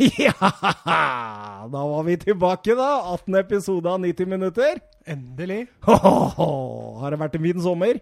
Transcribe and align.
Ja! 0.24 0.52
Da 1.70 1.82
var 1.86 2.02
vi 2.06 2.16
tilbake, 2.20 2.74
da. 2.78 2.88
18 3.12 3.34
episode 3.42 3.90
av 3.90 4.00
90 4.00 4.30
minutter. 4.30 4.80
Endelig. 5.04 5.66
Har 5.84 7.12
det 7.12 7.20
vært 7.20 7.36
en 7.36 7.44
fin 7.44 7.60
sommer? 7.64 8.00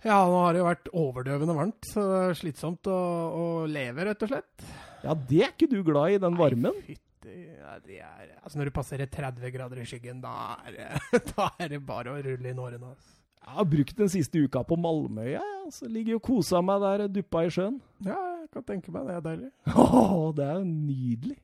Ja, 0.00 0.16
nå 0.24 0.38
har 0.40 0.56
det 0.56 0.62
jo 0.62 0.66
vært 0.66 0.90
overdøvende 0.96 1.54
varmt, 1.54 1.84
så 1.92 2.02
det 2.08 2.20
er 2.24 2.38
slitsomt 2.38 2.88
å, 2.88 2.96
å 3.36 3.44
leve, 3.68 4.06
rett 4.08 4.24
og 4.24 4.30
slett. 4.32 4.70
Ja, 5.04 5.12
det 5.14 5.42
er 5.44 5.52
ikke 5.52 5.68
du 5.68 5.82
glad 5.84 6.16
i, 6.16 6.20
den 6.22 6.38
varmen? 6.40 6.72
Nei, 6.72 6.96
fytti, 6.96 7.36
ja, 7.60 7.76
det 7.84 8.00
altså 8.40 8.58
Når 8.58 8.70
du 8.70 8.76
passerer 8.80 9.10
30 9.12 9.52
grader 9.52 9.82
i 9.82 9.86
skyggen, 9.88 10.22
da 10.24 10.56
er, 10.64 10.78
det, 10.78 11.20
da 11.34 11.50
er 11.60 11.74
det 11.74 11.82
bare 11.84 12.16
å 12.16 12.22
rulle 12.24 12.52
inn 12.54 12.64
årene. 12.64 12.94
Altså. 12.94 13.19
Jeg 13.40 13.56
har 13.56 13.66
brukt 13.72 13.96
den 13.98 14.10
siste 14.12 14.42
uka 14.44 14.62
på 14.68 14.76
Malmøya. 14.76 15.40
Ja, 15.40 15.70
så 15.72 15.88
ligger 15.88 16.18
og 16.18 16.26
kosa 16.26 16.60
meg 16.64 16.82
der, 16.84 17.06
duppa 17.10 17.46
i 17.46 17.52
sjøen. 17.52 17.80
Ja, 18.04 18.18
jeg 18.42 18.50
kan 18.52 18.66
tenke 18.68 18.92
meg 18.94 19.08
det 19.08 19.16
er 19.16 19.24
deilig. 19.24 19.48
Åh, 19.84 20.28
det 20.36 20.44
er 20.46 20.60
jo 20.60 20.66
nydelig. 20.68 21.38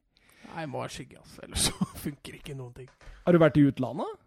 Nei, 0.53 0.67
må 0.73 0.85
ha 0.85 0.91
skygge, 0.93 1.19
altså, 1.21 1.43
ellers 1.45 1.67
så 1.69 1.89
funker 2.05 2.39
ikke 2.39 2.57
noen 2.57 2.73
ting. 2.77 2.93
Har 3.25 3.35
du 3.35 3.41
vært 3.43 3.59
i 3.61 3.65
utlandet? 3.69 4.23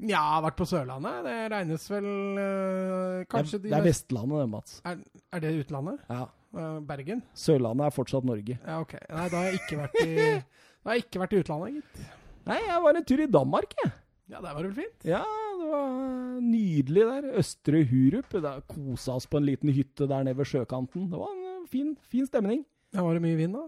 Ja, 0.00 0.08
jeg 0.08 0.34
har 0.34 0.44
vært 0.46 0.56
på 0.56 0.66
Sørlandet. 0.68 1.24
Det 1.26 1.38
regnes 1.52 1.86
vel 1.90 2.06
øh, 2.40 3.16
kanskje 3.28 3.58
det, 3.58 3.68
er, 3.68 3.72
det 3.74 3.78
er 3.80 3.88
Vestlandet, 3.88 4.38
det, 4.40 4.46
Mats. 4.54 4.76
Er, 4.88 5.00
er, 5.28 5.42
det 5.44 5.50
utlandet? 5.60 6.04
Ja. 6.08 6.22
Uh, 6.56 6.78
Bergen? 6.88 7.20
Sørlandet 7.36 7.86
er 7.86 7.94
fortsatt 7.94 8.26
Norge. 8.26 8.56
Ja, 8.64 8.78
ok. 8.80 8.94
Nei, 8.96 9.26
da 9.28 9.42
har 9.42 9.50
jeg 9.50 9.60
ikke 9.60 9.80
vært 9.82 9.98
i, 10.00 10.14
da 10.80 10.92
har 10.92 10.96
jeg 10.96 11.04
ikke 11.04 11.22
vært 11.24 11.34
i 11.36 11.42
utlandet, 11.44 11.80
gitt. 11.80 12.06
Nei, 12.48 12.62
jeg 12.64 12.84
var 12.86 13.00
en 13.00 13.06
tur 13.12 13.20
i 13.20 13.28
Danmark, 13.30 13.76
jeg. 13.82 13.92
Ja, 14.30 14.38
der 14.38 14.54
var 14.54 14.62
det 14.62 14.70
vel 14.70 14.84
fint? 14.84 15.04
Ja, 15.08 15.20
det 15.58 15.68
var 15.72 16.40
nydelig 16.44 17.04
der. 17.08 17.28
Østre 17.40 17.82
Hurup. 17.90 18.34
Da 18.44 18.56
kosa 18.70 19.16
oss 19.18 19.26
på 19.26 19.40
en 19.40 19.48
liten 19.48 19.72
hytte 19.74 20.06
der 20.10 20.22
nede 20.26 20.38
ved 20.38 20.46
sjøkanten. 20.46 21.08
Det 21.10 21.18
var 21.18 21.32
en 21.34 21.64
fin, 21.70 21.96
fin 22.12 22.28
stemning. 22.28 22.62
Ja, 22.94 23.02
Var 23.06 23.18
det 23.18 23.24
mye 23.24 23.38
vind, 23.38 23.58
da? 23.58 23.66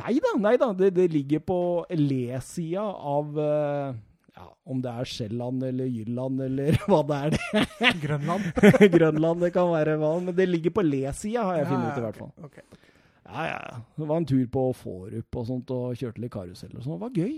Nei 0.00 0.14
da, 0.22 0.32
nei 0.38 0.54
da. 0.60 0.70
Det, 0.76 0.92
det 0.96 1.08
ligger 1.12 1.42
på 1.44 1.58
le-sida 1.98 2.84
av 2.84 3.36
uh, 3.36 3.92
ja, 4.36 4.46
om 4.70 4.80
det 4.84 4.92
er 5.02 5.08
Sjælland 5.12 5.64
eller 5.66 5.88
Jylland 5.90 6.44
eller 6.46 6.78
hva 6.88 7.00
det 7.08 7.20
er. 7.20 7.36
det. 7.36 7.92
Grønland? 8.04 8.50
Grønland, 8.96 9.44
det 9.44 9.52
kan 9.56 9.68
være 9.72 9.98
hva. 10.00 10.14
Men 10.24 10.36
det 10.38 10.48
ligger 10.48 10.76
på 10.78 10.86
le-sida, 10.86 11.44
har 11.48 11.60
jeg 11.60 11.66
Ja, 11.66 11.70
funnet 11.74 11.90
ut 11.92 11.98
i 12.02 12.06
hvert 12.06 12.20
fall. 12.22 12.32
Okay, 12.48 12.64
okay. 12.72 12.92
Ja, 13.30 13.46
ja. 13.50 13.58
ja. 13.68 13.80
Det 14.00 14.08
var 14.08 14.16
en 14.22 14.28
tur 14.32 14.44
på 14.50 14.66
Forup 14.80 15.36
og 15.42 15.48
sånt, 15.52 15.70
og 15.76 15.98
kjørte 16.00 16.22
litt 16.24 16.32
karusell 16.34 16.72
og 16.72 16.82
sånn. 16.86 16.96
Det 16.96 17.02
var 17.04 17.18
gøy. 17.20 17.36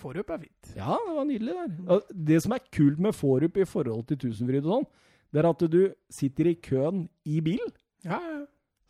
Forup 0.00 0.32
er 0.32 0.42
fint. 0.46 0.72
Ja, 0.76 0.96
det 1.06 1.16
var 1.16 1.28
nydelig 1.28 1.56
der. 1.58 2.06
Det 2.30 2.40
som 2.44 2.56
er 2.56 2.64
kult 2.72 3.02
med 3.02 3.16
Forup 3.16 3.60
i 3.60 3.68
forhold 3.68 4.06
til 4.10 4.20
Tusenfryd 4.24 4.64
og 4.64 4.72
sånn, 4.74 4.88
det 5.30 5.42
er 5.42 5.50
at 5.50 5.66
du 5.72 5.82
sitter 6.10 6.50
i 6.50 6.56
køen 6.58 7.04
i 7.28 7.42
bilen. 7.44 7.70
Ja, 8.06 8.18
ja. 8.18 8.40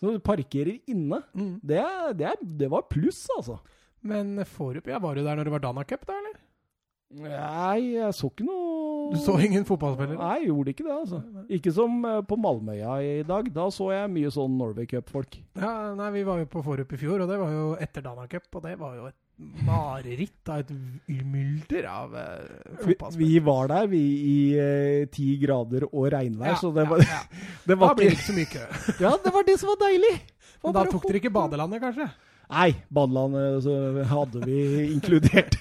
Så 0.01 0.15
du 0.15 0.23
parkerer 0.25 0.79
inne. 0.89 1.19
Mm. 1.37 1.59
Det, 1.61 1.83
det, 2.17 2.31
det 2.63 2.71
var 2.73 2.87
pluss, 2.89 3.27
altså. 3.37 3.59
Men 4.01 4.39
Forup, 4.49 4.87
ja, 4.89 4.97
var 5.03 5.19
du 5.19 5.27
der 5.27 5.37
når 5.37 5.51
det 5.51 5.53
var 5.59 5.65
Dana 5.67 5.85
Cup, 5.85 6.07
da, 6.09 6.17
eller? 6.17 6.39
Nei, 7.11 7.97
jeg 7.97 8.15
så 8.15 8.29
ikke 8.31 8.45
noe 8.47 9.09
Du 9.11 9.17
så 9.19 9.33
ingen 9.43 9.65
fotballspillere? 9.67 10.15
Nei, 10.15 10.35
jeg 10.39 10.53
gjorde 10.53 10.73
ikke 10.73 10.85
det, 10.87 10.95
altså. 10.95 11.19
Ikke 11.51 11.73
som 11.75 11.97
eh, 12.07 12.21
på 12.23 12.39
Malmøya 12.39 12.93
i 13.03 13.15
dag. 13.27 13.49
Da 13.57 13.67
så 13.75 13.89
jeg 13.91 14.13
mye 14.15 14.31
sånn 14.31 14.55
Norway 14.57 14.87
Cup-folk. 14.89 15.41
Ja, 15.59 15.73
nei, 15.99 16.13
vi 16.15 16.23
var 16.29 16.39
jo 16.39 16.47
på 16.53 16.63
Forup 16.65 16.95
i 16.95 17.01
fjor, 17.01 17.25
og 17.25 17.33
det 17.33 17.41
var 17.43 17.51
jo 17.57 17.65
etter 17.83 18.07
Dana 18.07 18.29
Cup, 18.31 18.47
og 18.55 18.63
det 18.69 18.77
var 18.79 18.95
jo 18.95 19.11
et 19.11 19.19
mareritt 19.65 20.51
av 20.53 20.63
et 20.63 20.71
mylder 21.25 21.87
av 21.89 22.15
uh, 22.15 22.23
Vi, 22.23 22.93
fotballspillere. 22.93 23.29
vi 23.29 23.39
var 23.45 23.71
der, 23.73 23.87
vi, 23.91 24.03
i 24.31 24.37
eh, 24.61 25.09
ti 25.13 25.29
grader 25.41 25.87
og 25.91 26.11
regnvær, 26.13 26.59
så 26.61 26.73
det 26.77 26.87
var, 26.91 27.03
ja, 27.05 27.21
ja. 27.21 27.45
det 27.69 27.79
Da 27.81 27.93
blir 27.97 28.11
det 28.11 28.19
ikke 28.19 28.29
så 28.29 28.37
mye 28.37 28.51
kø. 28.51 28.67
Ja, 29.05 29.15
det 29.25 29.33
var 29.37 29.47
det 29.49 29.57
som 29.61 29.73
var 29.73 29.81
deilig! 29.87 30.13
Var 30.61 30.69
Men 30.73 30.77
da 30.77 30.85
tok 30.93 31.09
dere 31.09 31.23
ikke 31.23 31.33
badelandet, 31.35 31.83
kanskje? 31.85 32.09
Nei, 32.51 32.71
badelandet 32.91 33.63
så 33.65 33.77
hadde 34.11 34.45
vi 34.45 34.61
inkludert. 34.91 35.57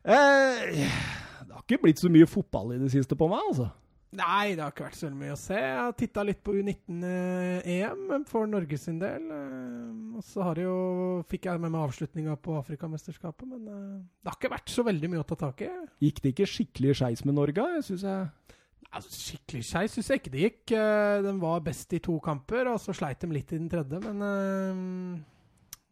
Eh, 0.00 0.60
det 0.70 1.52
har 1.52 1.60
ikke 1.64 1.82
blitt 1.82 2.00
så 2.00 2.08
mye 2.12 2.28
fotball 2.28 2.74
i 2.74 2.80
det 2.80 2.90
siste 2.92 3.16
på 3.18 3.28
meg, 3.30 3.42
altså. 3.50 3.66
Nei, 4.10 4.56
det 4.58 4.64
har 4.64 4.72
ikke 4.72 4.88
vært 4.88 4.96
så 4.98 5.08
mye 5.14 5.34
å 5.36 5.38
se. 5.38 5.54
Jeg 5.54 5.76
har 5.78 5.92
titta 5.94 6.22
litt 6.26 6.40
på 6.42 6.50
U19-EM 6.58 8.24
for 8.26 8.48
Norge 8.50 8.78
sin 8.82 8.96
del. 8.98 9.28
eh, 9.30 10.16
Og 10.18 10.24
så 10.26 10.42
har 10.42 10.58
det 10.58 10.64
jo, 10.64 11.22
fikk 11.30 11.46
jeg 11.46 11.60
med 11.62 11.70
meg 11.70 11.84
avslutninga 11.86 12.34
på 12.42 12.56
Afrikamesterskapet, 12.58 13.46
men 13.46 13.68
eh, 13.70 14.00
det 14.24 14.32
har 14.32 14.38
ikke 14.40 14.50
vært 14.56 14.72
så 14.74 14.82
veldig 14.88 15.10
mye 15.12 15.22
å 15.22 15.28
ta 15.30 15.38
tak 15.44 15.62
i. 15.62 15.70
Gikk 16.02 16.18
det 16.24 16.32
ikke 16.34 16.48
skikkelig 16.56 16.96
skeis 16.98 17.22
med 17.28 17.38
Norge, 17.38 17.68
syns 17.86 18.02
jeg? 18.08 18.26
Altså, 18.90 19.12
skikkelig 19.14 19.62
skeis 19.68 19.94
syns 19.94 20.10
jeg 20.10 20.18
ikke 20.24 20.34
det 20.34 20.42
gikk. 20.48 20.74
Eh, 20.80 21.20
Den 21.28 21.38
var 21.46 21.62
best 21.70 21.94
i 21.94 22.02
to 22.02 22.18
kamper, 22.24 22.66
og 22.72 22.80
så 22.82 22.96
sleit 22.98 23.22
de 23.22 23.30
litt 23.30 23.54
i 23.54 23.60
den 23.62 23.70
tredje, 23.70 24.02
men 24.08 25.24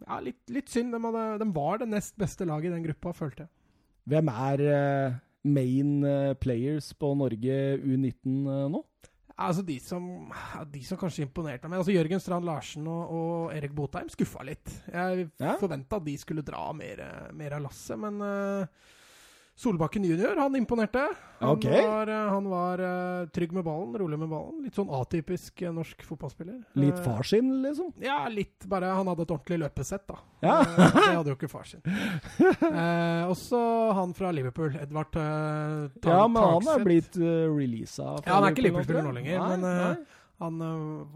ja, 0.08 0.18
litt, 0.26 0.42
litt 0.50 0.74
synd. 0.74 0.90
De, 0.94 0.98
hadde, 1.06 1.24
de 1.44 1.48
var 1.54 1.78
det 1.84 1.88
nest 1.94 2.18
beste 2.18 2.42
laget 2.50 2.72
i 2.72 2.74
den 2.74 2.84
gruppa, 2.90 3.14
følte 3.14 3.46
jeg. 3.46 3.54
Hvem 4.10 4.28
er 4.34 4.66
main 5.48 6.04
eh, 6.04 6.34
players 6.40 6.92
på 6.98 7.10
Norge 7.18 7.56
U19 7.80 8.12
eh, 8.48 8.68
nå? 8.74 8.82
Altså 9.38 9.62
De 9.62 9.76
som, 9.78 10.06
de 10.66 10.80
som 10.82 10.98
kanskje 10.98 11.22
imponerte 11.22 11.68
meg 11.70 11.78
altså 11.78 11.94
Jørgen 11.94 12.18
Strand 12.18 12.44
Larsen 12.48 12.88
og, 12.90 13.12
og 13.14 13.52
Erik 13.54 13.70
Botheim 13.76 14.08
skuffa 14.10 14.42
litt. 14.48 14.72
Jeg 14.90 15.28
Ja. 15.38 15.52
forventa 15.60 16.00
at 16.00 16.06
de 16.08 16.16
skulle 16.18 16.42
dra 16.42 16.64
mer, 16.74 17.04
mer 17.38 17.54
av 17.54 17.62
lasset, 17.68 18.00
men 18.02 18.18
eh, 18.26 18.66
Solbakken 19.58 20.04
junior, 20.04 20.36
han 20.36 20.56
imponerte. 20.56 21.08
Han 21.38 21.56
okay. 21.56 21.86
var, 21.86 22.06
eh, 22.06 22.14
han 22.14 22.44
var 22.48 22.78
uh, 22.78 23.28
trygg 23.28 23.52
med 23.52 23.64
ballen, 23.64 23.98
rolig 23.98 24.18
med 24.18 24.28
ballen. 24.30 24.60
Litt 24.62 24.76
sånn 24.78 24.90
atypisk 24.94 25.64
uh, 25.66 25.72
norsk 25.74 26.04
fotballspiller. 26.06 26.60
Litt 26.78 27.00
far 27.02 27.26
sin, 27.26 27.48
liksom? 27.64 27.88
Ja, 27.98 28.20
litt. 28.30 28.68
Bare 28.70 28.92
han 28.94 29.10
hadde 29.10 29.26
et 29.26 29.32
ordentlig 29.34 29.58
løpesett, 29.64 30.04
da. 30.06 30.20
Ja. 30.46 30.60
Det 30.62 31.02
hadde 31.08 31.32
jo 31.32 31.34
ikke 31.34 31.50
far 31.50 31.66
sin. 31.66 31.82
Eh, 32.68 33.24
også 33.26 33.58
han 33.96 34.12
fra 34.14 34.30
Liverpool, 34.34 34.70
Edvard 34.78 35.16
uh, 35.18 35.88
Ja, 36.04 36.20
men 36.30 36.38
han 36.38 36.68
er 36.70 36.84
blitt 36.84 37.16
uh, 37.18 37.48
releasa. 37.50 38.12
Ja, 38.22 38.36
han 38.36 38.46
er 38.46 38.54
ikke 38.54 38.66
Liverpool-spiller 38.68 39.06
nå 39.08 39.14
lenger, 39.16 39.40
Nei, 39.40 39.56
men, 39.56 39.82
nei. 39.82 40.24
Han 40.44 40.62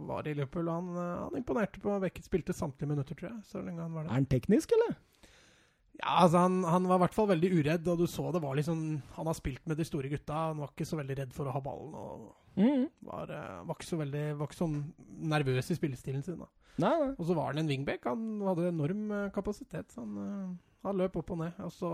var 0.08 0.26
i 0.26 0.34
Liverpool, 0.34 0.66
og 0.66 0.80
han, 0.80 1.14
han 1.28 1.38
imponerte 1.38 1.82
på 1.82 1.94
Beckett. 2.02 2.26
Spilte 2.26 2.56
samtlige 2.56 2.90
minutter, 2.90 3.14
tror 3.18 3.30
jeg. 3.30 3.40
Så 3.52 3.62
lenge 3.62 3.84
han 3.84 3.94
var 3.94 4.08
Er 4.08 4.16
han 4.16 4.26
teknisk, 4.26 4.74
eller? 4.74 4.98
Ja, 6.02 6.16
altså 6.24 6.40
han, 6.42 6.60
han 6.66 6.86
var 6.90 6.98
i 6.98 7.02
hvert 7.04 7.14
fall 7.14 7.28
veldig 7.30 7.48
uredd, 7.60 7.88
og 7.92 8.00
du 8.02 8.08
så 8.10 8.24
det 8.34 8.40
var 8.42 8.56
liksom 8.58 8.78
Han 9.14 9.28
har 9.30 9.36
spilt 9.38 9.62
med 9.70 9.78
de 9.78 9.84
store 9.86 10.08
gutta. 10.10 10.48
Han 10.50 10.58
var 10.58 10.72
ikke 10.72 10.86
så 10.88 10.98
veldig 10.98 11.16
redd 11.20 11.36
for 11.36 11.46
å 11.46 11.54
ha 11.54 11.60
ballen. 11.62 11.94
og 11.94 12.30
Mm. 12.52 12.82
Var, 13.08 13.30
øh, 13.32 13.60
var 13.64 13.76
ikke 13.78 13.86
så 13.88 13.96
veldig 13.96 14.22
Var 14.36 14.44
ikke 14.50 14.58
sånn 14.58 14.74
nervøs 15.24 15.70
i 15.72 15.76
spillestilen 15.78 16.20
sin. 16.26 16.36
da 16.42 16.48
Nei, 16.82 16.90
nei. 17.00 17.14
Og 17.16 17.24
så 17.24 17.36
var 17.38 17.46
han 17.52 17.62
en 17.62 17.70
wingback. 17.70 18.04
Han 18.04 18.42
hadde 18.44 18.66
enorm 18.68 19.06
øh, 19.10 19.30
kapasitet. 19.32 19.88
Så 19.92 20.02
han, 20.02 20.18
øh, 20.20 20.50
han 20.84 21.00
løp 21.00 21.16
opp 21.16 21.30
og 21.32 21.38
ned. 21.38 21.52
Og 21.64 21.72
så 21.72 21.92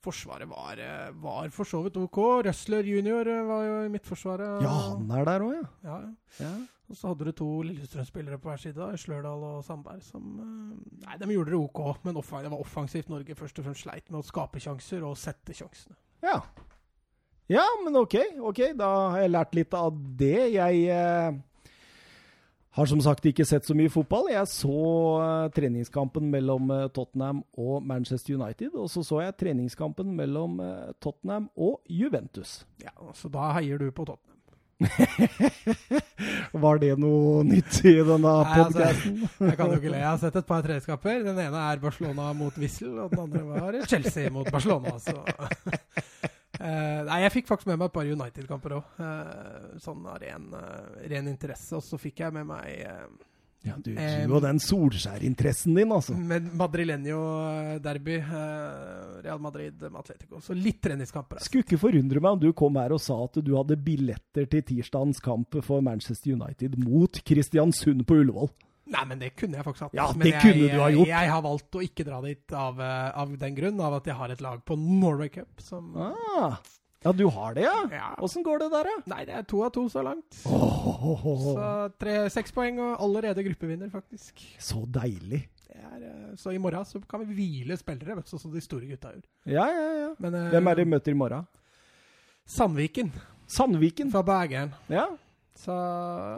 Forsvaret 0.00 0.48
var, 0.48 0.80
var 1.20 1.50
for 1.52 1.68
så 1.68 1.82
vidt 1.84 1.98
OK. 2.00 2.16
Røsler 2.46 2.86
junior 2.88 3.28
var 3.50 3.66
jo 3.66 3.74
i 3.84 3.90
midtforsvaret. 3.92 4.62
Ja, 4.64 4.72
han 4.94 5.10
er 5.12 5.26
der 5.28 5.44
òg, 5.44 5.58
ja. 5.58 5.66
ja, 5.84 5.98
ja. 6.40 6.52
Og 6.90 6.96
så 6.98 7.12
hadde 7.12 7.28
du 7.28 7.36
to 7.38 7.48
Lillestrøm-spillere 7.62 8.38
på 8.42 8.50
hver 8.50 8.58
side, 8.58 8.74
da, 8.74 8.96
Slørdal 8.98 9.44
og 9.46 9.60
Sandberg, 9.64 10.00
som 10.02 10.24
eh, 10.42 11.04
Nei, 11.04 11.18
de 11.20 11.28
gjorde 11.36 11.52
det 11.54 11.60
OK, 11.60 11.82
men 12.02 12.16
det 12.18 12.24
var 12.50 12.56
offensivt 12.58 13.12
Norge 13.12 13.36
først 13.38 13.60
og 13.60 13.68
fremst 13.68 13.86
sleit 13.86 14.10
med 14.10 14.18
å 14.18 14.26
skape 14.26 14.62
sjanser 14.62 15.06
og 15.06 15.14
sette 15.18 15.54
sjansene. 15.54 15.94
Ja. 16.26 16.40
ja, 17.48 17.62
men 17.84 17.94
ok. 18.00 18.16
ok, 18.50 18.64
Da 18.78 18.90
har 19.14 19.22
jeg 19.22 19.32
lært 19.36 19.54
litt 19.54 19.76
av 19.78 20.02
det. 20.18 20.50
Jeg 20.56 20.82
eh, 20.90 21.38
har 22.78 22.90
som 22.90 23.00
sagt 23.02 23.26
ikke 23.26 23.46
sett 23.46 23.66
så 23.66 23.74
mye 23.78 23.90
fotball. 23.90 24.32
Jeg 24.34 24.50
så 24.50 24.80
eh, 25.22 25.50
treningskampen 25.54 26.26
mellom 26.32 26.70
eh, 26.74 26.88
Tottenham 26.94 27.44
og 27.58 27.86
Manchester 27.86 28.34
United. 28.34 28.74
Og 28.74 28.90
så 28.90 29.02
så 29.06 29.22
jeg 29.24 29.38
treningskampen 29.40 30.10
mellom 30.18 30.58
eh, 30.64 30.90
Tottenham 31.02 31.48
og 31.54 31.80
Juventus. 31.86 32.64
Ja, 32.82 32.94
Så 33.14 33.30
da 33.30 33.52
heier 33.58 33.78
du 33.78 33.90
på 33.90 34.04
Tottenham. 34.04 34.29
Var 36.64 36.80
det 36.82 36.94
noe 37.00 37.44
nytt 37.46 37.80
i 37.84 37.94
denne 38.06 38.34
podkasten? 38.50 39.22
altså. 39.26 39.46
Jeg 39.50 39.58
kan 39.60 39.72
jo 39.72 39.78
ikke 39.80 39.92
le. 39.92 40.00
Jeg 40.00 40.08
har 40.08 40.20
sett 40.22 40.38
et 40.40 40.48
par 40.48 40.66
treningskamper. 40.66 41.22
Den 41.26 41.40
ene 41.44 41.64
er 41.70 41.82
Barcelona 41.82 42.30
mot 42.36 42.60
Wissel, 42.60 42.96
og 43.02 43.12
den 43.12 43.24
andre 43.26 43.44
var 43.48 43.80
Chelsea 43.90 44.32
mot 44.34 44.50
Barcelona. 44.50 44.98
Så. 45.02 45.16
Eh, 46.60 46.98
nei, 47.06 47.22
jeg 47.22 47.32
fikk 47.32 47.46
faktisk 47.48 47.70
med 47.70 47.78
meg 47.80 47.86
et 47.88 47.94
par 47.94 48.04
United-kamper 48.04 48.74
òg. 48.76 48.88
sånn 49.80 50.02
av 50.04 50.18
ren, 50.20 50.42
uh, 50.52 50.98
ren 51.08 51.30
interesse. 51.30 51.72
Og 51.78 51.80
så 51.80 51.96
fikk 51.96 52.20
jeg 52.20 52.34
med 52.36 52.44
meg 52.50 52.82
eh, 52.84 53.06
ja, 53.62 53.74
du, 53.76 53.90
du 53.92 54.34
og 54.34 54.40
den 54.42 54.58
Solskjær-interessen 54.62 55.74
din, 55.76 55.90
altså. 55.92 56.14
med 56.16 56.46
Madrilenio-derby. 56.56 58.16
eh, 58.20 59.20
Real 59.24 59.38
Madrid 59.40 59.82
med 59.82 59.98
Atletico. 60.00 60.40
Så 60.40 60.54
litt 60.56 60.80
treningskamper. 60.82 61.36
altså. 61.36 61.50
Skulle 61.50 61.66
ikke 61.66 61.78
forundre 61.82 62.20
meg 62.24 62.38
om 62.38 62.40
du 62.40 62.52
kom 62.56 62.76
her 62.80 62.94
og 62.96 63.02
sa 63.04 63.18
at 63.24 63.36
du 63.44 63.52
hadde 63.58 63.76
billetter 63.76 64.48
til 64.50 64.62
tirsdagens 64.72 65.20
kamp 65.20 65.60
for 65.66 65.84
Manchester 65.84 66.32
United 66.38 66.78
mot 66.80 67.20
Kristiansund 67.26 68.06
på 68.08 68.20
Ullevål. 68.22 68.48
Nei, 68.90 69.04
men 69.06 69.20
det 69.20 69.34
kunne 69.38 69.54
jeg 69.60 69.62
faktisk 69.68 69.84
hatt. 69.86 69.92
Ja, 69.94 70.08
men 70.16 70.24
det 70.26 70.32
jeg, 70.32 70.42
kunne 70.42 70.70
du 70.72 70.80
ha 70.82 70.88
gjort. 70.90 71.10
Jeg 71.12 71.30
har 71.30 71.42
valgt 71.44 71.76
å 71.78 71.82
ikke 71.84 72.04
dra 72.08 72.16
dit 72.24 72.52
av, 72.58 72.80
eh, 72.82 73.10
av 73.22 73.36
den 73.38 73.54
grunn 73.54 73.78
av 73.86 74.00
at 74.00 74.08
jeg 74.10 74.16
har 74.18 74.32
et 74.34 74.40
lag 74.42 74.64
på 74.66 74.74
Norway 74.80 75.28
Cup 75.30 75.60
som 75.62 75.92
Ah, 75.94 76.56
Ja, 77.00 77.12
du 77.16 77.24
har 77.32 77.54
det, 77.56 77.62
ja? 77.64 77.76
Ja. 77.92 78.08
Går 78.44 78.58
det 78.60 78.66
der, 78.74 78.88
da? 78.90 78.96
Nei, 79.08 79.22
det 79.24 79.36
er 79.38 79.44
to 79.48 79.62
av 79.64 79.70
to 79.72 79.86
så 79.88 80.02
langt. 80.04 80.36
Så 80.42 81.68
tre, 81.96 82.16
seks 82.32 82.52
poeng 82.52 82.76
og 82.84 83.00
allerede 83.00 83.44
gruppevinner, 83.46 83.88
faktisk. 83.88 84.42
Så 84.60 84.82
deilig. 84.84 85.46
Det 85.64 85.78
er, 85.80 86.02
eh, 86.10 86.34
så 86.36 86.52
i 86.52 86.58
morgen 86.60 86.84
så 86.84 87.00
kan 87.08 87.24
vi 87.24 87.38
hvile 87.38 87.78
spillere, 87.80 88.18
vet 88.18 88.28
du, 88.28 88.34
sånn 88.34 88.42
som 88.42 88.52
de 88.52 88.60
store 88.60 88.90
gutta 88.90 89.14
gjør. 89.14 89.24
Ja, 89.48 89.64
ja, 89.72 89.88
ja. 89.96 90.10
Men, 90.20 90.36
uh, 90.36 90.50
Hvem 90.52 90.68
er 90.68 90.76
det 90.76 90.84
vi 90.84 90.92
møter 90.92 91.14
i 91.14 91.20
morgen? 91.22 91.48
Sandviken 92.50 93.12
Sandviken. 93.48 94.10
fra 94.12 94.22
Bergen. 94.26 94.74
Ja. 94.92 95.06
Så 95.56 95.72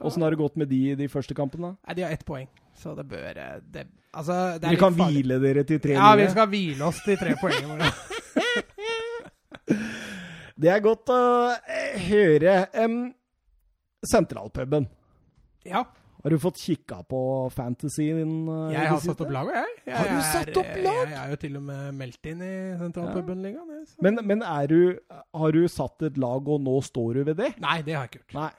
Åssen 0.07 0.23
har 0.23 0.31
det 0.31 0.39
gått 0.39 0.57
med 0.57 0.71
de 0.71 0.93
i 0.93 0.95
de 0.95 1.09
første 1.11 1.35
kampene? 1.35 1.75
Nei, 1.87 1.95
de 1.99 2.07
har 2.07 2.15
ett 2.15 2.25
poeng, 2.27 2.47
så 2.79 2.95
det 2.99 3.09
bør 3.11 3.35
eh, 3.35 3.59
det, 3.67 3.87
Altså, 4.13 4.59
det 4.61 4.67
er 4.67 4.75
Dere 4.75 4.79
kan 4.79 4.95
farlig. 4.95 5.25
hvile 5.25 5.41
dere 5.41 5.65
til 5.65 5.81
tre 5.81 5.95
Ja, 5.97 6.15
vi 6.21 6.27
skal 6.29 6.49
hvile 6.53 6.85
oss 6.85 7.03
til 7.03 7.17
tre 7.19 7.35
poeng 7.41 7.59
i 7.59 7.67
morgen. 7.67 7.93
Det 10.63 10.71
er 10.71 10.83
godt 10.85 11.11
å 11.11 11.23
eh, 11.67 11.99
høre. 12.07 12.55
Um, 12.79 13.11
sentralpuben. 14.07 14.87
Ja, 15.67 15.83
Har 16.23 16.31
du 16.31 16.39
fått 16.39 16.61
kikka 16.63 17.01
på 17.11 17.19
fantasyen? 17.51 18.31
uh, 18.47 18.71
jeg 18.71 18.87
har 18.93 19.01
satt 19.03 19.23
opp 19.25 19.33
lag, 19.35 19.51
jeg. 19.51 19.73
jeg 19.89 19.97
Har 19.97 20.11
du 20.11 20.21
satt 20.29 20.61
opp 20.61 20.71
lag? 20.85 21.01
Jeg 21.11 21.19
er 21.19 21.33
jo 21.33 21.39
til 21.43 21.59
og 21.59 21.65
med 21.67 21.99
meldt 21.99 22.31
inn 22.31 22.45
i 22.47 22.55
sentralpuben-ligaen. 22.79 23.73
jeg, 23.75 23.89
Men, 24.07 24.23
men 24.31 24.45
er 24.47 24.71
du, 24.71 24.79
har 25.11 25.57
du 25.57 25.67
satt 25.67 26.07
et 26.07 26.21
lag, 26.23 26.47
og 26.47 26.63
nå 26.63 26.77
står 26.87 27.19
du 27.19 27.25
ved 27.33 27.41
det? 27.43 27.51
Nei, 27.63 27.81
det 27.83 27.99
har 27.99 28.07
jeg 28.07 28.13
ikke 28.13 28.23
gjort. 28.23 28.37
Nei. 28.39 28.53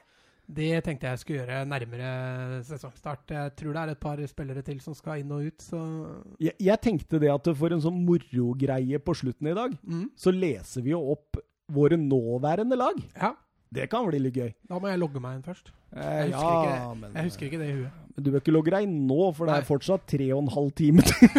Det 0.44 0.82
tenkte 0.84 1.08
jeg 1.08 1.22
skulle 1.22 1.40
gjøre 1.40 1.62
nærmere 1.64 2.08
sesongstart. 2.68 3.32
Jeg 3.32 3.54
tror 3.56 3.72
det 3.72 3.80
er 3.80 3.94
et 3.94 4.02
par 4.02 4.20
spillere 4.28 4.64
til 4.66 4.84
som 4.84 4.92
skal 4.96 5.22
inn 5.22 5.32
og 5.32 5.48
ut, 5.48 5.64
så 5.64 5.80
Jeg, 6.36 6.52
jeg 6.60 6.80
tenkte 6.84 7.20
det 7.22 7.32
at 7.32 7.48
for 7.56 7.72
en 7.72 7.80
sånn 7.80 8.04
morogreie 8.04 9.00
på 9.00 9.16
slutten 9.16 9.48
i 9.48 9.56
dag, 9.56 9.72
mm. 9.80 10.06
så 10.20 10.34
leser 10.36 10.84
vi 10.84 10.92
jo 10.92 11.00
opp 11.16 11.40
våre 11.72 11.96
nåværende 12.00 12.76
lag. 12.76 12.98
Ja. 13.16 13.32
Det 13.74 13.88
kan 13.90 14.04
bli 14.06 14.20
litt 14.22 14.36
gøy. 14.38 14.52
Da 14.70 14.78
må 14.78 14.86
jeg 14.90 15.00
logge 15.02 15.18
meg 15.22 15.38
inn 15.40 15.42
først. 15.46 15.72
Eh, 15.96 16.28
Jeg 16.28 16.34
husker, 16.34 16.44
ja, 16.44 16.74
ikke, 16.76 16.98
men, 17.00 17.14
jeg 17.16 17.24
husker 17.30 17.46
ikke 17.48 17.58
det 17.58 17.68
i 17.68 17.76
huet. 17.80 17.90
men 18.14 18.24
du 18.24 18.30
bør 18.30 18.40
ikke 18.44 18.54
logge 18.54 18.70
deg 18.74 18.86
inn 18.86 18.98
nå, 19.08 19.20
for 19.34 19.46
det 19.48 19.54
Nei. 19.54 19.60
er 19.64 19.66
fortsatt 19.66 20.04
tre 20.10 20.28
og 20.34 20.42
en 20.44 20.52
halv 20.54 20.70
time 20.78 21.02
til 21.02 21.30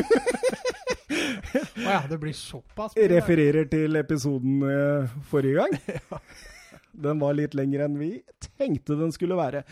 Å 1.86 1.92
ja, 1.92 2.01
det 2.10 2.18
blir 2.19 2.33
såpass? 2.36 2.95
refererer 2.98 3.68
til 3.72 3.95
episoden 4.00 4.62
uh, 4.66 5.16
forrige 5.30 5.62
gang. 5.63 6.22
Den 7.06 7.19
var 7.21 7.36
litt 7.36 7.56
lengre 7.56 7.86
enn 7.88 7.98
vi 8.00 8.10
tenkte 8.57 8.95
den 9.00 9.12
skulle 9.12 9.36
være. 9.36 9.63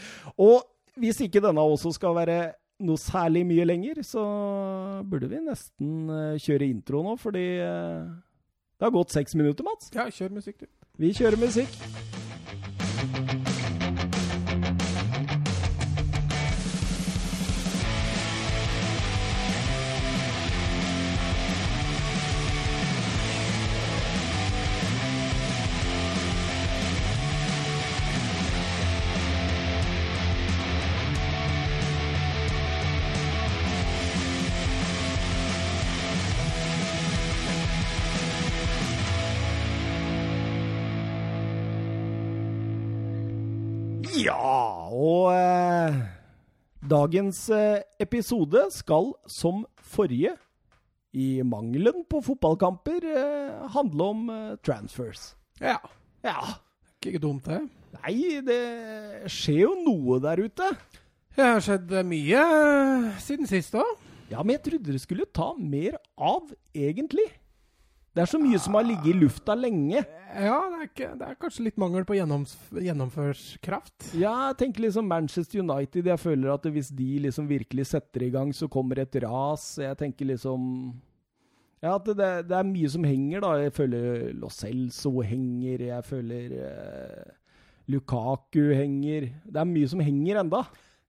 Og 0.43 0.63
hvis 0.99 1.21
ikke 1.23 1.41
denne 1.43 1.63
også 1.63 1.93
skal 1.95 2.15
være 2.17 2.37
noe 2.83 2.99
særlig 2.99 3.45
mye 3.47 3.63
lenger, 3.67 4.01
så 4.03 4.23
burde 5.07 5.29
vi 5.31 5.39
nesten 5.45 5.93
uh, 6.11 6.33
kjøre 6.43 6.67
intro 6.67 7.03
nå, 7.05 7.13
fordi 7.21 7.43
eh, 7.63 8.11
det 8.79 8.85
har 8.87 8.91
gått 8.91 9.13
seks 9.13 9.35
minutter, 9.35 9.63
Mats. 9.63 9.91
Ja, 9.95 10.07
kjør 10.09 10.39
musikk, 10.39 10.63
du. 10.63 10.67
Vi 11.01 11.13
kjører 11.17 11.39
musikk. 11.41 11.77
Og 45.03 45.29
eh, 45.35 45.97
dagens 46.89 47.43
eh, 47.53 47.81
episode 48.03 48.65
skal 48.75 49.11
som 49.29 49.65
forrige, 49.93 50.35
i 51.13 51.43
mangelen 51.45 52.01
på 52.09 52.23
fotballkamper, 52.25 53.03
eh, 53.05 53.65
handle 53.75 54.07
om 54.15 54.23
eh, 54.33 54.55
transfers. 54.65 55.33
Ja. 55.61 55.75
Ja, 56.25 56.39
Ikke 57.03 57.19
dumt, 57.21 57.45
det. 57.45 57.59
nei, 57.99 58.15
det 58.47 58.61
skjer 59.29 59.59
jo 59.65 59.73
noe 59.83 60.21
der 60.23 60.39
ute. 60.45 60.69
Det 61.35 61.43
har 61.49 61.61
skjedd 61.65 61.91
mye 62.07 62.41
eh, 62.47 63.11
siden 63.21 63.49
sist 63.49 63.75
òg. 63.77 63.91
Ja, 64.31 64.41
men 64.41 64.55
jeg 64.55 64.63
trodde 64.65 64.95
det 64.95 65.01
skulle 65.03 65.27
ta 65.29 65.51
mer 65.59 65.99
av, 66.17 66.47
egentlig. 66.73 67.27
Det 68.13 68.21
er 68.21 68.29
så 68.29 68.37
mye 68.37 68.59
som 68.61 68.75
har 68.77 68.85
ligget 68.85 69.09
i 69.09 69.19
lufta 69.23 69.55
lenge. 69.57 70.03
Ja, 70.37 70.57
det 70.69 70.77
er, 70.77 70.83
ikke, 70.85 71.07
det 71.17 71.29
er 71.31 71.37
kanskje 71.41 71.63
litt 71.65 71.79
mangel 71.81 72.03
på 72.05 72.13
gjennoms, 72.13 72.51
gjennomførskraft. 72.77 74.11
Ja, 74.13 74.33
jeg 74.51 74.59
tenker 74.59 74.85
liksom 74.85 75.07
Manchester 75.09 75.63
United. 75.63 76.09
Jeg 76.11 76.21
føler 76.21 76.51
at 76.53 76.67
hvis 76.75 76.91
de 76.93 77.07
liksom 77.25 77.47
virkelig 77.49 77.87
setter 77.89 78.27
i 78.27 78.29
gang, 78.33 78.53
så 78.53 78.69
kommer 78.69 79.01
et 79.01 79.17
ras. 79.25 79.65
Jeg 79.81 79.97
tenker 79.97 80.29
liksom 80.29 80.93
Ja, 81.83 81.97
det, 81.97 82.15
det 82.47 82.55
er 82.55 82.69
mye 82.69 82.93
som 82.93 83.03
henger, 83.09 83.41
da. 83.43 83.55
Jeg 83.65 83.73
føler 83.81 84.29
Lo 84.37 84.53
Celso 84.53 85.15
henger. 85.25 85.87
Jeg 85.89 86.05
føler 86.05 86.53
eh, 86.69 87.33
Lukaku 87.89 88.61
henger. 88.77 89.31
Det 89.43 89.57
er 89.57 89.73
mye 89.73 89.89
som 89.89 90.05
henger 90.05 90.43
enda. 90.45 90.61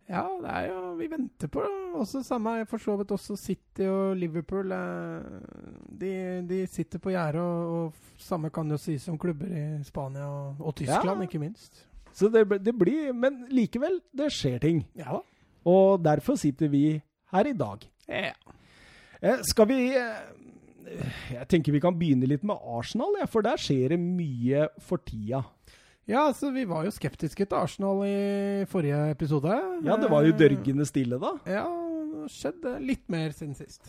Ja, 0.08 0.26
det 0.42 0.50
er 0.52 0.66
jo 0.68 0.80
Vi 0.98 1.06
venter 1.08 1.48
på 1.48 1.62
det. 1.64 1.70
Også 1.96 2.20
samme 2.26 2.66
for 2.68 2.78
så 2.82 2.96
vidt 3.00 3.12
også 3.14 3.36
City 3.40 3.86
og 3.88 4.16
Liverpool. 4.20 4.72
eh, 4.72 5.22
De, 6.00 6.10
de 6.48 6.66
sitter 6.66 6.98
på 6.98 7.10
gjerdet, 7.14 7.40
og, 7.40 7.72
og 7.72 7.92
samme 8.18 8.50
kan 8.50 8.68
jo 8.70 8.76
sies 8.76 9.08
om 9.08 9.18
klubber 9.18 9.46
i 9.48 9.82
Spania 9.84 10.26
og, 10.26 10.56
og 10.60 10.74
Tyskland, 10.76 11.22
Ja. 11.22 11.28
ikke 11.28 11.38
minst. 11.40 11.86
Så 12.12 12.28
det, 12.30 12.44
det 12.64 12.74
blir 12.78 13.12
Men 13.12 13.46
likevel, 13.50 14.00
det 14.16 14.28
skjer 14.32 14.58
ting. 14.60 14.84
Ja. 14.94 15.20
Og 15.64 16.02
derfor 16.04 16.36
sitter 16.36 16.68
vi 16.68 17.00
her 17.32 17.46
i 17.46 17.52
dag. 17.56 17.88
Ja. 18.08 18.32
Eh, 19.22 19.40
skal 19.42 19.66
vi 19.68 19.78
eh, 19.96 21.00
Jeg 21.32 21.48
tenker 21.48 21.72
vi 21.72 21.80
kan 21.80 21.96
begynne 21.98 22.26
litt 22.28 22.44
med 22.44 22.60
Arsenal, 22.60 23.16
ja, 23.18 23.24
for 23.26 23.40
der 23.42 23.56
skjer 23.56 23.88
det 23.94 23.98
mye 23.98 24.68
for 24.84 25.00
tida. 25.00 25.40
Ja, 26.06 26.26
altså, 26.28 26.50
vi 26.52 26.66
var 26.68 26.84
jo 26.84 26.92
skeptiske 26.92 27.46
til 27.48 27.56
Arsenal 27.56 28.02
i 28.04 28.64
forrige 28.68 28.98
episode. 29.14 29.54
Ja, 29.86 29.96
det 29.96 30.10
var 30.12 30.26
jo 30.26 30.34
Eh, 30.34 30.38
dørgende 30.38 30.84
stille 30.86 31.16
da. 31.22 31.30
Ja, 31.48 31.64
det 32.12 32.28
skjedde 32.34 32.74
litt 32.84 33.06
mer 33.08 33.32
siden 33.32 33.54
sist. 33.56 33.80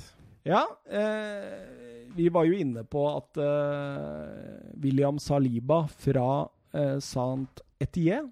Ja, 0.46 0.62
eh, 0.88 2.08
vi 2.16 2.30
var 2.32 2.46
jo 2.48 2.54
inne 2.56 2.84
på 2.88 3.04
at 3.18 3.38
eh, 3.42 4.72
William 4.80 5.18
Saliba 5.20 5.82
fra 5.90 6.48
eh, 6.74 7.00
Saint 7.04 7.62
Etienne 7.82 8.32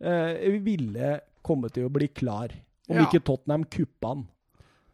eh, 0.00 0.60
ville 0.62 1.20
komme 1.42 1.70
til 1.72 1.88
å 1.88 1.92
bli 1.92 2.08
klar, 2.14 2.52
om 2.90 2.96
Ja. 3.00 3.06
ikke 3.08 3.24
Tottenham 3.24 3.64
kuppa 3.64 4.14
han. 4.14 4.26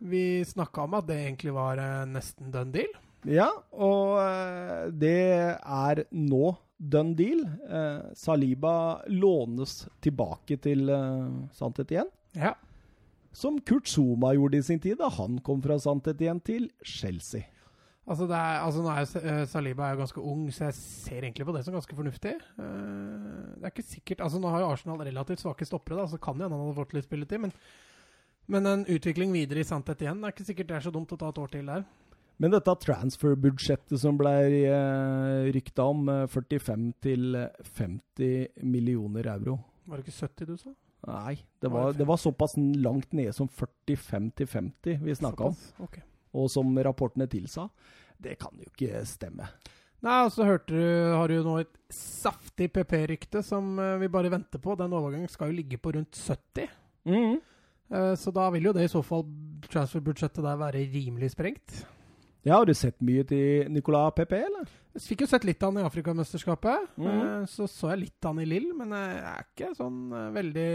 Vi 0.00 0.44
snakka 0.44 0.84
om 0.84 0.94
at 0.94 1.06
det 1.08 1.16
egentlig 1.26 1.52
var 1.56 1.76
eh, 1.82 2.04
nesten 2.08 2.52
done 2.54 2.72
deal. 2.72 2.92
Ja, 3.26 3.50
og 3.72 4.16
eh, 4.22 4.88
det 4.92 5.18
er 5.58 6.04
nå 6.12 6.54
done 6.76 7.14
deal. 7.16 7.42
Eh, 7.70 8.12
Saliba 8.14 9.02
lånes 9.08 9.86
tilbake 10.04 10.58
til 10.62 10.88
eh, 10.92 11.34
Santet 11.56 11.92
igjen. 11.94 12.10
Ja. 12.36 12.54
Som 13.36 13.60
Kurt 13.60 13.88
Zuma 13.88 14.32
gjorde 14.36 14.60
i 14.60 14.64
sin 14.64 14.80
tid 14.80 15.00
da 15.00 15.10
han 15.12 15.40
kom 15.44 15.60
fra 15.64 15.78
Santet 15.80 16.20
igjen 16.24 16.40
til 16.44 16.70
Chelsea. 16.84 17.48
Altså, 18.06 18.28
det 18.30 18.36
er, 18.38 18.60
altså 18.62 18.82
er 18.86 19.30
eh, 19.32 19.46
Saliba 19.50 19.88
er 19.88 19.96
jo 19.96 20.02
ganske 20.04 20.22
ung, 20.22 20.46
så 20.54 20.68
jeg 20.68 20.76
ser 20.78 21.24
egentlig 21.24 21.46
på 21.48 21.54
det 21.56 21.64
som 21.66 21.74
ganske 21.74 21.96
fornuftig. 21.98 22.36
Eh, 22.38 23.40
det 23.56 23.66
er 23.66 23.72
ikke 23.72 23.82
sikkert 23.82 24.22
Altså 24.22 24.38
Nå 24.38 24.52
har 24.52 24.62
jo 24.62 24.70
Arsenal 24.70 25.02
relativt 25.02 25.42
svake 25.42 25.66
stoppere, 25.66 25.98
da, 25.98 26.06
så 26.12 26.20
kan 26.22 26.38
jo 26.38 26.46
hende 26.46 26.54
han 26.54 26.68
hadde 26.68 26.78
fått 26.78 26.94
litt 26.94 27.08
spilletid. 27.08 27.42
Men, 27.42 27.54
men 28.46 28.70
en 28.70 28.86
utvikling 28.86 29.34
videre 29.34 29.64
i 29.64 29.66
Santet 29.66 30.06
igjen 30.06 30.22
er 30.22 30.34
ikke 30.34 30.46
sikkert 30.46 30.70
det 30.70 30.78
er 30.78 30.86
så 30.86 30.94
dumt 30.94 31.16
å 31.16 31.18
ta 31.18 31.32
et 31.32 31.42
år 31.42 31.50
til 31.56 31.66
der. 31.66 31.82
Men 32.42 32.52
dette 32.52 32.74
transfer-budsjettet 32.84 34.00
som 34.00 34.18
ble 34.20 34.32
eh, 34.68 35.46
rykta 35.56 35.86
om, 35.88 36.08
eh, 36.12 36.26
45 36.28 36.90
til 37.04 37.38
50 37.78 38.66
millioner 38.66 39.30
euro 39.36 39.56
Var 39.86 39.96
det 39.96 40.04
ikke 40.04 40.18
70 40.18 40.50
du 40.50 40.56
sa? 40.60 40.74
Nei, 41.06 41.36
det 41.62 41.70
var, 41.70 41.92
det 41.94 42.06
var 42.08 42.18
såpass 42.18 42.56
langt 42.56 43.12
nede 43.14 43.32
som 43.36 43.48
45 43.48 44.30
til 44.36 44.48
50 44.50 45.04
vi 45.06 45.14
snakka 45.14 45.52
om. 45.52 45.56
Okay. 45.86 46.02
Og 46.34 46.50
som 46.50 46.72
rapportene 46.82 47.28
tilsa. 47.30 47.68
Det 48.18 48.34
kan 48.40 48.56
jo 48.58 48.66
ikke 48.66 49.04
stemme. 49.06 49.46
Nei, 50.04 50.16
og 50.26 50.32
så 50.34 50.44
hørte 50.46 50.74
du, 50.74 50.86
har 51.16 51.30
du 51.30 51.40
nå 51.44 51.56
et 51.62 51.76
saftig 51.92 52.68
PP-rykte 52.74 53.42
som 53.46 53.76
eh, 53.80 53.96
vi 54.02 54.10
bare 54.12 54.32
venter 54.32 54.60
på. 54.62 54.76
Den 54.78 54.94
overgangen 54.96 55.30
skal 55.32 55.52
jo 55.52 55.60
ligge 55.60 55.80
på 55.80 55.94
rundt 55.96 56.18
70. 56.18 56.72
Mhm. 57.08 57.36
Eh, 57.86 58.14
så 58.18 58.32
da 58.34 58.48
vil 58.50 58.66
jo 58.66 58.74
det 58.74 58.88
i 58.88 58.90
så 58.92 59.02
fall 59.06 59.24
transferbudsjettet 59.70 60.42
der 60.44 60.58
være 60.60 60.86
rimelig 60.92 61.32
sprengt. 61.36 61.84
Ja, 62.46 62.60
Har 62.60 62.66
du 62.68 62.74
sett 62.78 63.00
mye 63.02 63.24
til 63.26 63.66
Nicolas 63.74 64.12
Pepe, 64.14 64.38
eller? 64.46 64.68
Jeg 64.94 65.02
fikk 65.02 65.24
jo 65.24 65.26
sett 65.26 65.44
litt 65.44 65.62
av 65.66 65.72
han 65.74 65.82
i 65.82 65.86
Afrikamesterskapet. 65.88 66.84
Eh, 66.96 67.44
Så 67.50 67.66
så 67.68 67.90
jeg 67.90 68.04
litt 68.04 68.24
av 68.24 68.36
han 68.36 68.42
i 68.44 68.46
Lill, 68.46 68.68
men 68.78 68.92
jeg 68.94 69.16
er 69.18 69.40
ikke 69.42 69.70
sånn 69.76 69.96
eh, 70.14 70.28
veldig 70.36 70.68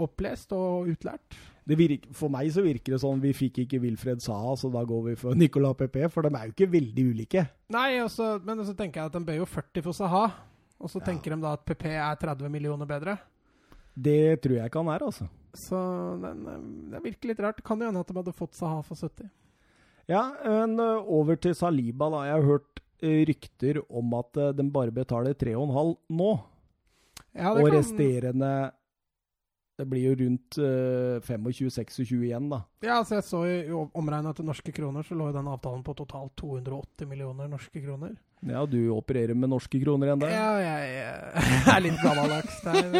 opplest 0.00 0.54
og 0.56 0.88
utlært. 0.88 1.36
Det 1.68 1.76
virk, 1.78 2.08
for 2.16 2.32
meg 2.32 2.48
så 2.50 2.64
virker 2.64 2.96
det 2.96 3.00
sånn 3.04 3.20
vi 3.22 3.30
fikk 3.36 3.60
ikke 3.66 3.78
Wilfred 3.84 4.22
Saha, 4.24 4.56
så 4.58 4.70
da 4.72 4.82
går 4.88 5.02
vi 5.10 5.14
for 5.20 5.36
Nicolas 5.42 5.76
Pepe, 5.78 6.08
for 6.10 6.22
de 6.26 6.32
er 6.34 6.48
jo 6.48 6.54
ikke 6.56 6.70
veldig 6.72 7.04
ulike. 7.12 7.44
Nei, 7.76 8.00
også, 8.02 8.32
men 8.42 8.64
så 8.66 8.74
tenker 8.74 9.02
jeg 9.02 9.12
at 9.12 9.18
de 9.20 9.22
bøyer 9.28 9.44
jo 9.44 9.50
40 9.52 9.84
for 9.84 9.92
Saha. 10.00 10.24
Og 10.82 10.90
så 10.90 10.98
Ja. 10.98 11.04
tenker 11.12 11.36
de 11.36 11.42
da 11.44 11.52
at 11.52 11.62
PP 11.68 11.84
er 11.92 12.16
30 12.18 12.48
millioner 12.50 12.86
bedre. 12.88 13.18
Det 13.94 14.40
tror 14.42 14.56
jeg 14.56 14.66
ikke 14.72 14.80
han 14.82 14.88
er, 14.96 15.04
altså. 15.06 15.28
Så 15.54 15.76
den, 16.24 16.42
eh, 16.48 16.96
det 16.96 17.04
virker 17.04 17.28
litt 17.28 17.38
rart. 17.44 17.62
Kan 17.62 17.78
jo 17.78 17.86
hende 17.92 18.00
at 18.00 18.08
de 18.08 18.14
hadde 18.16 18.32
fått 18.34 18.56
Saha 18.56 18.80
for 18.82 18.96
70. 18.96 19.28
Ja, 20.10 20.22
men 20.44 20.78
over 20.82 21.36
til 21.40 21.54
Saliba, 21.54 22.08
da. 22.10 22.24
Jeg 22.26 22.38
har 22.40 22.48
hørt 22.48 22.80
rykter 23.02 23.80
om 23.90 24.14
at 24.14 24.36
ø, 24.38 24.52
de 24.54 24.64
bare 24.70 24.92
betaler 24.94 25.34
3,5 25.34 25.96
nå. 26.14 26.30
Ja, 27.34 27.50
og 27.54 27.64
resterende 27.72 28.70
Det 29.78 29.86
blir 29.88 30.04
jo 30.10 30.16
rundt 30.20 30.58
ø, 30.60 31.18
25-26 31.24 32.12
igjen, 32.28 32.50
da. 32.52 32.60
Ja, 32.84 32.98
altså 33.00 33.16
jeg 33.16 33.24
så 33.26 33.40
i 33.48 33.56
omregna 33.72 34.34
til 34.36 34.46
norske 34.46 34.74
kroner, 34.76 35.02
så 35.02 35.16
lå 35.18 35.30
jo 35.30 35.34
den 35.38 35.48
avtalen 35.50 35.82
på 35.82 35.94
totalt 35.98 36.36
280 36.38 37.08
millioner 37.08 37.48
norske 37.50 37.80
kroner. 37.82 38.12
Ja, 38.46 38.66
du 38.66 38.78
opererer 38.94 39.34
med 39.38 39.50
norske 39.50 39.80
kroner 39.82 40.10
igjen 40.10 40.22
da. 40.22 40.28
Ja, 40.30 40.50
jeg, 40.60 40.92
jeg 40.98 41.64
er 41.74 41.82
litt 41.86 42.00
gammeldags 42.04 42.60
der. 42.66 42.92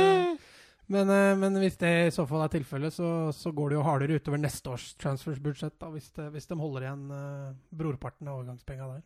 Men, 0.93 1.09
eh, 1.09 1.33
men 1.39 1.57
hvis 1.63 1.79
det 1.81 1.93
i 2.07 2.13
så 2.13 2.27
fall 2.29 2.45
er 2.45 2.53
tilfellet, 2.53 2.93
så, 2.95 3.09
så 3.33 3.53
går 3.55 3.73
det 3.73 3.79
jo 3.79 3.87
hardere 3.87 4.19
utover 4.21 4.41
neste 4.43 4.75
års 4.75 4.91
transfersbudsjett, 5.01 5.79
da, 5.81 5.89
hvis, 5.95 6.11
det, 6.19 6.29
hvis 6.35 6.51
de 6.51 6.59
holder 6.61 6.87
igjen 6.87 7.07
uh, 7.13 7.53
brorparten 7.83 8.29
av 8.29 8.41
overgangspenga 8.41 8.89
der. 8.91 9.05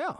Ja. 0.00 0.14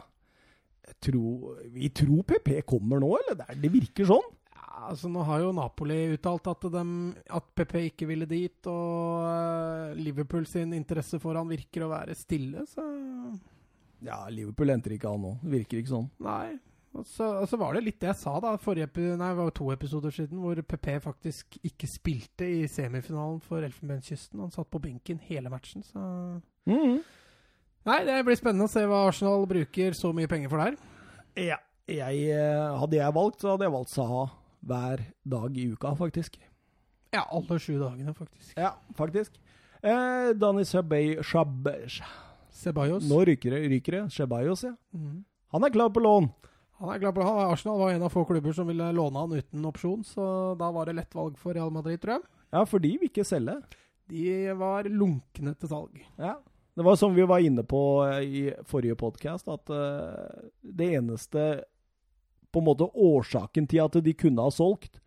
Tror, 1.03 1.57
vi 1.73 1.91
tror 1.95 2.23
PP 2.27 2.53
kommer 2.69 3.01
nå, 3.03 3.11
eller? 3.19 3.41
Det, 3.41 3.59
det 3.63 3.73
virker 3.73 4.07
sånn. 4.07 4.29
Ja, 4.55 4.87
altså 4.93 5.11
Nå 5.11 5.25
har 5.27 5.43
jo 5.43 5.51
Napoli 5.55 5.99
uttalt 6.15 6.47
at, 6.51 6.65
de, 6.73 6.85
at 7.39 7.51
PP 7.59 7.77
ikke 7.89 8.09
ville 8.13 8.29
dit, 8.29 8.71
og 8.71 9.27
uh, 9.27 9.99
Liverpool 9.99 10.47
sin 10.47 10.71
interesse 10.77 11.19
for 11.21 11.39
han 11.39 11.51
virker 11.51 11.87
å 11.87 11.91
være 11.91 12.15
stille, 12.19 12.63
så 12.71 12.87
Ja, 14.01 14.23
Liverpool 14.31 14.71
henter 14.71 14.95
ikke 14.95 15.11
han 15.11 15.27
nå. 15.27 15.37
Virker 15.59 15.81
ikke 15.81 15.97
sånn. 15.97 16.11
Nei. 16.23 16.55
Og 16.91 17.05
så, 17.07 17.23
og 17.39 17.47
så 17.47 17.55
var 17.55 17.75
det 17.75 17.85
litt 17.85 18.01
det 18.01 18.09
jeg 18.09 18.19
sa 18.19 18.33
da, 18.43 18.57
forrige 18.59 19.15
nei, 19.15 19.29
var 19.37 19.53
to 19.55 19.69
episoder 19.71 20.11
siden, 20.11 20.41
hvor 20.43 20.59
PP 20.59 20.89
faktisk 21.05 21.55
ikke 21.63 21.87
spilte 21.87 22.47
i 22.47 22.65
semifinalen 22.67 23.39
for 23.45 23.63
Elfenbenskysten. 23.63 24.41
Han 24.43 24.51
satt 24.51 24.67
på 24.73 24.81
benken 24.83 25.21
hele 25.29 25.51
matchen, 25.53 25.85
så 25.87 26.01
mm. 26.67 26.97
Nei, 27.87 27.97
det 28.05 28.19
blir 28.27 28.37
spennende 28.37 28.67
å 28.67 28.71
se 28.71 28.83
hva 28.85 29.05
Arsenal 29.07 29.47
bruker 29.49 29.95
så 29.97 30.11
mye 30.13 30.29
penger 30.29 30.51
for 30.51 30.61
der. 30.61 30.75
Ja. 31.39 31.57
Jeg, 31.89 32.27
eh, 32.29 32.75
hadde 32.77 32.99
jeg 32.99 33.15
valgt, 33.15 33.41
så 33.41 33.55
hadde 33.55 33.65
jeg 33.65 33.73
valgt 33.73 33.91
Saha 33.91 34.25
hver 34.61 35.01
dag 35.33 35.57
i 35.57 35.65
uka, 35.71 35.95
faktisk. 35.97 36.37
Ja, 37.11 37.23
alle 37.23 37.57
sju 37.59 37.73
dagene, 37.79 38.13
faktisk. 38.15 38.53
Ja, 38.59 38.75
faktisk. 38.99 39.39
Eh, 39.81 40.29
Dani 40.37 40.67
Sabay 40.67 41.17
Shab... 41.25 41.71
Ceballos. 42.51 43.07
Nå 43.09 43.23
ryker 43.25 43.55
det, 43.55 43.63
ryker 43.71 43.97
det. 43.97 44.03
Shabayos, 44.13 44.61
ja. 44.67 44.75
Mm. 44.93 45.23
Han 45.55 45.65
er 45.65 45.73
klar 45.73 45.89
på 45.89 46.03
lån. 46.03 46.29
Han 46.81 46.89
er 46.89 47.01
glad 47.03 47.13
på 47.13 47.25
han. 47.25 47.39
Arsenal 47.53 47.77
var 47.77 47.91
en 47.93 48.03
av 48.07 48.09
få 48.09 48.23
klubber 48.25 48.55
som 48.57 48.65
ville 48.65 48.87
låne 48.97 49.21
han 49.21 49.33
uten 49.37 49.65
opsjon, 49.69 50.01
så 50.07 50.23
da 50.57 50.71
var 50.73 50.89
det 50.89 50.95
lett 50.97 51.13
valg 51.13 51.35
for 51.37 51.53
Real 51.53 51.69
Madrid, 51.73 52.01
tror 52.01 52.17
jeg. 52.17 52.23
Ja, 52.55 52.63
for 52.65 52.81
de 52.81 52.95
vil 52.95 53.11
ikke 53.11 53.25
selge. 53.27 53.59
De 54.09 54.23
var 54.57 54.89
lunkne 54.89 55.53
til 55.61 55.69
salg. 55.69 55.99
Ja. 56.17 56.39
Det 56.73 56.87
var 56.87 56.97
som 56.97 57.13
vi 57.13 57.27
var 57.27 57.43
inne 57.43 57.61
på 57.67 57.81
eh, 58.07 58.23
i 58.23 58.41
forrige 58.65 58.97
podkast, 58.97 59.45
at 59.51 59.69
uh, 59.69 60.49
det 60.61 60.89
eneste 60.97 61.45
på 62.51 62.63
en 62.63 62.67
måte 62.67 62.89
årsaken 62.89 63.69
til 63.69 63.83
at 63.83 63.99
de 64.01 64.15
kunne 64.17 64.41
ha 64.41 64.51
solgt, 64.51 64.97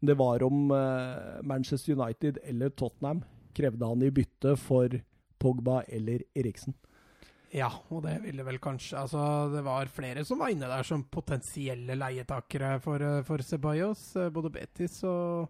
det 0.00 0.16
var 0.16 0.42
om 0.46 0.70
uh, 0.70 1.42
Manchester 1.42 1.98
United 1.98 2.38
eller 2.46 2.70
Tottenham 2.70 3.24
krevde 3.58 3.86
han 3.86 4.02
i 4.06 4.12
bytte 4.14 4.54
for 4.56 4.94
Pogba 5.42 5.82
eller 5.90 6.22
Eriksen. 6.38 6.76
Ja, 7.54 7.70
og 7.88 8.02
det 8.04 8.18
ville 8.26 8.44
vel 8.44 8.58
kanskje 8.60 8.98
Altså, 9.00 9.20
det 9.54 9.62
var 9.64 9.88
flere 9.92 10.24
som 10.28 10.40
var 10.42 10.52
inne 10.52 10.68
der 10.68 10.84
som 10.84 11.06
potensielle 11.08 11.96
leietakere 11.96 12.74
for, 12.84 13.00
eh, 13.00 13.22
for 13.24 13.40
Ceballos. 13.40 14.02
eh, 14.16 14.28
Både 14.28 14.50
Betis 14.52 15.02
og 15.08 15.48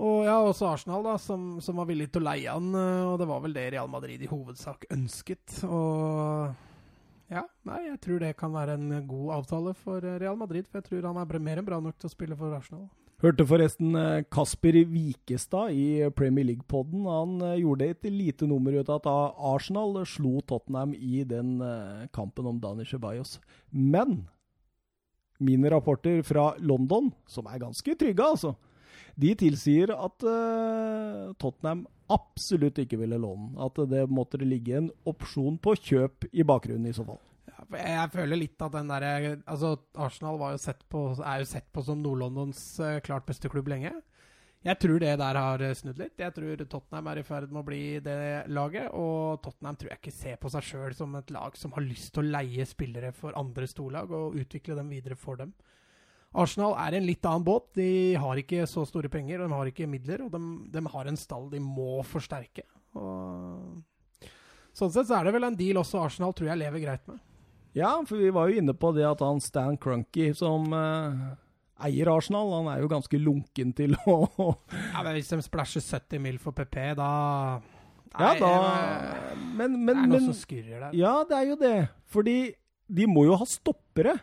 og 0.00 0.24
ja, 0.24 0.38
også 0.40 0.64
Arsenal, 0.70 1.02
da, 1.04 1.16
som, 1.20 1.58
som 1.60 1.76
var 1.76 1.84
villig 1.90 2.06
til 2.10 2.22
å 2.22 2.28
leie 2.30 2.48
han. 2.48 2.70
eh, 2.74 3.02
Og 3.10 3.18
det 3.20 3.26
var 3.28 3.40
vel 3.44 3.52
det 3.52 3.66
Real 3.74 3.90
Madrid 3.90 4.22
i 4.22 4.30
hovedsak 4.30 4.86
ønsket. 4.94 5.58
Og 5.66 6.54
ja, 7.30 7.42
nei, 7.68 7.80
jeg 7.90 8.00
tror 8.00 8.22
det 8.22 8.30
kan 8.38 8.54
være 8.54 8.78
en 8.78 9.06
god 9.10 9.34
avtale 9.36 9.74
for 9.76 10.00
Real 10.00 10.38
Madrid. 10.40 10.66
For 10.70 10.80
jeg 10.80 10.88
tror 10.88 11.10
han 11.10 11.20
er 11.20 11.38
mer 11.42 11.60
enn 11.60 11.68
bra 11.68 11.80
nok 11.84 11.98
til 12.00 12.08
å 12.08 12.14
spille 12.14 12.38
for 12.38 12.54
Arsenal. 12.56 12.88
Hørte 13.20 13.44
forresten 13.44 13.92
eh, 14.00 14.22
Kasper 14.32 14.78
Vikestad 14.88 15.74
i 15.76 16.08
Premier 16.16 16.46
League-podden. 16.48 17.02
Han 17.04 17.34
eh, 17.44 17.58
gjorde 17.60 17.90
et 17.92 18.08
lite 18.08 18.48
nummer 18.48 18.72
ut 18.72 18.88
av 18.88 19.02
at 19.02 19.36
Arsenal 19.50 19.98
slo 20.08 20.40
Tottenham 20.48 20.94
i 20.96 21.20
den 21.28 21.58
eh, 21.60 22.06
kampen 22.16 22.48
om 22.48 22.56
Dani 22.62 22.88
Ceballos. 22.88 23.36
Men 23.68 24.22
mine 25.36 25.68
rapporter 25.68 26.22
fra 26.24 26.54
London, 26.64 27.12
som 27.28 27.48
er 27.52 27.60
ganske 27.60 27.96
trygge, 28.00 28.24
altså, 28.24 28.54
de 29.20 29.34
tilsier 29.36 29.92
at 29.92 30.24
uh, 30.24 31.32
Tottenham 31.40 31.86
absolutt 32.12 32.80
ikke 32.80 32.98
ville 33.00 33.20
låne. 33.20 33.52
At 33.60 33.80
det 33.88 34.04
måtte 34.12 34.40
ligge 34.40 34.76
en 34.76 34.90
opsjon 35.08 35.56
på 35.60 35.76
kjøp 35.76 36.28
i 36.32 36.44
bakgrunnen 36.44 36.88
i 36.88 36.96
så 36.96 37.04
fall. 37.08 37.20
Jeg, 37.76 38.10
føler 38.12 38.38
litt 38.38 38.62
at 38.62 38.74
den 38.74 38.90
der, 38.90 39.06
altså 39.48 39.74
Arsenal 39.94 40.40
jo 40.40 40.76
på, 40.90 41.02
er 41.18 41.42
jo 41.42 41.50
sett 41.50 41.68
på 41.72 41.84
som 41.86 42.00
Nord-Londons 42.02 42.62
eh, 42.84 43.00
klart 43.04 43.28
beste 43.28 43.50
klubb 43.52 43.68
lenge. 43.72 43.92
Jeg 44.60 44.76
tror 44.76 44.98
det 45.00 45.14
der 45.16 45.38
har 45.40 45.62
eh, 45.64 45.74
snudd 45.76 46.00
litt. 46.00 46.18
Jeg 46.20 46.34
tror 46.36 46.62
Tottenham 46.66 47.06
er 47.08 47.20
i 47.22 47.24
ferd 47.24 47.48
med 47.48 47.62
å 47.62 47.68
bli 47.68 47.82
det 48.04 48.16
laget. 48.52 48.90
Og 48.92 49.40
Tottenham 49.44 49.78
tror 49.80 49.94
jeg 49.94 50.02
ikke 50.02 50.12
ser 50.12 50.40
på 50.42 50.50
seg 50.52 50.66
sjøl 50.66 50.96
som 50.96 51.14
et 51.16 51.32
lag 51.32 51.56
som 51.56 51.72
har 51.76 51.86
lyst 51.86 52.12
til 52.12 52.26
å 52.26 52.32
leie 52.36 52.66
spillere 52.68 53.14
for 53.16 53.36
andre 53.40 53.68
storlag 53.70 54.12
og 54.12 54.36
utvikle 54.40 54.76
dem 54.76 54.92
videre 54.92 55.16
for 55.16 55.40
dem. 55.40 55.54
Arsenal 56.36 56.76
er 56.78 56.98
en 56.98 57.08
litt 57.08 57.24
annen 57.26 57.46
båt. 57.46 57.72
De 57.80 57.88
har 58.20 58.42
ikke 58.42 58.68
så 58.70 58.84
store 58.86 59.08
penger, 59.10 59.40
og 59.40 59.48
de 59.48 59.56
har 59.56 59.72
ikke 59.72 59.88
midler, 59.90 60.26
og 60.26 60.34
de, 60.34 60.42
de 60.70 60.84
har 60.92 61.08
en 61.08 61.18
stall 61.18 61.48
de 61.50 61.62
må 61.64 62.04
forsterke. 62.06 62.68
Og 63.00 63.80
sånn 64.76 64.92
sett 64.92 65.08
så 65.08 65.18
er 65.18 65.26
det 65.26 65.34
vel 65.34 65.48
en 65.48 65.58
deal 65.58 65.80
også 65.80 66.04
Arsenal 66.04 66.36
tror 66.36 66.52
jeg 66.52 66.60
lever 66.60 66.84
greit 66.84 67.08
med. 67.10 67.18
Ja, 67.76 67.92
for 68.06 68.16
vi 68.18 68.30
var 68.34 68.48
jo 68.50 68.58
inne 68.60 68.74
på 68.74 68.90
det 68.96 69.04
at 69.06 69.20
han 69.22 69.38
Stan 69.40 69.76
Crunky, 69.78 70.32
som 70.34 70.72
eh, 70.74 71.20
eier 71.86 72.10
Arsenal, 72.10 72.50
han 72.58 72.70
er 72.72 72.80
jo 72.82 72.88
ganske 72.90 73.20
lunken 73.22 73.70
til 73.78 73.94
å 74.10 74.16
Ja, 74.72 75.02
men 75.04 75.14
Hvis 75.16 75.30
de 75.30 75.38
splæsjer 75.46 75.84
70 75.86 76.18
mil 76.24 76.38
for 76.42 76.52
PP, 76.56 76.80
da 76.98 77.60
Ja, 78.18 78.32
da 78.34 78.34
det- 78.34 79.38
Men, 79.54 79.78
Det 79.86 79.94
er 79.96 80.00
noe 80.02 80.08
men 80.16 80.26
som 80.32 80.34
skurrer 80.34 80.80
der. 80.88 80.98
Ja, 80.98 81.14
det 81.24 81.36
er 81.38 81.46
jo 81.52 81.56
det. 81.60 81.76
Fordi 82.10 82.36
de 82.90 83.06
må 83.06 83.22
jo 83.28 83.36
ha 83.38 83.46
stoppere. 83.46 84.16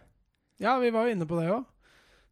Ja, 0.60 0.78
vi 0.82 0.90
var 0.92 1.06
jo 1.08 1.14
inne 1.16 1.28
på 1.30 1.38
det 1.40 1.48
òg. 1.54 1.64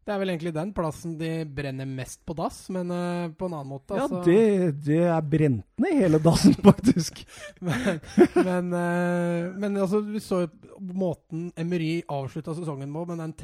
Det 0.06 0.12
er 0.14 0.20
vel 0.22 0.30
egentlig 0.30 0.52
den 0.54 0.68
plassen 0.70 1.16
de 1.18 1.28
brenner 1.50 1.88
mest 1.90 2.20
på 2.22 2.30
dass, 2.38 2.60
men 2.70 2.92
uh, 2.94 3.26
på 3.34 3.48
en 3.48 3.56
annen 3.58 3.72
måte. 3.72 3.96
Ja, 3.98 4.04
altså. 4.04 4.20
det, 4.22 4.76
det 4.86 5.00
er 5.10 5.24
brent 5.26 5.66
ned 5.82 5.96
hele 5.98 6.20
dassen, 6.22 6.54
faktisk. 6.68 7.24
Men, 7.66 7.98
men, 8.36 8.68
uh, 8.70 9.50
men 9.58 9.74
altså, 9.82 9.98
vi 10.06 10.22
så 10.22 10.44
jo 10.44 10.50
måten 10.94 11.48
Emery 11.58 12.04
avslutta 12.06 12.54
sesongen 12.54 12.86
med, 12.92 13.10
med 13.10 13.18
den 13.24 13.34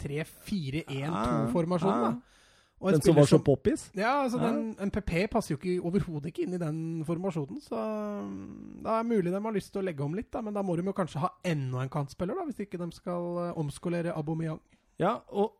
3-4-1-2-formasjonen. 0.00 2.00
Ja, 2.00 2.08
da. 2.08 2.14
Den 2.90 3.02
som 3.02 3.14
var 3.16 3.26
så 3.28 3.38
poppis. 3.38 3.90
Ja, 3.94 4.22
altså 4.24 4.38
Ja. 4.38 4.50
den, 4.50 4.76
En 4.80 4.90
PP 4.90 5.30
passer 5.30 5.54
jo 5.54 5.58
ikke 5.60 5.80
overhodet 5.84 6.26
ikke 6.26 6.42
inn 6.42 6.54
i 6.54 6.58
den 6.58 7.04
formasjonen. 7.04 7.60
Så 7.60 7.76
mm, 7.76 8.82
det 8.82 8.90
er 8.90 9.02
mulig 9.02 9.32
de 9.32 9.44
har 9.44 9.52
lyst 9.52 9.72
til 9.72 9.82
å 9.82 9.84
legge 9.84 10.04
om 10.04 10.14
litt, 10.14 10.30
da, 10.32 10.40
men 10.40 10.54
da 10.54 10.62
må 10.62 10.76
de 10.76 10.82
jo 10.84 10.92
kanskje 10.92 11.20
ha 11.20 11.28
enda 11.44 11.82
en 11.82 11.88
kantspiller, 11.88 12.34
da, 12.34 12.44
hvis 12.44 12.60
ikke 12.66 12.78
de 12.78 12.90
skal 12.92 13.38
eh, 13.44 13.52
omskolere 13.56 14.12
Aubameyang. 14.12 14.60
Ja, 15.00 15.18
og 15.34 15.54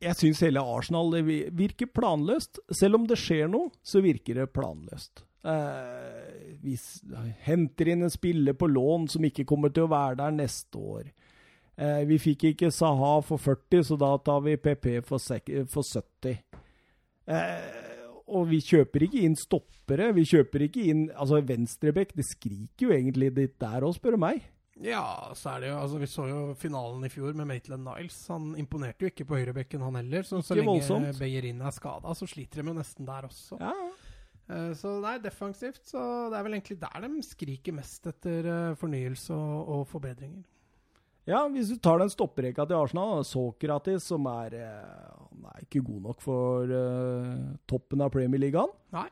jeg 0.00 0.16
syns 0.16 0.40
hele 0.44 0.62
Arsenal 0.64 1.12
virker 1.22 1.90
planløst. 1.92 2.62
Selv 2.72 3.00
om 3.00 3.08
det 3.08 3.18
skjer 3.20 3.50
noe, 3.52 3.70
så 3.84 4.02
virker 4.04 4.40
det 4.40 4.52
planløst. 4.54 5.24
Eh, 5.40 6.56
vi 6.60 6.76
henter 7.46 7.88
inn 7.88 8.04
en 8.04 8.12
spiller 8.12 8.56
på 8.56 8.68
lån 8.68 9.08
som 9.12 9.24
ikke 9.24 9.46
kommer 9.48 9.72
til 9.72 9.86
å 9.86 9.92
være 9.92 10.18
der 10.20 10.36
neste 10.36 10.80
år. 10.80 11.10
Eh, 11.80 12.02
vi 12.08 12.18
fikk 12.20 12.50
ikke 12.52 12.72
Saha 12.74 13.18
for 13.24 13.40
40, 13.40 13.84
så 13.88 13.96
da 14.00 14.12
tar 14.24 14.42
vi 14.44 14.58
PP 14.60 14.98
for, 15.08 15.20
for 15.72 15.86
70. 15.86 16.40
Eh, 17.30 17.90
og 18.30 18.48
vi 18.50 18.60
kjøper 18.64 19.06
ikke 19.06 19.24
inn 19.24 19.36
stoppere. 19.38 20.10
Vi 20.16 20.26
kjøper 20.28 20.66
ikke 20.66 20.86
inn 20.92 21.06
altså 21.12 21.40
Venstrebekk. 21.46 22.14
Det 22.16 22.26
skriker 22.28 22.86
jo 22.86 22.94
egentlig 22.94 23.32
litt 23.36 23.56
der 23.62 23.86
òg, 23.86 23.96
spør 23.96 24.16
du 24.16 24.24
meg. 24.28 24.44
Ja, 24.80 25.32
så 25.36 25.50
er 25.56 25.60
det 25.60 25.68
jo 25.72 25.76
altså 25.76 25.98
Vi 26.00 26.06
så 26.08 26.24
jo 26.30 26.38
finalen 26.56 27.04
i 27.04 27.10
fjor 27.12 27.34
med 27.36 27.46
Maitland 27.50 27.84
Niles. 27.84 28.16
Han 28.32 28.54
imponerte 28.56 29.04
jo 29.04 29.10
ikke 29.12 29.26
på 29.28 29.36
høyrebekken, 29.36 29.82
han 29.84 29.98
heller. 30.00 30.24
Så, 30.24 30.40
så 30.46 30.56
lenge 30.56 30.70
voldsomt. 30.72 31.18
Beyerin 31.20 31.60
er 31.60 31.74
skada, 31.76 32.14
så 32.16 32.28
sliter 32.30 32.62
de 32.62 32.72
jo 32.72 32.78
nesten 32.78 33.08
der 33.08 33.28
også. 33.28 33.60
Ja, 33.60 33.74
Eh, 34.50 34.72
Så 34.74 34.96
er 35.06 35.20
defensivt 35.22 35.84
så 35.86 36.00
det 36.30 36.34
er 36.34 36.42
vel 36.42 36.56
egentlig 36.56 36.80
der 36.80 37.04
de 37.04 37.20
skriker 37.22 37.74
mest 37.76 38.08
etter 38.10 38.48
eh, 38.50 38.72
fornyelse 38.74 39.30
og, 39.30 39.68
og 39.76 39.84
forbedringer. 39.86 40.42
Ja, 41.28 41.44
hvis 41.52 41.68
du 41.70 41.76
tar 41.78 42.00
den 42.02 42.10
stopperekka 42.10 42.64
til 42.66 42.74
Arsenal, 42.80 43.22
Sokratis, 43.28 44.08
som 44.10 44.26
er 44.26 44.56
eh, 44.58 45.12
Han 45.28 45.44
er 45.52 45.62
ikke 45.62 45.84
god 45.86 46.00
nok 46.08 46.24
for 46.24 46.74
toppen 47.70 48.02
av 48.02 48.10
Premier 48.10 48.42
League. 48.42 48.64
Nei. 48.96 49.06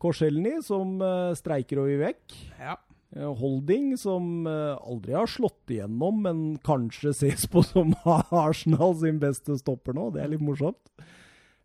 Korselny, 0.00 0.62
som 0.64 0.96
streiker 1.36 1.82
og 1.82 1.90
vil 1.90 2.00
vekk. 2.00 2.38
Ja. 2.56 2.78
Eh, 3.16 3.34
Holding, 3.36 3.96
som 3.98 4.46
eh, 4.46 4.76
aldri 4.86 5.16
har 5.18 5.26
slått 5.26 5.72
igjennom, 5.72 6.20
men 6.22 6.42
kanskje 6.62 7.10
ses 7.16 7.46
på 7.50 7.62
som 7.66 7.94
Arsenal 8.06 8.94
sin 9.00 9.18
beste 9.22 9.58
stopper 9.58 9.96
nå. 9.96 10.10
Det 10.14 10.22
er 10.22 10.30
litt 10.34 10.44
morsomt. 10.44 10.78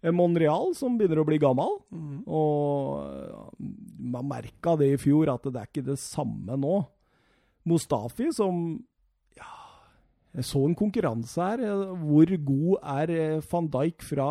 Eh, 0.02 0.14
Monreal, 0.14 0.74
som 0.78 0.98
begynner 0.98 1.22
å 1.22 1.28
bli 1.28 1.38
gammel. 1.42 1.78
Mm. 1.94 2.24
Og 2.26 3.62
man 4.16 4.32
merka 4.32 4.74
det 4.82 4.96
i 4.96 5.00
fjor, 5.02 5.30
at 5.36 5.46
det 5.46 5.62
er 5.62 5.70
ikke 5.70 5.86
det 5.92 6.00
samme 6.02 6.58
nå. 6.58 6.80
Mustafi, 7.66 8.30
som 8.34 8.66
ja, 9.38 9.54
Jeg 10.38 10.46
så 10.50 10.66
en 10.66 10.78
konkurranse 10.78 11.52
her. 11.54 11.64
Hvor 12.02 12.36
god 12.50 12.90
er 12.98 13.16
van 13.52 13.70
Dijk 13.74 14.06
fra 14.06 14.30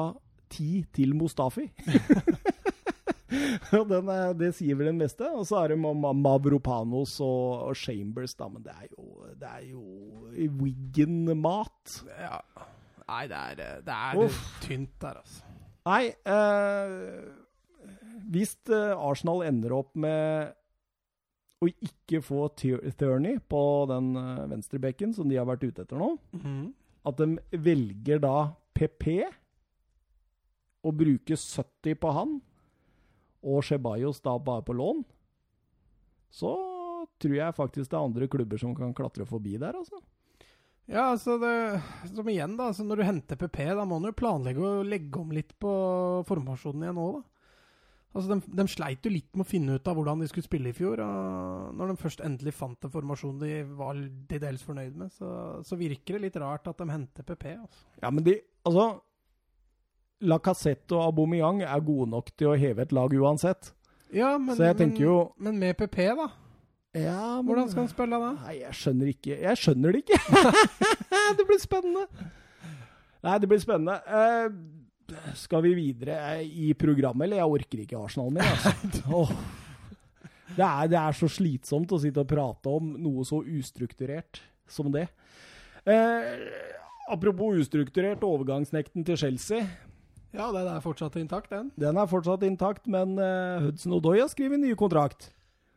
10 0.54 0.84
til 0.94 1.14
Mustafi? 1.18 1.70
Og 3.78 3.88
Den 3.90 4.10
er, 4.12 4.34
det 4.38 4.52
sier 4.58 4.78
vel 4.78 4.92
den 4.92 5.00
meste. 5.00 5.28
Og 5.32 5.46
så 5.48 5.62
er 5.62 5.74
det 5.74 5.80
Ma- 5.80 5.94
Ma- 5.96 6.14
Mavropanos 6.16 7.16
og, 7.24 7.70
og 7.70 7.78
Chambers, 7.78 8.36
da. 8.38 8.48
Men 8.52 8.66
det 8.66 8.74
er 8.74 8.90
jo, 8.92 9.30
det 9.40 9.50
er 9.50 9.64
jo 9.70 9.84
Wiggen-mat. 10.60 11.98
Ja. 12.18 12.38
Nei, 13.04 13.24
det 13.28 13.40
er, 13.40 13.64
eh, 13.64 13.80
det 13.84 13.94
er 13.94 14.36
tynt 14.64 14.94
der, 15.02 15.20
altså. 15.20 15.50
Nei 15.84 16.04
eh, 16.08 17.24
Hvis 18.32 18.54
eh, 18.72 18.92
Arsenal 18.96 19.44
ender 19.44 19.74
opp 19.76 19.90
med 20.00 20.54
å 21.64 21.68
ikke 21.68 22.20
få 22.24 22.46
Thurney 22.58 22.92
Tierney 22.98 23.38
på 23.48 23.60
den 23.88 24.10
uh, 24.18 24.44
venstrebekken 24.50 25.14
som 25.16 25.30
de 25.30 25.38
har 25.38 25.46
vært 25.48 25.64
ute 25.64 25.84
etter 25.84 26.00
nå, 26.00 26.10
mm. 26.36 26.64
at 27.08 27.20
de 27.20 27.60
velger 27.64 28.20
da 28.20 28.34
PP 28.76 29.06
og 30.84 30.98
bruker 30.98 31.40
70 31.40 31.96
på 32.02 32.12
han, 32.12 32.34
og 33.44 33.64
Ceballos 33.66 34.22
da 34.24 34.38
bare 34.40 34.64
på 34.64 34.76
lån, 34.76 35.04
så 36.34 36.54
tror 37.20 37.36
jeg 37.36 37.56
faktisk 37.56 37.90
det 37.92 37.98
er 37.98 38.08
andre 38.08 38.28
klubber 38.32 38.58
som 38.60 38.74
kan 38.76 38.94
klatre 38.96 39.26
forbi 39.28 39.58
der, 39.60 39.76
altså. 39.78 40.00
Ja, 40.84 41.10
altså 41.14 41.38
det, 41.40 41.80
Som 42.12 42.28
igjen, 42.28 42.58
da. 42.58 42.66
Når 42.76 43.00
du 43.00 43.04
henter 43.06 43.38
PP, 43.40 43.60
da 43.72 43.86
må 43.88 44.00
du 44.02 44.10
jo 44.10 44.18
planlegge 44.18 44.60
å 44.60 44.82
legge 44.84 45.20
om 45.20 45.30
litt 45.32 45.54
på 45.60 45.70
formasjonen 46.28 46.84
igjen 46.84 47.00
òg, 47.00 47.20
da. 47.20 47.30
Altså 48.14 48.30
de, 48.30 48.52
de 48.60 48.64
sleit 48.70 49.02
jo 49.02 49.10
litt 49.10 49.32
med 49.34 49.42
å 49.42 49.48
finne 49.48 49.74
ut 49.74 49.88
av 49.90 49.96
hvordan 49.98 50.20
de 50.22 50.28
skulle 50.30 50.46
spille 50.46 50.70
i 50.70 50.76
fjor. 50.76 51.00
og 51.02 51.72
Når 51.74 51.90
de 51.90 51.96
først 51.98 52.20
endelig 52.22 52.52
fant 52.54 52.86
en 52.86 52.92
formasjon 52.92 53.40
de 53.40 53.56
var 53.74 53.98
de 53.98 54.38
dels 54.38 54.62
fornøyd 54.62 55.00
med, 55.00 55.10
så, 55.16 55.30
så 55.66 55.78
virker 55.80 56.14
det 56.14 56.28
litt 56.28 56.38
rart 56.38 56.68
at 56.70 56.78
de 56.78 56.86
henter 56.92 57.26
PP. 57.26 57.48
altså. 57.56 57.82
Ja, 58.04 58.12
men 58.14 58.26
de 58.26 58.38
Altså, 58.64 58.84
Lacassette 60.22 60.94
og 60.94 61.08
Aubameyang 61.10 61.62
er 61.66 61.82
gode 61.84 62.10
nok 62.12 62.30
til 62.38 62.52
å 62.52 62.58
heve 62.58 62.84
et 62.84 62.92
lag 62.94 63.12
uansett. 63.12 63.72
Ja, 64.14 64.36
men, 64.38 64.54
Så 64.56 64.68
jeg 64.68 64.78
tenker 64.78 65.00
men, 65.00 65.08
jo- 65.08 65.32
men 65.38 65.58
med 65.58 65.76
PP, 65.76 65.98
da? 66.14 66.28
Ja, 66.94 67.42
men 67.42 67.48
Hvordan 67.48 67.70
skal 67.70 67.82
han 67.82 67.90
spille 67.90 68.20
da? 68.22 68.30
Nei, 68.44 68.54
jeg 68.60 68.78
skjønner 68.78 69.10
ikke. 69.10 69.38
Jeg 69.42 69.58
skjønner 69.58 69.96
det 69.96 70.04
ikke. 70.04 70.18
det 71.40 71.46
blir 71.48 71.58
spennende. 71.58 72.06
Nei, 73.24 73.38
det 73.42 73.50
blir 73.50 73.62
spennende. 73.62 73.96
Uh, 74.06 75.34
skal 75.36 75.64
vi 75.66 75.74
videre 75.74 76.16
eh, 76.36 76.44
i 76.68 76.70
programmet, 76.78 77.26
eller? 77.26 77.40
Jeg 77.42 77.58
orker 77.58 77.82
ikke 77.82 77.98
Arsenal 77.98 78.30
mer, 78.32 78.46
altså. 78.46 78.72
oh. 79.18 79.32
Det, 80.54 80.62
er, 80.62 80.86
det 80.92 81.00
er 81.00 81.16
så 81.18 81.28
slitsomt 81.28 81.92
å 81.92 81.98
sitte 81.98 82.22
og 82.22 82.30
prate 82.30 82.70
om 82.70 82.94
noe 83.02 83.24
så 83.26 83.40
ustrukturert 83.42 84.38
som 84.70 84.92
det. 84.94 85.08
Eh, 85.82 86.28
apropos 87.10 87.58
ustrukturert, 87.58 88.22
overgangsnekten 88.22 89.04
til 89.08 89.18
Chelsea. 89.18 89.66
Ja, 90.34 90.48
den 90.52 90.66
er 90.66 90.82
fortsatt 90.82 91.14
intakt, 91.20 91.52
den. 91.54 91.70
Den 91.78 91.96
er 92.00 92.10
fortsatt 92.10 92.42
intakt, 92.46 92.88
men 92.90 93.14
uh, 93.20 93.62
Hudson 93.68 93.94
Odoi 93.94 94.18
har 94.18 94.28
skrevet 94.32 94.58
ny 94.60 94.72
kontrakt. 94.78 95.30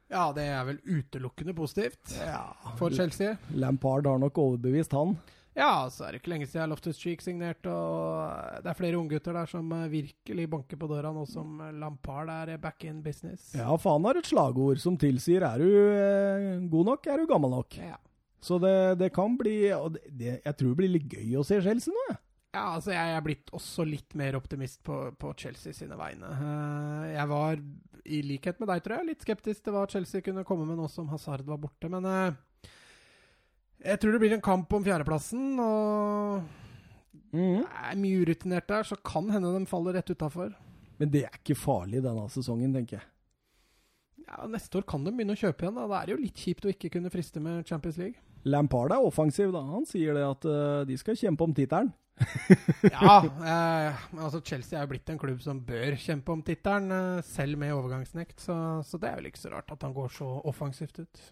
Ja, 0.10 0.30
det 0.34 0.46
er 0.50 0.64
vel 0.70 0.78
utelukkende 0.88 1.54
positivt 1.54 2.14
Ja. 2.24 2.54
for 2.80 2.90
Chelsea. 2.96 3.36
Lampard 3.54 4.08
har 4.08 4.18
nok 4.22 4.38
overbevist 4.40 4.96
han. 4.96 5.18
Ja, 5.58 5.88
så 5.90 6.06
er 6.06 6.14
det 6.14 6.20
ikke 6.22 6.32
lenge 6.36 6.46
siden 6.48 6.70
Loftus 6.70 7.00
Cheek 7.02 7.24
signerte, 7.26 7.72
og 7.74 8.62
det 8.62 8.70
er 8.70 8.78
flere 8.78 9.00
unggutter 9.00 9.34
der 9.34 9.50
som 9.50 9.72
eh, 9.74 9.88
virkelig 9.90 10.46
banker 10.54 10.78
på 10.78 10.90
døra 10.92 11.10
nå 11.16 11.24
som 11.28 11.56
eh, 11.66 11.72
Lampard 11.82 12.30
er 12.30 12.52
back 12.62 12.86
in 12.86 13.00
business. 13.02 13.50
Ja, 13.58 13.72
faen 13.82 14.06
har 14.06 14.20
et 14.22 14.30
slagord 14.30 14.78
som 14.84 15.00
tilsier 15.02 15.42
er 15.48 15.58
du 15.64 15.66
eh, 15.74 16.62
god 16.70 16.92
nok, 16.92 17.10
er 17.10 17.18
du 17.18 17.26
gammel 17.30 17.56
nok. 17.58 17.80
Ja. 17.82 17.98
Så 18.40 18.60
det, 18.62 18.76
det 19.02 19.10
kan 19.16 19.34
bli 19.36 19.56
det, 20.14 20.36
Jeg 20.46 20.56
tror 20.60 20.70
det 20.70 20.78
blir 20.78 20.94
litt 20.94 21.10
gøy 21.10 21.40
å 21.42 21.46
se 21.46 21.58
Chelsea 21.66 21.90
nå, 21.94 22.06
jeg. 22.12 22.22
Ja, 22.58 22.64
altså 22.74 22.92
jeg 22.96 23.14
er 23.14 23.22
blitt 23.26 23.52
også 23.54 23.86
litt 23.86 24.16
mer 24.18 24.34
optimist 24.40 24.82
på, 24.88 24.96
på 25.22 25.34
Chelsea 25.38 25.76
sine 25.78 25.98
vegne. 26.00 26.30
Eh, 26.34 27.14
Jeg 27.14 27.30
var, 27.30 27.60
i 28.08 28.22
likhet 28.26 28.60
med 28.62 28.72
deg, 28.72 28.82
tror 28.86 28.98
jeg, 29.00 29.10
litt 29.12 29.26
skeptisk 29.26 29.64
til 29.68 29.76
hva 29.76 29.86
Chelsea 29.92 30.24
kunne 30.26 30.46
komme 30.48 30.66
med 30.66 30.80
nå 30.82 30.88
som 30.90 31.10
Hazard 31.12 31.46
var 31.46 31.60
borte, 31.62 31.90
men 31.92 32.08
eh, 32.10 32.72
jeg 33.92 34.00
tror 34.02 34.16
det 34.16 34.22
blir 34.24 34.34
en 34.38 34.42
kamp 34.46 34.74
om 34.74 34.84
fjerdeplassen, 34.88 35.60
og 35.62 36.48
Mhm. 37.34 37.66
er 37.92 37.96
mye 38.00 38.22
urutinert 38.24 38.68
der, 38.72 38.84
så 38.88 38.96
kan 39.04 39.28
hende 39.30 39.52
de 39.60 39.66
faller 39.70 39.94
rett 40.00 40.10
utafor. 40.10 40.54
Men 40.98 41.10
det 41.14 41.26
er 41.28 41.36
ikke 41.38 41.58
farlig 41.60 42.02
denne 42.02 42.24
sesongen, 42.32 42.74
tenker 42.74 42.98
jeg. 43.02 43.06
Ja, 44.28 44.48
neste 44.48 44.80
år 44.80 44.86
kan 44.88 45.04
de 45.06 45.12
begynne 45.12 45.36
å 45.36 45.40
kjøpe 45.40 45.62
igjen. 45.68 45.76
da. 45.76 45.88
Det 45.88 45.98
er 46.00 46.16
jo 46.16 46.22
litt 46.24 46.36
kjipt 46.42 46.66
å 46.66 46.72
ikke 46.74 46.90
kunne 46.96 47.12
friste 47.14 47.40
med 47.44 47.68
Champions 47.68 47.98
League. 48.00 48.16
Lampard 48.46 48.92
er 48.96 49.04
offensiv, 49.04 49.52
da. 49.52 49.62
Han 49.62 49.86
sier 49.86 50.14
det 50.16 50.24
at 50.26 50.46
uh, 50.48 50.84
de 50.88 50.98
skal 50.98 51.16
kjempe 51.20 51.44
om 51.44 51.54
tittelen. 51.54 51.92
Ja, 52.94 53.18
eh, 53.22 54.06
men 54.12 54.24
altså 54.24 54.42
Chelsea 54.46 54.78
er 54.78 54.86
jo 54.86 54.92
blitt 54.94 55.10
en 55.14 55.20
klubb 55.22 55.42
som 55.44 55.60
bør 55.66 55.98
kjempe 56.02 56.34
om 56.34 56.44
tittelen, 56.46 56.92
eh, 56.94 57.26
selv 57.26 57.60
med 57.62 57.76
overgangsnekt. 57.76 58.40
Så, 58.44 58.56
så 58.88 59.00
det 59.02 59.12
er 59.12 59.20
vel 59.20 59.30
ikke 59.32 59.44
så 59.44 59.54
rart 59.54 59.74
at 59.74 59.86
han 59.86 59.96
går 59.96 60.14
så 60.16 60.30
offensivt 60.50 61.02
ut. 61.04 61.26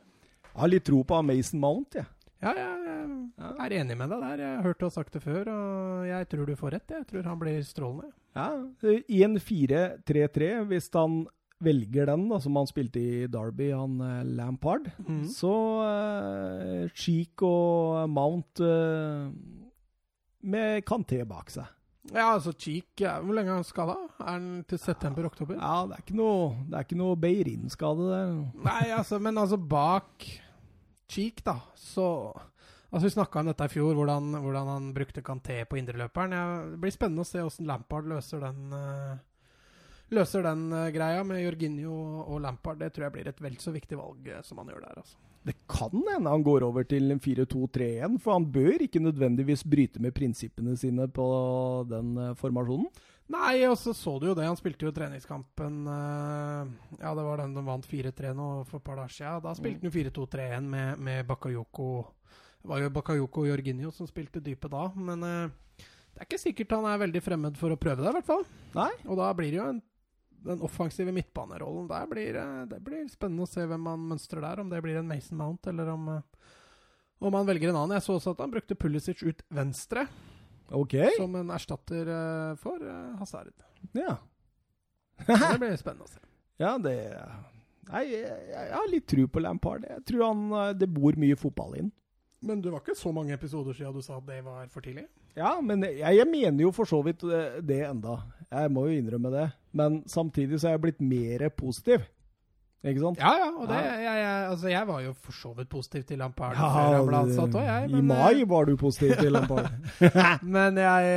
Jeg 0.45 0.61
har 0.61 0.71
litt 0.71 0.85
tro 0.87 1.01
på 1.03 1.21
Mason 1.25 1.61
Mount, 1.63 1.97
jeg. 1.99 2.11
Ja, 2.43 2.51
jeg, 2.53 3.05
jeg 3.39 3.65
er 3.65 3.73
enig 3.79 3.95
med 3.97 4.11
deg 4.11 4.21
der. 4.21 4.41
Jeg 4.43 4.57
har 4.57 4.67
hørt 4.67 4.81
du 4.81 4.85
har 4.85 4.93
sagt 4.93 5.15
det 5.15 5.23
før, 5.23 5.47
og 5.49 6.05
jeg 6.09 6.27
tror 6.29 6.49
du 6.49 6.57
får 6.59 6.75
rett. 6.75 6.93
Jeg 6.93 7.07
tror 7.09 7.29
han 7.31 7.39
blir 7.41 7.63
strålende. 7.65 8.11
Ja, 8.35 8.49
1-4-3-3, 8.83 10.49
hvis 10.69 10.89
han 10.93 11.23
velger 11.63 12.09
den, 12.11 12.27
da, 12.29 12.39
som 12.43 12.57
han 12.59 12.67
spilte 12.69 12.99
i 12.99 13.27
Derby, 13.31 13.69
han 13.71 13.99
eh, 14.03 14.25
Lampard, 14.37 14.89
mm. 14.99 15.23
så 15.31 15.55
eh, 15.87 16.81
Cheek 16.93 17.41
og 17.47 18.09
Mount 18.11 18.61
eh, 18.63 19.29
med 20.45 20.85
Kanté 20.87 21.21
bak 21.27 21.51
seg. 21.53 21.71
Ja, 22.13 22.35
altså 22.35 22.51
Cheek 22.53 23.01
Hvor 23.01 23.33
lenge 23.33 23.49
er 23.49 23.57
han 23.57 23.65
skada? 23.65 23.95
Er 24.19 24.27
han 24.35 24.49
til 24.69 24.77
september-oktober? 24.77 25.57
Ja, 25.57 25.87
det 25.89 25.95
er 25.97 26.03
ikke 26.03 26.17
noe, 26.19 26.51
det 26.69 26.77
er 26.77 26.85
ikke 26.85 26.99
noe 26.99 27.17
Beirin-skade 27.17 28.09
der. 28.11 28.35
Nei, 28.67 28.83
altså, 28.93 29.17
men 29.17 29.41
altså 29.41 29.57
bak 29.57 30.27
Cheek, 31.09 31.41
da, 31.45 31.57
så 31.73 32.07
Altså, 32.95 33.09
Vi 33.09 33.15
snakka 33.17 33.41
om 33.41 33.47
dette 33.49 33.65
i 33.67 33.71
fjor, 33.73 33.93
hvordan, 33.97 34.37
hvordan 34.39 34.67
han 34.71 34.91
brukte 34.95 35.23
Kanté 35.25 35.57
på 35.67 35.75
indreløperen. 35.75 36.31
Ja, 36.31 36.43
det 36.71 36.77
blir 36.79 36.93
spennende 36.95 37.25
å 37.25 37.27
se 37.27 37.41
hvordan 37.43 37.67
Lampard 37.67 38.07
løser 38.07 38.39
den 38.45 38.71
uh, 38.71 39.17
Løser 40.15 40.45
den 40.45 40.69
uh, 40.71 40.87
greia 40.95 41.25
med 41.27 41.41
Jorginho 41.41 41.95
og 42.23 42.39
Lampard. 42.45 42.79
Det 42.79 42.93
tror 42.95 43.09
jeg 43.09 43.15
blir 43.17 43.27
et 43.27 43.41
vel 43.43 43.57
så 43.59 43.73
viktig 43.75 43.99
valg 43.99 44.29
uh, 44.31 44.39
som 44.47 44.61
han 44.61 44.71
gjør 44.71 44.85
der. 44.85 45.01
altså. 45.01 45.19
Det 45.45 45.53
kan 45.69 45.93
hende 45.93 46.31
han 46.31 46.43
går 46.45 46.63
over 46.65 46.87
til 46.89 47.11
4-2-3-1, 47.21 48.15
for 48.23 48.33
han 48.33 48.47
bør 48.49 48.81
ikke 48.81 49.03
nødvendigvis 49.03 49.61
bryte 49.69 50.01
med 50.01 50.15
prinsippene 50.15 50.73
sine 50.79 51.05
på 51.13 51.27
den 51.89 52.15
eh, 52.17 52.33
formasjonen. 52.39 52.87
Nei, 53.33 53.63
og 53.65 53.73
så 53.81 53.93
så 53.97 54.15
du 54.21 54.27
jo 54.29 54.35
det. 54.37 54.45
Han 54.45 54.57
spilte 54.57 54.85
jo 54.85 54.93
treningskampen 54.93 55.85
eh, 55.89 56.73
Ja, 56.99 57.13
det 57.17 57.25
var 57.25 57.41
den 57.41 57.55
de 57.57 57.63
vant 57.65 57.85
4-3 57.89 58.33
nå 58.37 58.49
for 58.69 58.81
et 58.81 58.85
par 58.85 58.99
dager 59.01 59.13
siden. 59.13 59.43
Da 59.45 59.53
spilte 59.57 59.85
han 59.85 59.89
jo 59.89 59.95
4-2-3-1 60.25 60.69
med, 60.73 61.05
med 61.09 61.29
Bakayoko. 61.29 61.89
Det 62.61 62.69
var 62.69 62.81
jo 62.81 62.93
Bakayoko 62.93 63.45
og 63.45 63.49
Jorginho 63.51 63.93
som 63.93 64.09
spilte 64.09 64.41
dypet 64.41 64.73
da, 64.73 64.87
men 64.97 65.25
eh, 65.29 65.83
det 66.15 66.23
er 66.23 66.29
ikke 66.29 66.41
sikkert 66.41 66.77
han 66.77 66.85
er 66.89 67.01
veldig 67.01 67.21
fremmed 67.21 67.57
for 67.59 67.73
å 67.73 67.77
prøve 67.77 68.01
det, 68.01 68.09
i 68.09 68.17
hvert 68.17 68.29
fall. 68.29 68.45
Nei. 68.73 68.91
Og 69.05 69.17
da 69.19 69.29
blir 69.37 69.51
det 69.51 69.59
jo 69.59 69.69
en, 69.73 69.81
den 70.45 70.61
offensive 70.65 71.11
midtbanerollen 71.15 71.87
der 71.89 72.05
blir 72.11 72.37
eh, 72.39 72.65
Det 72.69 72.79
blir 72.85 73.07
spennende 73.11 73.45
å 73.45 73.49
se 73.49 73.65
hvem 73.65 73.81
man 73.87 74.03
mønstrer 74.13 74.43
der. 74.45 74.61
Om 74.63 74.69
det 74.71 74.81
blir 74.85 74.99
en 74.99 75.09
Mason 75.09 75.37
Mount, 75.39 75.67
eller 75.71 75.89
om, 75.93 76.07
eh, 76.15 76.51
om 77.25 77.33
han 77.39 77.47
velger 77.49 77.71
en 77.71 77.79
annen. 77.81 77.95
Jeg 77.97 78.05
så 78.05 78.15
også 78.19 78.35
at 78.35 78.43
han 78.45 78.53
brukte 78.53 78.77
Pulisic 78.77 79.23
ut 79.25 79.43
venstre, 79.49 80.07
Okay. 80.73 81.11
som 81.17 81.35
en 81.37 81.51
erstatter 81.53 82.07
eh, 82.09 82.55
for 82.57 82.81
Hazard. 83.19 83.51
Ja. 83.93 84.15
Det 85.27 85.59
blir 85.61 85.75
spennende 85.77 86.07
å 86.07 86.09
se. 86.11 86.19
ja, 86.59 86.71
det 86.81 86.95
Nei, 87.85 88.01
jeg, 88.09 88.39
jeg 88.49 88.71
har 88.73 88.87
litt 88.89 89.05
tro 89.07 89.27
på 89.29 89.41
Lampard. 89.45 89.83
Jeg 89.85 90.01
tror 90.09 90.23
han, 90.25 90.41
det 90.79 90.87
bor 90.89 91.13
mye 91.21 91.37
fotball 91.37 91.75
inn. 91.77 91.91
Men 92.45 92.61
det 92.61 92.71
var 92.71 92.83
ikke 92.83 92.97
så 92.97 93.11
mange 93.15 93.33
episoder 93.33 93.73
siden 93.73 93.93
du 93.95 94.03
sa 94.05 94.19
at 94.19 94.27
det 94.29 94.41
var 94.45 94.67
for 94.71 94.85
tidlig? 94.85 95.07
Ja, 95.35 95.57
men 95.61 95.83
jeg, 95.83 96.17
jeg 96.19 96.27
mener 96.29 96.63
jo 96.63 96.71
for 96.75 96.87
så 96.87 97.01
vidt 97.05 97.25
eh, 97.27 97.57
det 97.65 97.81
enda. 97.87 98.19
Jeg 98.51 98.71
må 98.71 98.85
jo 98.87 98.99
innrømme 98.99 99.31
det. 99.33 99.47
Men 99.75 100.03
samtidig 100.07 100.61
så 100.61 100.69
er 100.69 100.77
jeg 100.77 100.83
blitt 100.85 101.01
mer 101.01 101.49
positiv. 101.57 102.05
Ikke 102.85 103.01
sant? 103.01 103.17
Ja, 103.17 103.31
ja. 103.41 103.45
Og 103.57 103.65
det, 103.69 103.77
Ja. 103.81 103.93
jeg, 103.97 104.17
jeg, 104.21 104.41
altså, 104.51 104.67
jeg 104.69 104.87
var 104.87 104.99
jo 105.01 105.13
for 105.25 105.33
så 105.33 105.51
vidt 105.57 105.69
positiv 105.71 106.03
til 106.05 106.19
Lampard 106.21 106.53
Ja, 106.59 106.67
før 106.75 106.91
jeg 106.93 107.07
ble 107.07 107.21
ansatt 107.25 107.55
òg, 107.57 107.65
jeg. 107.65 107.89
I 107.97 108.01
mai 108.05 108.43
var 108.51 108.65
du 108.69 108.75
positiv 108.77 109.15
til 109.17 109.33
Lampard. 109.35 109.71
Men 110.45 110.77
jeg, 110.77 111.15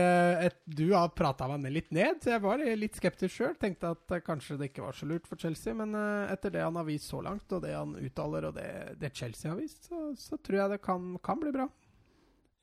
et, 0.48 0.56
du 0.80 0.86
har 0.94 1.10
prata 1.12 1.48
meg 1.50 1.60
ned 1.66 1.74
litt 1.76 1.90
ned, 1.92 2.22
så 2.24 2.32
jeg 2.32 2.42
var 2.46 2.64
litt 2.80 2.96
skeptisk 2.96 3.34
sjøl. 3.36 3.52
Tenkte 3.60 3.90
at 3.92 4.16
eh, 4.16 4.22
kanskje 4.24 4.56
det 4.62 4.70
ikke 4.70 4.86
var 4.86 4.96
så 4.96 5.10
lurt 5.10 5.28
for 5.28 5.36
Chelsea. 5.36 5.76
Men 5.76 5.92
eh, 5.98 6.32
etter 6.32 6.56
det 6.56 6.64
han 6.64 6.80
har 6.80 6.88
vist 6.88 7.12
så 7.12 7.20
langt, 7.26 7.44
og 7.52 7.60
det 7.66 7.74
han 7.76 7.92
uttaler, 8.00 8.48
og 8.48 8.56
det, 8.56 8.70
det 9.04 9.12
Chelsea 9.14 9.52
har 9.52 9.60
vist, 9.60 9.90
så, 9.90 10.08
så 10.16 10.40
tror 10.40 10.62
jeg 10.62 10.74
det 10.78 10.82
kan, 10.88 11.18
kan 11.22 11.40
bli 11.44 11.52
bra. 11.52 11.68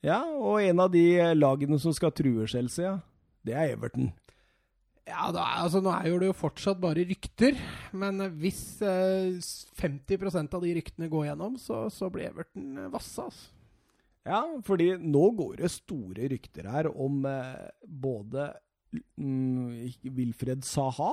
ja, 0.02 0.20
og 0.26 0.60
en 0.62 0.80
av 0.82 0.90
de 0.92 1.06
lagene 1.34 1.78
som 1.82 1.94
skal 1.94 2.10
true 2.14 2.46
Chelsea, 2.50 2.98
det 3.46 3.54
er 3.54 3.72
Everton. 3.78 4.10
Ja, 5.06 5.28
da, 5.30 5.42
altså 5.62 5.78
Nå 5.84 5.92
er 5.94 6.08
jo 6.10 6.16
det 6.18 6.26
jo 6.32 6.34
fortsatt 6.34 6.80
bare 6.82 7.04
rykter, 7.06 7.54
men 7.94 8.20
eh, 8.24 8.32
hvis 8.42 8.62
eh, 8.82 9.36
50% 9.78 10.56
av 10.58 10.64
de 10.64 10.72
ryktene 10.80 11.08
går 11.12 11.28
gjennom, 11.28 11.54
så, 11.62 11.84
så 11.94 12.08
blir 12.10 12.26
Everton 12.32 12.88
vassa. 12.90 13.28
Altså. 13.28 13.52
Ja, 14.26 14.40
fordi 14.66 14.88
nå 14.98 15.28
går 15.38 15.60
det 15.62 15.70
store 15.70 16.26
rykter 16.32 16.66
her 16.72 16.88
om 16.90 17.20
eh, 17.30 17.68
både 17.86 18.48
mm, 19.14 20.10
Wilfred 20.16 20.66
Saha 20.66 21.12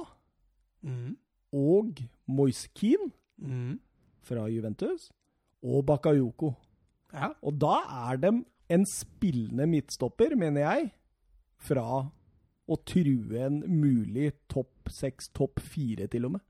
og 1.54 2.02
Moise 2.28 2.70
Keane 2.76 3.12
Mm. 3.44 3.80
fra 4.24 4.44
Juventus 4.48 5.08
og 5.66 5.82
Bakayoko. 5.90 6.52
Ja. 7.12 7.32
Og 7.42 7.56
da 7.60 7.80
er 8.10 8.20
de 8.22 8.30
en 8.72 8.86
spillende 8.88 9.66
midtstopper, 9.68 10.36
mener 10.40 10.62
jeg, 10.64 10.92
fra 11.58 12.06
å 12.72 12.78
true 12.88 13.40
en 13.44 13.60
mulig 13.68 14.32
topp 14.52 14.92
seks, 14.92 15.30
topp 15.36 15.60
fire, 15.64 16.08
til 16.12 16.30
og 16.30 16.38
med. 16.38 16.44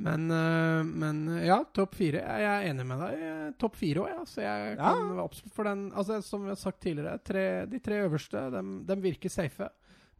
Men, 0.00 0.30
øh, 0.30 0.86
men 0.86 1.24
øh, 1.28 1.42
ja, 1.44 1.58
topp 1.76 1.96
fire. 1.98 2.22
Jeg 2.22 2.46
er 2.48 2.68
enig 2.70 2.86
med 2.88 3.02
deg. 3.02 3.24
Eh, 3.26 3.48
Topp 3.60 3.74
fire 3.76 4.04
òg, 4.04 4.12
ja. 4.12 4.20
Så 4.28 4.44
jeg 4.44 4.76
kan 4.78 5.02
være 5.10 5.24
absolutt 5.26 5.56
for 5.56 5.68
den 5.68 5.82
altså, 5.92 6.20
Som 6.24 6.46
vi 6.46 6.52
har 6.52 6.60
sagt 6.60 6.80
tidligere, 6.80 7.18
tre, 7.26 7.44
de 7.68 7.80
tre 7.84 7.98
øverste 8.06 8.46
dem, 8.54 8.70
dem 8.88 9.02
virker 9.04 9.32
safe. 9.32 9.68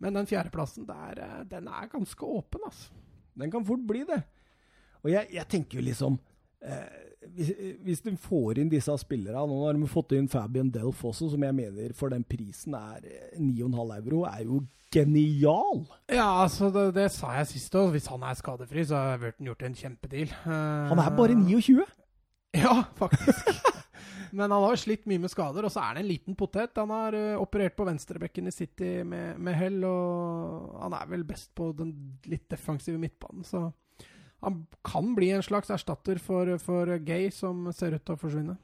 Men 0.03 0.19
den 0.19 0.29
fjerdeplassen 0.29 0.88
der, 0.88 1.23
øh, 1.25 1.38
den 1.49 1.71
er 1.71 1.88
ganske 1.93 2.27
åpen, 2.27 2.66
altså. 2.66 2.90
Den 3.40 3.53
kan 3.55 3.64
fort 3.64 3.87
bli 3.88 4.03
det. 4.09 4.21
Og 5.01 5.12
jeg, 5.14 5.31
jeg 5.33 5.49
tenker 5.49 5.81
jo 5.81 5.87
liksom 5.87 6.19
eh, 6.64 7.07
hvis, 7.37 7.53
hvis 7.85 8.03
de 8.05 8.14
får 8.20 8.61
inn 8.62 8.70
disse 8.73 8.94
spillerne 9.03 9.44
Nå 9.49 9.59
har 9.66 9.77
de 9.77 9.88
fått 9.90 10.14
inn 10.16 10.29
Fabian 10.31 10.70
Delf 10.73 11.03
også, 11.05 11.31
som 11.33 11.44
jeg 11.44 11.57
mener 11.57 11.94
for 11.96 12.12
den 12.12 12.25
prisen 12.27 12.77
er 12.79 13.05
eh, 13.07 13.38
9,5 13.38 13.96
euro, 14.01 14.25
er 14.29 14.44
jo 14.46 14.62
genial. 14.90 15.85
Ja, 16.11 16.42
altså, 16.42 16.70
det, 16.75 16.88
det 16.96 17.11
sa 17.14 17.37
jeg 17.38 17.51
sist 17.53 17.77
òg. 17.79 17.92
Hvis 17.94 18.09
han 18.11 18.25
er 18.27 18.38
skadefri, 18.38 18.83
så 18.87 18.99
har 18.99 19.20
Wurton 19.23 19.51
gjort 19.51 19.66
en 19.68 19.77
kjempedeal. 19.79 20.33
Eh, 20.35 20.88
Han 20.90 21.03
er 21.03 21.16
bare 21.16 21.38
29. 21.38 21.85
Ja, 22.51 22.81
faktisk. 22.99 23.46
Men 24.35 24.51
han 24.51 24.64
har 24.64 24.79
slitt 24.79 25.05
mye 25.07 25.20
med 25.23 25.31
skader, 25.31 25.66
og 25.66 25.70
så 25.70 25.85
er 25.85 25.94
det 25.94 26.03
en 26.03 26.09
liten 26.09 26.37
potet. 26.38 26.75
Han 26.79 26.90
har 26.90 27.14
uh, 27.14 27.42
operert 27.42 27.77
på 27.79 27.87
venstrebekken 27.87 28.51
i 28.51 28.55
City 28.55 28.88
med, 29.07 29.38
med 29.38 29.55
hell, 29.59 29.79
og 29.87 30.77
han 30.83 30.96
er 30.99 31.09
vel 31.11 31.23
best 31.29 31.53
på 31.55 31.68
den 31.79 31.92
litt 32.31 32.49
defensive 32.51 32.99
midtbanen, 32.99 33.46
så 33.46 33.68
han 34.42 34.66
kan 34.87 35.14
bli 35.14 35.31
en 35.37 35.42
slags 35.44 35.70
erstatter 35.70 36.18
for, 36.18 36.57
for 36.59 36.98
Gay, 37.05 37.31
som 37.35 37.66
ser 37.76 37.94
ut 37.98 38.05
til 38.05 38.16
å 38.16 38.20
forsvinne. 38.20 38.57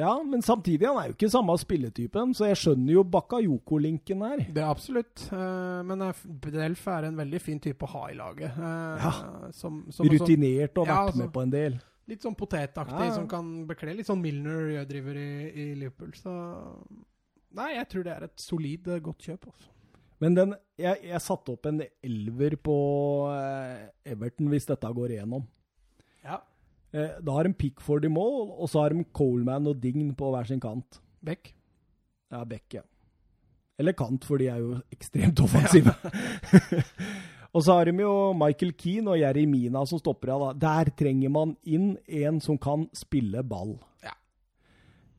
Ja, 0.00 0.14
men 0.24 0.40
samtidig, 0.40 0.86
han 0.88 0.96
er 0.96 1.10
jo 1.10 1.16
ikke 1.16 1.28
samme 1.28 1.52
spilletypen, 1.60 2.30
så 2.32 2.46
jeg 2.48 2.56
skjønner 2.56 2.94
jo 2.94 3.02
Bakayoko-linken 3.04 4.22
her. 4.24 4.44
Det 4.54 4.62
er 4.62 4.70
absolutt. 4.70 5.26
eh, 5.34 5.80
men 5.84 6.06
eh, 6.06 6.22
Delf 6.46 6.86
er 6.88 7.08
en 7.10 7.18
veldig 7.20 7.40
fin 7.42 7.60
type 7.60 7.84
å 7.84 7.90
ha 7.98 8.06
i 8.08 8.16
laget. 8.16 8.54
eh, 8.56 9.04
Ja. 9.04 9.12
Som, 9.52 9.82
som, 9.92 10.08
Rutinert 10.08 10.78
og 10.80 10.86
Ja, 10.88 10.94
vært 11.02 11.10
altså. 11.12 11.18
med 11.20 11.32
på 11.34 11.42
en 11.44 11.52
del. 11.52 11.76
Litt 12.08 12.24
sånn 12.24 12.34
potetaktig, 12.38 12.96
Ja, 12.96 13.10
ja. 13.10 13.14
som 13.18 13.28
kan 13.28 13.50
bekle. 13.68 13.92
Litt 13.98 14.08
sånn 14.08 14.22
Milner 14.22 14.84
driver 14.88 15.14
i, 15.20 15.28
i 15.52 15.66
Liverpool. 15.74 16.14
Så 16.16 16.32
Nei, 17.52 17.72
jeg 17.74 17.88
tror 17.90 18.04
det 18.06 18.12
er 18.14 18.24
et 18.28 18.40
solid, 18.40 18.88
godt 19.02 19.26
kjøp. 19.26 19.46
Altså. 19.52 19.68
Men 20.20 20.36
den, 20.36 20.54
jeg, 20.80 21.00
jeg 21.08 21.24
satte 21.24 21.54
opp 21.54 21.66
en 21.70 21.80
elver 22.04 22.58
på 22.60 22.76
eh, 23.32 23.88
Everton 24.12 24.50
hvis 24.52 24.68
dette 24.68 24.90
går 24.96 25.16
igjennom. 25.16 25.46
Ja. 26.26 26.42
Eh, 26.92 27.16
da 27.24 27.36
har 27.38 27.48
de 27.48 27.56
Pickford 27.56 28.04
i 28.04 28.12
mål, 28.12 28.50
og 28.52 28.68
så 28.68 28.84
har 28.84 28.94
de 28.94 29.06
Coleman 29.16 29.70
og 29.70 29.80
Dign 29.80 30.12
på 30.18 30.32
hver 30.34 30.50
sin 30.50 30.60
kant. 30.60 31.00
Beck. 31.24 31.54
Ja, 32.30 32.44
Beck, 32.44 32.66
ja. 32.76 32.84
Eller 33.80 33.96
kant, 33.96 34.26
for 34.28 34.40
de 34.40 34.50
er 34.52 34.60
jo 34.60 34.74
ekstremt 34.92 35.40
offensive. 35.40 35.94
og 37.54 37.64
så 37.64 37.78
har 37.78 37.88
de 37.88 38.04
jo 38.04 38.12
Michael 38.36 38.74
Keane 38.76 39.14
og 39.14 39.22
Jeremina 39.22 39.86
som 39.88 40.02
stopper 40.02 40.34
av. 40.34 40.44
da. 40.50 40.66
Der 40.66 40.92
trenger 41.00 41.32
man 41.32 41.56
inn 41.64 41.94
en 42.04 42.42
som 42.44 42.60
kan 42.60 42.90
spille 42.92 43.40
ball. 43.40 43.78
Ja. 44.04 44.12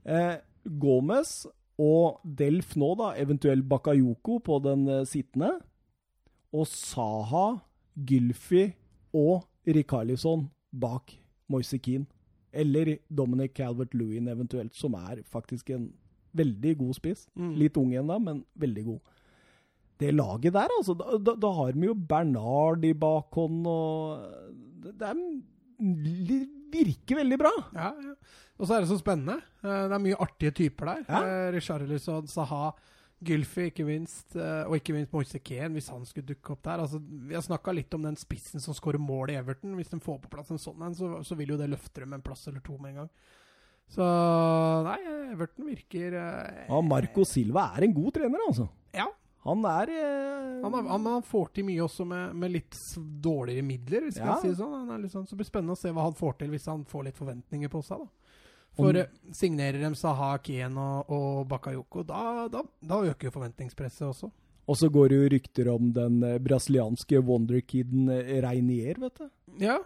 Eh, 0.05 0.35
Gomez 0.61 1.39
og 1.79 2.21
Delf 2.23 2.75
nå, 2.79 2.93
da, 2.99 3.13
eventuelt 3.19 3.67
Bakayoko 3.69 4.39
på 4.43 4.59
den 4.65 4.87
eh, 4.89 5.05
sittende. 5.07 5.53
Og 6.51 6.67
Saha, 6.67 7.61
Gylfi 7.95 8.67
og 9.15 9.45
Rikarlison 9.67 10.49
bak 10.71 11.15
Moise 11.51 11.79
Keane. 11.79 12.07
Eller 12.51 12.97
Dominic 13.07 13.53
Calvert-Lewin 13.55 14.27
eventuelt, 14.27 14.75
som 14.75 14.97
er 14.99 15.21
faktisk 15.23 15.69
en 15.71 15.87
veldig 16.35 16.75
god 16.81 16.97
spiss. 16.97 17.25
Mm. 17.35 17.53
Litt 17.59 17.79
ung 17.79 17.93
ennå, 17.95 18.17
men 18.19 18.43
veldig 18.59 18.83
god. 18.89 18.99
Det 20.01 20.11
laget 20.15 20.55
der, 20.57 20.73
altså. 20.77 20.95
Da, 20.97 21.17
da, 21.21 21.35
da 21.39 21.51
har 21.55 21.77
vi 21.77 21.87
jo 21.87 21.95
Bernard 21.95 22.85
i 22.85 22.93
bakhånd, 22.97 23.67
og 23.67 24.27
Det, 24.81 24.95
det 24.97 25.07
er, 25.07 25.17
virker 25.81 27.19
veldig 27.21 27.37
bra. 27.41 27.51
Ja, 27.75 27.89
ja. 27.97 28.15
Og 28.61 28.67
så 28.69 28.75
er 28.77 28.83
det 28.83 28.91
så 28.91 28.99
spennende. 29.01 29.39
Eh, 29.65 29.87
Det 29.89 29.95
er 29.97 30.03
mye 30.05 30.19
artige 30.21 30.53
typer 30.53 30.91
der. 30.91 31.03
Ja. 31.09 31.21
Ja. 31.25 31.51
Richarlison, 31.55 32.27
Saha, 32.29 32.71
Gylfi, 33.21 33.67
ikke 33.71 33.85
minst. 33.85 34.35
eh, 34.35 34.63
Og 34.69 34.77
ikke 34.77 34.93
minst 34.93 35.11
Moise 35.13 35.39
Keen, 35.39 35.73
hvis 35.73 35.89
han 35.89 36.05
skulle 36.05 36.27
dukke 36.29 36.53
opp 36.53 36.61
der. 36.63 36.79
Altså, 36.85 36.99
vi 37.01 37.33
har 37.33 37.41
snakka 37.41 37.73
litt 37.73 37.93
om 37.93 38.01
den 38.05 38.15
spissen 38.15 38.59
som 38.61 38.73
skårer 38.77 38.99
mål 39.01 39.31
i 39.33 39.37
Everton. 39.39 39.75
Hvis 39.75 39.89
de 39.89 39.99
får 39.99 40.21
på 40.21 40.29
plass 40.29 40.51
en 40.53 40.57
sånn 40.61 40.81
en, 40.85 40.93
så, 40.95 41.23
så 41.25 41.35
vil 41.37 41.49
jo 41.55 41.57
det 41.57 41.69
løfte 41.69 42.01
dem 42.01 42.13
en 42.13 42.21
plass 42.21 42.47
eller 42.47 42.61
to 42.61 42.77
med 42.77 42.91
en 42.93 43.01
gang. 43.03 43.09
Så 43.91 44.05
nei, 44.87 44.99
Everton 45.33 45.65
virker 45.67 46.13
eh, 46.15 46.67
Ja, 46.69 46.81
Marco 46.81 47.25
Silva 47.27 47.71
er 47.75 47.83
en 47.89 47.93
god 47.97 48.13
trener, 48.15 48.39
altså. 48.47 48.69
Ja. 48.95 49.07
Han 49.43 49.63
er 49.65 49.89
eh, 49.89 50.61
Han, 50.63 50.73
han, 50.85 51.05
han 51.09 51.23
får 51.25 51.47
til 51.55 51.65
mye 51.65 51.81
også 51.87 52.05
med, 52.05 52.35
med 52.37 52.51
litt 52.53 52.75
dårligere 53.25 53.65
midler, 53.65 54.01
hvis 54.05 54.17
Ja. 54.19 54.35
jeg 54.35 54.41
si 54.41 54.47
det 54.49 54.57
sånn. 54.59 54.89
Han 54.89 55.07
sånn. 55.09 55.25
Så 55.25 55.33
det 55.33 55.37
blir 55.41 55.49
spennende 55.49 55.73
å 55.73 55.81
se 55.81 55.89
hva 55.95 56.03
han 56.05 56.13
får 56.17 56.37
til 56.37 56.49
hvis 56.53 56.67
han 56.69 56.83
får 56.85 57.07
litt 57.09 57.17
forventninger 57.17 57.69
på 57.73 57.81
seg. 57.83 58.03
da. 58.05 58.07
For 58.77 58.89
Om- 58.89 58.95
eh, 59.01 59.07
signerer 59.33 59.81
dem 59.81 59.95
Saha, 59.95 60.37
Kien 60.43 60.77
og, 60.77 61.09
og 61.09 61.47
Bakayoko, 61.49 62.05
da, 62.05 62.47
da, 62.47 62.61
da 62.81 63.01
øker 63.01 63.27
jo 63.27 63.31
forventningspresset 63.39 64.07
også. 64.07 64.29
Og 64.69 64.77
så 64.77 64.87
går 64.93 65.09
det 65.09 65.17
jo 65.17 65.29
rykter 65.33 65.67
om 65.73 65.89
den 65.91 66.21
eh, 66.23 66.37
brasilianske 66.39 67.19
wonderkiden 67.25 68.07
eh, 68.13 68.37
Reinier, 68.45 68.99
vet 69.01 69.17
du. 69.17 69.25
Ja, 69.59 69.79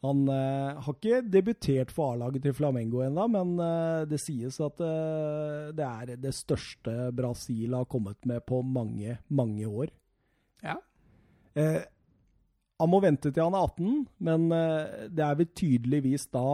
Han 0.00 0.22
eh, 0.32 0.78
har 0.80 0.94
ikke 0.96 1.20
debutert 1.28 1.90
for 1.92 2.14
A-laget 2.14 2.46
til 2.46 2.54
Flamengo 2.56 3.02
ennå, 3.04 3.26
men 3.28 3.52
eh, 3.60 4.04
det 4.08 4.20
sies 4.22 4.56
at 4.64 4.80
eh, 4.80 5.72
det 5.76 5.86
er 5.86 6.14
det 6.22 6.32
største 6.36 7.10
Brasil 7.16 7.76
har 7.76 7.88
kommet 7.90 8.16
med 8.28 8.40
på 8.48 8.62
mange, 8.64 9.18
mange 9.28 9.68
år. 9.68 9.92
ja. 10.64 10.78
Eh, 11.58 11.82
han 12.80 12.88
må 12.88 13.00
vente 13.04 13.28
til 13.28 13.42
han 13.42 13.52
er 13.52 13.66
18, 13.66 13.96
men 14.24 14.44
eh, 14.56 15.08
det 15.12 15.24
er 15.26 15.34
vel 15.36 15.48
tydeligvis 15.52 16.28
da 16.32 16.44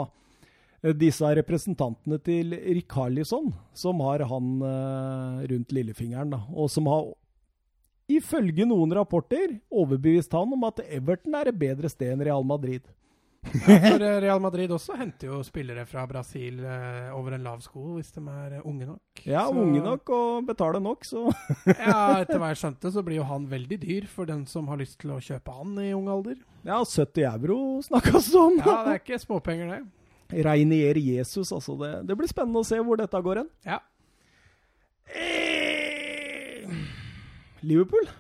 eh, 0.81 0.95
disse 0.97 1.29
representantene 1.39 2.19
til 2.25 2.57
Rikarlison 2.57 3.53
som 3.77 4.03
har 4.03 4.25
han 4.27 4.49
rundt 5.53 5.77
lillefingeren, 5.77 6.35
da, 6.35 6.41
og 6.51 6.73
som 6.73 6.89
har 6.91 7.13
ifølge 8.11 8.67
noen 8.67 8.95
rapporter 8.97 9.59
overbevist 9.71 10.35
han 10.35 10.55
om 10.57 10.67
at 10.67 10.83
Everton 10.89 11.37
er 11.39 11.53
et 11.53 11.61
bedre 11.61 11.91
sted 11.93 12.15
enn 12.15 12.25
Real 12.27 12.47
Madrid. 12.47 12.83
Ja, 13.55 13.77
for 13.81 14.03
eh, 14.05 14.17
Real 14.25 14.41
Madrid 14.43 14.71
også 14.75 14.97
henter 14.99 15.31
jo 15.31 15.39
spillere 15.47 15.85
fra 15.89 16.03
Brasil 16.11 16.59
eh, 16.65 17.09
over 17.17 17.37
en 17.37 17.45
lav 17.47 17.61
sko, 17.65 17.95
hvis 17.97 18.11
de 18.15 18.23
er 18.29 18.57
eh, 18.59 18.65
unge 18.69 18.87
nok. 18.89 19.23
Ja, 19.25 19.47
Så- 19.49 19.55
unge 19.63 19.81
nok 19.85 20.11
og 20.17 20.47
betaler 20.49 20.81
nok, 20.83 21.05
så 21.09 21.25
ja, 21.67 22.21
etter 22.23 22.39
hva 22.43 22.51
jeg 22.53 22.61
skjønte, 22.63 22.93
så 22.93 23.03
blir 23.07 23.21
jo 23.23 23.27
han 23.31 23.47
veldig 23.51 23.79
dyr 23.83 24.07
for 24.11 24.29
den 24.29 24.45
som 24.51 24.69
har 24.73 24.81
lyst 24.83 24.99
til 25.03 25.15
å 25.15 25.21
kjøpe 25.23 25.55
han 25.57 25.77
i 25.83 25.93
ung 25.97 26.09
alder. 26.13 26.37
Ja, 26.67 26.83
70 26.85 27.25
euro 27.33 27.59
snakkes 27.87 28.33
det 28.33 28.41
om. 28.43 28.59
Ja, 28.61 28.77
det 28.87 28.97
er 28.97 29.03
ikke 29.05 29.21
småpenger, 29.23 29.77
det. 29.77 30.43
Reinier 30.45 30.99
Jesus, 30.99 31.53
altså. 31.55 31.77
Det, 31.79 31.93
det 32.09 32.17
blir 32.19 32.27
spennende 32.31 32.59
å 32.65 32.67
se 32.67 32.81
hvor 32.83 32.99
dette 32.99 33.21
går 33.23 33.45
hen. 33.45 33.51
Ja. 33.65 33.79
Eh, 35.15 36.67
Liverpool? 37.63 38.11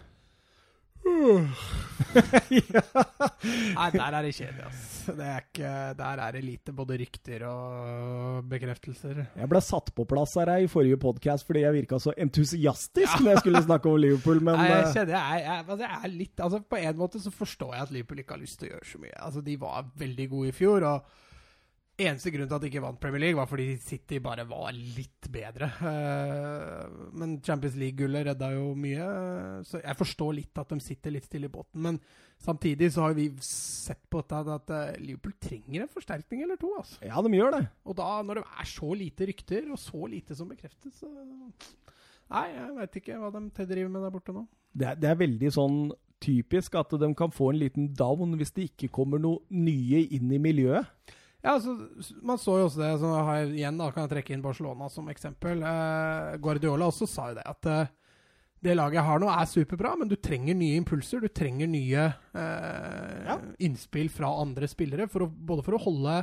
Nei, 3.76 3.88
der 3.96 4.16
er 4.16 4.26
det 4.26 4.32
kjedelig, 4.36 4.64
ass. 4.66 4.84
Det 5.06 5.26
er 5.26 5.44
ikke, 5.44 5.72
der 5.98 6.22
er 6.24 6.36
det 6.36 6.42
lite 6.44 6.74
både 6.76 6.98
rykter 7.00 7.44
og 7.48 8.48
bekreftelser. 8.50 9.22
Jeg 9.38 9.50
ble 9.50 9.62
satt 9.64 9.92
på 9.96 10.06
plass 10.08 10.36
her 10.40 10.52
i 10.56 10.70
forrige 10.70 10.98
podkast 11.02 11.46
fordi 11.48 11.64
jeg 11.64 11.76
virka 11.80 12.00
så 12.02 12.14
entusiastisk 12.16 13.20
når 13.20 13.30
jeg 13.32 13.44
skulle 13.44 13.64
snakke 13.66 13.92
om 13.92 14.00
Liverpool, 14.02 14.42
men 14.42 14.58
Nei, 14.60 14.70
jeg 14.72 14.82
eh, 14.82 14.96
kjenner 14.96 15.14
jeg, 15.16 15.44
jeg, 15.46 15.60
altså, 15.66 15.84
jeg 15.84 16.00
er 16.00 16.16
litt 16.16 16.42
altså, 16.46 16.62
På 16.66 16.80
en 16.80 16.98
måte 17.00 17.22
så 17.22 17.32
forstår 17.34 17.76
jeg 17.76 17.86
at 17.86 17.94
Liverpool 17.94 18.24
ikke 18.24 18.36
har 18.36 18.42
lyst 18.42 18.60
til 18.60 18.68
å 18.68 18.74
gjøre 18.74 18.90
så 18.90 19.04
mye. 19.04 19.16
Altså, 19.28 19.44
De 19.46 19.56
var 19.60 19.88
veldig 20.02 20.28
gode 20.32 20.50
i 20.50 20.56
fjor. 20.56 20.90
og 20.90 21.24
Eneste 21.96 22.28
grunn 22.28 22.44
til 22.44 22.56
at 22.58 22.60
de 22.60 22.68
ikke 22.68 22.82
vant 22.84 22.98
Premier 23.00 23.22
League, 23.22 23.38
var 23.38 23.46
fordi 23.48 23.70
City 23.80 24.18
bare 24.20 24.44
var 24.44 24.74
litt 24.76 25.30
bedre. 25.32 25.70
Eh, 25.80 26.90
men 27.16 27.38
Champions 27.46 27.78
League-gullet 27.80 28.26
redda 28.28 28.50
jo 28.52 28.66
mye, 28.76 29.06
eh, 29.06 29.62
så 29.64 29.80
jeg 29.80 29.96
forstår 29.96 30.34
litt 30.36 30.60
at 30.60 30.74
de 30.74 30.78
sitter 30.84 31.14
litt 31.14 31.24
stille 31.24 31.48
i 31.48 31.54
båten. 31.54 31.80
Men 31.86 31.98
samtidig 32.44 32.90
så 32.92 33.06
har 33.06 33.16
vi 33.16 33.30
sett 33.40 34.02
på 34.12 34.20
dette 34.20 34.58
at 34.58 34.74
eh, 34.76 35.00
Liverpool 35.06 35.38
trenger 35.40 35.86
en 35.86 35.92
forsterkning 35.94 36.44
eller 36.44 36.60
to. 36.60 36.74
altså. 36.76 37.00
ja, 37.08 37.16
de 37.24 37.32
gjør 37.40 37.56
det. 37.56 37.64
Og 37.88 37.96
da, 37.96 38.10
når 38.28 38.42
det 38.42 38.46
er 38.60 38.70
så 38.76 38.92
lite 39.00 39.30
rykter, 39.32 39.72
og 39.72 39.80
så 39.80 40.04
lite 40.12 40.36
som 40.36 40.52
bekreftes, 40.52 41.00
så 41.00 41.08
Nei, 42.26 42.46
jeg 42.50 42.72
veit 42.74 42.96
ikke 42.98 43.16
hva 43.22 43.28
de 43.30 43.42
driver 43.70 43.88
med 43.94 44.02
der 44.02 44.10
borte 44.12 44.32
nå. 44.34 44.44
det. 44.74 44.86
er- 44.92 44.96
Det 45.00 45.08
er 45.14 45.20
veldig 45.24 45.50
sånn 45.54 45.92
typisk 46.20 46.74
at 46.74 46.90
de 47.00 47.08
kan 47.14 47.30
få 47.30 47.52
en 47.52 47.60
liten 47.60 47.88
down 47.94 48.36
hvis 48.36 48.52
det 48.52 48.64
ikke 48.72 48.88
kommer 48.92 49.20
noe 49.22 49.40
nye 49.48 50.04
inn 50.10 50.28
i 50.32 50.38
miljøet. 50.42 50.84
Ja, 51.46 51.52
altså, 51.60 51.76
Man 52.26 52.40
så 52.42 52.56
jo 52.58 52.64
også 52.66 52.80
det. 52.82 52.88
så 52.98 53.10
har 53.28 53.44
igjen 53.54 53.78
da, 53.78 53.86
kan 53.94 54.02
jeg 54.08 54.12
trekke 54.16 54.34
inn 54.34 54.42
Barcelona 54.42 54.88
som 54.90 55.06
eksempel. 55.12 55.62
Eh, 55.62 56.32
Guardiola 56.42 56.88
også 56.90 57.06
sa 57.08 57.28
jo 57.30 57.36
det, 57.38 57.44
at 57.46 57.68
eh, 57.70 57.92
det 58.66 58.74
laget 58.74 58.98
jeg 58.98 59.06
har 59.06 59.20
nå, 59.22 59.28
er 59.30 59.46
superbra, 59.46 59.92
men 60.00 60.08
du 60.10 60.16
trenger 60.18 60.56
nye 60.58 60.80
impulser. 60.80 61.22
Du 61.22 61.28
trenger 61.30 61.70
nye 61.70 62.08
eh, 62.34 63.20
Ja. 63.28 63.36
innspill 63.62 64.10
fra 64.10 64.32
andre 64.42 64.66
spillere, 64.66 65.06
for 65.12 65.26
å, 65.26 65.30
både 65.30 65.62
for 65.62 65.76
å 65.78 65.82
holde 65.86 66.16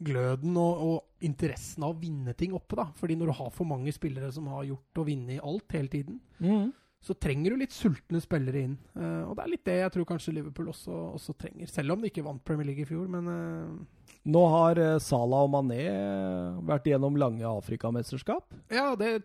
gløden 0.00 0.54
og, 0.60 0.82
og 0.90 1.24
interessen 1.24 1.84
av 1.84 1.94
å 1.94 1.98
vinne 2.00 2.32
ting 2.36 2.52
oppe. 2.56 2.76
da. 2.76 2.86
Fordi 3.00 3.16
når 3.20 3.32
du 3.32 3.36
har 3.40 3.50
for 3.56 3.68
mange 3.68 3.92
spillere 3.96 4.30
som 4.32 4.46
har 4.52 4.64
gjort 4.68 5.00
og 5.02 5.08
vunnet 5.10 5.40
alt 5.44 5.76
hele 5.76 5.88
tiden, 5.92 6.20
så 7.00 7.14
trenger 7.16 7.54
du 7.54 7.62
litt 7.62 7.72
sultne 7.72 8.20
spillere 8.20 8.60
inn. 8.66 8.74
Uh, 8.92 9.24
og 9.30 9.32
det 9.36 9.44
er 9.44 9.50
litt 9.54 9.64
det 9.64 9.76
jeg 9.78 9.92
tror 9.94 10.06
kanskje 10.10 10.34
Liverpool 10.36 10.68
også, 10.68 10.92
også 11.16 11.34
trenger. 11.40 11.70
Selv 11.72 11.94
om 11.94 12.02
de 12.02 12.10
ikke 12.10 12.24
vant 12.26 12.42
Premier 12.44 12.68
League 12.68 12.84
i 12.84 12.88
fjor, 12.88 13.08
men 13.08 13.30
uh... 13.30 14.12
Nå 14.28 14.42
har 14.52 14.76
uh, 14.76 14.98
Salah 15.00 15.46
og 15.46 15.52
Mané 15.54 15.80
vært 16.68 16.90
gjennom 16.90 17.16
lange 17.16 17.46
Afrikamesterskap. 17.48 18.52
ja, 18.68 18.92
det 19.00 19.20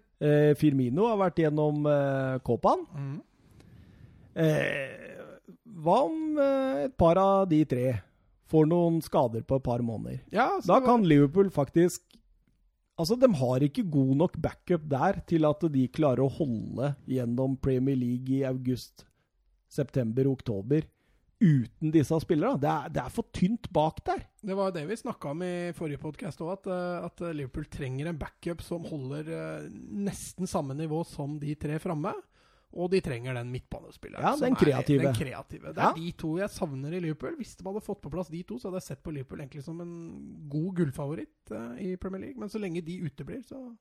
Firmino 0.55 1.09
har 1.09 1.17
vært 1.19 1.41
gjennom 1.43 1.83
eh, 1.91 2.37
Copaen. 2.47 2.85
Eh, 4.39 5.17
hva 5.83 5.97
om 6.07 6.39
et 6.39 6.93
par 6.95 7.19
av 7.19 7.49
de 7.51 7.59
tre 7.67 7.97
får 8.47 8.69
noen 8.71 9.01
skader 9.03 9.43
på 9.43 9.59
et 9.59 9.65
par 9.65 9.83
måneder? 9.83 10.21
Ja, 10.31 10.47
så 10.63 10.71
Da 10.71 10.79
kan 10.85 11.03
Liverpool 11.03 11.51
faktisk 11.51 12.14
Altså, 12.95 13.17
de 13.19 13.27
har 13.35 13.63
ikke 13.65 13.83
god 13.91 14.13
nok 14.21 14.37
backup 14.39 14.85
der 14.87 15.19
til 15.27 15.47
at 15.47 15.65
de 15.71 15.87
klarer 15.91 16.23
å 16.23 16.31
holde 16.31 16.93
gjennom 17.11 17.57
Premier 17.59 17.97
League 17.99 18.31
i 18.37 18.45
august, 18.47 19.03
september, 19.67 20.29
oktober 20.31 20.85
uten 21.43 21.91
disse 21.91 22.15
spillerne. 22.23 22.59
Det 22.61 22.69
er, 22.71 22.93
det 22.95 23.01
er 23.03 23.11
for 23.11 23.27
tynt 23.35 23.67
bak 23.75 23.99
der. 24.07 24.23
Det 24.39 24.55
var 24.55 24.71
det 24.71 24.85
vi 24.87 24.97
snakka 24.99 25.33
om 25.33 25.43
i 25.43 25.73
forrige 25.75 25.99
podkast 26.01 26.39
òg, 26.45 26.53
at, 26.55 26.69
eh, 26.71 27.07
at 27.09 27.25
Liverpool 27.35 27.67
trenger 27.71 28.09
en 28.11 28.21
backup 28.21 28.63
som 28.63 28.87
holder 28.87 29.31
eh, 29.35 29.67
nesten 30.07 30.47
samme 30.49 30.77
nivå 30.77 31.03
som 31.07 31.35
de 31.41 31.57
tre 31.59 31.81
framme. 31.83 32.15
Og 32.75 32.89
de 32.91 32.99
trenger 33.01 33.33
den 33.37 33.51
midtbanespilleren. 33.53 34.23
Ja, 34.25 34.31
den 34.35 34.41
den 34.41 34.53
er 34.53 34.59
kreative. 34.59 35.03
Den 35.05 35.15
kreative. 35.15 35.73
Det 35.73 35.77
Ja. 35.77 35.89
er 35.91 35.95
de 35.95 36.11
to 36.11 36.37
jeg 36.37 36.49
savner 36.49 36.93
i 36.93 36.99
Liverpool. 36.99 37.35
Hvis 37.39 37.55
de 37.55 37.63
hadde 37.63 37.81
fått 37.81 38.01
på 38.01 38.11
plass 38.11 38.27
de 38.27 38.43
to, 38.43 38.57
så 38.59 38.67
hadde 38.67 38.81
jeg 38.81 38.89
sett 38.89 39.03
på 39.03 39.13
Liverpool 39.15 39.39
egentlig 39.39 39.63
som 39.63 39.79
en 39.81 39.93
god 40.49 40.75
gullfavoritt 40.75 41.51
uh, 41.51 41.75
i 41.79 41.95
Premier 41.95 42.21
League. 42.21 42.37
Men 42.39 42.49
så 42.49 42.59
lenge 42.59 42.83
de 42.83 42.97
uteblir, 43.07 43.43
så 43.47 43.77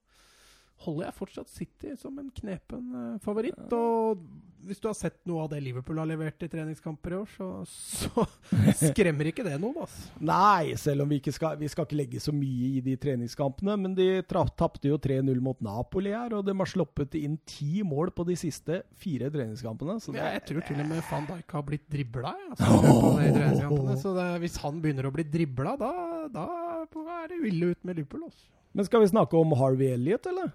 holder 0.83 1.07
jeg 1.07 1.17
fortsatt 1.19 1.51
City 1.51 1.93
som 1.99 2.17
en 2.19 2.31
knepen 2.35 2.91
eh, 2.99 3.15
favoritt. 3.23 3.63
Og 3.75 4.25
hvis 4.65 4.79
du 4.81 4.87
har 4.89 4.95
sett 4.97 5.17
noe 5.29 5.43
av 5.43 5.51
det 5.51 5.59
Liverpool 5.61 5.99
har 6.01 6.07
levert 6.09 6.41
i 6.41 6.49
treningskamper 6.49 7.13
i 7.13 7.17
år, 7.19 7.29
så, 7.35 7.49
så 7.69 8.25
skremmer 8.89 9.29
ikke 9.29 9.45
det 9.45 9.59
noen, 9.61 9.77
altså. 9.85 10.09
Nei, 10.25 10.73
selv 10.81 11.05
om 11.05 11.11
vi 11.11 11.19
ikke 11.21 11.33
skal, 11.35 11.59
vi 11.61 11.69
skal 11.71 11.87
ikke 11.87 11.99
legge 11.99 12.21
så 12.23 12.33
mye 12.35 12.71
i 12.79 12.81
de 12.85 12.95
treningskampene. 13.01 13.77
Men 13.85 13.95
de 13.97 14.07
tapte 14.27 14.89
jo 14.89 14.97
3-0 15.01 15.43
mot 15.43 15.61
Napoli 15.65 16.15
her, 16.15 16.33
og 16.37 16.45
de 16.47 16.55
har 16.57 16.71
sluppet 16.71 17.17
inn 17.19 17.37
ti 17.47 17.85
mål 17.85 18.11
på 18.15 18.25
de 18.27 18.37
siste 18.39 18.81
fire 19.01 19.29
treningskampene. 19.33 19.99
Så 20.01 20.15
det, 20.15 20.23
Ja, 20.23 20.33
jeg 20.39 20.45
tror 20.49 20.65
til 20.67 20.81
og 20.81 20.91
med 20.91 21.05
van 21.11 21.29
Dijk 21.29 21.57
har 21.59 21.67
blitt 21.69 21.87
dribla. 21.91 22.33
Altså, 22.49 22.81
treningskampene. 23.37 23.97
så 24.01 24.17
det, 24.17 24.27
hvis 24.43 24.59
han 24.65 24.81
begynner 24.83 25.09
å 25.09 25.13
bli 25.15 25.27
dribla, 25.29 25.77
da, 25.79 25.93
da 26.33 26.49
er 27.21 27.31
det 27.31 27.41
ille 27.51 27.73
ut 27.75 27.85
med 27.85 28.01
Liverpool. 28.01 28.27
Altså. 28.27 28.49
Men 28.75 28.87
skal 28.87 29.05
vi 29.05 29.11
snakke 29.13 29.39
om 29.39 29.55
Harvey 29.55 29.93
Elliot, 29.95 30.27
eller? 30.27 30.51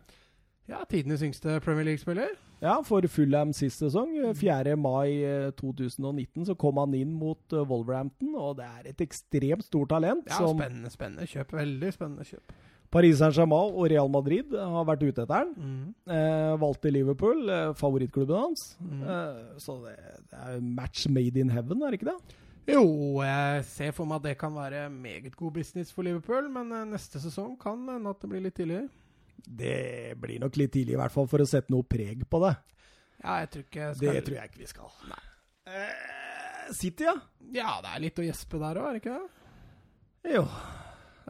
Ja, 0.71 0.85
tidenes 0.87 1.23
yngste 1.25 1.57
Premier 1.65 1.89
League-spiller. 1.89 2.35
Ja, 2.61 2.77
for 2.85 3.07
Fulham 3.09 3.55
sist 3.57 3.81
sesong. 3.81 4.13
4. 4.37 4.77
mai 4.77 5.23
eh, 5.25 5.47
2019 5.57 6.51
så 6.51 6.55
kom 6.61 6.77
han 6.79 6.93
inn 6.99 7.15
mot 7.17 7.41
eh, 7.57 7.65
Wolverhampton, 7.65 8.35
og 8.37 8.59
det 8.59 8.67
er 8.69 8.91
et 8.93 9.01
ekstremt 9.01 9.65
stort 9.65 9.91
talent. 9.95 10.29
Ja, 10.29 10.43
som 10.43 10.61
Spennende 10.61 10.93
spennende 10.93 11.27
kjøp. 11.31 11.57
Veldig 11.57 11.95
spennende 11.97 12.29
kjøp. 12.29 12.53
Paris 12.91 13.21
Saint-Germain 13.23 13.73
og 13.73 13.87
Real 13.91 14.11
Madrid 14.11 14.53
har 14.53 14.87
vært 14.89 15.05
ute 15.07 15.25
etter 15.25 15.35
han. 15.45 15.55
Mm. 15.57 15.83
Eh, 16.11 16.53
valgte 16.61 16.93
Liverpool, 16.93 17.45
eh, 17.49 17.73
favorittklubben 17.79 18.45
hans. 18.45 18.65
Mm. 18.83 19.03
Eh, 19.07 19.59
så 19.63 19.79
det, 19.87 19.97
det 20.29 20.45
er 20.45 20.61
match 20.61 21.07
made 21.09 21.41
in 21.41 21.55
heaven, 21.55 21.83
er 21.87 21.95
det 21.95 22.03
ikke 22.03 22.11
det? 22.13 22.39
Jo, 22.69 22.83
jeg 23.25 23.65
ser 23.65 23.93
for 23.97 24.07
meg 24.07 24.21
at 24.21 24.27
det 24.29 24.35
kan 24.39 24.53
være 24.55 24.89
meget 24.93 25.35
god 25.37 25.53
business 25.53 25.93
for 25.93 26.03
Liverpool, 26.07 26.49
men 26.53 26.73
eh, 26.77 26.85
neste 26.93 27.21
sesong 27.23 27.57
kan 27.61 27.81
hende 27.89 28.11
at 28.13 28.21
det 28.21 28.31
blir 28.31 28.43
litt 28.45 28.55
tidligere. 28.59 28.89
Det 29.41 30.15
blir 30.21 30.39
nok 30.43 30.57
litt 30.61 30.73
tidlig, 30.73 30.95
i 30.95 31.01
hvert 31.01 31.15
fall, 31.15 31.27
for 31.31 31.41
å 31.43 31.49
sette 31.49 31.73
noe 31.73 31.83
preg 31.89 32.27
på 32.31 32.41
det. 32.45 32.53
Ja, 33.25 33.39
jeg 33.43 33.51
tror 33.53 33.65
ikke 33.65 33.81
jeg 33.81 33.97
Det 34.01 34.25
tror 34.27 34.37
jeg 34.37 34.51
ikke 34.51 34.63
vi 34.63 34.67
skal. 34.71 34.93
Eh, 35.67 36.73
City, 36.77 37.05
ja? 37.09 37.15
Ja, 37.53 37.73
det 37.83 37.95
er 37.95 38.05
litt 38.05 38.21
å 38.21 38.27
gjespe 38.29 38.61
der 38.61 38.79
òg, 38.81 38.87
er 38.91 38.93
det 38.99 39.03
ikke 39.03 39.17
det? 39.17 40.35
Jo. 40.37 40.45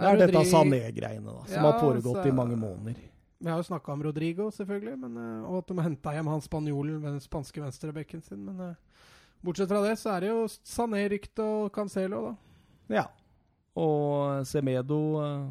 Det 0.01 0.11
er 0.11 0.21
dette 0.27 0.43
Sané-greiene 0.51 1.25
da, 1.31 1.41
som 1.47 1.57
Ja, 1.57 1.71
har 1.71 1.81
foregått 1.81 2.21
så- 2.23 2.27
i 2.29 2.35
mange 2.35 2.57
måneder. 2.59 2.97
Vi 3.41 3.49
har 3.49 3.57
jo 3.57 3.63
snakka 3.71 3.93
om 3.93 4.03
Rodrigo, 4.03 4.51
selvfølgelig, 4.51 4.99
men, 5.01 5.17
eh, 5.17 5.49
og 5.49 5.59
at 5.63 5.67
de 5.69 5.83
henta 5.83 6.13
hjem 6.13 6.27
han 6.29 6.41
spanjolen 6.41 7.01
den 7.03 7.21
spanske 7.21 7.63
venstrebekken 7.63 8.23
sin. 8.23 8.45
Men 8.45 8.61
eh, 8.61 8.75
bortsett 9.45 9.71
fra 9.71 9.83
det, 9.85 9.97
så 10.01 10.15
er 10.15 10.25
det 10.25 10.31
jo 10.33 10.45
Sané-rykte 10.49 11.45
og 11.45 11.73
Cancelo, 11.75 12.23
da. 12.31 12.37
Ja. 13.01 13.07
Og 13.81 14.47
Semedo 14.51 15.01
eh, 15.23 15.45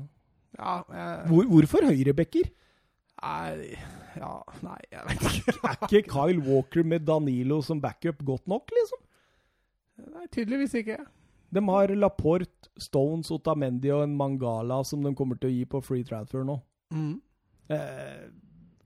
Ja, 0.57 0.73
jeg, 0.91 1.27
hvor, 1.29 1.45
Hvorfor 1.53 1.85
høyrebacker? 1.87 2.49
Nei, 3.19 3.75
ja, 4.15 4.33
nei, 4.63 4.79
jeg 4.91 5.05
vet 5.07 5.23
ikke. 5.29 5.55
Er 5.59 5.85
ikke 5.87 6.01
Kyle 6.11 6.43
Walker 6.43 6.83
med 6.87 7.05
Danilo 7.07 7.59
som 7.65 7.81
backup 7.83 8.21
godt 8.27 8.47
nok, 8.47 8.71
liksom? 8.75 9.01
Nei, 10.13 10.27
tydeligvis 10.31 10.75
ikke. 10.79 10.99
De 11.49 11.63
har 11.65 11.95
Laporte, 11.97 12.69
Stones, 12.79 13.31
Otamendi 13.33 13.91
og 13.91 14.05
en 14.05 14.15
Mangala 14.15 14.83
som 14.85 15.03
de 15.03 15.11
kommer 15.17 15.39
til 15.39 15.49
å 15.49 15.55
gi 15.55 15.65
på 15.67 15.81
free 15.83 16.05
transfer 16.07 16.45
nå. 16.47 16.59
Mm. 16.93 17.15
Eh, 17.73 18.29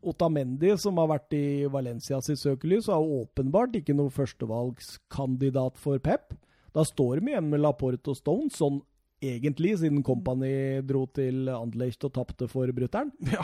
Otamendi, 0.03 0.73
som 0.79 0.97
har 1.01 1.11
vært 1.13 1.35
i 1.37 1.65
Valencia 1.71 2.19
sitt 2.23 2.41
søkelys, 2.41 2.89
er 2.91 3.11
åpenbart 3.19 3.77
ikke 3.79 3.95
noen 3.97 4.13
førstevalgskandidat 4.13 5.79
for 5.81 6.01
Pep. 6.03 6.33
Da 6.73 6.85
står 6.87 7.21
de 7.21 7.33
igjen 7.33 7.51
med 7.51 7.61
Laporte 7.63 8.13
og 8.13 8.17
Stones, 8.19 8.57
sånn 8.57 8.81
egentlig, 9.23 9.77
siden 9.79 10.03
Company 10.03 10.81
dro 10.85 11.05
til 11.15 11.47
Anderlecht 11.51 12.03
og 12.07 12.13
tapte 12.17 12.49
for 12.51 12.69
brutter'n. 12.75 13.13
Ja. 13.33 13.43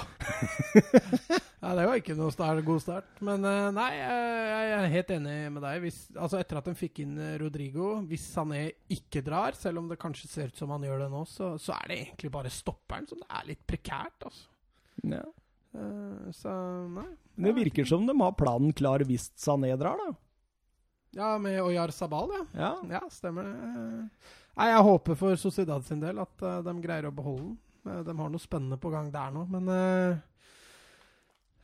ja, 1.60 1.72
det 1.76 1.86
var 1.88 1.98
ikke 2.00 2.16
noe 2.18 2.32
start, 2.34 2.62
god 2.68 2.84
start. 2.84 3.10
Men 3.26 3.44
eh, 3.48 3.70
nei, 3.76 3.90
jeg, 3.98 4.30
jeg 4.50 4.76
er 4.76 4.94
helt 4.94 5.14
enig 5.16 5.36
med 5.56 5.64
deg. 5.66 5.82
Hvis, 5.84 6.00
altså 6.16 6.40
Etter 6.40 6.60
at 6.62 6.70
de 6.70 6.76
fikk 6.78 7.02
inn 7.04 7.18
eh, 7.20 7.36
Rodrigo, 7.42 7.96
hvis 8.10 8.28
Sané 8.36 8.64
ikke 8.96 9.24
drar, 9.26 9.58
selv 9.60 9.82
om 9.82 9.90
det 9.92 10.00
kanskje 10.02 10.32
ser 10.32 10.54
ut 10.54 10.60
som 10.60 10.72
han 10.76 10.86
gjør 10.88 11.06
det 11.06 11.12
nå, 11.14 11.26
så, 11.30 11.54
så 11.62 11.76
er 11.80 11.92
det 11.92 12.00
egentlig 12.04 12.34
bare 12.36 12.54
stopperen 12.54 13.10
som 13.10 13.22
det 13.24 13.30
er 13.42 13.52
litt 13.52 13.64
prekært. 13.68 14.30
altså. 14.30 14.50
Ja. 15.16 15.26
Eh, 15.76 16.32
så 16.32 16.54
nei. 16.90 17.08
Det 17.36 17.54
virker 17.56 17.86
som 17.86 18.08
de 18.08 18.16
har 18.20 18.36
planen 18.38 18.74
klar 18.74 19.04
hvis 19.08 19.30
Sané 19.38 19.76
drar, 19.80 20.00
da. 20.00 20.14
Ja, 21.18 21.38
med 21.42 21.62
Oyar 21.64 21.90
Sabal, 21.90 22.30
ja. 22.34 22.46
Ja. 22.54 22.74
Ja, 23.00 23.02
stemmer 23.10 23.48
det. 23.48 23.54
Nei, 24.60 24.68
Jeg 24.70 24.86
håper 24.86 25.18
for 25.18 25.40
Sociedad 25.40 25.86
sin 25.86 26.02
del 26.02 26.20
at 26.22 26.44
uh, 26.46 26.60
de 26.66 26.74
greier 26.84 27.08
å 27.10 27.16
beholde 27.16 27.48
den. 27.48 27.56
Eh, 27.88 28.02
de 28.06 28.18
har 28.18 28.34
noe 28.34 28.44
spennende 28.44 28.78
på 28.82 28.92
gang 28.94 29.10
der 29.14 29.32
nå, 29.34 29.46
men 29.50 29.72
uh, 29.72 30.20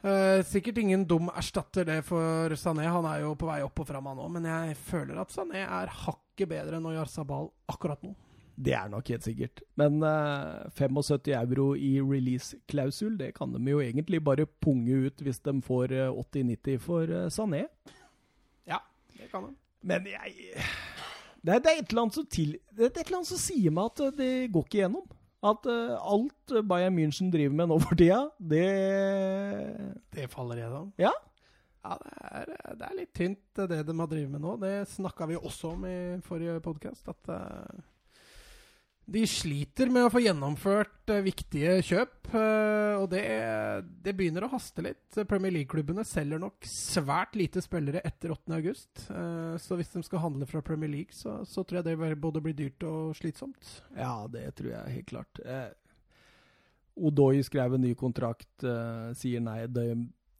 uh, 0.06 0.39
Sikkert 0.48 0.80
ingen 0.82 1.06
dum 1.06 1.30
erstatter 1.30 1.86
det 1.86 2.00
for 2.08 2.56
Sané. 2.58 2.88
Han 2.89 3.06
er 3.10 3.26
jo 3.26 3.36
på 3.38 3.50
vei 3.52 3.62
opp 3.65 3.84
og 3.84 3.89
fram, 3.89 4.10
han 4.10 4.24
òg, 4.24 4.32
men 4.38 4.50
jeg 4.50 4.80
føler 4.88 5.22
at 5.22 5.34
Sané 5.36 5.65
er 5.65 5.94
hakket 6.06 6.50
bedre 6.50 6.80
enn 6.80 6.89
Oyar 6.89 7.12
Sabal 7.12 7.52
akkurat 7.70 8.02
nå. 8.06 8.15
Det 8.56 8.74
er 8.74 8.88
nok 8.88 9.10
helt 9.12 9.26
sikkert. 9.28 9.62
Men 9.76 10.00
uh, 10.04 10.72
75 10.78 11.28
euro 11.36 11.74
i 11.76 12.00
release-klausul, 12.00 13.18
det 13.20 13.34
kan 13.36 13.52
de 13.52 13.72
jo 13.72 13.82
egentlig 13.84 14.22
bare 14.24 14.48
punge 14.48 14.96
ut 15.08 15.22
hvis 15.22 15.41
de 15.44 15.58
får 15.62 15.91
eh, 15.91 16.22
80-90 16.24 16.78
for 16.80 17.12
uh, 17.12 17.28
Sané. 17.28 17.65
Ja, 18.68 18.80
det 19.18 19.28
kan 19.32 19.50
de. 19.50 19.56
Men 19.86 20.08
jeg 20.10 20.56
det 21.46 21.54
er, 21.54 21.60
det 21.62 21.72
er 21.78 22.10
til, 22.32 22.56
det 22.74 22.88
er 22.88 22.89
et 22.89 23.04
eller 23.06 23.20
annet 23.20 23.30
som 23.30 23.38
sier 23.38 23.74
meg 23.76 23.91
at 23.91 24.18
det 24.18 24.32
går 24.54 24.65
ikke 24.65 24.80
igjennom. 24.80 25.06
At 25.46 25.68
uh, 25.70 25.94
alt 26.02 26.56
Bayern 26.65 26.96
München 26.98 27.30
driver 27.30 27.54
med 27.54 27.70
nå 27.70 27.78
for 27.84 28.00
tida, 28.00 28.24
det 28.39 28.65
Det 30.15 30.32
faller 30.32 30.63
igjennom? 30.63 30.94
Ja. 30.98 31.12
Ja, 31.86 32.00
det 32.02 32.13
er, 32.18 32.54
det 32.80 32.88
er 32.88 32.96
litt 32.98 33.12
tynt, 33.13 33.60
det 33.70 33.84
de 33.86 33.94
har 34.00 34.10
drevet 34.10 34.32
med 34.32 34.41
nå. 34.41 34.56
Det 34.58 34.88
snakka 34.89 35.28
vi 35.30 35.38
også 35.38 35.76
om 35.76 35.86
i 35.86 35.98
forrige 36.26 36.58
podkast. 36.65 37.12
At 37.12 37.30
uh, 37.30 37.84
de 39.06 39.22
sliter 39.30 39.91
med 39.94 40.08
å 40.08 40.10
få 40.10 40.22
gjennomført 40.24 41.12
uh, 41.13 41.22
viktige 41.26 41.78
kjøp. 41.86 42.15
Uh, 42.34 42.98
og 43.04 43.08
det, 43.12 43.22
det, 44.04 44.15
begynner 44.18 44.48
å 44.48 44.50
haste 44.56 44.82
litt. 44.86 45.20
Premier 45.30 45.54
League-klubbene 45.54 46.06
selger 46.08 46.41
nok 46.41 46.65
svært 46.70 47.38
lite 47.38 47.62
spillere 47.63 48.02
etter 48.08 48.34
8.8. 48.34 49.06
Uh, 49.12 49.54
så 49.62 49.78
hvis 49.78 49.94
de 49.94 50.02
skal 50.08 50.24
handle 50.26 50.50
fra 50.50 50.63
Premier 50.65 50.91
League, 50.91 51.13
så, 51.13 51.38
så, 51.46 51.63
tror 51.63 51.84
jeg 51.84 51.88
det 51.91 52.18
både 52.22 52.41
blir 52.44 52.58
dyrt 52.58 52.86
og 52.89 53.13
slitsomt. 53.20 53.78
Ja, 53.94 54.26
det 54.32 54.48
tror 54.58 54.74
jeg 54.74 54.98
helt 54.98 55.10
klart. 55.13 55.41
Eh, 55.46 55.70
Odoi 56.96 57.44
skrev 57.46 57.76
en 57.76 57.84
ny 57.84 57.91
kontrakt, 58.00 58.63
sier 59.20 59.41
nei. 59.44 59.65
de, 59.68 59.89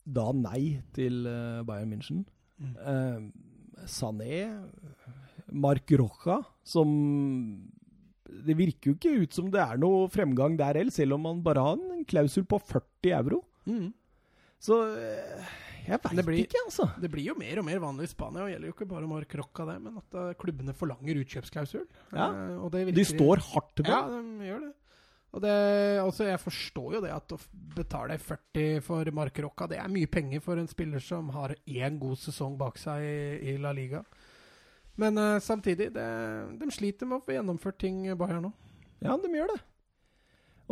da 0.08 0.30
nei 0.32 0.80
til 0.95 1.25
Bayern 1.67 1.91
München. 1.91 2.21
Mm. 2.63 3.25
Sané, 3.91 4.45
Mark 5.51 5.91
Rocha, 5.99 6.38
som 6.63 6.93
det 8.25 8.55
virker 8.57 8.91
jo 8.91 8.95
ikke 8.97 9.25
ut 9.25 9.38
som 9.38 9.51
det 9.53 9.61
er 9.61 9.77
noe 9.81 10.07
fremgang 10.11 10.57
der 10.59 10.79
heller, 10.79 10.93
selv 10.93 11.17
om 11.17 11.27
man 11.27 11.43
bare 11.45 11.63
har 11.65 11.77
en 11.77 12.07
klausul 12.09 12.47
på 12.49 12.59
40 12.71 13.13
euro. 13.19 13.43
Mm. 13.69 13.91
Så 14.65 14.79
eh, 14.97 15.51
jeg 15.85 15.99
veit 16.01 16.39
ikke, 16.41 16.63
altså. 16.65 16.88
Det 17.01 17.11
blir 17.13 17.27
jo 17.29 17.35
mer 17.38 17.61
og 17.61 17.67
mer 17.67 17.81
vanlig 17.83 18.07
i 18.07 18.13
Spania, 18.13 18.45
og 18.45 18.49
gjelder 18.49 18.71
jo 18.71 18.75
ikke 18.75 18.88
bare 18.89 19.09
Mark 19.09 19.35
Rocca 19.38 19.67
det, 19.69 19.75
men 19.83 19.99
at 20.01 20.17
uh, 20.17 20.31
klubbene 20.41 20.73
forlanger 20.77 21.21
utkjøpsklausul. 21.21 21.85
Ja. 22.15 22.31
Uh, 22.57 22.65
virker, 22.73 22.97
de 22.97 23.05
står 23.05 23.43
hardt 23.51 23.75
til 23.77 23.88
det. 23.88 23.93
Ja, 23.93 24.01
de 24.09 24.49
gjør 24.49 24.65
det. 24.65 24.73
Og 25.35 25.41
det, 25.43 25.55
altså 25.99 26.29
Jeg 26.29 26.39
forstår 26.39 26.93
jo 26.95 26.99
det 27.03 27.09
at 27.11 27.33
å 27.35 27.38
betale 27.75 28.15
40 28.23 28.79
for 28.85 29.09
Mark 29.17 29.41
Rocca, 29.43 29.67
det 29.67 29.81
er 29.81 29.91
mye 29.91 30.07
penger 30.07 30.39
for 30.43 30.61
en 30.61 30.69
spiller 30.71 31.03
som 31.03 31.27
har 31.35 31.57
én 31.67 31.99
god 31.99 32.21
sesong 32.21 32.55
bak 32.57 32.79
seg 32.79 33.03
i, 33.03 33.17
i 33.51 33.57
La 33.59 33.75
Liga. 33.75 34.05
Men 35.01 35.17
uh, 35.19 35.39
samtidig, 35.43 35.91
det, 35.95 36.10
de 36.60 36.71
sliter 36.71 37.10
med 37.10 37.19
å 37.19 37.25
få 37.25 37.36
gjennomført 37.36 37.79
ting 37.81 38.03
Bayern 38.17 38.47
nå. 38.47 38.51
Ja, 39.03 39.17
de 39.19 39.31
gjør 39.31 39.51
det. 39.51 39.62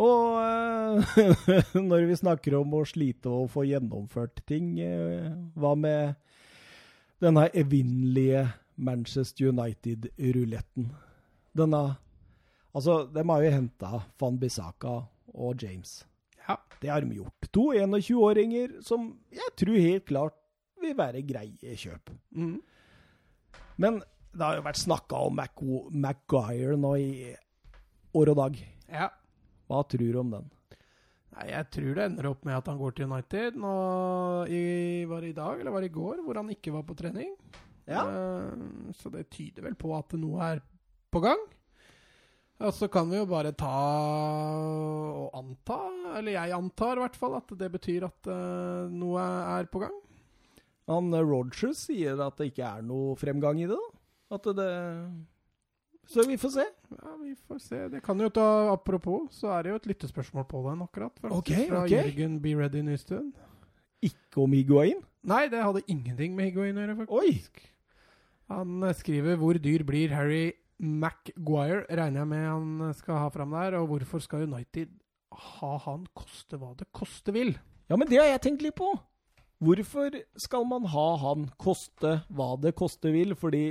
Og 0.04 0.40
uh, 0.40 1.18
når 1.92 2.08
vi 2.10 2.20
snakker 2.22 2.58
om 2.58 2.78
å 2.80 2.86
slite 2.88 3.32
og 3.32 3.52
få 3.54 3.66
gjennomført 3.70 4.42
ting, 4.50 4.76
uh, 4.80 5.34
hva 5.60 5.76
med 5.78 6.16
denne 7.24 7.50
evinnelige 7.54 8.48
Manchester 8.76 9.52
United-ruletten? 9.52 10.90
Denne 11.54 11.84
Altså, 12.74 13.04
de 13.06 13.22
har 13.22 13.44
jo 13.44 13.50
henta 13.54 13.90
van 14.18 14.38
Bissaka 14.42 14.94
og 15.34 15.62
James. 15.62 16.00
Ja. 16.48 16.56
Det 16.82 16.90
har 16.90 17.04
de 17.06 17.20
gjort. 17.20 17.50
To 17.54 17.68
21-åringer 17.70 18.80
som 18.82 19.12
jeg 19.30 19.54
tror 19.62 19.78
helt 19.78 20.08
klart 20.10 20.40
vil 20.82 20.96
være 20.98 21.22
greie 21.22 21.76
kjøp. 21.78 22.10
Mm. 22.34 22.58
Men 23.82 24.02
det 24.34 24.44
har 24.44 24.58
jo 24.58 24.66
vært 24.66 24.82
snakka 24.82 25.22
om 25.28 25.40
Maguire 26.04 26.78
nå 26.80 26.96
i 27.02 27.12
år 28.18 28.34
og 28.34 28.40
dag. 28.40 28.60
Ja. 28.90 29.10
Hva 29.70 29.82
tror 29.90 30.12
du 30.14 30.20
om 30.22 30.34
den? 30.34 30.50
Nei, 31.34 31.48
Jeg 31.50 31.70
tror 31.74 31.96
det 31.98 32.06
ender 32.06 32.30
opp 32.30 32.44
med 32.46 32.58
at 32.58 32.70
han 32.70 32.80
går 32.82 32.96
til 32.98 33.10
United. 33.10 33.58
Nå 33.58 33.74
i, 34.50 34.64
Var 35.10 35.22
det 35.22 35.34
i 35.34 35.38
dag 35.38 35.60
eller 35.60 35.74
var 35.74 35.82
det 35.86 35.90
i 35.90 35.98
går 35.98 36.22
hvor 36.26 36.42
han 36.42 36.52
ikke 36.54 36.74
var 36.76 36.86
på 36.86 36.98
trening? 36.98 37.34
Ja. 37.90 38.06
Uh, 38.06 38.94
så 38.96 39.12
det 39.12 39.30
tyder 39.34 39.66
vel 39.66 39.76
på 39.76 39.92
at 39.98 40.14
noe 40.20 40.54
er 40.54 40.64
på 41.14 41.22
gang. 41.24 41.42
Og 42.64 42.72
så 42.72 42.88
kan 42.88 43.10
vi 43.10 43.18
jo 43.18 43.26
bare 43.28 43.52
ta 43.58 43.74
og 43.74 45.34
anta, 45.36 45.80
eller 46.20 46.38
jeg 46.38 46.54
antar 46.56 47.00
i 47.00 47.04
hvert 47.04 47.18
fall, 47.20 47.36
at 47.36 47.50
det 47.60 47.70
betyr 47.74 48.06
at 48.08 48.30
uh, 48.30 48.86
noe 48.94 49.26
er 49.58 49.68
på 49.74 49.82
gang. 49.84 49.98
Han 50.92 51.14
Rogers 51.16 51.86
sier 51.86 52.20
at 52.26 52.40
det 52.40 52.52
ikke 52.52 52.66
er 52.68 52.84
noe 52.86 53.16
fremgang 53.20 53.62
i 53.62 53.70
det, 53.70 53.78
da? 53.78 54.02
At 54.34 54.50
det 54.58 54.72
Så 56.10 56.26
vi 56.28 56.36
får 56.40 56.52
se. 56.58 56.66
Ja, 56.92 57.14
vi 57.22 57.36
får 57.48 57.60
se. 57.64 57.82
Det 57.94 58.02
kan 58.04 58.20
jo 58.20 58.28
ta 58.34 58.48
Apropos, 58.74 59.30
så 59.32 59.54
er 59.56 59.64
det 59.64 59.72
jo 59.72 59.80
et 59.80 59.90
lyttespørsmål 59.94 60.48
på 60.50 60.64
den 60.68 60.82
akkurat. 60.84 61.16
Faktisk, 61.22 61.38
okay, 61.40 61.68
fra 61.70 61.84
okay. 61.86 62.02
Jørgen 62.02 62.42
Be 62.44 62.56
Ready 62.60 62.84
Nystuen. 62.84 63.32
Ikke 64.04 64.44
om 64.44 64.52
Higuain? 64.52 65.00
Nei, 65.24 65.46
det 65.48 65.62
hadde 65.64 65.86
ingenting 65.88 66.36
med 66.36 66.50
Higuain 66.50 66.76
å 66.76 66.84
gjøre, 66.84 66.98
faktisk. 67.04 67.22
Oi. 67.22 67.70
Han 68.52 68.84
eh, 68.84 68.98
skriver 69.00 69.40
'Hvor 69.40 69.60
dyr 69.64 69.86
blir 69.88 70.12
Harry 70.12 70.52
Maguire?' 70.80 71.88
Regner 71.88 72.20
jeg 72.20 72.28
med 72.28 72.44
han 72.44 72.94
skal 72.98 73.22
ha 73.24 73.30
fram 73.32 73.56
der. 73.56 73.80
Og 73.80 73.88
hvorfor 73.88 74.20
skal 74.20 74.44
United 74.44 74.92
ha 75.32 75.78
han 75.88 76.06
koste 76.14 76.60
hva 76.60 76.74
det 76.76 76.92
koste 76.92 77.32
vil? 77.32 77.56
Ja, 77.90 77.96
men 77.96 78.08
det 78.08 78.20
har 78.20 78.28
jeg 78.28 78.44
tenkt 78.44 78.66
litt 78.66 78.76
på. 78.76 78.92
Hvorfor 79.64 80.16
skal 80.40 80.66
man 80.68 80.88
ha 80.92 81.08
han 81.22 81.46
koste 81.62 82.18
hva 82.34 82.54
det 82.60 82.74
koste 82.80 83.14
vil? 83.14 83.36
Fordi 83.40 83.66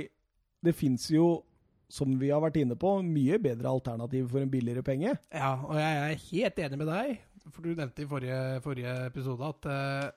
det 0.63 0.75
fins 0.77 1.09
jo, 1.11 1.43
som 1.91 2.15
vi 2.19 2.31
har 2.31 2.41
vært 2.43 2.61
inne 2.61 2.77
på, 2.79 2.95
mye 3.05 3.37
bedre 3.41 3.69
alternativ 3.69 4.31
for 4.31 4.41
en 4.41 4.51
billigere 4.51 4.85
penge. 4.85 5.13
Ja, 5.33 5.53
og 5.59 5.77
jeg 5.77 5.99
er 5.99 6.25
helt 6.29 6.61
enig 6.65 6.79
med 6.81 6.89
deg. 6.89 7.13
For 7.51 7.65
du 7.65 7.73
nevnte 7.75 8.05
i 8.05 8.09
forrige, 8.09 8.39
forrige 8.63 8.95
episode 9.09 9.51
at 9.51 9.67
uh, 9.67 10.13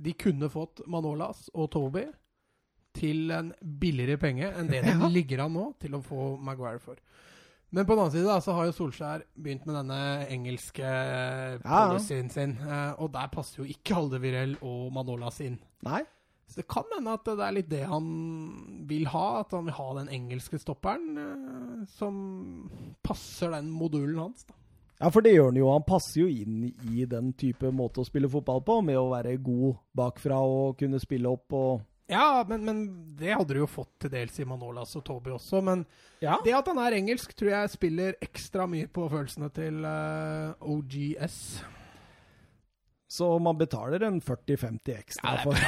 de 0.00 0.16
kunne 0.16 0.48
fått 0.50 0.82
Manolas 0.90 1.46
og 1.52 1.68
Toby 1.74 2.06
til 2.96 3.30
en 3.34 3.52
billigere 3.60 4.18
penge 4.18 4.48
enn 4.48 4.70
det 4.70 4.82
de 4.86 4.94
ja. 4.96 5.10
ligger 5.12 5.44
an 5.44 5.54
nå 5.54 5.66
til 5.82 5.94
å 5.96 6.02
få 6.04 6.34
Maguire 6.42 6.80
for. 6.82 6.98
Men 7.70 7.86
på 7.86 7.94
den 7.94 8.02
annen 8.02 8.14
side 8.14 8.26
da, 8.26 8.40
så 8.42 8.54
har 8.56 8.66
jo 8.66 8.74
Solskjær 8.74 9.26
begynt 9.38 9.66
med 9.68 9.76
denne 9.78 9.98
engelske 10.34 10.94
policyen 11.62 12.26
ja. 12.26 12.34
sin. 12.34 12.56
Uh, 12.64 12.98
og 12.98 13.12
der 13.14 13.30
passer 13.30 13.62
jo 13.62 13.68
ikke 13.70 13.98
Aldevirel 14.00 14.56
og 14.58 14.88
Manolas 14.94 15.38
inn. 15.44 15.60
Nei. 15.86 16.02
Så 16.50 16.64
det 16.64 16.70
kan 16.72 16.88
hende 16.96 17.12
at 17.14 17.28
det 17.28 17.44
er 17.46 17.54
litt 17.54 17.68
det 17.70 17.84
han 17.86 18.06
vil 18.90 19.06
ha. 19.12 19.26
At 19.44 19.54
han 19.54 19.68
vil 19.68 19.76
ha 19.76 19.90
den 20.00 20.10
engelske 20.10 20.58
stopperen 20.58 21.20
eh, 21.22 21.84
som 21.94 22.16
passer 23.06 23.54
den 23.54 23.68
modulen 23.70 24.18
hans. 24.18 24.42
da. 24.48 24.56
Ja, 25.00 25.12
for 25.14 25.22
det 25.22 25.36
gjør 25.36 25.52
han 25.52 25.60
jo. 25.60 25.68
Han 25.70 25.86
passer 25.86 26.24
jo 26.24 26.26
inn 26.28 26.66
i 26.90 27.06
den 27.08 27.30
type 27.38 27.70
måte 27.72 28.02
å 28.02 28.08
spille 28.08 28.28
fotball 28.28 28.64
på, 28.66 28.80
med 28.84 28.98
å 28.98 29.12
være 29.14 29.38
god 29.40 29.78
bakfra 29.96 30.40
og 30.42 30.74
kunne 30.82 30.98
spille 31.00 31.30
opp 31.30 31.54
og 31.56 31.86
Ja, 32.10 32.44
men, 32.48 32.64
men 32.66 32.80
det 33.18 33.34
hadde 33.36 33.54
du 33.54 33.62
jo 33.62 33.68
fått 33.70 33.92
til 34.02 34.12
dels 34.12 34.38
i 34.42 34.46
Manolas 34.48 34.96
og 34.98 35.04
Toby 35.06 35.34
også. 35.36 35.62
Men 35.64 35.84
ja. 36.22 36.38
det 36.44 36.56
at 36.58 36.70
han 36.72 36.80
er 36.82 36.98
engelsk, 36.98 37.34
tror 37.38 37.52
jeg 37.52 37.74
spiller 37.76 38.18
ekstra 38.24 38.66
mye 38.70 38.90
på 38.90 39.06
følelsene 39.12 39.50
til 39.54 39.84
uh, 39.86 40.50
eh, 40.50 40.72
OGS. 40.74 41.38
Så 43.10 43.30
man 43.42 43.58
betaler 43.58 44.06
en 44.06 44.20
40-50 44.22 44.92
ekstra 44.98 45.38
ja, 45.38 45.46
for 45.46 45.58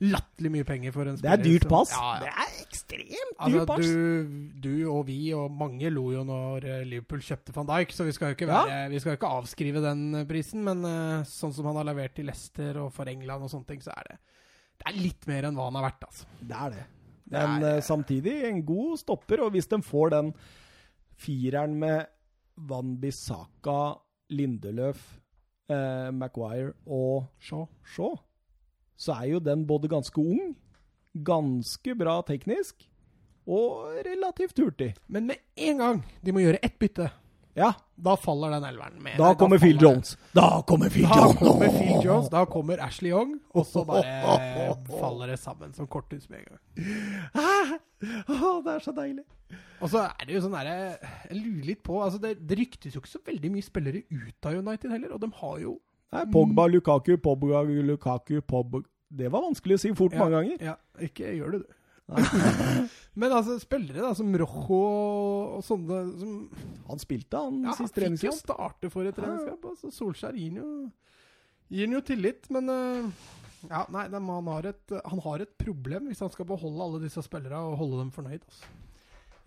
latterlig 0.00 0.50
mye 0.54 0.66
penger 0.66 0.94
for 0.94 1.08
en 1.08 1.18
spiller. 1.18 1.36
Det 1.36 1.44
er 1.44 1.58
dyrt 1.58 1.68
pass. 1.70 1.92
Ja, 1.92 2.12
ja. 2.16 2.20
Det 2.24 2.30
er 2.32 2.62
ekstremt 2.64 3.34
altså, 3.36 3.58
dyrt 3.58 3.68
pass. 3.68 3.90
Du, 3.90 4.62
du, 4.64 4.72
og 4.90 5.02
vi 5.10 5.18
og 5.36 5.52
mange 5.52 5.92
lo 5.92 6.06
jo 6.14 6.24
når 6.26 6.66
eh, 6.66 6.82
Liverpool 6.88 7.22
kjøpte 7.24 7.54
van 7.56 7.68
Dijk, 7.68 7.94
så 7.94 8.06
vi 8.08 8.14
skal 8.16 8.32
jo 8.32 8.38
ikke, 8.38 8.48
være, 8.50 8.80
vi 8.92 9.02
skal 9.02 9.18
ikke 9.18 9.32
avskrive 9.38 9.84
den 9.84 10.22
eh, 10.22 10.26
prisen. 10.28 10.64
Men 10.66 10.82
uh, 10.86 11.28
sånn 11.28 11.54
som 11.56 11.68
han 11.68 11.80
har 11.82 11.90
levert 11.90 12.16
til 12.16 12.30
Leicester 12.30 12.80
og 12.80 12.94
for 12.96 13.10
England 13.12 13.44
og 13.44 13.52
sånne 13.52 13.68
ting, 13.68 13.84
så 13.84 13.92
er 13.94 14.08
det, 14.12 14.18
det 14.80 14.88
er 14.88 14.96
litt 14.98 15.28
mer 15.28 15.48
enn 15.48 15.58
hva 15.58 15.68
han 15.68 15.78
har 15.78 15.88
vært. 15.90 16.08
altså. 16.08 16.28
Det 16.40 16.56
er 16.56 16.74
det. 16.74 16.86
Men 17.30 17.62
uh, 17.62 17.82
samtidig 17.84 18.40
en 18.48 18.64
god 18.66 18.96
stopper, 18.98 19.44
og 19.44 19.52
hvis 19.54 19.70
de 19.70 19.78
får 19.86 20.14
den 20.16 20.32
fireren 21.20 21.76
med 21.78 22.08
Van 22.70 22.96
Bissaka, 23.00 24.00
Lindeløf, 24.34 25.04
uh, 25.70 26.10
Maguire 26.16 26.72
og 26.86 27.28
Shaw, 27.42 27.68
Shaw 27.86 28.18
så 29.00 29.16
er 29.16 29.30
jo 29.32 29.40
den 29.40 29.64
både 29.68 29.88
ganske 29.88 30.20
ung, 30.20 30.52
ganske 31.24 31.94
bra 31.96 32.18
teknisk 32.26 32.84
og 33.48 33.96
relativt 34.04 34.60
hurtig. 34.60 34.92
Men 35.08 35.30
med 35.30 35.40
en 35.56 35.80
gang 35.80 36.02
de 36.20 36.34
må 36.36 36.42
gjøre 36.44 36.60
ett 36.64 36.76
bytte, 36.80 37.08
ja. 37.54 37.72
da 37.96 38.14
faller 38.16 38.54
den 38.54 38.64
elveren. 38.68 39.00
Med, 39.02 39.18
da, 39.18 39.34
kommer 39.38 39.58
Phil 39.58 39.82
Jones. 39.82 40.16
Da 40.36 40.62
kommer 40.66 40.90
Phil 40.92 41.08
da 41.08 41.18
Jones! 41.18 41.38
Kommer 41.38 41.74
Phil 41.74 42.04
Jones. 42.04 42.30
Da 42.30 42.44
kommer 42.46 42.84
Ashley 42.86 43.10
Young, 43.10 43.36
og 43.54 43.66
så 43.66 43.84
bare 43.84 44.76
faller 45.02 45.34
det 45.34 45.38
sammen 45.42 45.74
som 45.74 45.88
korthus 45.90 46.28
med 46.30 46.44
en 46.44 46.48
gang. 46.54 46.62
Ah, 47.34 47.76
det 48.64 48.74
er 48.74 48.84
så 48.84 48.94
deilig. 48.96 49.26
Og 49.80 49.90
så 49.90 50.04
er 50.06 50.28
det 50.28 50.36
jo 50.36 50.42
sånn 50.44 50.54
derre 50.54 50.74
Jeg 51.00 51.40
lurer 51.40 51.64
litt 51.72 51.80
på 51.82 51.96
altså 52.04 52.20
det, 52.22 52.36
det, 52.46 52.58
ryktes 52.60 52.94
jo 52.94 53.00
ikke 53.02 53.10
så 53.10 53.22
veldig 53.26 53.50
mye 53.50 53.66
spillere 53.66 54.02
ut 54.06 54.46
av 54.46 54.58
United 54.60 54.92
heller, 54.94 55.14
og 55.16 55.24
de 55.24 55.30
har 55.40 55.56
jo 55.64 55.74
Nei, 56.10 56.24
Pogba, 56.30 56.66
Lukaku, 56.70 57.16
Pogba, 57.22 57.62
Lukaku, 57.66 58.40
Pogba 58.42 58.82
Det 59.08 59.30
var 59.30 59.44
vanskelig 59.46 59.78
å 59.78 59.82
si 59.82 59.92
fort 59.98 60.14
ja, 60.14 60.22
mange 60.22 60.38
ganger. 60.38 60.64
Ja, 60.70 60.76
ikke 61.06 61.34
gjør 61.34 61.54
det, 61.54 61.60
du. 61.64 61.79
Men 63.20 63.34
altså, 63.34 63.56
spillere 63.62 64.02
da, 64.02 64.12
som 64.16 64.30
Rojo 64.42 64.78
og 64.80 65.64
sånne 65.66 66.00
som 66.20 66.34
Han 66.88 67.02
spilte, 67.02 67.38
han, 67.38 67.60
ja, 67.66 67.74
sist 67.78 67.94
treningskamp. 67.96 68.32
Han 68.32 68.38
fikk 68.38 68.48
jo 68.50 68.54
starte 68.56 68.90
for 68.92 69.10
et 69.10 69.18
treningskamp. 69.18 69.68
Altså, 69.72 69.92
Solskjær 69.94 70.38
gir 70.38 70.50
han 70.54 70.60
jo, 70.62 70.70
gir 71.70 71.96
jo 71.96 72.02
tillit, 72.06 72.50
men 72.54 72.70
uh, 72.70 73.30
Ja, 73.68 73.84
nei, 73.92 74.06
de, 74.10 74.20
han, 74.20 74.52
har 74.54 74.70
et, 74.72 74.98
han 75.04 75.24
har 75.26 75.44
et 75.44 75.56
problem 75.60 76.10
hvis 76.10 76.22
han 76.24 76.32
skal 76.34 76.48
beholde 76.48 76.86
alle 76.86 77.02
disse 77.02 77.22
spillerne 77.26 77.72
og 77.72 77.80
holde 77.82 78.04
dem 78.04 78.14
fornøyd. 78.14 78.46
Altså. 78.46 78.70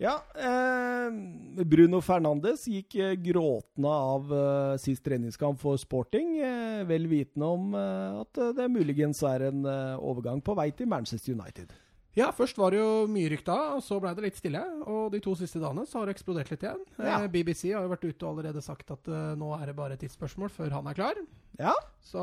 Ja, 0.02 0.16
eh, 0.34 1.64
Bruno 1.64 2.00
Fernandes 2.02 2.64
gikk 2.66 2.96
eh, 2.98 3.14
gråtende 3.14 3.90
av 3.94 4.32
eh, 4.34 4.72
sist 4.82 5.04
treningskamp 5.06 5.60
for 5.62 5.78
Sporting, 5.78 6.34
eh, 6.42 6.82
vel 6.88 7.06
vitende 7.06 7.46
om 7.46 7.76
at 7.78 8.40
det 8.58 8.66
muligens 8.72 9.22
er 9.28 9.48
en 9.52 9.62
overgang 10.02 10.42
på 10.42 10.56
vei 10.58 10.72
til 10.74 10.90
Manchester 10.90 11.36
United. 11.38 11.70
Ja, 12.14 12.28
først 12.30 12.54
var 12.60 12.70
det 12.70 12.78
jo 12.78 13.06
mye 13.10 13.26
rykta, 13.32 13.54
og 13.74 13.80
så 13.82 13.96
ble 13.98 14.12
det 14.14 14.22
litt 14.22 14.36
stille. 14.38 14.60
Og 14.86 15.08
de 15.10 15.18
to 15.24 15.32
siste 15.34 15.58
dagene 15.58 15.82
så 15.90 15.98
har 15.98 16.06
det 16.06 16.14
eksplodert 16.14 16.52
litt 16.52 16.62
igjen. 16.62 16.84
Ja. 17.00 17.16
Eh, 17.24 17.26
BBC 17.32 17.72
har 17.74 17.82
jo 17.82 17.90
vært 17.90 18.04
ute 18.06 18.22
og 18.22 18.28
allerede 18.36 18.62
sagt 18.62 18.92
at 18.94 19.08
uh, 19.10 19.32
nå 19.38 19.48
er 19.56 19.66
det 19.66 19.74
bare 19.74 19.96
et 19.96 20.02
tidsspørsmål 20.04 20.52
før 20.54 20.76
han 20.76 20.86
er 20.86 20.94
klar. 20.94 21.18
Ja, 21.58 21.72
Så 22.06 22.22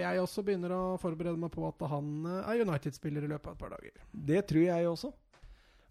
jeg 0.00 0.20
også 0.22 0.42
begynner 0.44 0.72
å 0.72 0.80
forberede 1.00 1.36
meg 1.40 1.52
på 1.52 1.66
at 1.68 1.84
han 1.92 2.08
uh, 2.24 2.48
er 2.48 2.64
United-spiller 2.64 3.24
i 3.26 3.30
løpet 3.34 3.50
av 3.52 3.58
et 3.58 3.60
par 3.60 3.74
dager. 3.76 3.92
det 4.32 4.40
tror 4.48 4.64
jeg 4.70 4.88
også. 4.88 5.12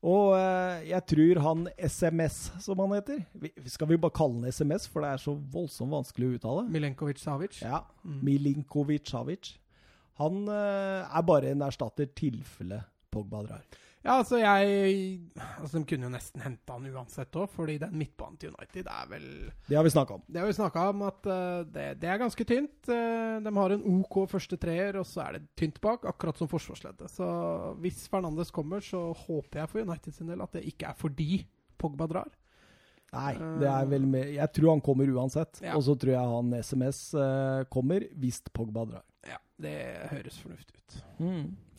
Og 0.06 0.34
uh, 0.34 0.82
jeg 0.86 1.06
tror 1.14 1.42
han 1.46 1.68
SMS, 1.78 2.40
som 2.66 2.82
han 2.82 2.92
heter 2.98 3.22
vi, 3.42 3.50
Skal 3.74 3.90
vi 3.90 3.98
bare 3.98 4.14
kalle 4.14 4.42
han 4.42 4.50
SMS, 4.54 4.90
for 4.90 5.06
det 5.06 5.14
er 5.14 5.22
så 5.22 5.34
voldsomt 5.54 5.94
vanskelig 5.94 6.32
å 6.32 6.40
uttale? 6.40 6.66
Milenkovic 6.74 7.22
Savic. 7.22 7.62
Ja, 7.62 7.84
Mm. 8.06 8.20
Milinkovic 8.26 9.06
Savic. 9.10 9.54
Han 10.22 10.44
er 10.48 11.24
bare 11.26 11.50
en 11.56 11.64
erstatter 11.66 12.06
tilfelle 12.16 12.84
Pogba 13.16 13.44
drar. 13.48 13.66
Ja, 14.06 14.20
altså 14.20 14.38
jeg 14.38 15.32
Altså 15.58 15.80
De 15.80 15.88
kunne 15.90 16.06
jo 16.06 16.14
nesten 16.14 16.44
henta 16.46 16.76
han 16.78 16.86
uansett 16.94 17.34
òg, 17.42 17.50
fordi 17.50 17.80
den 17.82 17.96
midtbanen 17.98 18.38
til 18.42 18.54
United 18.54 18.90
er 18.92 19.10
vel 19.10 19.26
Det 19.66 19.78
har 19.78 19.86
vi 19.86 19.94
snakka 19.96 20.20
om. 20.20 20.24
Det 20.28 20.42
har 20.42 20.50
vi 20.50 20.58
snakka 20.60 20.86
om 20.92 21.02
at 21.08 21.30
uh, 21.32 21.66
det, 21.66 21.88
det 22.04 22.12
er 22.12 22.22
ganske 22.22 22.46
tynt. 22.46 22.78
Uh, 22.86 23.42
de 23.42 23.56
har 23.58 23.74
en 23.74 23.86
OK 23.96 24.20
første 24.30 24.60
treer, 24.62 25.00
og 25.02 25.10
så 25.10 25.26
er 25.26 25.40
det 25.40 25.50
tynt 25.58 25.82
bak, 25.82 26.06
akkurat 26.06 26.38
som 26.38 26.52
forsvarsleddet. 26.52 27.10
Så 27.12 27.28
hvis 27.82 28.06
Fernandes 28.12 28.54
kommer, 28.54 28.86
så 28.86 29.08
håper 29.26 29.64
jeg 29.64 29.74
for 29.74 29.82
United 29.82 30.14
sin 30.14 30.30
del 30.30 30.46
at 30.46 30.54
det 30.54 30.68
ikke 30.70 30.92
er 30.92 31.02
fordi 31.02 31.42
Pogba 31.82 32.08
drar. 32.10 32.30
Nei, 33.16 33.34
det 33.62 33.68
er 33.72 33.86
vel 33.90 34.06
med. 34.12 34.34
Jeg 34.36 34.52
tror 34.54 34.76
han 34.76 34.86
kommer 34.86 35.10
uansett. 35.18 35.64
Ja. 35.64 35.74
Og 35.80 35.86
så 35.88 35.96
tror 35.98 36.14
jeg 36.14 36.34
han 36.36 36.58
SMS 36.62 37.06
uh, 37.18 37.66
kommer 37.74 38.06
hvis 38.22 38.44
Pogba 38.54 38.86
drar. 38.92 39.06
Ja, 39.26 39.42
Det 39.58 39.78
høres 40.12 40.38
fornuftig 40.44 40.78
ut. 40.78 41.00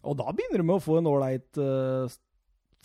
Og 0.07 0.17
da 0.21 0.31
begynner 0.33 0.63
du 0.63 0.67
med 0.71 0.79
å 0.79 0.85
få 0.85 0.99
en 1.01 1.11
ålreit 1.11 1.59
uh, 1.61 2.07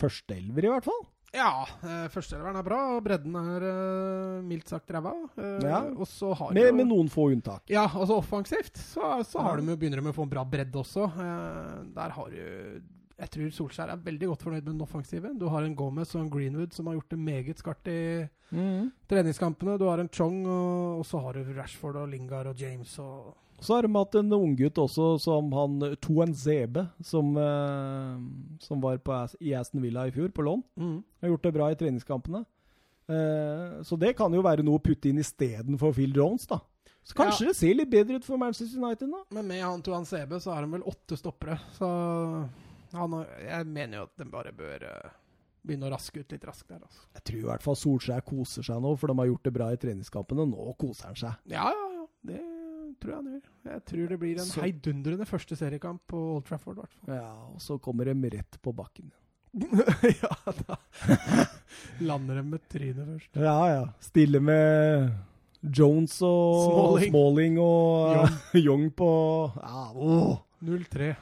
førsteelver, 0.02 0.66
i 0.66 0.72
hvert 0.72 0.86
fall. 0.88 1.02
Ja, 1.32 1.62
uh, 1.80 2.08
førsteelveren 2.12 2.58
er 2.60 2.66
bra, 2.66 2.78
og 2.98 3.04
bredden 3.06 3.36
er 3.40 3.64
eh, 3.64 4.40
mildt 4.44 4.68
sagt 4.68 4.90
ræva. 4.92 5.14
Eh, 5.40 5.62
Ja. 5.64 5.78
Og 5.96 6.04
så 6.10 6.34
har 6.36 6.52
Med, 6.52 6.66
jo 6.68 6.74
med 6.76 6.90
noen 6.90 7.08
få 7.08 7.30
unntak. 7.32 7.62
Ja, 7.72 7.86
altså 7.88 8.18
offensivt 8.20 8.76
så, 8.76 9.14
så 9.24 9.40
har 9.40 9.56
Ja. 9.56 9.64
de 9.64 9.76
begynner 9.80 9.96
de 10.02 10.04
med 10.04 10.12
å 10.12 10.18
få 10.18 10.26
en 10.26 10.34
bra 10.34 10.44
bredd 10.44 10.76
også. 10.76 11.06
Eh, 11.08 11.78
der 11.96 12.10
har 12.18 12.28
du 12.34 12.82
Jeg 13.22 13.30
tror 13.30 13.50
Solskjær 13.54 13.92
er 13.92 14.00
veldig 14.02 14.28
godt 14.32 14.42
fornøyd 14.42 14.64
med 14.64 14.72
den 14.74 14.82
offensive. 14.82 15.30
Du 15.38 15.46
har 15.48 15.62
en 15.62 15.76
Gomez 15.78 16.12
og 16.16 16.22
en 16.24 16.30
Greenwood 16.32 16.72
som 16.74 16.86
har 16.90 16.96
gjort 16.98 17.12
det 17.14 17.18
meget 17.22 17.60
skarpt 17.62 17.86
i 17.88 18.28
treningskampene. 19.08 19.78
Du 19.78 19.84
har 19.86 20.00
en 20.02 20.08
Chong, 20.12 20.40
og, 20.46 20.98
og 21.00 21.06
så 21.06 21.20
har 21.22 21.38
du 21.38 21.52
Rashford 21.56 21.96
og 22.02 22.08
Lingard 22.10 22.50
og 22.50 22.58
James 22.58 22.96
og 22.98 23.36
Så 23.62 23.76
har 23.76 23.86
de 23.86 23.92
hatt 23.94 24.16
en 24.18 24.34
unggutt 24.34 24.78
også, 24.82 25.12
som 25.22 25.52
han 25.54 25.76
Toen 26.02 26.34
Zebe, 26.34 26.86
som, 27.06 27.30
eh, 27.38 28.58
som 28.64 28.82
var 28.82 28.98
på, 28.98 29.18
i 29.40 29.54
Aston 29.54 29.82
Villa 29.84 30.08
i 30.08 30.14
fjor, 30.14 30.32
på 30.34 30.42
lån. 30.42 30.64
Har 31.22 31.30
gjort 31.34 31.46
det 31.46 31.54
bra 31.54 31.70
i 31.70 31.78
treningskampene. 31.78 32.44
Eh, 33.06 33.82
så 33.86 33.98
det 33.98 34.16
kan 34.18 34.34
jo 34.34 34.42
være 34.44 34.64
noe 34.66 34.80
å 34.80 34.82
putte 34.82 35.10
inn 35.10 35.22
istedenfor 35.22 35.94
Phil 35.94 36.14
Jones, 36.16 36.46
da. 36.50 36.60
Så 37.02 37.16
kanskje 37.18 37.48
det 37.48 37.56
ser 37.58 37.74
litt 37.74 37.90
bedre 37.90 38.20
ut 38.20 38.26
for 38.26 38.38
Manchester 38.38 38.78
United, 38.78 39.10
da. 39.10 39.22
Men 39.34 39.48
med 39.50 39.62
han 39.64 39.82
Toen 39.82 40.06
Zebe 40.06 40.38
så 40.40 40.54
har 40.54 40.62
de 40.62 40.76
vel 40.76 40.84
åtte 40.86 41.18
stoppere. 41.18 41.58
Så 41.74 41.88
han, 42.94 43.16
jeg 43.42 43.66
mener 43.66 43.98
jo 43.98 44.06
at 44.06 44.22
de 44.22 44.28
bare 44.30 44.52
bør 44.54 44.86
eh, 44.86 45.16
begynne 45.66 45.88
å 45.88 45.94
raske 45.94 46.22
ut 46.22 46.34
litt 46.34 46.46
raskt 46.46 46.70
der. 46.70 46.82
Altså. 46.82 47.02
Jeg 47.18 47.26
tror 47.30 47.40
i 47.40 47.48
hvert 47.50 47.66
fall 47.66 47.78
Solskjær 47.78 48.26
koser 48.26 48.66
seg 48.66 48.82
nå, 48.84 48.94
for 49.00 49.10
de 49.10 49.18
har 49.18 49.30
gjort 49.32 49.48
det 49.48 49.54
bra 49.58 49.70
i 49.74 49.80
treningskampene. 49.82 50.46
Nå 50.50 50.74
koser 50.78 51.10
han 51.10 51.18
seg. 51.18 51.42
Ja, 51.50 51.66
ja, 51.74 51.88
ja. 51.98 52.06
Det 52.22 52.38
tror 53.02 53.12
jeg 53.12 53.18
han 53.18 53.32
gjør. 53.32 53.48
Jeg 53.72 53.84
tror 53.90 54.08
det 54.12 54.18
blir 54.22 54.38
en 54.38 54.46
Så- 54.48 54.62
heidundrende 54.62 55.26
første 55.28 55.58
seriekamp 55.58 56.00
på 56.12 56.20
Old 56.36 56.46
Trafford, 56.48 56.78
i 56.78 56.80
hvert 56.84 56.94
fall. 56.94 57.14
Ja, 57.18 57.32
og 57.52 57.60
så 57.60 57.76
kommer 57.82 58.08
de 58.08 58.14
rett 58.36 58.58
på 58.62 58.72
bakken. 58.78 59.10
ja, 60.22 60.32
da 60.62 60.78
lander 62.08 62.38
de 62.40 62.42
med 62.54 62.62
trynet 62.72 63.04
først. 63.06 63.36
Ja, 63.36 63.58
ja. 63.68 63.82
Stille 64.00 64.40
med 64.40 65.10
Jones 65.62 66.14
og 66.24 66.96
Smalling. 67.02 67.10
Smalling 67.12 67.58
og 67.60 68.28
Young 68.56 68.88
på 69.02 69.10
ja, 69.58 69.84
åh. 69.94 70.38
0-3. 70.62 71.12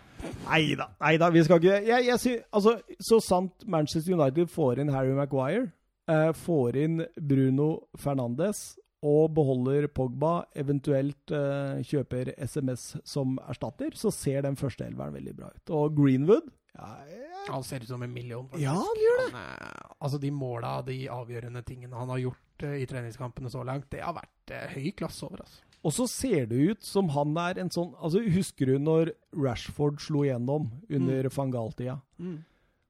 Nei 0.44 0.74
da, 0.76 0.86
nei 1.00 1.14
da, 1.16 1.30
vi 1.32 1.42
skal 1.46 1.56
ikke 1.62 1.78
jeg, 1.88 2.04
jeg 2.10 2.20
sy, 2.20 2.32
altså, 2.52 2.74
Så 3.00 3.22
sant 3.24 3.62
Manchester 3.66 4.12
United 4.18 4.50
får 4.52 4.82
inn 4.82 4.90
Harry 4.92 5.14
Maguire, 5.16 5.70
eh, 6.12 6.32
får 6.36 6.76
inn 6.76 6.98
Bruno 7.16 7.70
Fernandes 7.96 8.76
og 9.02 9.30
beholder 9.34 9.86
Pogba, 9.88 10.44
eventuelt 10.54 11.30
eh, 11.32 11.80
kjøper 11.88 12.34
SMS 12.44 12.96
som 13.08 13.38
erstatter, 13.48 13.94
så 13.96 14.10
ser 14.12 14.42
den 14.44 14.56
første 14.60 14.84
elveren 14.84 15.14
veldig 15.16 15.34
bra 15.38 15.48
ut. 15.54 15.70
Og 15.72 15.94
Greenwood 15.96 16.50
ja, 16.76 16.90
jeg... 17.08 17.26
Han 17.50 17.62
ser 17.64 17.80
ut 17.82 17.88
som 17.88 18.02
en 18.04 18.12
million. 18.12 18.44
faktisk. 18.46 18.62
Ja, 18.62 18.74
han 18.76 19.00
gjør 19.00 19.16
det. 19.22 19.30
Han 19.32 19.40
er- 19.40 19.94
altså, 20.04 20.18
de 20.20 20.30
måla, 20.30 20.74
de 20.86 20.98
avgjørende 21.10 21.62
tingene 21.66 21.96
han 21.96 22.12
har 22.12 22.20
gjort 22.20 22.62
eh, 22.68 22.76
i 22.82 22.86
treningskampene 22.86 23.50
så 23.50 23.64
langt, 23.66 23.88
det 23.90 24.02
har 24.04 24.14
vært 24.14 24.52
eh, 24.54 24.68
høy 24.76 24.90
klasse 25.00 25.24
over, 25.26 25.42
altså. 25.46 25.64
Og 25.82 25.94
så 25.96 26.04
ser 26.12 26.44
det 26.50 26.58
ut 26.74 26.82
som 26.84 27.08
han 27.14 27.32
er 27.40 27.56
en 27.62 27.70
sånn 27.72 27.94
altså 28.04 28.20
Husker 28.34 28.68
du 28.68 28.74
når 28.84 29.14
Rashford 29.32 29.96
slo 30.04 30.26
igjennom 30.26 30.66
under 30.92 31.24
Mm. 31.24 31.32
van 31.38 31.50
Gaal-tida? 31.54 31.94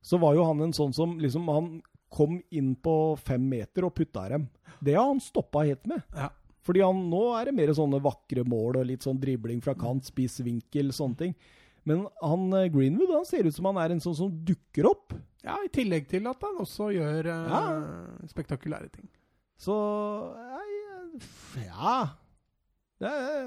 Så 0.02 0.18
var 0.18 0.34
jo 0.34 0.42
han 0.48 0.60
en 0.64 0.72
sånn 0.74 0.92
som 0.96 1.12
liksom 1.22 1.46
Han 1.52 1.68
kom 2.10 2.40
inn 2.50 2.74
på 2.74 2.94
fem 3.22 3.44
meter 3.48 3.86
og 3.86 3.94
putta 3.94 4.28
dem. 4.32 4.48
Det 4.82 4.94
har 4.98 5.06
han 5.06 5.20
stoppa 5.22 5.62
helt 5.66 5.86
med. 5.86 6.02
Ja. 6.16 6.28
Fordi 6.66 6.82
han, 6.84 6.98
nå 7.10 7.22
er 7.38 7.48
det 7.48 7.54
mer 7.56 7.70
sånne 7.74 8.00
vakre 8.04 8.42
mål 8.44 8.76
og 8.82 8.86
litt 8.90 9.02
sånn 9.06 9.18
dribling 9.22 9.62
fra 9.64 9.72
kant, 9.78 10.04
spiss 10.10 10.40
vinkel, 10.44 10.90
sånne 10.92 11.16
ting. 11.22 11.34
Men 11.88 12.02
han 12.20 12.52
eh, 12.52 12.66
Greenwood 12.68 13.14
han 13.14 13.24
ser 13.24 13.46
ut 13.48 13.54
som 13.56 13.64
han 13.70 13.78
er 13.80 13.94
en 13.94 14.02
sånn 14.04 14.16
som 14.18 14.34
dukker 14.44 14.86
opp. 14.90 15.14
ja, 15.42 15.54
i 15.64 15.70
tillegg 15.72 16.06
til 16.10 16.26
at 16.28 16.42
han 16.44 16.58
også 16.60 16.90
gjør 16.92 17.30
uh, 17.30 17.48
Ja. 17.48 18.26
spektakulære 18.28 18.90
ting. 18.92 19.08
Så 19.56 19.72
jeg- 20.36 21.66
Ja. 21.66 22.08
Det 23.00 23.08
er, 23.08 23.44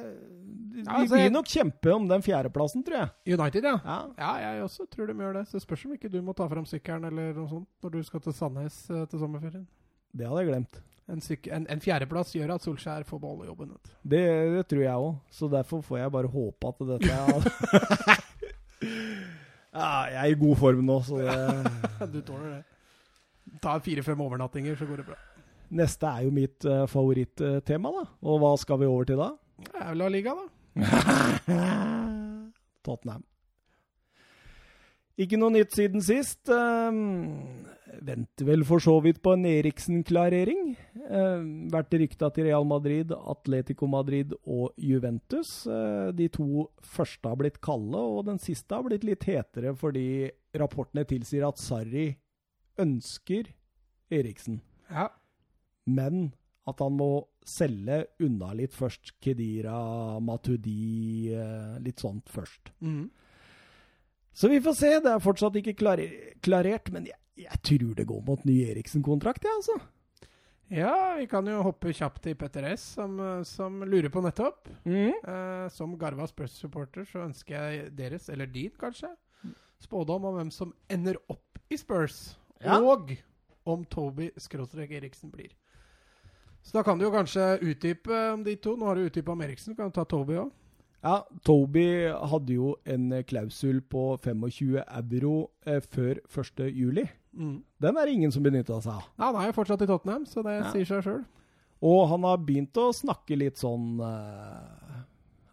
de 0.74 0.82
Ja, 0.82 0.96
altså, 0.98 1.14
blir 1.14 1.34
nok 1.34 1.50
kjempe 1.52 1.92
om 1.94 2.08
den 2.10 2.24
fjerdeplassen, 2.26 2.82
tror 2.86 2.98
jeg. 3.04 3.36
United, 3.36 3.68
ja. 3.70 3.76
Ja. 3.86 4.00
Ja, 4.18 4.32
jeg 4.42 4.64
også 4.66 4.88
tror 4.90 5.12
de 5.12 5.18
gjør 5.20 5.38
det. 5.38 5.44
Så 5.50 5.60
det 5.60 5.66
spørs 5.68 5.86
om 5.86 5.94
ikke 5.94 6.10
du 6.10 6.18
må 6.26 6.34
ta 6.38 6.48
fram 6.50 6.66
sykkelen 6.70 7.06
eller 7.12 7.36
noe 7.38 7.52
sånt 7.52 7.86
når 7.86 7.94
du 7.94 8.02
skal 8.08 8.24
til 8.26 8.34
Sandnes 8.34 8.80
eh, 8.90 9.06
til 9.12 9.22
sommerferien. 9.22 9.68
Det 10.14 10.26
hadde 10.30 10.42
jeg 10.42 10.50
glemt. 10.50 10.82
En, 11.12 11.20
en, 11.20 11.66
en 11.76 11.84
fjerdeplass 11.84 12.32
gjør 12.34 12.56
at 12.56 12.66
Solskjær 12.66 13.06
får 13.06 13.22
beholde 13.22 13.50
jobben. 13.50 13.74
Det, 14.02 14.24
det 14.56 14.66
tror 14.72 14.84
jeg 14.86 15.06
òg, 15.08 15.16
så 15.36 15.50
derfor 15.52 15.84
får 15.86 16.00
jeg 16.00 16.14
bare 16.16 16.32
håpe 16.32 16.72
at 16.72 16.86
dette 16.94 17.12
er 17.12 18.22
Ja, 19.74 19.90
jeg 20.14 20.20
er 20.22 20.32
i 20.32 20.40
god 20.40 20.58
form 20.62 20.84
nå, 20.88 21.00
så 21.06 21.20
det 21.20 22.10
Du 22.16 22.20
tåler 22.26 22.58
det. 22.58 22.64
Ta 23.62 23.78
fire-fem 23.84 24.22
overnattinger, 24.24 24.78
så 24.80 24.88
går 24.88 25.02
det 25.02 25.08
bra. 25.12 25.20
Neste 25.74 26.08
er 26.08 26.28
jo 26.28 26.34
mitt 26.34 26.66
uh, 26.70 26.86
favorittema, 26.90 27.92
da. 27.96 28.04
Og 28.30 28.40
hva 28.42 28.54
skal 28.62 28.80
vi 28.82 28.88
over 28.88 29.08
til 29.10 29.20
da? 29.20 29.32
La 29.96 30.08
Liga, 30.10 30.34
da. 30.36 30.50
Tottenham. 32.84 33.24
Ikke 35.22 35.38
noe 35.38 35.54
nytt 35.54 35.76
siden 35.78 36.02
sist. 36.02 36.50
Um, 36.50 37.68
venter 38.04 38.48
vel 38.48 38.64
for 38.66 38.82
så 38.82 38.96
vidt 39.06 39.20
på 39.24 39.36
en 39.36 39.46
Eriksen-klarering. 39.46 40.72
Um, 41.06 41.52
vært 41.72 41.94
rykta 42.02 42.32
til 42.34 42.48
Real 42.50 42.66
Madrid, 42.66 43.14
Atletico 43.14 43.86
Madrid 43.88 44.34
og 44.50 44.74
Juventus. 44.82 45.52
Uh, 45.70 46.10
de 46.18 46.28
to 46.34 46.66
første 46.82 47.30
har 47.30 47.38
blitt 47.40 47.62
kalde, 47.64 48.02
og 48.02 48.26
den 48.32 48.42
siste 48.42 48.74
har 48.74 48.88
blitt 48.90 49.06
litt 49.06 49.28
hetere 49.30 49.76
fordi 49.78 50.32
rapportene 50.58 51.06
tilsier 51.10 51.46
at 51.48 51.62
Sarri 51.62 52.10
ønsker 52.82 53.54
Eriksen, 54.14 54.60
Ja. 54.90 55.08
men 55.86 56.32
at 56.70 56.80
han 56.80 56.96
må 56.96 57.10
selge 57.46 58.06
unna 58.24 58.54
litt 58.56 58.76
først. 58.76 59.16
Kedira, 59.24 60.20
Matudi, 60.24 61.34
uh, 61.36 61.76
litt 61.84 62.04
sånt 62.04 62.32
først. 62.32 62.72
Mm. 62.80 63.10
Så 64.34 64.50
vi 64.50 64.62
får 64.64 64.78
se. 64.78 64.94
Det 65.04 65.12
er 65.12 65.24
fortsatt 65.24 65.58
ikke 65.60 65.76
klarert, 65.78 66.90
men 66.94 67.10
jeg, 67.10 67.20
jeg 67.44 67.60
tror 67.70 67.98
det 68.00 68.08
går 68.10 68.24
mot 68.26 68.46
ny 68.50 68.56
Eriksen-kontrakt, 68.72 69.46
jeg, 69.46 69.60
altså. 69.60 69.76
ja, 70.74 70.94
vi 71.20 71.28
kan 71.30 71.48
jo 71.50 71.60
hoppe 71.68 71.94
kjapt 71.94 72.24
til 72.26 72.38
Petter 72.40 72.66
S, 72.72 72.88
som, 72.98 73.20
eh, 73.22 73.44
som 73.46 73.84
lurer 73.86 74.10
på 74.14 74.24
nettopp. 74.26 74.72
Eh, 74.88 75.68
som 75.74 75.94
Garva 76.02 76.26
Spurs-supporter 76.30 77.06
så 77.10 77.28
ønsker 77.28 77.58
jeg 77.58 77.92
deres, 78.00 78.30
eller 78.34 78.50
din 78.50 78.74
kanskje, 78.80 79.12
spådom 79.84 80.26
om 80.32 80.40
hvem 80.40 80.54
som 80.54 80.74
ender 80.90 81.20
opp 81.30 81.60
i 81.70 81.78
Spurs. 81.78 82.40
Ja. 82.64 82.80
Og 82.80 83.14
om 83.70 83.84
Toby 83.86 84.32
skråstrek 84.40 84.96
Eriksen 84.98 85.32
blir. 85.34 85.54
Så 86.64 86.78
da 86.78 86.84
kan 86.88 86.98
du 87.00 87.06
jo 87.06 87.12
kanskje 87.14 87.46
utdype 87.62 88.20
om 88.34 88.44
de 88.46 88.56
to. 88.64 88.76
Nå 88.80 88.88
har 88.88 88.96
du 89.00 89.08
utdypa 89.10 89.34
om 89.36 89.42
Eriksen, 89.44 89.76
kan 89.76 89.90
du 89.92 89.96
ta 89.98 90.06
Toby 90.08 90.38
òg? 90.40 90.52
Ja, 91.04 91.18
Toby 91.44 91.84
hadde 92.32 92.56
jo 92.56 92.70
en 92.88 93.10
eh, 93.12 93.26
klausul 93.28 93.82
på 93.92 94.14
25 94.24 94.78
euro 95.20 95.34
eh, 95.68 95.82
før 95.84 96.22
1. 96.32 96.64
juli. 96.72 97.04
Mm. 97.36 97.58
Den 97.84 97.98
er 98.00 98.08
det 98.08 98.14
ingen 98.16 98.32
som 98.32 98.46
benytta 98.46 98.78
seg 98.80 98.94
av. 98.96 99.10
Ja, 99.20 99.26
han 99.34 99.42
er 99.42 99.50
jo 99.52 99.58
fortsatt 99.58 99.84
i 99.84 99.90
Tottenham, 99.90 100.24
så 100.30 100.44
det 100.46 100.54
Ja. 100.62 100.70
sier 100.72 100.86
seg 100.88 101.04
sjøl. 101.04 101.24
Og 101.84 102.06
han 102.14 102.24
har 102.24 102.38
begynt 102.40 102.80
å 102.80 102.94
snakke 102.96 103.36
litt 103.36 103.60
sånn 103.60 104.00
eh, 104.00 105.02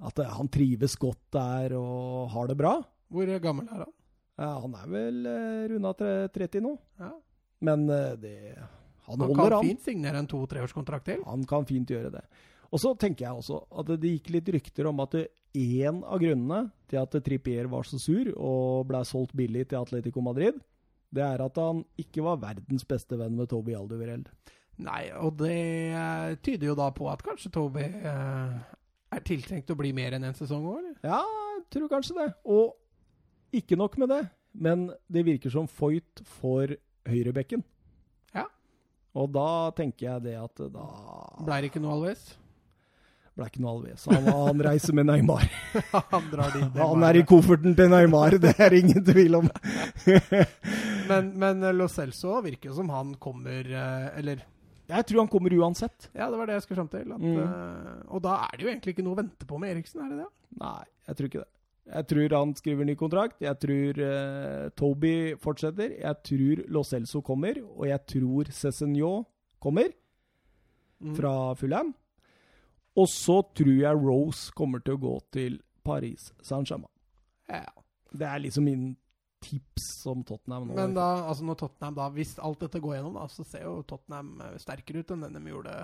At 0.06 0.18
eh, 0.22 0.30
han 0.38 0.48
trives 0.48 0.94
godt 0.96 1.24
der 1.34 1.74
og 1.76 2.30
har 2.30 2.46
det 2.46 2.56
bra. 2.60 2.76
Hvor 3.10 3.26
gammel 3.42 3.66
er 3.66 3.82
han? 3.82 3.94
Ja, 4.38 4.52
han 4.62 4.74
er 4.78 4.86
vel 4.94 5.26
eh, 5.26 5.64
runda 5.74 5.90
30 5.98 6.62
nå. 6.64 6.76
Ja. 7.02 7.10
Men 7.66 7.88
eh, 7.90 8.14
det 8.22 8.36
Han 9.10 9.26
Han 9.26 9.36
kan 9.36 9.66
fint 9.66 9.84
signere 9.84 10.22
en 10.22 10.30
to-treårskontrakt 10.30 11.08
til. 11.10 11.22
Han 11.26 11.44
kan 11.48 11.66
fint 11.68 11.90
gjøre 11.90 12.12
det. 12.14 12.24
Og 12.70 12.78
så 12.78 12.94
tenker 12.94 13.26
jeg 13.26 13.42
også 13.42 13.60
at 13.82 13.88
det 13.98 14.12
gikk 14.14 14.30
litt 14.36 14.50
rykter 14.54 14.86
om 14.90 15.02
at 15.02 15.16
én 15.58 16.02
av 16.06 16.20
grunnene 16.22 16.70
til 16.90 17.00
at 17.00 17.16
Trippier 17.26 17.66
var 17.70 17.86
så 17.86 17.98
sur 17.98 18.30
og 18.36 18.86
ble 18.86 19.02
solgt 19.08 19.34
billig 19.36 19.66
til 19.70 19.80
Atletico 19.80 20.22
Madrid, 20.22 20.60
det 21.10 21.24
er 21.26 21.42
at 21.42 21.58
han 21.58 21.82
ikke 21.98 22.22
var 22.22 22.38
verdens 22.42 22.86
beste 22.86 23.18
venn 23.18 23.34
med 23.38 23.50
Toby 23.50 23.74
Alderweireld. 23.74 24.28
Nei, 24.80 25.10
og 25.18 25.34
det 25.42 25.56
eh, 25.92 26.36
tyder 26.40 26.70
jo 26.70 26.76
da 26.78 26.86
på 26.94 27.08
at 27.10 27.24
kanskje 27.26 27.50
Toby 27.52 27.82
eh, 27.82 28.54
er 29.10 29.24
tiltenkt 29.26 29.72
å 29.72 29.76
bli 29.78 29.90
mer 29.96 30.14
enn 30.16 30.28
en 30.28 30.38
sesong 30.38 30.64
òg, 30.70 30.78
eller? 30.78 30.94
Ja, 31.02 31.18
jeg 31.56 31.66
tror 31.74 31.90
kanskje 31.90 32.16
det. 32.16 32.28
Og 32.48 33.58
ikke 33.60 33.76
nok 33.76 33.98
med 34.00 34.14
det, 34.14 34.22
men 34.54 34.86
det 35.10 35.26
virker 35.26 35.52
som 35.52 35.68
Foyt 35.68 36.22
får 36.38 36.78
høyrebekken. 37.10 37.66
Og 39.18 39.30
da 39.34 39.48
tenker 39.74 40.06
jeg 40.06 40.22
det 40.28 40.36
at 40.38 40.60
da 40.70 40.84
Ble 41.42 41.56
det 41.64 41.70
ikke 41.72 41.82
noe 41.82 41.96
Alves? 41.98 42.36
ble 43.40 43.46
ikke 43.46 43.60
noe 43.62 43.70
alves. 43.78 44.02
Han, 44.10 44.26
han 44.26 44.58
reiser 44.60 44.92
med 44.92 45.06
Neymar. 45.08 45.46
han 46.12 46.24
drar 46.28 46.50
dit. 46.52 46.74
Han 46.76 47.04
er 47.06 47.16
i 47.16 47.22
kofferten 47.24 47.72
til 47.78 47.88
Neymar, 47.88 48.34
det 48.42 48.50
er 48.60 48.74
ingen 48.76 49.00
tvil 49.06 49.38
om. 49.38 49.46
Men, 51.10 51.30
men 51.40 51.62
Lo 51.78 51.86
Celso 51.88 52.36
virker 52.44 52.74
som 52.76 52.90
han 52.94 53.14
kommer 53.22 53.66
eh, 53.66 54.18
Eller 54.20 54.42
Jeg 54.90 55.06
tror 55.08 55.22
han 55.24 55.30
kommer 55.32 55.54
uansett. 55.56 56.10
Ja, 56.12 56.28
det 56.30 56.38
var 56.38 56.46
det 56.50 56.58
jeg 56.58 56.66
skulle 56.66 56.82
fram 56.82 56.90
til. 56.92 57.06
At, 57.16 57.22
Mm. 57.22 57.40
eh, 57.40 58.02
og 58.14 58.22
da 58.26 58.36
er 58.44 58.56
det 58.58 58.66
jo 58.66 58.70
egentlig 58.74 58.94
ikke 58.94 59.06
noe 59.06 59.16
å 59.16 59.20
vente 59.22 59.46
på 59.48 59.58
med 59.62 59.72
Eriksen, 59.76 60.04
er 60.04 60.12
det 60.12 60.20
det? 60.20 60.28
Nei, 60.60 60.84
jeg 61.08 61.16
tror 61.18 61.30
ikke 61.30 61.42
det. 61.46 61.50
Jeg 61.90 62.06
tror 62.06 62.34
han 62.38 62.52
skriver 62.54 62.86
ny 62.86 62.94
kontrakt. 62.98 63.40
Jeg 63.42 63.58
tror 63.62 63.98
uh, 64.04 64.68
Toby 64.78 65.14
fortsetter. 65.42 65.96
Jeg 66.00 66.16
tror 66.26 66.62
Lo 66.70 66.82
Celso 66.86 67.20
kommer. 67.26 67.58
Og 67.76 67.86
jeg 67.90 68.04
tror 68.06 68.50
Cézinho 68.54 69.24
kommer 69.60 69.90
Mm. 71.00 71.14
fra 71.16 71.54
Fulham. 71.56 71.94
Og 73.00 73.06
så 73.08 73.38
tror 73.56 73.70
jeg 73.72 73.96
Rose 73.96 74.50
kommer 74.52 74.82
til 74.84 74.98
å 74.98 75.00
gå 75.00 75.12
til 75.32 75.54
Paris 75.82 76.26
Saint-Germain. 76.44 76.90
Ja. 77.48 77.62
Det 78.12 78.26
er 78.28 78.42
liksom 78.44 78.66
min 78.68 78.82
tips 79.40 79.86
om 80.12 80.20
Tottenham 80.28 80.66
nå. 80.68 80.74
Men 80.76 80.92
da, 80.92 81.06
altså 81.30 81.46
når 81.48 81.56
Tottenham 81.62 81.96
da, 81.96 82.10
hvis 82.12 82.34
alt 82.44 82.60
dette 82.60 82.82
går 82.84 82.98
gjennom, 82.98 83.14
da, 83.16 83.24
så 83.32 83.46
ser 83.48 83.64
jo 83.64 83.78
Tottenham 83.88 84.34
eh, 84.44 84.58
sterkere 84.60 85.00
ut 85.00 85.14
enn 85.16 85.24
den 85.24 85.38
de 85.40 85.54
gjorde 85.54 85.78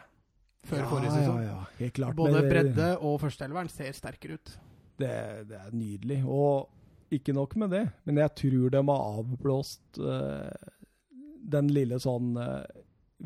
før 0.69 0.83
ja, 0.83 0.89
forrige 0.91 1.15
sesong. 1.17 1.41
Ja, 1.41 1.49
ja, 1.55 1.65
helt 1.79 1.97
klart. 1.97 2.19
Både 2.21 2.37
Men- 2.43 2.51
bredde 2.53 2.91
og 3.01 3.17
førsteelveren 3.25 3.73
ser 3.73 3.97
sterkere 3.97 4.37
ut. 4.37 4.53
Det, 4.97 5.13
det 5.51 5.59
er 5.61 5.71
nydelig. 5.77 6.25
Og 6.25 6.69
ikke 7.13 7.33
nok 7.37 7.57
med 7.61 7.71
det, 7.75 7.85
men 8.07 8.17
jeg 8.23 8.31
tror 8.41 8.71
de 8.75 8.81
har 8.89 9.03
avblåst 9.21 9.99
uh, 10.03 10.51
den 11.47 11.69
lille 11.71 11.99
sånn 12.03 12.37
uh, 12.41 12.67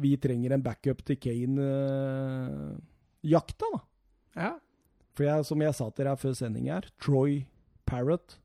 Vi 0.03 0.17
trenger 0.21 0.51
en 0.53 0.63
backup 0.65 1.01
til 1.07 1.17
Kane-jakta, 1.23 1.67
da. 3.73 3.81
Ja. 4.37 4.53
For 5.17 5.23
jeg, 5.27 5.45
som 5.49 5.63
jeg 5.65 5.75
sa 5.77 5.87
til 5.91 6.07
deg 6.07 6.21
før 6.21 6.35
sending 6.39 6.67
her, 6.71 6.85
Troy 7.03 7.33
Parrott, 7.89 8.39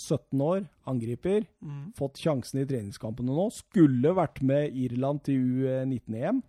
17 0.00 0.40
år, 0.40 0.64
angriper. 0.88 1.44
Mm. 1.60 1.92
Fått 1.98 2.16
sjansen 2.22 2.60
i 2.62 2.66
treningskampene 2.68 3.34
nå. 3.36 3.50
Skulle 3.52 4.16
vært 4.16 4.40
med 4.46 4.72
Irland 4.80 5.20
til 5.26 5.36
U19-EM. 5.66 6.40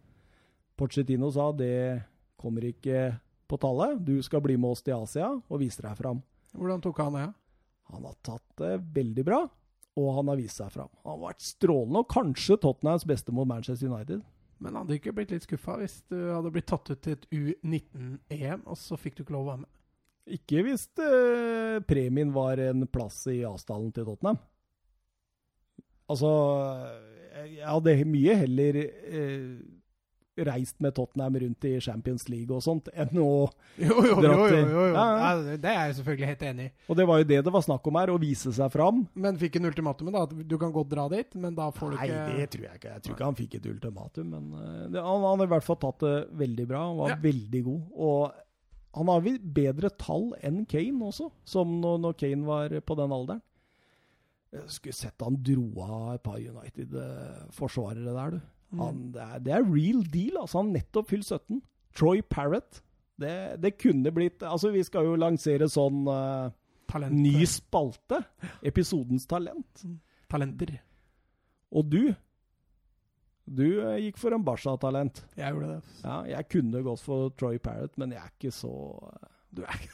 Porcetino 0.79 1.27
sa 1.35 1.51
det 1.53 2.01
kommer 2.41 2.63
ikke 2.69 3.19
på 3.51 3.59
tallet. 3.61 3.99
Du 4.07 4.15
skal 4.23 4.43
bli 4.43 4.55
med 4.57 4.75
oss 4.75 4.83
til 4.85 4.95
Asia 4.95 5.29
og 5.35 5.61
vise 5.61 5.83
deg 5.83 5.97
fram. 5.99 6.21
Hvordan 6.55 6.83
tok 6.83 7.01
han 7.03 7.17
det? 7.17 7.29
Han 7.91 8.05
har 8.07 8.15
tatt 8.23 8.45
det 8.61 8.75
veldig 8.95 9.25
bra, 9.27 9.41
og 9.99 10.13
han 10.15 10.31
har 10.31 10.39
vist 10.39 10.61
seg 10.61 10.71
fram. 10.71 10.91
Han 11.03 11.17
har 11.17 11.25
vært 11.27 11.43
strålende, 11.43 12.03
og 12.03 12.11
kanskje 12.11 12.59
Tottenhams 12.63 13.07
beste 13.07 13.35
mot 13.35 13.49
Manchester 13.49 13.91
United. 13.91 14.23
Men 14.61 14.77
hadde 14.77 14.93
du 14.93 14.99
ikke 14.99 15.13
blitt 15.17 15.33
litt 15.33 15.47
skuffa 15.47 15.75
hvis 15.81 15.97
du 16.11 16.17
hadde 16.29 16.51
blitt 16.53 16.69
tatt 16.69 16.91
ut 16.91 17.01
til 17.01 17.17
et 17.17 17.27
U19-EM, 17.33 18.63
og 18.69 18.77
så 18.79 18.99
fikk 18.99 19.17
du 19.17 19.23
ikke 19.25 19.35
lov 19.35 19.47
å 19.47 19.51
være 19.51 19.63
med? 19.65 19.71
Ikke 20.37 20.61
hvis 20.63 20.85
eh, 21.01 21.81
premien 21.89 22.31
var 22.35 22.61
en 22.61 22.85
plass 22.87 23.23
i 23.31 23.41
avstallen 23.47 23.89
til 23.95 24.05
Tottenham. 24.05 24.37
Altså 26.11 26.29
Jeg 27.47 27.65
hadde 27.65 27.95
mye 28.05 28.35
heller 28.43 28.79
eh, 28.83 29.55
reist 30.47 30.77
med 30.83 30.93
Tottenham 30.97 31.35
rundt 31.43 31.65
i 31.69 31.73
Champions 31.83 32.27
League 32.29 32.53
og 32.55 32.63
sånt, 32.65 32.89
enn 32.93 33.17
å 33.21 33.27
Jo, 33.81 33.97
jo, 34.05 34.15
dra 34.21 34.35
til- 34.49 34.57
jo, 34.59 34.83
jo. 34.85 34.85
Ja, 34.93 35.05
ja. 35.21 35.55
Det 35.61 35.71
er 35.71 35.87
jeg 35.87 35.95
selvfølgelig 36.01 36.29
helt 36.31 36.45
enig 36.51 36.65
i. 36.69 36.71
Og 36.89 36.97
det 36.99 37.07
var 37.09 37.21
jo 37.21 37.27
det 37.31 37.39
det 37.47 37.53
var 37.55 37.65
snakk 37.65 37.87
om 37.91 37.99
her, 38.01 38.13
å 38.13 38.19
vise 38.21 38.53
seg 38.57 38.71
fram. 38.73 39.03
Men 39.15 39.37
fikk 39.41 39.57
en 39.61 39.69
ultimatum 39.71 40.11
da, 40.11 40.23
at 40.27 40.35
du 40.47 40.57
kan 40.61 40.71
godt 40.75 40.89
dra 40.93 41.07
dit, 41.13 41.35
men 41.35 41.55
da 41.57 41.69
får 41.75 41.91
du 41.95 41.99
Nei, 42.01 42.07
det 42.37 42.49
tror 42.53 42.67
jeg 42.69 42.81
ikke. 42.81 42.93
Jeg 42.97 43.03
tror 43.07 43.15
ikke 43.17 43.29
han 43.31 43.39
fikk 43.41 43.59
et 43.61 43.69
ultimatum, 43.73 44.31
men 44.35 44.51
eh, 44.61 44.87
det, 44.95 45.03
han, 45.05 45.27
han 45.27 45.39
har 45.43 45.47
i 45.49 45.53
hvert 45.57 45.67
fall 45.67 45.79
tatt 45.85 45.99
det 46.05 46.15
veldig 46.45 46.67
bra. 46.69 46.85
Han 46.91 46.97
var 47.05 47.15
Ja. 47.15 47.19
veldig 47.23 47.63
god. 47.67 47.81
Og 47.95 48.41
han 48.99 49.07
har 49.07 49.21
vel 49.23 49.37
bedre 49.39 49.89
tall 49.95 50.33
enn 50.43 50.65
Kane 50.67 51.05
også, 51.07 51.29
som 51.47 51.77
når, 51.79 52.01
når 52.03 52.17
Kane 52.19 52.43
var 52.47 52.73
på 52.83 52.97
den 52.99 53.13
alderen. 53.15 53.41
Jeg 54.51 54.65
skulle 54.67 54.97
sett 54.97 55.23
han 55.23 55.37
dro 55.39 55.63
av 55.85 56.09
et 56.17 56.23
par 56.25 56.35
United-forsvarere 56.43 58.13
der, 58.17 58.31
du. 58.35 58.41
Mm. 58.71 58.79
Han, 58.79 59.01
det, 59.11 59.21
er, 59.21 59.43
det 59.45 59.53
er 59.57 59.67
real 59.67 60.01
deal. 60.07 60.39
altså 60.41 60.61
Han 60.61 60.71
nettopp 60.75 61.11
fylt 61.11 61.27
17. 61.27 61.61
Troy 61.97 62.21
Parrott. 62.23 62.81
Det, 63.21 63.33
det 63.61 63.75
kunne 63.77 64.11
blitt 64.15 64.41
Altså, 64.47 64.71
vi 64.73 64.81
skal 64.87 65.05
jo 65.05 65.17
lansere 65.19 65.67
sånn 65.69 66.07
uh, 66.07 66.49
ny 67.11 67.45
spalte. 67.49 68.21
Episodens 68.65 69.27
talent. 69.29 69.83
talenter. 70.31 70.79
Og 71.71 71.85
du 71.91 72.13
Du 73.51 73.65
eh, 73.81 73.97
gikk 74.05 74.19
for 74.21 74.31
en 74.31 74.43
Barca-talent. 74.45 75.23
Jeg 75.35 75.51
gjorde 75.51 75.73
det. 75.73 75.81
Ja, 76.05 76.21
jeg 76.37 76.47
kunne 76.53 76.83
gått 76.85 77.01
for 77.03 77.31
Troy 77.35 77.57
Parrott, 77.59 77.97
men 77.99 78.13
jeg 78.15 78.21
er 78.21 78.31
ikke 78.31 78.51
så 78.55 78.71
eh, 79.09 79.27
Du 79.51 79.63
er 79.65 79.75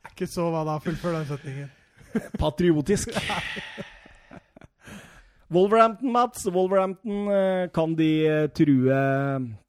Er 0.00 0.14
ikke 0.14 0.28
så 0.30 0.46
hva 0.52 0.62
da? 0.68 0.78
Fullfør 0.80 1.18
den 1.18 1.28
setningen. 1.28 1.70
patriotisk. 2.42 3.12
Wolverhampton, 5.50 6.12
Mats. 6.14 6.44
Wolverhampton, 6.46 7.28
eh, 7.34 7.68
kan 7.74 7.94
de 7.98 8.10
eh, 8.26 8.46
true 8.54 8.92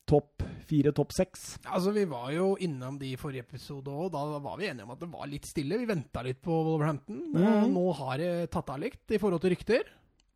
topp 0.06 0.44
fire, 0.68 0.92
topp 0.94 1.12
seks? 1.16 1.58
Altså, 1.66 1.92
Vi 1.96 2.04
var 2.06 2.32
jo 2.36 2.56
innom 2.60 2.98
de 3.00 3.14
i 3.14 3.18
forrige 3.20 3.46
episode 3.48 3.88
òg. 3.90 4.12
Da 4.14 4.26
var 4.44 4.58
vi 4.60 4.68
enige 4.70 4.84
om 4.86 4.92
at 4.92 5.00
det 5.00 5.10
var 5.12 5.26
litt 5.32 5.46
stille. 5.50 5.78
Vi 5.80 5.88
venta 5.90 6.22
litt 6.24 6.42
på 6.44 6.52
Wolverhampton. 6.52 7.22
Mm. 7.34 7.72
Nå 7.74 7.88
har 7.98 8.18
det 8.22 8.52
tatt 8.52 8.70
av 8.70 8.80
litt 8.84 9.10
i 9.16 9.18
forhold 9.22 9.42
til 9.42 9.56
rykter. 9.56 9.84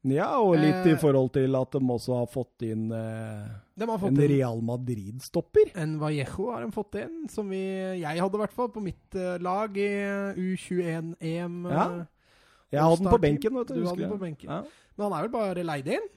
Ja, 0.05 0.37
og 0.37 0.55
litt 0.61 0.85
i 0.85 0.91
Eh. 0.93 0.97
forhold 1.01 1.31
til 1.33 1.55
at 1.57 1.71
de 1.71 1.79
også 1.81 2.13
har 2.19 2.27
fått 2.29 2.61
inn 2.61 2.91
eh, 2.91 3.47
har 3.81 3.97
fått 3.97 4.11
en 4.11 4.21
inn 4.21 4.29
Real 4.29 4.61
Madrid-stopper. 4.61 5.71
en 5.75 5.97
Vallejo 5.99 6.51
har 6.51 6.61
de 6.63 6.71
fått 6.71 6.93
inn, 7.01 7.27
som 7.27 7.49
vi, 7.49 7.63
jeg 7.99 8.19
hadde 8.21 8.35
i 8.37 8.41
hvert 8.43 8.53
fall 8.53 8.69
på 8.69 8.83
mitt 8.83 9.15
eh, 9.15 9.39
lag 9.41 9.75
i 9.75 9.89
U21-EM. 10.37 11.65
Ja. 11.71 12.05
Jeg 12.71 12.81
hadde 12.81 13.01
den 13.03 13.11
på 13.13 13.21
benken. 13.21 13.53
vet 13.55 13.67
du. 13.67 13.73
Du 13.81 13.87
hadde 13.87 14.01
den 14.03 14.11
på 14.11 14.19
benken. 14.21 14.49
Ja. 14.49 14.61
Men 14.95 15.09
han 15.09 15.17
er 15.17 15.27
vel 15.27 15.35
bare 15.35 15.65
leid 15.67 15.89
inn? 15.95 16.11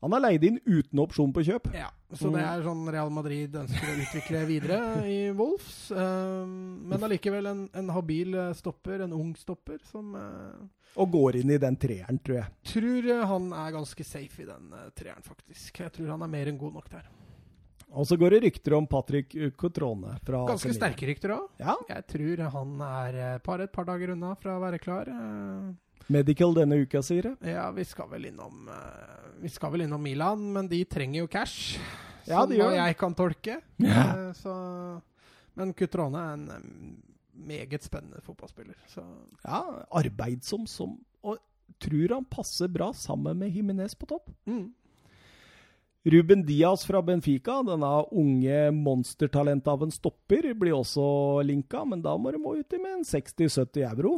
Han 0.00 0.14
er 0.16 0.22
leid 0.24 0.44
inn 0.48 0.56
uten 0.64 1.00
opsjon 1.02 1.32
på 1.36 1.42
kjøp. 1.44 1.66
Ja, 1.76 1.90
så 2.16 2.30
det 2.32 2.40
er 2.40 2.62
sånn 2.64 2.86
Real 2.88 3.10
Madrid 3.12 3.56
ønsker 3.60 3.84
å 3.84 3.96
utvikle 4.00 4.44
videre 4.48 4.78
i 5.04 5.18
Wolves. 5.36 5.90
Um, 5.92 6.86
men 6.88 7.04
allikevel 7.04 7.50
en, 7.50 7.66
en 7.76 7.92
habil 7.92 8.32
eh, 8.32 8.54
stopper, 8.56 9.04
en 9.04 9.12
ung 9.12 9.34
stopper, 9.36 9.76
som 9.90 10.14
uh, 10.16 10.56
Og 10.96 11.12
går 11.12 11.42
inn 11.42 11.52
i 11.52 11.60
den 11.60 11.76
treeren, 11.80 12.20
tror 12.24 12.38
jeg. 12.40 12.54
tror 12.72 13.10
eh, 13.12 13.26
han 13.34 13.50
er 13.60 13.74
ganske 13.76 14.06
safe 14.08 14.46
i 14.46 14.48
den 14.48 14.72
uh, 14.72 14.88
treeren, 14.96 15.26
faktisk. 15.26 15.82
Jeg 15.84 15.92
tror 15.98 16.14
han 16.14 16.24
er 16.24 16.32
mer 16.32 16.48
enn 16.48 16.62
god 16.64 16.80
nok 16.80 16.88
der. 16.96 17.12
Og 17.90 18.06
så 18.06 18.16
går 18.16 18.36
det 18.36 18.42
rykter 18.46 18.78
om 18.78 18.86
Patrick 18.88 19.34
Cotrone 19.58 20.14
fra 20.24 20.44
Ganske 20.48 20.70
AC 20.70 20.78
sterke 20.78 21.10
rykter 21.10 21.34
òg. 21.34 21.48
Ja. 21.60 21.76
Jeg 21.90 22.08
tror 22.14 22.44
han 22.56 22.74
er 22.86 23.22
et 23.34 23.44
par, 23.44 23.60
et 23.60 23.72
par 23.74 23.88
dager 23.88 24.14
unna 24.14 24.32
fra 24.38 24.56
å 24.56 24.62
være 24.62 24.78
klar. 24.80 25.10
Medical 26.10 26.54
denne 26.56 26.80
uka, 26.82 27.02
sier 27.06 27.28
det. 27.28 27.52
Ja, 27.52 27.68
vi 27.74 27.84
skal 27.86 28.08
vel 28.10 28.26
innom 28.32 28.66
uh, 28.68 29.28
Vi 29.42 29.50
skal 29.52 29.70
vel 29.74 29.84
innom 29.86 30.02
Milan, 30.02 30.42
men 30.56 30.66
de 30.70 30.80
trenger 30.90 31.22
jo 31.22 31.28
cash. 31.30 31.76
Ja, 32.26 32.42
som 32.44 32.52
jeg 32.56 32.96
kan 32.98 33.14
tolke. 33.18 33.60
Ja. 33.78 34.02
Uh, 34.16 34.32
Så, 34.36 34.54
men 35.58 35.72
Cutrone 35.74 36.18
er 36.18 36.34
en 36.34 36.48
um, 36.50 36.90
meget 37.46 37.82
spennende 37.86 38.20
fotballspiller. 38.26 38.76
Så 38.90 39.04
Ja, 39.44 39.62
arbeidsom 40.02 40.66
som 40.68 40.98
Og 41.22 41.38
tror 41.80 42.16
han 42.16 42.26
passer 42.28 42.68
bra 42.68 42.90
sammen 42.92 43.38
med 43.38 43.54
Jimenez 43.54 43.94
på 43.94 44.06
topp. 44.10 44.28
mm. 44.46 44.68
Ruben 46.04 46.42
Diaz 46.48 46.80
fra 46.88 47.02
Benfica, 47.04 47.58
denne 47.62 47.88
unge 48.16 48.70
monstertalentet 48.72 49.68
av 49.68 49.82
en 49.84 49.90
stopper, 49.92 50.46
blir 50.56 50.72
også 50.72 51.42
linka, 51.44 51.82
men 51.84 52.00
da 52.00 52.14
må 52.16 52.32
de 52.32 52.38
må 52.40 52.54
uti 52.56 52.78
med 52.80 52.94
en 52.94 53.04
60-70 53.04 53.82
euro. 53.84 54.14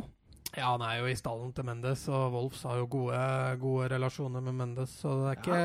Ja, 0.56 0.74
han 0.74 0.82
er 0.84 0.98
jo 1.00 1.06
i 1.08 1.14
stallen 1.16 1.52
til 1.56 1.64
Mendes, 1.64 2.02
og 2.12 2.34
Wolfs 2.34 2.62
har 2.68 2.76
jo 2.82 2.88
gode, 2.92 3.20
gode 3.62 3.86
relasjoner 3.94 4.42
med 4.44 4.52
Mendes, 4.58 4.90
så 5.00 5.14
det 5.22 5.30
er 5.30 5.38
ikke 5.40 5.60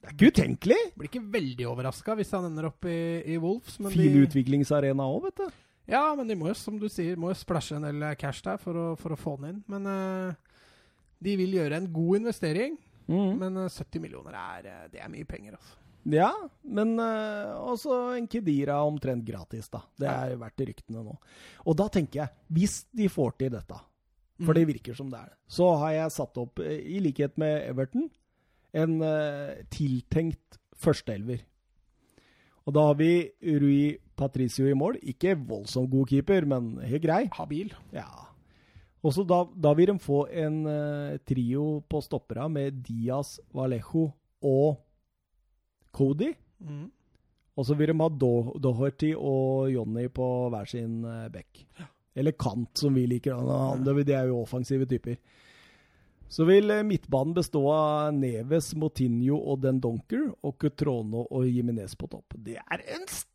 Det 0.00 0.10
er 0.10 0.14
ikke 0.16 0.28
utenkelig! 0.34 0.78
Blir 1.00 1.08
ikke 1.08 1.22
veldig 1.38 1.66
overraska 1.70 2.14
hvis 2.18 2.34
han 2.36 2.50
ender 2.50 2.68
opp 2.68 2.84
i, 2.88 2.98
i 3.32 3.38
Wolves. 3.40 3.78
Men 3.80 3.92
Fin 3.94 4.12
de, 4.12 4.26
utviklingsarena 4.26 5.06
òg, 5.08 5.24
vet 5.30 5.40
du. 5.40 5.56
ja, 5.94 6.02
men 6.16 6.28
de 6.28 6.36
må 6.36 6.50
jo, 6.52 6.54
som 6.60 6.76
du 6.80 6.86
sier, 6.92 7.16
må 7.20 7.32
jo 7.32 7.38
splæsje 7.40 7.76
en 7.80 7.88
del 7.88 8.04
cash 8.20 8.44
der 8.44 8.60
for 8.60 8.76
å, 8.76 8.86
for 9.00 9.16
å 9.16 9.20
få 9.20 9.38
den 9.40 9.54
inn. 9.54 9.64
Men 9.72 9.88
uh, 9.88 10.32
de 11.24 11.36
vil 11.40 11.56
gjøre 11.56 11.80
en 11.80 11.88
god 11.92 12.20
investering. 12.20 12.76
Mm. 13.10 13.32
Men 13.40 13.56
uh, 13.64 13.68
70 13.72 14.04
millioner 14.04 14.36
er, 14.38 14.68
eh, 14.70 14.88
det 14.92 15.00
er 15.02 15.08
mye 15.10 15.26
penger, 15.28 15.56
altså. 15.56 15.76
Ja, 16.12 16.30
men 16.64 16.94
uh, 16.96 17.56
også 17.72 17.96
en 18.16 18.28
Kedira 18.30 18.78
omtrent 18.88 19.24
gratis, 19.26 19.66
da. 19.72 19.82
Det 20.00 20.06
Ja. 20.08 20.14
er 20.30 20.38
verdt 20.40 20.62
ryktene 20.68 21.02
nå. 21.04 21.16
Og 21.66 21.76
da 21.76 21.88
tenker 21.92 22.22
jeg, 22.22 22.34
hvis 22.56 22.76
de 22.96 23.08
får 23.12 23.34
til 23.42 23.50
dette, 23.56 23.80
for 24.46 24.56
det 24.56 24.66
virker 24.68 24.96
som 24.96 25.10
det 25.12 25.20
er 25.20 25.30
det, 25.32 25.38
så 25.50 25.68
har 25.82 25.94
jeg 25.96 26.16
satt 26.16 26.40
opp, 26.40 26.62
eh, 26.64 26.80
i 26.96 27.00
likhet 27.04 27.36
med 27.40 27.68
Everton, 27.68 28.08
en 28.70 29.00
uh, 29.02 29.58
tiltenkt 29.72 30.60
førsteelver. 30.78 31.42
Og 32.68 32.74
da 32.76 32.84
har 32.90 32.98
vi 33.00 33.12
Rui 33.58 33.96
Patricio 34.14 34.68
i 34.68 34.76
mål. 34.78 35.00
Ikke 35.10 35.34
voldsomt 35.34 35.90
god 35.90 36.10
keeper, 36.12 36.46
men 36.46 36.76
helt 36.86 37.02
grei. 37.02 37.24
Habil. 37.34 37.72
Ja. 37.90 38.06
Og 39.00 39.14
så 39.16 39.24
da, 39.24 39.42
da 39.56 39.72
vil 39.74 39.90
de 39.94 39.98
få 39.98 40.22
en 40.28 40.62
uh, 40.68 41.18
trio 41.26 41.80
på 41.88 42.02
stoppera 42.04 42.46
med 42.52 42.82
Diaz, 42.86 43.38
Vallejo 43.56 44.10
og 44.46 44.80
Cody. 45.90 46.34
Mm. 46.60 46.90
Og 47.56 47.66
så 47.66 47.74
vil 47.76 47.90
de 47.90 47.96
ha 48.00 48.08
Do 48.12 48.58
Doherty 48.62 49.14
og 49.16 49.72
Johnny 49.72 50.06
på 50.12 50.26
hver 50.52 50.68
sin 50.70 51.00
uh, 51.04 51.26
bekk. 51.32 51.64
Eller 52.14 52.34
kant, 52.34 52.72
som 52.78 52.94
vi 52.94 53.06
liker. 53.06 53.38
Det 53.86 54.14
er 54.16 54.30
jo 54.30 54.42
offensive 54.42 54.86
typer. 54.90 55.18
Så 56.30 56.44
vil 56.46 56.70
eh, 56.70 56.84
midtbanen 56.86 57.34
bestå 57.34 57.64
av 57.74 58.14
Neves, 58.14 58.74
Motinho 58.78 59.38
og 59.50 59.62
Den 59.64 59.80
Donker, 59.82 60.28
og 60.46 60.58
Cutrono 60.62 61.24
og 61.26 61.48
Jimenez 61.50 61.96
på 61.98 62.06
topp. 62.10 62.36
Det 62.38 62.58
er 62.60 62.84
en 62.94 63.06
sterk 63.10 63.29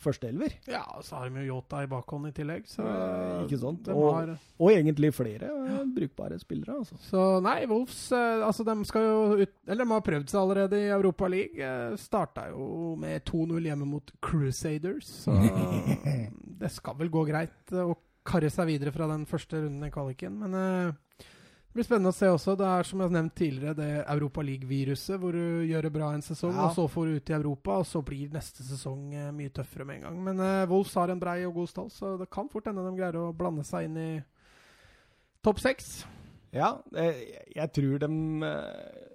førsteelver! 0.00 0.52
Ja, 0.66 0.82
så 1.06 1.16
har 1.20 1.28
de 1.30 1.40
jo 1.44 1.54
Yota 1.54 1.84
i 1.84 1.86
bakhånd 1.90 2.26
i 2.28 2.32
tillegg, 2.34 2.64
så 2.66 2.82
Eh, 2.82 3.44
ikke 3.46 3.58
sant? 3.60 3.88
Og- 3.88 4.14
har 4.14 4.32
Og 4.58 4.70
egentlig 4.72 5.12
flere 5.14 5.44
eh, 5.50 5.84
brukbare 5.94 6.38
spillere, 6.40 6.78
altså. 6.80 6.98
Så 6.98 7.40
nei, 7.42 7.64
Wolves 7.66 8.10
eh, 8.12 8.42
altså 8.44 8.64
de 8.66 8.84
skal 8.84 9.02
jo 9.02 9.36
ut 9.44 9.54
Eller 9.68 9.84
de 9.84 9.90
har 9.90 10.00
prøvd 10.00 10.28
seg 10.28 10.40
allerede 10.40 10.80
i 10.82 10.90
Europa 10.90 11.28
League. 11.28 11.56
Eh, 11.60 11.96
Starta 11.96 12.48
jo 12.50 12.96
med 12.98 13.22
2-0 13.24 13.60
hjemme 13.70 13.86
mot 13.86 14.10
Crusaders. 14.20 15.06
Så 15.06 15.32
det 16.60 16.70
skal 16.74 16.96
vel 16.98 17.08
gå 17.10 17.24
greit 17.28 17.72
å 17.72 17.94
karre 18.26 18.50
seg 18.52 18.66
videre 18.66 18.92
fra 18.92 19.06
den 19.08 19.24
første 19.26 19.62
runden 19.62 19.86
i 19.86 19.90
kvaliken. 19.94 20.38
Men 20.42 20.54
eh, 20.54 21.26
det 21.70 21.78
blir 21.78 21.86
spennende 21.86 22.10
å 22.10 22.16
se 22.16 22.26
også. 22.26 22.56
Det 22.58 22.66
er 22.66 22.86
som 22.88 22.98
jeg 22.98 23.06
har 23.06 23.14
nevnt 23.14 23.34
tidligere, 23.38 23.76
det 23.78 23.90
Europa 24.10 24.42
League-viruset, 24.42 25.20
hvor 25.22 25.36
du 25.38 25.62
gjør 25.70 25.86
det 25.86 25.92
bra 25.94 26.08
en 26.16 26.24
sesong, 26.26 26.56
Ja. 26.56 26.64
og 26.66 26.74
så 26.74 26.88
får 26.90 27.06
du 27.06 27.14
ut 27.20 27.30
i 27.30 27.36
Europa, 27.36 27.76
og 27.78 27.86
så 27.86 28.02
blir 28.02 28.32
neste 28.34 28.64
sesong 28.66 29.14
eh, 29.14 29.30
mye 29.30 29.52
tøffere 29.54 29.86
med 29.86 30.00
en 30.00 30.02
gang. 30.08 30.24
Men 30.24 30.40
uh, 30.42 30.66
Wolves 30.66 30.94
har 30.98 31.12
en 31.14 31.20
brei 31.22 31.44
og 31.46 31.54
god 31.54 31.68
stall, 31.70 31.90
så 31.94 32.16
det 32.18 32.26
kan 32.34 32.50
fort 32.50 32.66
hende 32.66 32.82
de 32.82 32.96
greier 32.98 33.20
å 33.22 33.30
blande 33.32 33.62
seg 33.62 33.86
inn 33.86 33.96
i 34.02 34.10
topp 35.46 35.62
seks. 35.62 35.92
Ja, 36.50 36.72
eh, 36.98 37.22
jeg 37.54 37.70
tror 37.78 38.02
de 38.02 38.10
eh, 38.50 39.06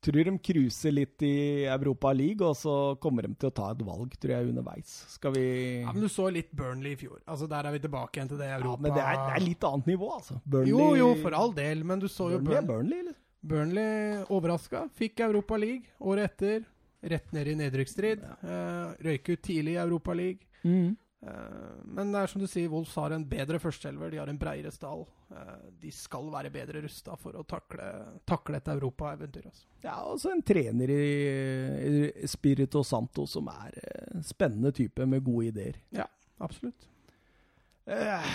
Tror 0.00 0.24
de 0.24 0.32
cruiser 0.40 0.94
litt 0.96 1.20
i 1.28 1.66
Europa 1.68 2.12
League, 2.16 2.40
og 2.46 2.54
så 2.56 2.74
kommer 3.02 3.26
de 3.26 3.34
til 3.36 3.50
å 3.50 3.52
ta 3.52 3.66
et 3.74 3.82
valg, 3.84 4.14
tror 4.16 4.32
jeg, 4.32 4.48
underveis. 4.48 4.92
Skal 5.12 5.34
vi 5.34 5.42
Ja, 5.82 5.92
men 5.92 6.00
du 6.00 6.08
så 6.08 6.30
litt 6.32 6.48
Burnley 6.56 6.94
i 6.94 7.00
fjor. 7.02 7.18
Altså 7.28 7.48
Der 7.50 7.68
er 7.68 7.74
vi 7.76 7.82
tilbake 7.84 8.16
igjen 8.16 8.30
til 8.32 8.40
det 8.40 8.48
Europa 8.48 8.78
Ja, 8.78 8.82
men 8.86 8.96
det 8.96 9.02
er, 9.04 9.18
det 9.26 9.34
er 9.36 9.44
litt 9.44 9.66
annet 9.68 9.90
nivå, 9.92 10.08
altså. 10.16 10.38
Burnley, 10.46 10.72
Jo, 10.72 10.86
jo, 10.96 11.10
for 11.20 11.36
all 11.36 11.52
del, 11.52 11.84
men 11.84 12.00
du 12.00 12.08
så 12.08 12.30
jo 12.32 12.40
Burnley 12.40 12.64
Burnley, 12.70 13.02
eller? 13.04 13.18
Burnley 13.42 14.24
overraska. 14.28 14.86
Fikk 14.96 15.20
Europa 15.24 15.56
League 15.60 15.92
året 16.00 16.32
etter. 16.32 16.64
Rett 17.00 17.30
ned 17.32 17.48
i 17.48 17.54
nedrykksstrid. 17.56 18.24
Eh, 18.44 18.90
røyk 19.04 19.30
ut 19.32 19.40
tidlig 19.44 19.76
i 19.76 19.80
Europa 19.80 20.12
League. 20.16 20.44
Eh, 20.64 20.90
men 21.20 22.12
det 22.14 22.20
er 22.22 22.30
som 22.32 22.40
du 22.40 22.46
sier, 22.48 22.70
Wolves 22.72 22.94
har 22.96 23.12
en 23.12 23.24
bedre 23.28 23.58
førsteelver. 23.60 24.10
De 24.14 24.20
har 24.22 24.30
en 24.32 24.38
breiere 24.40 24.70
stall. 24.72 25.02
Eh, 25.30 25.66
de 25.82 25.90
skal 25.92 26.30
være 26.32 26.52
bedre 26.54 26.80
rusta 26.86 27.16
for 27.20 27.36
å 27.36 27.44
takle, 27.44 27.88
takle 28.28 28.56
et 28.56 28.70
europaeventyr. 28.72 29.50
Altså. 29.50 29.66
Ja, 29.84 29.98
også 30.08 30.32
en 30.32 30.40
trener 30.48 30.92
i, 30.94 31.02
Spirito 32.30 32.80
Santo 32.88 33.26
som 33.28 33.50
er 33.52 33.76
en 34.14 34.24
spennende 34.24 34.72
type 34.76 35.04
med 35.06 35.24
gode 35.26 35.50
ideer. 35.52 35.76
Ja, 35.92 36.06
Absolutt. 36.40 36.86
Eh, 37.84 38.32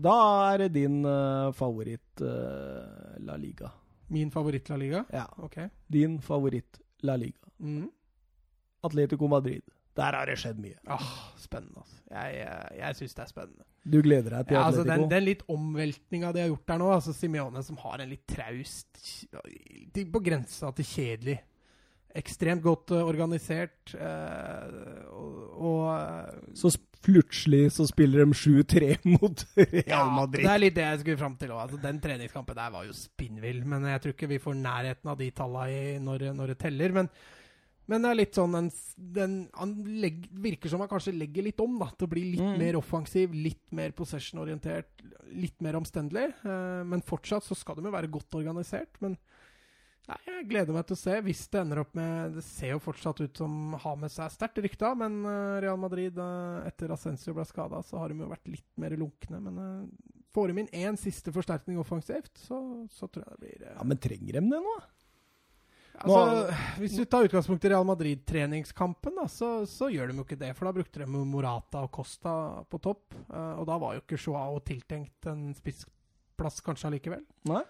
da 0.00 0.16
er 0.54 0.62
det 0.64 0.70
din 0.78 1.02
eh, 1.04 1.50
favoritt 1.56 2.22
eh, 2.24 3.18
La 3.26 3.36
Liga. 3.36 3.68
Min 4.10 4.30
favoritt-La 4.32 4.76
Liga? 4.80 5.04
Ja, 5.12 5.26
Ok. 5.44 5.58
din 5.86 6.16
favoritt 6.24 6.80
La 7.02 7.16
Liga. 7.20 7.50
Mm. 7.60 7.90
Atletico 8.82 9.28
Madrid. 9.28 9.62
Der 9.98 10.14
har 10.16 10.26
det 10.30 10.36
skjedd 10.38 10.58
mye. 10.62 10.76
Åh, 10.94 11.08
spennende, 11.42 11.82
altså. 11.82 11.96
Jeg, 12.10 12.34
jeg, 12.40 12.78
jeg 12.78 12.96
syns 13.00 13.14
det 13.16 13.22
er 13.24 13.30
spennende. 13.32 13.64
Du 13.90 13.96
gleder 14.04 14.34
deg 14.36 14.46
til 14.48 14.54
Ja, 14.56 14.64
altså 14.68 14.82
Atletico? 14.84 15.02
den, 15.02 15.10
den 15.14 15.24
litt 15.26 15.42
omveltninga 15.50 16.32
de 16.36 16.42
har 16.44 16.50
gjort 16.52 16.66
der 16.68 16.78
nå, 16.82 16.88
altså 16.94 17.14
Simione 17.16 17.62
som 17.64 17.78
har 17.80 18.02
en 18.04 18.10
litt 18.12 18.26
traust 18.28 19.00
På 20.12 20.20
grensa 20.22 20.70
til 20.76 20.84
kjedelig. 20.90 21.38
Ekstremt 22.20 22.62
godt 22.64 22.90
eh, 22.96 23.02
organisert. 23.06 23.92
eh, 23.94 25.10
og, 25.14 25.34
og 25.62 25.82
eh, 25.94 26.54
Så 26.58 26.72
plutselig 27.00 27.70
så 27.72 27.86
spiller 27.88 28.24
de 28.26 28.34
7-3 28.36 28.90
mot 29.14 29.44
Real 29.56 30.10
Madrid. 30.16 30.42
Det 30.44 30.50
er 30.54 30.60
litt 30.64 30.74
det 30.76 30.86
jeg 30.88 31.02
skulle 31.04 31.20
fram 31.22 31.36
til 31.40 31.54
òg. 31.54 31.60
Altså, 31.68 31.78
den 31.82 32.00
treningskampen 32.02 32.58
der 32.58 32.74
var 32.74 32.84
jo 32.88 32.96
spinnvill. 32.98 33.62
Men 33.64 33.86
jeg 33.92 34.02
tror 34.02 34.16
ikke 34.16 34.28
vi 34.34 34.40
får 34.42 34.58
nærheten 34.58 35.12
av 35.14 35.20
de 35.22 35.30
talla 35.38 35.68
i 35.70 35.82
når, 36.02 36.26
når 36.36 36.52
det 36.54 36.58
teller. 36.66 36.96
Men, 36.98 37.08
men 37.90 38.04
det 38.06 38.10
er 38.12 38.18
litt 38.20 38.38
sånn 38.38 38.52
den, 38.54 38.68
den, 39.18 39.34
Han 39.58 39.74
legg, 40.00 40.28
virker 40.30 40.70
som 40.72 40.80
han 40.84 40.88
kanskje 40.92 41.12
legger 41.16 41.42
litt 41.48 41.60
om 41.64 41.74
da, 41.82 41.88
til 41.98 42.06
å 42.06 42.12
bli 42.14 42.22
litt 42.36 42.44
Mm. 42.46 42.58
mer 42.62 42.78
offensiv, 42.78 43.34
litt 43.34 43.72
mer 43.74 43.90
possession-orientert, 43.98 45.02
litt 45.34 45.60
mer 45.60 45.74
omstendelig. 45.80 46.28
Eh, 46.46 46.82
men 46.86 47.02
fortsatt 47.02 47.44
så 47.46 47.56
skal 47.58 47.76
de 47.80 47.88
jo 47.88 47.94
være 47.94 48.10
godt 48.10 48.38
organisert. 48.38 48.96
Men 49.02 49.16
nei, 50.08 50.16
jeg 50.26 50.46
gleder 50.50 50.74
meg 50.74 50.86
til 50.88 50.96
å 50.96 51.02
se 51.02 51.18
hvis 51.26 51.42
det 51.52 51.60
ender 51.60 51.82
opp 51.84 51.92
med 51.94 52.34
Det 52.38 52.42
ser 52.46 52.72
jo 52.72 52.80
fortsatt 52.82 53.20
ut 53.22 53.36
som 53.42 53.74
Hames 53.84 54.16
seg 54.18 54.32
sterkt 54.34 54.58
rykta, 54.64 54.94
men 54.98 55.20
eh, 55.26 55.58
Real 55.66 55.78
Madrid, 55.78 56.16
eh, 56.18 56.68
etter 56.70 56.94
Ascencio 56.94 57.34
ble 57.36 57.44
skada, 57.46 57.82
så 57.86 57.98
har 58.00 58.08
de 58.14 58.22
jo 58.22 58.30
vært 58.30 58.48
litt 58.50 58.70
mer 58.80 58.96
lunkne. 58.98 59.42
Men 59.44 59.60
eh, 59.66 60.14
får 60.34 60.48
de 60.54 60.62
inn 60.64 60.72
én 60.86 60.98
siste 60.98 61.32
forsterkning 61.34 61.78
offensivt, 61.82 62.32
så, 62.38 62.86
så 62.90 63.10
tror 63.10 63.26
jeg 63.26 63.34
det 63.36 63.44
blir 63.46 63.68
eh, 63.68 63.74
Ja, 63.76 63.84
Men 63.86 63.98
trenger 63.98 64.38
de 64.38 64.46
det 64.46 64.62
nå? 64.62 64.78
Altså, 66.00 66.54
hvis 66.80 66.94
du 66.96 67.02
tar 67.04 67.26
utgangspunkt 67.26 67.64
i 67.66 67.70
Real 67.72 67.84
Madrid-treningskampen, 67.84 69.18
så, 69.28 69.50
så 69.68 69.90
gjør 69.92 70.08
de 70.08 70.16
jo 70.16 70.24
ikke 70.24 70.38
det. 70.40 70.54
For 70.56 70.64
da 70.64 70.72
brukte 70.72 71.02
de 71.02 71.08
Morata 71.10 71.82
og 71.84 71.90
Costa 71.92 72.32
på 72.72 72.80
topp. 72.80 73.12
eh, 73.28 73.52
og 73.60 73.66
da 73.68 73.76
var 73.82 73.98
jo 73.98 74.04
ikke 74.04 74.16
Joao 74.22 74.62
tiltenkt 74.64 75.28
en 75.28 75.50
spissplass 75.58 76.62
kanskje 76.64 76.88
allikevel. 76.88 77.26
Nei. 77.50 77.60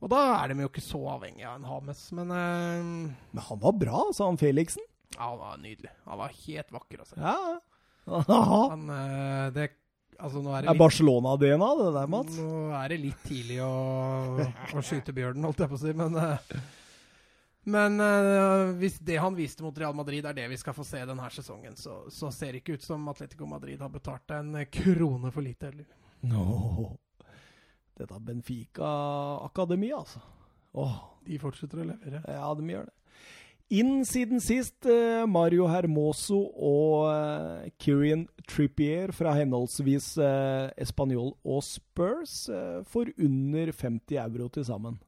Og 0.00 0.10
da 0.12 0.22
er 0.38 0.52
de 0.52 0.64
jo 0.64 0.68
ikke 0.70 0.84
så 0.84 1.00
avhengig 1.16 1.44
av 1.48 1.56
en 1.58 1.68
Hames. 1.68 2.00
Men 2.16 2.32
uh, 2.32 3.12
Men 3.32 3.44
han 3.48 3.60
var 3.60 3.76
bra, 3.80 4.02
sa 4.16 4.26
han 4.28 4.36
Felixen. 4.40 4.84
ja, 5.16 5.24
han 5.30 5.38
var 5.40 5.60
nydelig. 5.60 5.92
Han 6.04 6.18
var 6.20 6.34
helt 6.46 6.72
vakker, 6.72 7.00
altså. 7.04 7.16
Ja. 7.20 7.36
Aha. 8.20 8.58
Han, 8.72 8.88
uh, 8.92 9.46
det, 9.56 9.70
altså, 10.20 10.40
er 10.52 10.66
det 10.66 10.72
er 10.74 10.80
Barcelona-DNA, 10.80 11.70
det 11.80 11.92
der, 11.96 12.10
Mats. 12.12 12.36
nå 12.40 12.50
er 12.76 12.92
det 12.92 13.00
litt 13.04 13.24
tidlig 13.26 13.60
å, 13.64 13.70
å 14.46 14.84
skyte 14.84 15.12
bjørnen, 15.16 15.44
holdt 15.48 15.64
jeg 15.64 15.72
på 15.72 15.80
å 15.80 15.82
si, 15.82 15.94
men 15.96 16.14
eh, 16.20 16.52
men 17.66 18.00
uh, 18.00 18.72
hvis 18.78 19.00
det 19.02 19.18
han 19.22 19.36
viste 19.36 19.64
mot 19.64 19.78
Real 19.78 19.94
Madrid, 19.96 20.26
er 20.26 20.36
det 20.36 20.46
vi 20.52 20.58
skal 20.60 20.76
få 20.76 20.84
se 20.86 21.00
denne 21.08 21.30
sesongen, 21.34 21.74
så, 21.78 22.04
så 22.12 22.30
ser 22.34 22.54
det 22.54 22.62
ikke 22.62 22.78
ut 22.78 22.86
som 22.86 23.08
Atletico 23.10 23.48
Madrid 23.50 23.82
har 23.82 23.90
betalt 23.92 24.30
en 24.36 24.54
krone 24.70 25.32
for 25.34 25.42
lite. 25.42 25.72
heller. 25.72 25.88
No. 26.26 26.92
Dette 27.96 28.20
Benfica-akademiet, 28.20 29.98
altså. 29.98 30.22
Oh. 30.76 31.00
De 31.26 31.38
fortsetter 31.40 31.80
å 31.82 31.88
levere. 31.88 32.22
ja, 32.22 32.52
de 32.54 32.70
gjør 32.70 32.86
det. 32.86 32.94
Inn 33.74 34.04
siden 34.06 34.38
sist 34.38 34.86
eh, 34.86 35.24
Mario 35.26 35.64
Hermoso 35.66 36.38
og 36.54 37.08
eh, 37.10 37.72
Kirian 37.82 38.28
Trippier 38.46 39.10
fra 39.10 39.32
henholdsvis 39.34 40.12
eh, 40.22 40.68
Español 40.78 41.32
og 41.42 41.64
Spurs 41.66 42.44
eh, 42.46 42.84
for 42.86 43.10
under 43.18 43.72
50 43.74 44.20
euro 44.22 44.46
til 44.54 44.68
sammen. 44.68 45.00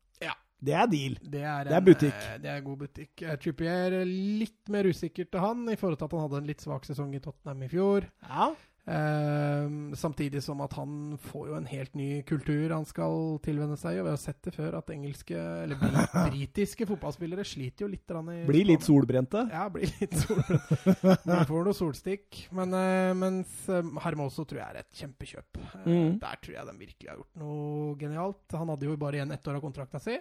Det 0.60 0.74
er 0.74 0.86
deal. 0.90 1.14
Det 1.22 1.42
er, 1.42 1.64
Det 1.68 1.76
er 1.76 1.84
butikk. 1.86 2.14
eh, 2.32 2.38
Det 2.42 2.50
er 2.50 2.60
god 2.66 2.78
butikk. 2.78 3.22
Eh, 3.22 3.36
Trippier 3.36 4.00
er 4.00 4.04
litt 4.04 4.68
mer 4.68 4.84
usikker 4.90 5.28
til 5.30 5.40
han 5.40 5.68
i 5.68 5.76
forhold 5.76 5.98
til 5.98 6.04
at 6.10 6.16
han 6.16 6.24
hadde 6.26 6.40
en 6.42 6.46
litt 6.50 6.60
svak 6.64 6.84
sesong 6.88 7.14
i 7.14 7.20
Tottenham 7.22 7.62
i 7.62 7.68
fjor. 7.68 8.08
Ja. 8.26 8.48
Eh, 8.88 9.68
samtidig 10.00 10.40
som 10.42 10.62
at 10.64 10.72
han 10.78 11.18
får 11.20 11.48
jo 11.50 11.56
en 11.58 11.66
helt 11.68 11.94
ny 11.98 12.22
kultur 12.26 12.72
han 12.72 12.86
skal 12.88 13.36
tilvenne 13.44 13.76
seg. 13.78 13.98
Og 14.00 14.06
vi 14.08 14.12
har 14.14 14.20
sett 14.22 14.40
det 14.48 14.54
før 14.56 14.78
at 14.80 14.88
engelske, 14.94 15.36
eller 15.36 15.76
brit 15.76 16.14
britiske 16.32 16.86
fotballspillere 16.88 17.44
sliter 17.46 17.84
jo 17.84 17.90
litt. 17.92 18.08
i 18.08 18.38
Blir 18.48 18.64
litt 18.70 18.86
solbrente. 18.86 19.44
Ja, 19.52 19.66
blir 19.68 19.92
litt 20.00 20.16
solbrente. 20.22 21.18
men 21.28 21.44
får 21.52 21.68
noe 21.68 21.76
solstikk. 21.76 22.40
Men 22.56 22.72
eh, 22.80 23.12
mens 23.18 23.68
eh, 23.68 23.92
Hermoso 24.06 24.46
tror 24.48 24.62
jeg 24.62 24.72
er 24.72 24.80
et 24.82 24.90
kjempekjøp. 25.04 25.62
Eh, 25.62 25.86
Mm. 25.88 26.18
Der 26.20 26.36
tror 26.42 26.52
jeg 26.56 26.66
de 26.66 26.72
virkelig 26.80 27.08
har 27.08 27.16
gjort 27.20 27.38
noe 27.40 27.94
genialt. 28.00 28.42
Han 28.58 28.68
hadde 28.72 28.88
jo 28.88 28.96
bare 29.00 29.20
igjen 29.20 29.32
ett 29.32 29.46
år 29.48 29.56
av 29.60 29.62
kontrakta 29.62 30.00
si. 30.02 30.16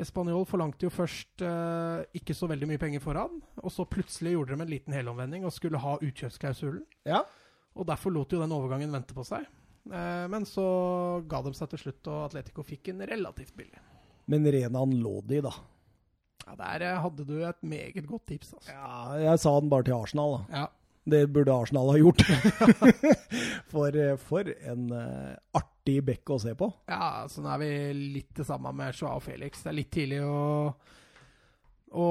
Espanol 0.00 0.46
forlangte 0.48 0.88
jo 0.88 0.90
først 0.90 1.42
eh, 1.46 2.04
ikke 2.18 2.34
så 2.34 2.48
veldig 2.50 2.68
mye 2.72 2.80
penger 2.82 3.02
for 3.04 3.18
han, 3.18 3.36
og 3.62 3.70
så 3.70 3.86
plutselig 3.86 4.34
gjorde 4.34 4.56
de 4.56 4.64
en 4.64 4.72
liten 4.72 4.96
helomvending 4.96 5.46
og 5.46 5.54
skulle 5.54 5.80
ha 5.82 5.96
utkjøpsklausulen. 6.02 6.82
Ja. 7.06 7.22
Og 7.74 7.86
derfor 7.86 8.14
lot 8.14 8.32
jo 8.34 8.40
den 8.42 8.54
overgangen 8.54 8.94
vente 8.94 9.14
på 9.14 9.26
seg. 9.26 9.46
Eh, 9.90 10.24
men 10.32 10.46
så 10.48 10.64
ga 11.30 11.42
de 11.44 11.54
seg 11.54 11.70
til 11.74 11.84
slutt, 11.86 12.10
og 12.10 12.30
Atletico 12.30 12.64
fikk 12.66 12.90
en 12.90 13.04
relativt 13.06 13.54
billig. 13.58 13.82
Men 14.30 14.46
Renan 14.48 14.96
lå 14.98 15.18
de, 15.28 15.42
da. 15.44 15.52
Ja, 16.44 16.56
Der 16.58 16.86
eh, 16.88 17.02
hadde 17.02 17.26
du 17.28 17.36
et 17.44 17.62
meget 17.62 18.06
godt 18.08 18.26
tips, 18.32 18.54
altså. 18.56 18.72
Ja, 18.72 19.28
jeg 19.30 19.44
sa 19.44 19.54
den 19.60 19.70
bare 19.72 19.86
til 19.86 19.96
Arsenal, 19.96 20.38
da. 20.38 20.58
Ja. 20.58 20.66
Det 21.04 21.26
burde 21.32 21.52
Arsenal 21.52 21.90
ha 21.92 21.98
gjort. 22.00 22.24
for, 23.72 23.92
eh, 23.92 24.16
for 24.16 24.48
en 24.72 24.88
uh, 24.92 25.36
artig 25.52 25.73
bekk 25.84 26.30
å 26.32 26.38
se 26.40 26.54
på. 26.56 26.70
Ja, 26.88 27.26
sånn 27.30 27.46
er 27.50 27.60
vi 27.60 27.70
litt 28.16 28.32
det 28.38 28.46
samme 28.48 28.72
med 28.76 28.96
Joao 28.96 29.20
Felix. 29.20 29.62
Det 29.62 29.70
er 29.70 29.76
litt 29.76 29.90
tidlig 29.92 30.20
å, 30.24 30.72
å 32.00 32.08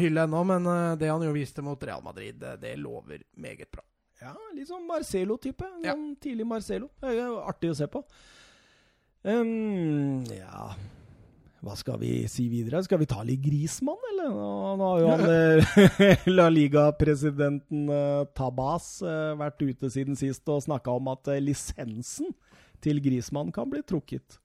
hylle 0.00 0.26
ennå, 0.26 0.42
men 0.48 0.66
eh, 0.66 0.94
det 0.98 1.10
han 1.12 1.22
jo 1.22 1.34
viste 1.34 1.62
mot 1.64 1.82
Real 1.86 2.02
Madrid, 2.04 2.40
det, 2.42 2.56
det 2.64 2.76
lover 2.82 3.22
meget 3.38 3.70
bra. 3.70 3.84
Ja, 4.22 4.34
litt 4.54 4.70
sånn 4.70 4.86
Marcelo-type. 4.86 5.66
Ja. 5.82 5.94
Sånn 5.94 6.14
tidlig 6.22 6.46
Marcelo. 6.46 6.90
Det 7.02 7.14
er 7.14 7.38
artig 7.42 7.72
å 7.72 7.78
se 7.78 7.88
på. 7.90 8.04
Um, 9.22 10.24
ja 10.34 10.72
Hva 11.62 11.76
skal 11.78 12.00
vi 12.00 12.24
si 12.26 12.48
videre? 12.50 12.80
Skal 12.82 12.98
vi 12.98 13.06
ta 13.06 13.20
litt 13.22 13.38
Grismann, 13.44 14.00
eller? 14.10 14.32
Nå, 14.34 14.78
har 14.82 15.02
jo 15.02 15.12
han 15.12 15.22
eh, 15.30 16.24
La 16.38 16.48
Liga-presidenten 16.50 17.84
eh, 17.86 18.24
Tabas 18.34 18.96
vært 19.38 19.62
ute 19.62 19.90
siden 19.94 20.18
sist 20.18 20.50
og 20.50 20.64
snakka 20.66 20.98
om 20.98 21.12
at 21.14 21.30
lisensen 21.38 22.34
til 22.82 23.00
Grismann 23.04 23.52
kan 23.54 23.70
bli 23.70 23.82
trukket. 23.86 24.38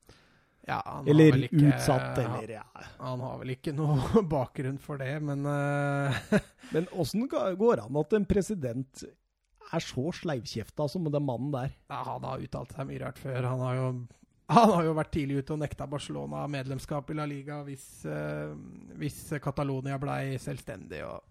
Ja, 0.68 0.82
Eller 1.08 1.32
ikke- 1.46 1.62
utsatt, 1.70 2.18
eller 2.20 2.50
ja. 2.58 2.64
Han 3.00 3.20
har 3.24 3.38
vel 3.40 3.54
ikke 3.54 3.72
noe 3.72 4.20
bakgrunn 4.34 4.76
for 4.78 5.00
det, 5.00 5.14
men 5.24 5.46
uh. 5.48 6.12
Men 6.74 6.84
åssen 6.92 7.24
går 7.30 7.56
det 7.80 7.86
an 7.86 7.96
at 7.96 8.12
en 8.18 8.26
president 8.28 9.04
er 9.72 9.80
så 9.84 10.10
sleivkjefta 10.12 10.84
som 10.88 11.08
den 11.08 11.24
mannen 11.24 11.50
der? 11.52 11.72
ja, 11.88 12.02
han 12.04 12.24
har 12.24 12.40
uttalt 12.44 12.72
seg 12.76 12.86
mye 12.88 13.00
rart 13.00 13.18
før. 13.20 13.40
Han 13.48 13.60
har 13.64 13.74
jo, 13.78 13.86
han 14.58 14.70
har 14.74 14.84
jo 14.84 14.92
vært 15.00 15.12
tidlig 15.16 15.40
ute 15.42 15.56
og 15.56 15.62
nekta 15.64 15.88
Barcelona 15.88 16.44
medlemskap 16.52 17.08
i 17.10 17.16
La 17.16 17.24
Liga 17.28 17.62
hvis, 17.64 17.88
uh, 18.04 18.52
hvis 19.00 19.22
Catalonia 19.40 19.96
blei 20.00 20.36
selvstendig. 20.40 21.00
Og, 21.08 21.24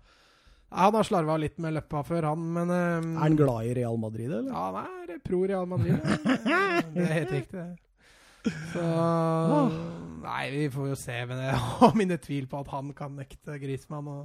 han 0.70 0.96
har 0.98 1.08
slarva 1.08 1.38
litt 1.40 1.60
med 1.64 1.78
løppa 1.78 2.02
før, 2.04 2.30
han, 2.34 2.48
men 2.58 2.72
um, 2.72 3.12
Er 3.16 3.22
han 3.24 3.38
glad 3.40 3.70
i 3.70 3.76
Real 3.78 4.00
Madrid, 4.02 4.28
eller? 4.28 4.52
Ja, 4.52 4.66
han 4.76 5.14
er 5.16 5.22
pro 5.24 5.46
Real 5.48 5.68
Madrid. 5.70 5.96
Det 6.94 7.06
er 7.06 7.14
helt 7.14 7.32
riktig, 7.32 7.62
det. 7.62 7.88
Så 8.74 8.84
Nei, 10.24 10.44
vi 10.52 10.68
får 10.72 10.92
jo 10.92 10.98
se. 11.00 11.16
Men 11.30 11.42
jeg 11.46 11.64
har 11.80 11.98
mine 12.00 12.20
tvil 12.20 12.48
på 12.52 12.60
at 12.60 12.70
han 12.74 12.92
kan 12.98 13.16
nekte 13.16 13.58
Grismann 13.62 14.12
å 14.12 14.20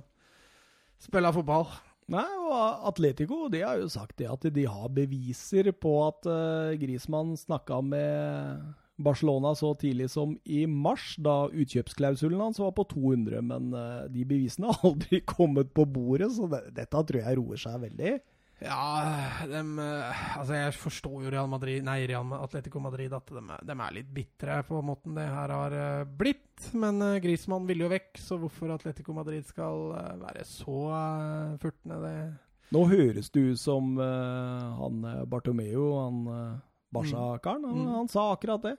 spille 1.02 1.32
fotball. 1.34 1.66
Nei, 2.12 2.26
og 2.42 2.88
Atletico 2.90 3.46
de 3.52 3.62
har 3.62 3.78
jo 3.78 3.90
sagt 3.90 4.18
det 4.18 4.26
at 4.30 4.44
de 4.52 4.66
har 4.66 4.90
beviser 4.92 5.70
på 5.78 5.94
at 6.08 6.26
uh, 6.26 6.74
Grismann 6.80 7.36
snakka 7.38 7.78
med 7.86 8.72
Barcelona 9.02 9.54
så 9.58 9.72
tidlig 9.78 10.08
som 10.12 10.34
i 10.44 10.64
mars, 10.66 11.14
da 11.22 11.46
utkjøpsklausulen 11.50 12.40
hans 12.40 12.60
var 12.62 12.74
på 12.76 12.84
200. 12.92 13.42
Men 13.46 13.72
eh, 13.76 14.04
de 14.12 14.26
bevisene 14.28 14.70
har 14.72 14.84
aldri 14.92 15.22
kommet 15.28 15.72
på 15.74 15.86
bordet, 15.88 16.30
så 16.36 16.48
dette 16.50 16.86
tror 16.92 17.20
jeg 17.22 17.38
roer 17.40 17.60
seg 17.60 17.82
veldig. 17.88 18.14
Ja, 18.62 19.42
dem, 19.50 19.72
eh, 19.82 20.22
altså 20.38 20.54
jeg 20.54 20.74
forstår 20.78 21.24
jo 21.24 21.32
Real 21.34 21.48
Madrid, 21.50 21.82
nei, 21.82 22.04
Real 22.06 22.30
Atletico 22.38 22.78
Madrid 22.78 23.10
at 23.16 23.32
de, 23.34 23.42
dem 23.66 23.82
er 23.82 23.96
litt 23.96 24.12
bitre 24.14 24.60
på 24.68 24.78
måten 24.86 25.18
det 25.18 25.26
her 25.26 25.50
har 25.50 25.74
eh, 25.74 26.04
blitt. 26.06 26.68
Men 26.78 27.02
Griezmann 27.24 27.66
ville 27.66 27.82
vil 27.82 27.88
jo 27.88 27.90
vekk, 27.90 28.22
så 28.22 28.38
hvorfor 28.38 28.70
Atletico 28.76 29.16
Madrid 29.16 29.48
skal 29.48 29.88
være 30.20 30.44
så 30.46 30.78
furtne, 31.62 31.98
det 32.04 32.16
Nå 32.72 32.86
høres 32.88 33.26
det 33.34 33.40
ut 33.50 33.60
som 33.60 33.98
uh, 34.00 34.78
han 34.78 35.02
Bartomeo, 35.28 35.90
han 35.98 36.20
Barca-karen, 36.92 37.64
han, 37.64 37.78
Mm. 37.82 37.90
han 37.98 38.08
sa 38.08 38.32
akkurat 38.32 38.62
det. 38.62 38.76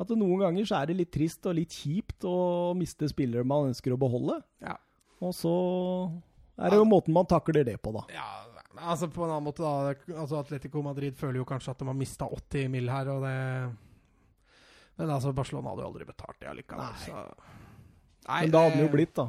At 0.00 0.08
det 0.08 0.16
noen 0.16 0.40
ganger 0.40 0.68
så 0.68 0.78
er 0.80 0.88
det 0.88 0.96
litt 0.96 1.10
trist 1.12 1.44
og 1.50 1.58
litt 1.58 1.74
kjipt 1.76 2.24
å 2.24 2.72
miste 2.78 3.08
spillere 3.10 3.44
man 3.44 3.68
ønsker 3.68 3.92
å 3.92 3.98
beholde. 4.00 4.38
Ja. 4.64 4.78
Og 5.20 5.34
så 5.36 5.52
er 6.56 6.72
det 6.72 6.78
jo 6.80 6.86
måten 6.88 7.12
man 7.16 7.28
takler 7.28 7.66
det 7.68 7.76
på, 7.84 7.92
da. 7.92 8.06
Ja, 8.14 8.28
altså 8.80 9.10
på 9.12 9.26
en 9.26 9.34
annen 9.34 9.44
måte 9.48 9.64
da 9.64 9.92
altså 10.22 10.38
Atletico 10.40 10.80
Madrid 10.84 11.16
føler 11.18 11.42
jo 11.42 11.48
kanskje 11.48 11.74
at 11.74 11.82
de 11.82 11.88
har 11.90 11.98
mista 11.98 12.28
80 12.28 12.70
mill. 12.72 12.88
her, 12.88 13.10
og 13.12 13.26
det 13.26 13.36
Men 15.00 15.10
altså, 15.10 15.32
Barcelona 15.32 15.72
hadde 15.72 15.84
jo 15.84 15.90
aldri 15.92 16.08
betalt 16.08 16.40
det 16.40 16.48
allikevel, 16.48 16.96
så 17.04 17.20
Nei, 18.28 18.40
Men 18.44 18.50
da 18.52 18.62
hadde 18.66 18.76
det 18.76 18.84
jo 18.84 18.92
blitt, 18.92 19.14
da. 19.16 19.26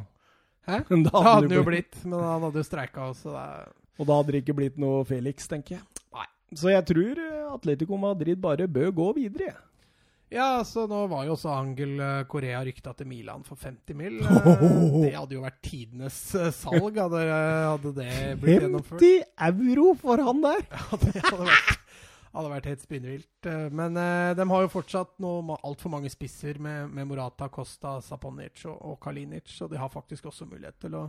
Hæ? 0.67 0.77
Da 0.83 0.95
Da 1.07 1.11
hadde 1.15 1.27
hadde 1.27 1.41
den 1.41 1.49
den 1.49 1.57
jo 1.57 1.65
blitt, 1.67 1.99
men 2.05 2.19
han 2.19 2.45
hadde 2.45 2.59
jo 2.61 2.67
streika 2.67 3.07
også. 3.09 3.33
Det 3.35 3.99
Og 3.99 4.07
da 4.07 4.17
hadde 4.19 4.35
det 4.35 4.41
ikke 4.43 4.55
blitt 4.59 4.79
noe 4.79 5.03
Felix, 5.07 5.47
tenker 5.51 5.77
jeg. 5.77 6.05
Nei. 6.15 6.27
Så 6.59 6.71
jeg 6.71 6.85
tror 6.91 7.21
eh, 7.23 7.45
Atletico 7.51 7.97
Madrid 7.97 8.39
bare 8.43 8.67
bør 8.67 8.91
gå 8.91 9.07
videre, 9.19 9.51
jeg. 9.53 9.59
Ja, 10.31 10.61
så 10.65 10.85
nå 10.87 11.01
var 11.11 11.25
jo 11.27 11.33
også 11.35 11.51
Angel 11.51 11.99
eh, 11.99 12.21
Korea 12.31 12.61
rykta 12.65 12.93
til 12.97 13.07
Milan 13.11 13.43
for 13.47 13.59
50 13.59 13.97
mill. 13.99 14.19
Eh, 14.31 15.01
Det 15.03 15.13
hadde 15.17 15.35
jo 15.35 15.43
vært 15.43 15.59
tidenes 15.65 16.17
eh, 16.39 16.49
salg, 16.55 16.95
hadde, 16.97 17.21
hadde 17.27 17.91
det 17.97 18.09
blitt 18.41 18.63
gjennomført. 18.65 19.03
50 19.03 19.69
euro 19.75 19.93
for 19.99 20.23
han 20.29 20.41
der! 20.45 20.63
Ja, 20.71 20.99
det 21.03 21.13
hadde 21.25 21.47
vært, 21.49 21.77
hadde 22.31 22.51
vært 22.53 22.69
helt 22.71 22.83
spinnvilt. 22.85 23.49
Men 23.75 23.97
de 24.39 24.45
har 24.53 24.63
jo 24.63 24.71
fortsatt 24.71 25.17
nå 25.19 25.31
altfor 25.67 25.91
mange 25.91 26.07
spisser 26.13 26.59
med, 26.63 26.87
med 26.95 27.09
Morata, 27.09 27.49
Costa, 27.51 27.97
Saponic 28.05 28.63
og, 28.71 28.77
og 28.93 28.99
Kalinic, 29.03 29.51
og 29.65 29.73
de 29.73 29.81
har 29.81 29.91
faktisk 29.91 30.29
også 30.31 30.47
mulighet 30.47 30.77
til 30.85 30.95
å 30.95 31.05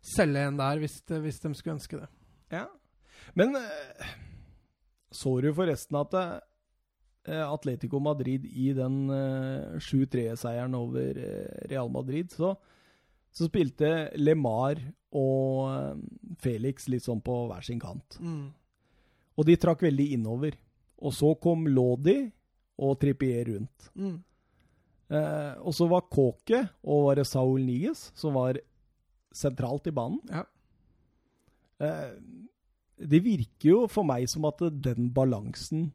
selge 0.00 0.46
en 0.48 0.56
der 0.56 0.80
hvis, 0.80 1.00
de- 1.10 1.18
hvis 1.20 1.42
de 1.44 1.52
skulle 1.58 1.76
ønske 1.76 2.00
det. 2.00 2.08
Ja. 2.54 2.64
Men 3.36 3.58
så 5.12 5.34
du 5.44 5.50
forresten 5.56 5.96
at 6.00 6.14
eh, 6.16 6.38
Atletico 7.44 8.00
Madrid 8.02 8.46
i 8.48 8.72
den 8.76 9.08
eh, 9.12 9.78
7-3-seieren 9.82 10.76
over 10.78 11.18
eh, 11.22 11.66
Real 11.70 11.90
Madrid, 11.92 12.32
så, 12.32 12.54
så 13.34 13.48
spilte 13.50 14.10
LeMar 14.16 14.80
og 15.18 15.68
eh, 15.72 16.06
Felix 16.42 16.88
litt 16.92 17.06
sånn 17.06 17.22
på 17.24 17.44
hver 17.50 17.66
sin 17.66 17.82
kant. 17.82 18.18
Og 19.38 19.46
de 19.46 19.58
trakk 19.60 19.84
veldig 19.86 20.08
innover. 20.16 20.56
Og 20.98 21.14
så 21.14 21.30
kom 21.38 21.68
Lodi 21.70 22.18
og 22.82 22.96
Trippier 22.98 23.46
rundt. 23.52 23.90
Mm. 23.94 24.16
Eh, 25.08 25.52
og 25.64 25.72
så 25.76 25.86
var 25.88 26.08
Kåke 26.10 26.64
og 26.84 27.06
var 27.06 27.20
det 27.20 27.28
Saul 27.30 27.62
Niges 27.64 28.08
som 28.18 28.36
var 28.36 28.58
sentralt 29.34 29.88
i 29.88 29.94
banen. 29.94 30.20
Ja. 30.28 30.44
Eh, 31.78 32.10
det 32.98 33.22
virker 33.22 33.68
jo 33.70 33.80
for 33.90 34.06
meg 34.08 34.26
som 34.30 34.46
at 34.48 34.60
den 34.82 35.12
balansen 35.14 35.92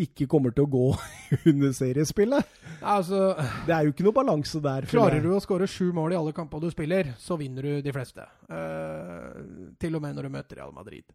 ikke 0.00 0.26
kommer 0.30 0.54
til 0.54 0.66
å 0.66 0.70
gå 0.70 0.86
under 1.52 1.74
seriespillet. 1.76 2.56
Altså, 2.82 3.34
Det 3.66 3.74
er 3.76 3.86
jo 3.86 3.94
ikke 3.94 4.06
noe 4.08 4.16
balanse 4.16 4.60
der. 4.64 4.88
klarer 4.90 5.22
du 5.22 5.30
å 5.34 5.42
skåre 5.42 5.68
sju 5.70 5.92
mål 5.94 6.14
i 6.14 6.18
alle 6.18 6.34
kamper 6.36 6.62
du 6.62 6.70
spiller, 6.72 7.14
så 7.20 7.38
vinner 7.40 7.62
du 7.62 7.84
de 7.84 7.94
fleste. 7.94 8.26
Uh, 8.50 9.72
til 9.80 9.96
og 9.96 10.04
med 10.04 10.18
når 10.18 10.28
du 10.28 10.34
møter 10.34 10.60
Real 10.60 10.74
Madrid. 10.74 11.06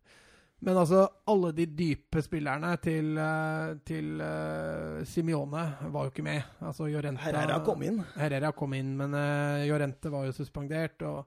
Men 0.60 0.76
altså, 0.76 1.06
alle 1.32 1.54
de 1.56 1.66
dype 1.72 2.20
spillerne 2.20 2.74
til, 2.84 3.14
eh, 3.16 3.78
til 3.88 4.20
uh, 4.20 5.00
Simione 5.08 5.62
var 5.88 6.08
jo 6.08 6.12
ikke 6.12 6.26
med. 6.26 6.50
Altså, 6.60 6.90
Llorente 6.92 7.24
Herrera 7.24 7.62
kom 7.64 7.86
inn. 7.88 8.02
Herrera 8.20 8.52
kom 8.52 8.76
inn, 8.76 8.90
men 9.00 9.16
uh, 9.16 9.64
Jorente 9.64 10.12
var 10.12 10.28
jo 10.28 10.36
suspendert. 10.36 11.00
Og, 11.08 11.24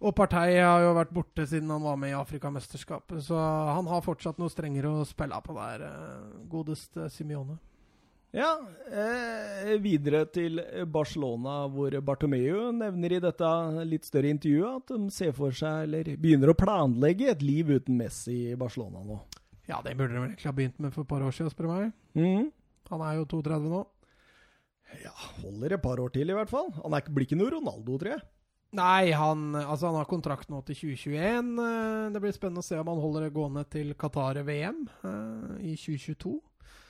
og 0.00 0.12
Partey 0.18 0.58
har 0.60 0.82
jo 0.84 0.96
vært 0.98 1.14
borte 1.16 1.46
siden 1.48 1.70
han 1.72 1.84
var 1.84 1.96
med 2.00 2.12
i 2.12 2.18
Afrikamesterskapet. 2.18 3.22
Så 3.24 3.36
han 3.38 3.88
har 3.88 4.04
fortsatt 4.04 4.40
noe 4.40 4.52
strengere 4.52 4.90
å 4.92 5.06
spille 5.08 5.38
på 5.44 5.56
der, 5.56 5.86
uh, 5.86 6.44
godeste 6.52 7.08
Simione. 7.12 7.56
Ja, 8.36 8.50
eh, 8.90 9.70
videre 9.80 10.26
til 10.28 10.58
Barcelona, 10.92 11.62
hvor 11.72 11.94
Bartomeu 12.04 12.68
nevner 12.76 13.14
i 13.16 13.20
dette 13.22 13.48
litt 13.88 14.04
større 14.04 14.28
intervjuet 14.34 14.82
at 14.82 14.92
de 14.92 15.14
ser 15.14 15.32
for 15.32 15.54
seg, 15.56 15.86
eller 15.86 16.10
begynner 16.20 16.52
å 16.52 16.58
planlegge, 16.58 17.30
et 17.32 17.44
liv 17.46 17.70
uten 17.78 17.96
Messi 17.96 18.50
i 18.50 18.58
Barcelona 18.60 19.00
nå. 19.06 19.16
Ja, 19.70 19.80
det 19.80 19.96
burde 19.96 20.12
de 20.12 20.20
vel 20.20 20.28
egentlig 20.28 20.50
ha 20.50 20.56
begynt 20.58 20.82
med 20.82 20.92
for 20.92 21.06
et 21.06 21.10
par 21.14 21.24
år 21.24 21.32
siden, 21.32 21.54
spør 21.54 21.70
du 21.70 21.72
meg. 21.72 21.94
Mm. 22.18 22.50
Han 22.92 23.06
er 23.06 23.16
jo 23.16 23.28
32 23.38 23.72
nå. 23.72 23.82
Ja, 25.02 25.14
holder 25.40 25.74
et 25.78 25.82
par 25.82 26.02
år 26.02 26.12
til 26.14 26.30
i 26.30 26.36
hvert 26.36 26.52
fall. 26.52 26.68
Han 26.82 26.92
er 26.92 27.02
ikke, 27.02 27.16
blir 27.16 27.26
ikke 27.30 27.40
noe 27.40 27.54
Ronaldo, 27.56 27.96
tror 28.02 28.12
jeg. 28.18 28.26
Nei, 28.72 29.10
han, 29.14 29.54
altså 29.54 29.86
han 29.88 29.94
har 30.00 30.08
kontrakt 30.10 30.50
nå 30.50 30.58
til 30.66 30.74
2021. 30.74 31.52
Eh, 31.62 32.10
Det 32.12 32.20
blir 32.20 32.34
spennende 32.34 32.60
å 32.64 32.66
se 32.66 32.76
om 32.80 32.88
han 32.90 32.98
holder 33.00 33.28
det 33.28 33.32
gående 33.36 33.62
til 33.70 33.94
Qatar-VM 33.94 34.82
i 35.62 35.76
2022. 35.78 36.34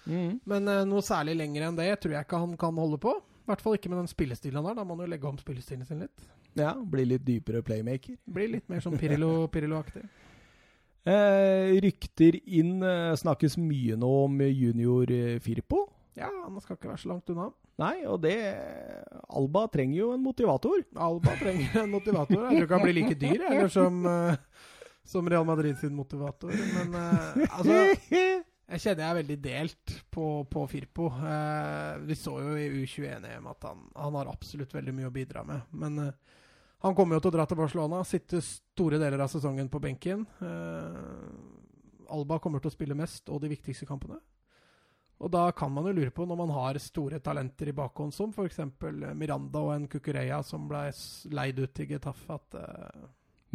Mm. 0.07 0.41
Men 0.47 0.68
eh, 0.72 0.85
noe 0.89 1.03
særlig 1.05 1.37
lenger 1.37 1.66
enn 1.68 1.77
det 1.79 1.91
tror 2.01 2.14
jeg 2.16 2.27
ikke 2.27 2.41
han 2.43 2.57
kan 2.57 2.77
holde 2.81 2.99
på. 3.03 3.12
I 3.47 3.51
hvert 3.53 3.62
fall 3.62 3.77
ikke 3.79 3.91
med 3.93 4.01
den 4.03 4.11
spillestilen 4.11 4.59
han 4.59 4.66
har. 4.72 4.79
Da 4.81 4.85
må 4.85 4.97
han 4.97 5.05
jo 5.07 5.11
legge 5.12 5.29
om 5.29 5.39
spillestilen 5.39 5.87
sin 5.87 6.01
litt. 6.03 6.24
Ja, 6.59 6.72
Bli 6.74 7.05
litt 7.07 7.22
dypere 7.27 7.61
playmaker. 7.62 8.16
Bli 8.27 8.47
litt 8.57 8.68
mer 8.72 8.81
Pirillo- 8.97 9.49
Pirillo-aktig. 9.53 10.07
Eh, 11.07 11.77
rykter 11.85 12.35
inn 12.59 12.81
eh, 12.83 13.12
snakkes 13.14 13.55
mye 13.62 13.95
nå 13.95 14.09
om 14.24 14.41
junior 14.43 15.07
eh, 15.14 15.37
Firpo. 15.39 15.85
ja, 16.18 16.27
han 16.27 16.57
skal 16.59 16.74
ikke 16.74 16.89
være 16.91 16.99
så 16.99 17.12
langt 17.12 17.31
unna. 17.31 17.45
Nei, 17.77 18.07
og 18.09 18.22
det 18.24 18.37
Alba 19.37 19.66
trenger 19.72 19.99
jo 19.99 20.12
en 20.14 20.24
motivator. 20.24 20.81
Alba 20.97 21.35
trenger 21.37 21.83
en 21.83 21.93
motivator. 21.93 22.47
Jeg 22.47 22.57
tror 22.57 22.64
ikke 22.64 22.79
han 22.79 22.87
blir 22.87 22.97
like 22.97 23.18
dyr 23.20 23.43
eller 23.51 23.72
som, 23.72 23.99
eh, 24.09 24.39
som 25.05 25.29
Real 25.29 25.45
Madrid 25.49 25.77
sin 25.81 25.97
motivator. 25.97 26.55
Men 26.57 26.97
eh, 26.97 27.43
altså 27.51 27.83
Jeg 28.66 28.83
kjenner 28.83 29.05
jeg 29.05 29.11
er 29.11 29.18
veldig 29.20 29.37
delt 29.45 29.93
på, 30.11 30.24
på 30.51 30.62
Firpo. 30.72 31.11
Eh, 31.20 31.99
vi 32.09 32.16
så 32.18 32.39
jo 32.43 32.57
i 32.59 32.70
U21-EM 32.81 33.51
at 33.53 33.68
han, 33.68 33.85
han 33.95 34.16
har 34.18 34.33
absolutt 34.33 34.72
veldig 34.74 34.97
mye 34.97 35.11
å 35.11 35.14
bidra 35.14 35.45
med. 35.47 35.68
Men 35.77 36.01
han 36.83 36.97
kommer 36.97 37.18
jo 37.18 37.27
til 37.27 37.35
å 37.35 37.37
dra 37.37 37.47
til 37.47 37.61
Barcelona, 37.61 38.01
sitte 38.09 38.41
store 38.45 38.99
deler 39.03 39.20
av 39.22 39.31
sesongen 39.33 39.68
på 39.72 39.83
benken. 39.85 40.24
Alba 42.09 42.41
kommer 42.41 42.62
til 42.62 42.72
å 42.72 42.74
spille 42.74 42.97
mest 42.99 43.29
og 43.29 43.45
de 43.45 43.53
viktigste 43.53 43.89
kampene. 43.89 44.18
Og 45.16 45.30
da 45.32 45.46
kan 45.56 45.72
man 45.72 45.86
jo 45.88 45.94
lure 45.96 46.12
på, 46.12 46.26
når 46.28 46.36
man 46.36 46.50
har 46.52 46.78
store 46.82 47.20
talenter 47.24 47.70
i 47.70 47.76
bakhånd, 47.76 48.12
som 48.12 48.34
f.eks. 48.36 48.58
Miranda 49.16 49.62
og 49.64 49.72
en 49.72 49.86
Kukureya 49.88 50.42
som 50.44 50.66
ble 50.68 50.90
leid 51.32 51.62
ut 51.62 51.72
til 51.76 51.88
Getafe, 51.94 52.36
at 52.36 52.58
uh... 52.60 53.06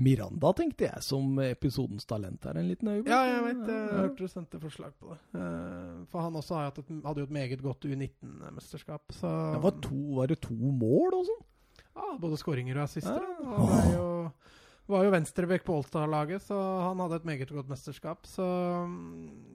Miranda 0.01 0.49
tenkte 0.57 0.88
jeg 0.88 1.03
som 1.05 1.36
episodens 1.43 2.07
talent 2.09 2.47
her 2.47 2.57
en 2.57 2.70
liten 2.72 2.88
øyeblikk. 2.89 3.12
Ja, 3.12 3.20
jeg 3.28 3.43
vet. 3.45 3.68
Jeg 3.70 3.97
hørte 3.99 4.24
du 4.24 4.32
sendte 4.32 4.62
forslag 4.64 4.95
på 4.97 5.12
det. 5.12 5.20
Uh, 5.36 6.01
for 6.09 6.26
han 6.26 6.39
også 6.39 6.64
hadde 6.64 7.22
jo 7.22 7.28
et 7.28 7.36
meget 7.36 7.62
godt 7.62 7.86
U19-mesterskap. 7.86 9.14
Så 9.14 9.30
Det 9.53 9.62
var, 9.68 9.78
to, 9.86 9.99
var 10.18 10.32
det 10.32 10.39
to 10.41 10.55
mål 10.55 11.20
og 11.20 11.28
sånn? 11.30 11.45
ja, 11.91 12.07
Både 12.24 12.39
skåringer 12.39 12.80
og 12.80 12.88
assister. 12.88 13.22
Ja. 13.22 13.51
Han 13.51 13.70
var 13.70 13.91
jo, 13.91 14.07
var 14.95 15.05
jo 15.05 15.14
venstrebekk 15.14 15.68
på 15.68 15.78
Olstad-laget, 15.78 16.47
så 16.47 16.57
han 16.88 17.03
hadde 17.03 17.22
et 17.22 17.30
meget 17.30 17.53
godt 17.53 17.70
mesterskap. 17.70 18.26
Så 18.26 18.47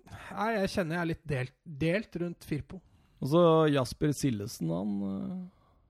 nei, 0.07 0.53
jeg 0.61 0.73
kjenner 0.75 0.97
jeg 0.97 1.03
er 1.03 1.11
litt 1.13 1.27
delt, 1.27 1.57
delt 1.65 2.23
rundt 2.23 2.47
Firpo. 2.49 2.81
Og 3.23 3.31
så 3.33 3.43
Jasper 3.73 4.13
Sillesen, 4.13 4.71
han 4.71 4.97
eh, 5.09 5.37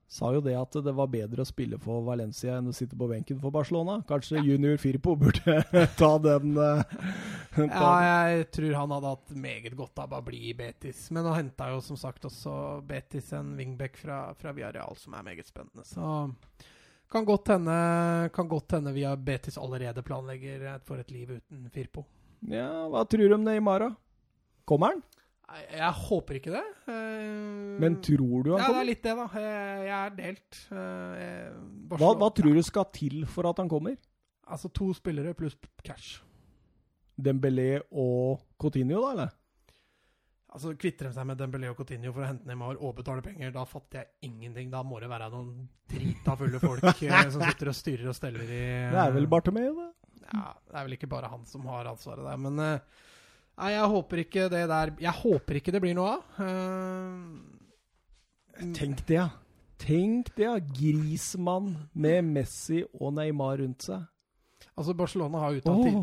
sa 0.07 0.31
jo 0.35 0.41
det 0.45 0.55
at 0.55 0.77
det 0.87 0.95
var 0.95 1.11
bedre 1.11 1.43
å 1.43 1.49
spille 1.49 1.79
for 1.83 2.05
Valencia 2.07 2.61
enn 2.61 2.71
å 2.71 2.75
sitte 2.77 2.99
på 2.99 3.09
benken 3.11 3.41
for 3.43 3.55
Barcelona. 3.55 3.99
Kanskje 4.07 4.45
junior 4.47 4.79
Firpo 4.79 5.17
burde 5.19 5.59
ta 6.01 6.13
den 6.23 6.55
eh, 6.55 6.95
Ja, 7.67 7.91
jeg 8.31 8.47
tror 8.55 8.79
han 8.79 8.95
hadde 8.95 9.13
hatt 9.17 9.35
meget 9.35 9.75
godt 9.79 9.99
av 10.05 10.15
å 10.15 10.23
bli 10.25 10.45
i 10.53 10.55
Betis. 10.57 11.09
Men 11.11 11.27
nå 11.27 11.35
henta 11.35 11.73
jo 11.75 11.83
som 11.85 11.99
sagt 11.99 12.29
også 12.31 12.55
Betis 12.87 13.33
en 13.37 13.57
wingback 13.59 13.99
fra, 13.99 14.23
fra 14.39 14.55
Villarreal 14.55 14.97
som 15.01 15.19
er 15.19 15.27
meget 15.27 15.51
spennende. 15.51 15.87
Så 15.89 16.31
kan 17.11 17.27
godt 17.27 17.49
hende, 17.55 18.31
kan 18.35 18.49
godt 18.49 18.79
hende 18.79 18.95
via 18.95 19.17
Betis 19.19 19.59
allerede 19.59 20.03
planlegger 20.07 20.69
for 20.87 21.03
et 21.03 21.11
liv 21.11 21.37
uten 21.39 21.67
Firpo. 21.75 22.07
Ja, 22.47 22.87
hva 22.93 23.03
tror 23.09 23.27
du 23.27 23.35
om 23.35 23.47
Neymar, 23.47 23.83
da? 23.83 24.06
Kommer 24.67 24.93
han? 24.97 25.03
Jeg 25.71 25.93
håper 25.95 26.41
ikke 26.41 26.51
det. 26.57 26.65
Eh, 26.91 27.79
Men 27.81 28.01
tror 28.03 28.43
du 28.45 28.51
han 28.57 28.61
kommer? 28.61 28.67
Ja, 28.67 28.73
det 28.75 28.83
er 28.83 28.89
litt 28.91 29.03
det, 29.07 29.15
da. 29.17 29.27
Jeg, 29.39 29.89
er 29.97 30.15
delt. 30.19 30.61
Eh, 30.75 31.17
jeg- 31.23 31.97
Hva, 32.01 32.11
hva 32.19 32.31
tror 32.35 32.55
du 32.59 32.63
skal 32.67 32.89
til 32.93 33.25
for 33.31 33.47
at 33.49 33.63
han 33.63 33.71
kommer? 33.71 33.97
Altså 34.51 34.69
to 34.75 34.93
spillere 34.95 35.35
pluss 35.39 35.57
cash. 35.87 36.21
Dembélé 37.19 37.81
og 37.93 38.43
Coutinho, 38.61 39.01
da, 39.01 39.13
eller? 39.15 39.31
Altså 40.57 40.75
Kvitter 40.79 41.09
de 41.09 41.13
seg 41.17 41.27
med 41.29 41.39
Dembélé 41.41 41.69
og 41.71 41.77
Coutinho 41.79 42.13
for 42.13 42.25
å 42.25 42.29
hente 42.29 42.47
Neymar 42.49 42.79
og 42.81 42.95
betale 42.99 43.23
penger, 43.25 43.51
da 43.55 43.65
fatter 43.69 44.03
jeg 44.03 44.31
ingenting. 44.31 44.71
Da 44.73 44.83
må 44.87 44.99
det 45.03 45.09
være 45.11 45.31
noen 45.33 45.69
drita 45.91 46.37
fulle 46.37 46.61
folk 46.63 46.85
eh, 47.07 47.31
som 47.31 47.43
sitter 47.43 47.71
og 47.73 47.77
styrer 47.77 48.09
og 48.13 48.17
steller 48.19 48.45
i 48.47 48.63
Det 48.93 49.03
er 49.03 49.13
vel 49.17 49.27
Bartomeu, 49.31 49.73
det. 49.79 49.91
Ja, 50.27 50.53
det 50.67 50.75
er 50.81 50.87
vel 50.89 50.97
ikke 50.99 51.09
bare 51.11 51.29
han 51.31 51.45
som 51.47 51.67
har 51.71 51.87
ansvaret 51.91 52.25
der, 52.27 52.37
men 52.41 52.59
eh, 52.59 52.79
Nei, 53.57 53.71
jeg 53.73 53.89
håper 53.93 54.17
ikke 54.21 54.51
det 54.53 54.69
der 54.69 54.91
Jeg 55.01 55.15
håper 55.17 55.55
ikke 55.61 55.73
det 55.73 55.81
blir 55.85 55.95
noe 55.97 56.11
av. 56.17 56.21
Uh, 56.41 58.65
Tenk 58.77 58.99
det, 59.09 59.17
ja. 59.17 59.29
Tenk 59.81 60.25
det, 60.37 60.45
ja. 60.45 60.59
Grismann 60.61 61.89
med 61.93 62.25
Messi 62.29 62.85
og 63.01 63.15
Neymar 63.17 63.57
rundt 63.63 63.83
seg. 63.89 64.01
Altså 64.77 64.93
Barcelona 64.97 65.39
har 65.41 65.53
uttalt, 65.57 65.85
til, 65.85 65.97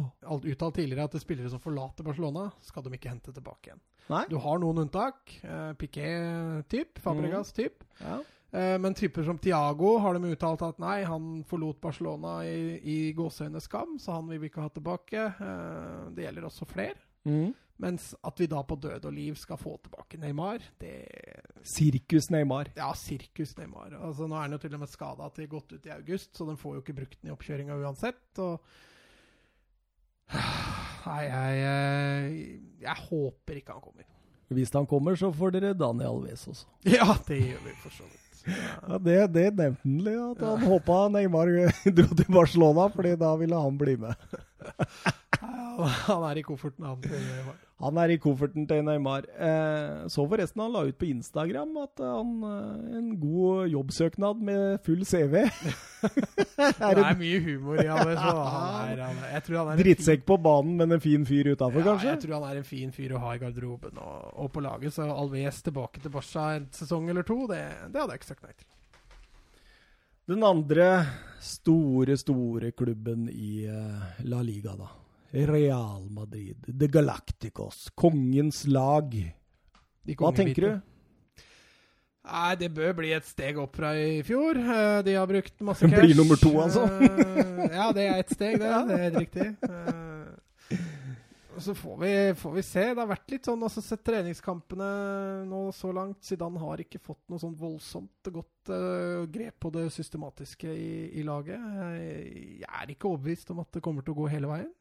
uttalt 0.53 0.75
tidligere 0.77 1.03
at 1.05 1.11
det 1.13 1.21
spillere 1.21 1.49
som 1.49 1.59
forlater 1.61 2.03
Barcelona, 2.05 2.51
skal 2.65 2.83
de 2.85 2.93
ikke 2.97 3.11
hente 3.11 3.31
tilbake 3.33 3.67
igjen. 3.69 3.81
Nei? 4.09 4.25
Du 4.29 4.37
har 4.41 4.59
noen 4.61 4.77
unntak. 4.85 5.17
Uh, 5.45 5.73
Piqué-typ, 5.77 6.99
Fabregas-typ. 7.01 7.83
Ja. 8.01 8.17
Eh, 8.53 8.79
men 8.79 8.93
typer 8.93 9.23
som 9.23 9.37
Tiago 9.41 9.95
har 9.97 10.13
de 10.13 10.29
uttalt 10.29 10.61
at 10.61 10.77
nei, 10.81 10.99
han 11.09 11.39
forlot 11.49 11.79
Barcelona 11.81 12.35
i, 12.45 12.77
i 12.85 12.97
gåseøyne 13.17 13.57
skam, 13.63 13.95
så 13.97 14.19
han 14.19 14.27
vil 14.29 14.43
vi 14.43 14.51
ikke 14.51 14.61
ha 14.61 14.69
tilbake. 14.69 15.23
Eh, 15.25 16.03
det 16.13 16.27
gjelder 16.27 16.45
også 16.45 16.67
flere. 16.69 16.99
Mm. 17.27 17.51
Mens 17.83 18.11
at 18.23 18.39
vi 18.39 18.45
da 18.47 18.61
på 18.63 18.77
død 18.79 19.07
og 19.09 19.13
liv 19.15 19.35
skal 19.39 19.57
få 19.59 19.73
tilbake 19.83 20.19
Neymar, 20.21 20.61
det 20.79 20.93
Sirkus 21.67 22.29
Neymar. 22.31 22.69
Ja, 22.77 22.91
sirkus 22.95 23.55
Neymar. 23.57 23.95
Altså, 23.97 24.27
nå 24.29 24.37
er 24.37 24.45
han 24.45 24.55
jo 24.55 24.61
til 24.61 24.75
og 24.77 24.83
med 24.83 24.91
skada 24.91 25.29
til 25.35 25.49
godt 25.51 25.73
ut 25.73 25.87
i 25.89 25.93
august, 25.95 26.31
så 26.37 26.47
den 26.47 26.59
får 26.59 26.77
jo 26.77 26.83
ikke 26.83 26.95
brukt 27.01 27.17
den 27.19 27.31
i 27.31 27.33
oppkjøringa 27.33 27.79
uansett. 27.81 28.43
Og 28.43 28.61
Nei, 31.03 31.21
jeg, 31.27 31.55
jeg, 31.59 32.43
jeg 32.85 33.01
håper 33.09 33.59
ikke 33.59 33.75
han 33.75 33.83
kommer. 33.83 34.05
Hvis 34.53 34.71
han 34.75 34.85
kommer, 34.87 35.17
så 35.19 35.31
får 35.35 35.55
dere 35.55 35.73
Daniel 35.77 36.13
Alves 36.13 36.45
også. 36.47 36.69
Ja, 36.95 37.09
det 37.27 37.39
gjør 37.41 37.65
vi 37.65 37.73
for 37.81 37.97
så 37.97 38.05
vidt. 38.07 38.19
Ja, 38.53 38.97
Det, 38.99 39.17
det 39.33 39.43
nevnte 39.55 39.81
han 39.83 39.99
litt, 40.03 40.23
at 40.37 40.45
han 40.45 40.63
håpa 40.67 41.01
Neymar 41.15 41.51
dro 41.97 42.07
til 42.11 42.31
Barcelona, 42.31 42.87
fordi 42.93 43.15
da 43.19 43.33
ville 43.39 43.59
han 43.65 43.77
bli 43.79 43.97
med. 44.03 44.31
Han 46.09 46.25
er 46.29 46.39
i 46.39 46.43
kofferten, 46.45 46.85
han. 46.85 47.01
til 47.03 47.13
Neymar. 47.19 47.59
Han 47.83 47.97
er 47.99 48.13
i 48.13 48.17
kofferten 48.21 48.67
til 48.69 48.83
Neymar. 48.87 49.25
Eh, 49.33 50.03
så 50.11 50.23
forresten 50.29 50.61
han 50.63 50.71
la 50.71 50.83
ut 50.87 50.95
på 50.99 51.07
Instagram 51.09 51.73
at 51.81 51.99
han 51.99 52.29
eh, 52.47 52.97
en 52.99 53.09
god 53.19 53.65
jobbsøknad 53.73 54.43
med 54.45 54.77
full 54.85 55.03
CV. 55.07 55.41
Det 56.53 57.01
er 57.01 57.17
mye 57.19 57.39
humor 57.43 57.81
i 57.81 57.87
han. 57.89 58.13
Er, 58.93 59.01
er, 59.01 59.35
er 59.41 59.79
drittsekk 59.79 60.23
på 60.27 60.37
banen, 60.43 60.75
men 60.79 60.95
en 60.95 61.01
fin 61.03 61.25
fyr 61.27 61.49
utafor, 61.53 61.81
Ja, 61.81 61.87
kanskje? 61.91 62.11
jeg 62.11 62.21
tror 62.23 62.35
han 62.37 62.47
er 62.51 62.59
en 62.61 62.67
fin 62.67 62.91
fyr 62.95 63.15
å 63.17 63.23
ha 63.23 63.33
i 63.35 63.41
garderoben 63.41 63.97
og, 63.99 64.29
og 64.45 64.51
på 64.53 64.63
laget. 64.63 64.93
Så 64.95 65.07
Alves 65.09 65.63
tilbake 65.65 66.03
til 66.03 66.13
Barca 66.13 66.51
en 66.57 66.69
sesong 66.75 67.09
eller 67.11 67.25
to, 67.27 67.41
det, 67.51 67.63
det 67.89 67.99
hadde 67.99 68.15
jeg 68.15 68.21
ikke 68.23 68.31
sagt 68.31 68.45
nei 68.45 68.53
til. 68.55 68.69
Den 70.33 70.43
andre 70.47 70.89
store, 71.43 72.15
store 72.19 72.71
klubben 72.71 73.25
i 73.27 73.65
eh, 73.67 74.19
La 74.29 74.39
Liga, 74.45 74.77
da. 74.79 74.87
Real 75.33 76.05
Madrid. 76.13 76.61
The 76.67 76.87
Galacticos. 76.93 77.87
Kongens 77.97 78.63
lag. 78.69 79.13
Hva 80.13 80.33
tenker 80.37 80.67
du? 80.67 80.73
Nei, 82.23 82.53
det 82.55 82.69
bør 82.71 82.93
bli 83.01 83.09
et 83.11 83.25
steg 83.27 83.57
opp 83.59 83.75
fra 83.75 83.89
i 83.99 84.21
fjor. 84.23 84.55
Eh, 84.55 84.99
De 85.03 85.15
har 85.17 85.27
brukt 85.27 85.59
masse 85.65 85.83
cash. 85.89 85.99
Blir 86.05 86.15
nummer 86.21 86.39
to, 86.39 86.53
altså? 86.63 86.85
Eh, 86.87 87.65
Ja, 87.73 87.89
det 87.95 88.05
er 88.07 88.19
et 88.21 88.31
steg, 88.31 88.59
det. 88.61 88.69
Det 88.87 88.95
er 88.99 89.03
helt 89.09 89.17
riktig. 89.25 89.47
Eh, 89.67 90.77
Så 91.63 91.73
får 91.77 91.97
vi, 92.01 92.11
får 92.39 92.53
vi 92.55 92.61
se. 92.65 92.85
Det 92.93 93.01
har 93.01 93.09
vært 93.11 93.29
litt 93.33 93.45
sånn 93.49 93.61
altså 93.67 93.81
Sett 93.83 94.01
treningskampene 94.07 94.87
nå 95.49 95.65
så 95.75 95.91
langt. 95.93 96.21
Zidane 96.25 96.61
har 96.63 96.81
ikke 96.81 97.01
fått 97.03 97.21
noe 97.29 97.41
sånn 97.43 97.53
voldsomt 97.59 98.31
godt 98.33 98.71
uh, 98.73 99.25
grep 99.29 99.59
på 99.61 99.69
det 99.75 99.83
systematiske 99.93 100.71
i, 100.73 100.93
i 101.19 101.25
laget. 101.27 101.59
Jeg, 101.59 102.23
jeg 102.63 102.71
er 102.79 102.95
ikke 102.95 103.11
overbevist 103.11 103.51
om 103.53 103.61
at 103.61 103.69
det 103.75 103.83
kommer 103.85 104.01
til 104.05 104.15
å 104.15 104.21
gå 104.23 104.31
hele 104.33 104.49
veien. 104.49 104.71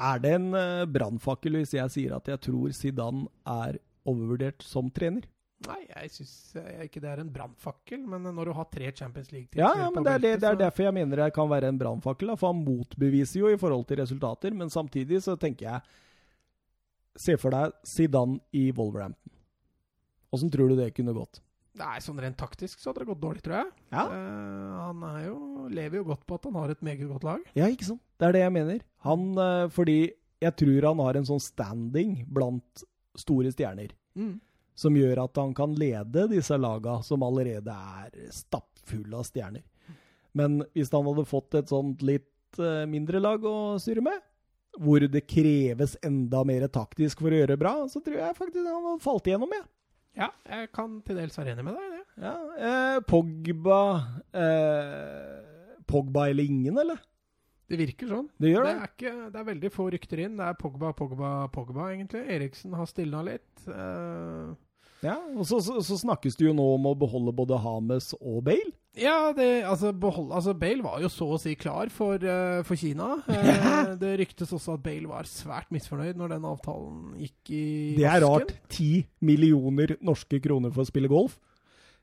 Er 0.00 0.22
det 0.22 0.32
en 0.38 0.48
uh, 0.56 0.86
brannfakkel 0.90 1.60
hvis 1.60 1.76
jeg 1.76 1.92
sier 1.94 2.16
at 2.16 2.28
jeg 2.30 2.42
tror 2.48 2.74
Zidane 2.74 3.28
er 3.46 3.78
overvurdert 4.04 4.64
som 4.66 4.90
trener? 4.94 5.28
Nei, 5.64 5.80
jeg 5.86 6.10
syns 6.12 6.32
ikke 6.84 7.00
det 7.00 7.08
er 7.08 7.20
en 7.22 7.30
brannfakkel, 7.32 8.02
men 8.10 8.26
når 8.36 8.50
du 8.50 8.54
har 8.58 8.66
tre 8.68 8.90
Champions 8.92 9.30
League-titler 9.32 9.62
ja, 9.62 9.70
ja, 9.84 9.86
men 9.94 10.04
det 10.04 10.12
er, 10.12 10.20
det, 10.20 10.32
det 10.42 10.48
er 10.50 10.58
derfor 10.60 10.84
jeg 10.84 10.96
mener 10.96 11.22
det 11.22 11.30
kan 11.36 11.48
være 11.48 11.70
en 11.72 11.78
brannfakkel. 11.80 12.34
For 12.36 12.52
han 12.52 12.64
motbeviser 12.66 13.40
jo 13.40 13.52
i 13.54 13.60
forhold 13.60 13.86
til 13.88 14.02
resultater, 14.02 14.56
men 14.56 14.72
samtidig 14.72 15.22
så 15.24 15.38
tenker 15.40 15.70
jeg 15.70 16.00
Se 17.14 17.36
for 17.38 17.54
deg 17.54 17.70
Zidane 17.86 18.40
i 18.58 18.72
Wolverhampton. 18.74 19.30
Åssen 20.34 20.50
tror 20.50 20.72
du 20.72 20.80
det 20.80 20.88
kunne 20.96 21.14
gått? 21.14 21.38
Nei, 21.78 21.98
sånn 22.02 22.18
rent 22.22 22.36
taktisk 22.38 22.78
så 22.78 22.90
hadde 22.90 23.02
det 23.02 23.08
gått 23.12 23.22
dårlig, 23.22 23.42
tror 23.42 23.56
jeg. 23.60 23.70
Ja. 23.94 24.04
Uh, 24.06 24.74
han 24.78 25.04
er 25.08 25.20
jo, 25.28 25.38
lever 25.74 26.00
jo 26.00 26.04
godt 26.10 26.22
på 26.26 26.38
at 26.38 26.46
han 26.46 26.58
har 26.58 26.74
et 26.74 26.84
meget 26.86 27.06
godt 27.10 27.26
lag. 27.26 27.48
Ja, 27.58 27.66
ikke 27.70 27.86
sant? 27.88 28.02
Det 28.24 28.30
er 28.30 28.38
det 28.38 28.44
jeg 28.46 28.52
mener. 28.54 28.80
Han, 29.04 29.24
eh, 29.36 29.66
fordi 29.68 29.98
jeg 30.40 30.56
tror 30.56 30.88
han 30.88 31.00
har 31.04 31.18
en 31.18 31.26
sånn 31.28 31.42
standing 31.44 32.16
blant 32.32 32.84
store 33.20 33.52
stjerner 33.52 33.92
som 34.74 34.96
gjør 34.96 35.20
at 35.26 35.36
han 35.36 35.52
kan 35.54 35.74
lede 35.76 36.24
disse 36.32 36.56
laga 36.58 36.96
som 37.04 37.22
allerede 37.22 37.70
er 37.70 38.30
stappfulle 38.32 39.20
av 39.20 39.28
stjerner. 39.28 39.62
Men 40.32 40.62
hvis 40.72 40.90
han 40.90 41.04
hadde 41.06 41.26
fått 41.28 41.54
et 41.60 41.68
sånt 41.68 42.02
litt 42.02 42.58
eh, 42.58 42.86
mindre 42.90 43.20
lag 43.20 43.44
å 43.44 43.76
styre 43.78 44.02
med, 44.02 44.24
hvor 44.80 45.04
det 45.06 45.26
kreves 45.30 45.94
enda 46.02 46.40
mer 46.48 46.66
taktisk 46.72 47.20
for 47.22 47.30
å 47.30 47.38
gjøre 47.38 47.54
det 47.54 47.60
bra, 47.60 47.76
så 47.92 48.02
tror 48.02 48.18
jeg 48.18 48.38
faktisk 48.40 48.64
han 48.64 48.88
hadde 48.88 49.04
falt 49.04 49.28
igjennom, 49.30 49.52
jeg. 49.54 49.68
Ja, 50.24 50.30
jeg 50.48 50.72
kan 50.74 50.96
til 51.06 51.20
dels 51.20 51.36
være 51.38 51.54
enig 51.54 51.66
med 51.68 51.76
deg 51.76 51.84
i 51.84 51.92
det. 51.92 52.04
Ja. 52.24 52.34
Eh, 52.70 52.98
Pogba 53.10 53.80
eh, 54.30 55.78
Pogba 55.90 56.28
eller 56.30 56.46
ingen, 56.46 56.78
eller? 56.78 57.02
Det 57.70 57.78
virker 57.80 58.10
sånn. 58.10 58.26
Det 58.40 58.50
gjør 58.52 58.66
Det 58.66 58.72
det. 58.74 58.82
er, 58.84 58.92
ikke, 58.92 59.14
det 59.32 59.40
er 59.40 59.48
veldig 59.48 59.70
få 59.72 59.88
rykter 59.94 60.20
inn. 60.26 60.36
Det 60.36 60.44
er 60.50 60.56
Pogba, 60.60 60.92
Pogba, 60.96 61.32
Pogba, 61.54 61.88
egentlig. 61.94 62.24
Eriksen 62.36 62.74
har 62.76 62.86
stilna 62.90 63.22
litt. 63.24 63.50
Uh... 63.68 64.52
Ja, 65.04 65.18
og 65.36 65.44
så, 65.44 65.58
så, 65.60 65.74
så 65.84 65.98
snakkes 66.00 66.36
det 66.40 66.46
jo 66.46 66.54
nå 66.56 66.64
om 66.78 66.86
å 66.88 66.94
beholde 66.96 67.32
både 67.36 67.58
Hames 67.60 68.14
og 68.22 68.38
Bale. 68.46 68.70
ja, 68.96 69.32
det, 69.36 69.48
altså, 69.68 69.90
behold, 69.92 70.30
altså 70.32 70.54
Bale 70.56 70.80
var 70.86 71.02
jo 71.02 71.10
så 71.12 71.26
å 71.34 71.40
si 71.42 71.52
klar 71.60 71.90
for, 71.92 72.16
uh, 72.24 72.62
for 72.64 72.76
Kina. 72.80 73.10
Uh, 73.28 73.92
det 74.00 74.14
ryktes 74.22 74.52
også 74.56 74.78
at 74.78 74.84
Bale 74.84 75.08
var 75.10 75.28
svært 75.28 75.68
misfornøyd 75.74 76.16
når 76.20 76.36
den 76.36 76.46
avtalen 76.48 77.18
gikk 77.20 77.50
i 77.52 77.64
Det 77.98 78.06
er 78.08 78.24
vasken. 78.24 78.48
rart. 78.48 78.54
Ti 78.72 78.88
millioner 79.28 79.96
norske 80.00 80.40
kroner 80.44 80.72
for 80.72 80.84
å 80.86 80.88
spille 80.88 81.10
golf. 81.12 81.36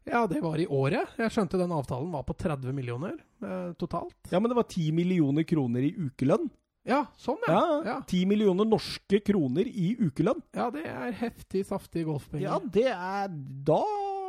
Ja, 0.09 0.23
det 0.27 0.41
var 0.41 0.57
i 0.57 0.65
året. 0.65 1.13
Jeg 1.19 1.33
skjønte 1.33 1.59
den 1.61 1.73
avtalen 1.75 2.09
var 2.13 2.23
på 2.25 2.33
30 2.37 2.73
millioner 2.73 3.13
eh, 3.43 3.71
totalt. 3.79 4.15
Ja, 4.31 4.39
men 4.39 4.49
det 4.49 4.57
var 4.57 4.65
10 4.65 4.91
millioner 4.97 5.45
kroner 5.47 5.85
i 5.85 5.91
ukelønn. 5.93 6.49
Ja, 6.87 7.03
sånn, 7.21 7.37
ja. 7.45 7.53
Ja, 7.53 7.81
Ja, 7.85 7.97
Ti 8.09 8.23
millioner 8.25 8.65
norske 8.65 9.19
kroner 9.21 9.67
i 9.69 9.91
ukelønn. 9.99 10.41
ja 10.57 10.71
det 10.73 10.87
er 10.89 11.11
heftig, 11.19 11.61
saftig 11.69 12.07
golfpenger. 12.07 12.47
Ja, 12.47 12.57
det 12.57 12.87
er 12.89 13.29
Da 13.69 13.83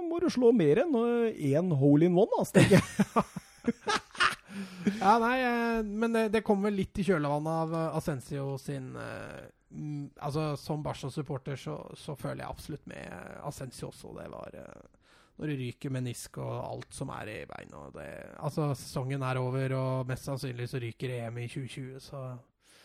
må 0.04 0.20
du 0.20 0.28
slå 0.28 0.52
mer 0.52 0.82
enn 0.84 0.92
én 1.32 1.72
hole 1.80 2.10
in 2.10 2.18
one, 2.20 2.36
altså, 2.36 2.60
tenker 2.60 2.76
jeg. 2.82 3.24
Ja, 5.00 5.16
nei, 5.22 5.36
eh, 5.40 5.82
men 5.86 6.12
det, 6.12 6.28
det 6.34 6.42
kommer 6.44 6.68
vel 6.70 6.80
litt 6.82 6.98
i 6.98 7.04
kjølvannet 7.06 7.52
av 7.52 7.74
Ascensio 7.98 8.54
Asensio 8.54 8.58
sin 8.60 8.92
eh, 8.96 9.42
Altså, 10.20 10.50
som 10.60 10.82
Barca-supporter 10.84 11.56
så, 11.56 11.78
så 11.96 12.12
føler 12.18 12.42
jeg 12.42 12.52
absolutt 12.52 12.82
med 12.90 13.38
Ascensio 13.48 13.88
også. 13.88 14.10
Det 14.18 14.26
var 14.28 14.58
eh, 14.60 14.82
Når 15.38 15.46
det 15.48 15.56
ryker 15.58 15.90
menisk 15.90 16.36
og 16.38 16.52
alt 16.68 16.94
som 16.94 17.08
er 17.10 17.26
i 17.32 17.38
beina 17.48 17.86
det 17.94 18.08
Altså, 18.38 18.74
sesongen 18.76 19.22
er 19.22 19.38
over, 19.40 19.72
og 19.78 20.06
mest 20.06 20.24
sannsynlig 20.28 20.68
så 20.68 20.78
ryker 20.82 21.10
EM 21.16 21.38
i 21.38 21.46
2020, 21.48 22.00
så 22.00 22.38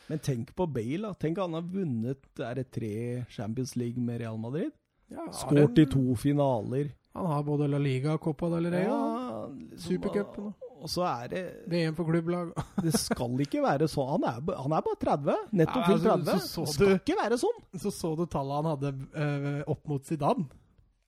Men 0.10 0.20
tenk 0.20 0.54
på 0.56 0.66
Bale. 0.72 1.02
da. 1.10 1.14
Tenk 1.20 1.38
han 1.38 1.54
har 1.54 1.62
vunnet 1.62 2.40
er 2.40 2.54
det 2.56 2.72
tre 2.72 3.26
Champions 3.30 3.76
League 3.76 4.00
med 4.02 4.22
Real 4.22 4.38
Madrid. 4.40 4.72
ja, 5.12 5.28
Skåret 5.32 5.78
i 5.78 5.86
to 5.86 6.16
finaler. 6.16 6.94
Han 7.14 7.26
har 7.26 7.44
både 7.44 7.68
La 7.68 7.78
Liga 7.78 8.14
og 8.14 8.22
Copa 8.22 8.48
del 8.50 8.72
Rey. 8.72 8.84
Ja. 8.86 9.48
liksom, 9.48 9.78
Supercupen 9.80 10.46
og- 10.54 10.64
så 10.88 11.02
er 11.24 11.28
det 11.28 11.44
VM 11.68 11.96
for 11.96 12.06
klubblag. 12.06 12.52
Det 12.84 12.94
skal 12.94 13.34
ikke 13.42 13.64
være 13.64 13.88
sånn. 13.90 14.12
Han 14.22 14.24
er, 14.30 14.58
han 14.62 14.72
er 14.78 14.82
bare 14.86 15.00
30. 15.02 15.36
Nettopp 15.52 15.86
fylt 15.88 16.06
altså, 16.06 16.24
30. 16.24 16.40
så- 16.40 16.48
så 16.48 16.66
det 16.66 16.74
skal 16.74 16.88
du- 16.88 16.96
ikke 17.00 17.18
være 17.24 17.38
sånn. 17.42 17.60
Så 17.82 17.92
så 17.92 18.16
du 18.16 18.26
tallet 18.28 18.64
han 18.64 18.72
hadde 18.78 18.94
eh, 19.16 19.64
opp 19.68 19.88
mot 19.88 20.06
Zidane. 20.06 20.46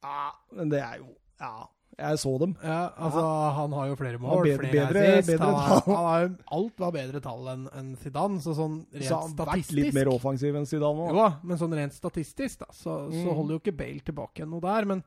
Ja, 0.04 0.32
men 0.56 0.70
det 0.70 0.80
er 0.82 0.98
jo 0.98 1.08
Ja, 1.40 1.68
jeg 2.00 2.20
så 2.22 2.32
dem. 2.40 2.54
Ja, 2.64 2.90
altså 2.96 3.22
Han 3.58 3.72
har 3.76 3.88
jo 3.90 3.96
flere 4.00 4.20
mål, 4.20 4.44
bedre- 4.46 4.58
flere 4.70 4.72
bedre- 4.94 5.06
assist. 5.20 5.28
bedre 5.32 5.46
han, 5.46 5.82
han 5.86 6.06
har 6.06 6.22
jo, 6.28 6.30
alt 6.60 6.78
var 6.80 6.92
bedre 6.96 7.22
tall 7.22 7.48
enn 7.54 7.66
en 7.76 7.96
Zidane, 8.00 8.40
så 8.44 8.54
sånn 8.56 8.78
rent 8.94 9.04
Så 9.08 9.16
han 9.20 9.34
har 9.36 9.46
vært 9.46 9.66
statistisk 9.66 9.80
litt 9.84 9.94
mer 9.94 10.12
offensiv 10.14 10.56
enn 10.56 10.66
Zidane 10.70 11.08
Jo 11.10 11.14
nå. 11.14 11.16
da, 11.24 11.30
men 11.44 11.58
sånn 11.58 11.74
rent 11.76 11.94
statistisk, 11.98 12.60
da, 12.60 12.70
så, 12.72 13.10
så 13.12 13.26
Mm. 13.26 13.34
holder 13.36 13.58
jo 13.58 13.60
ikke 13.60 13.76
Bale 13.78 14.00
tilbake 14.06 14.48
noe 14.48 14.62
der. 14.62 14.86
Men 14.86 15.04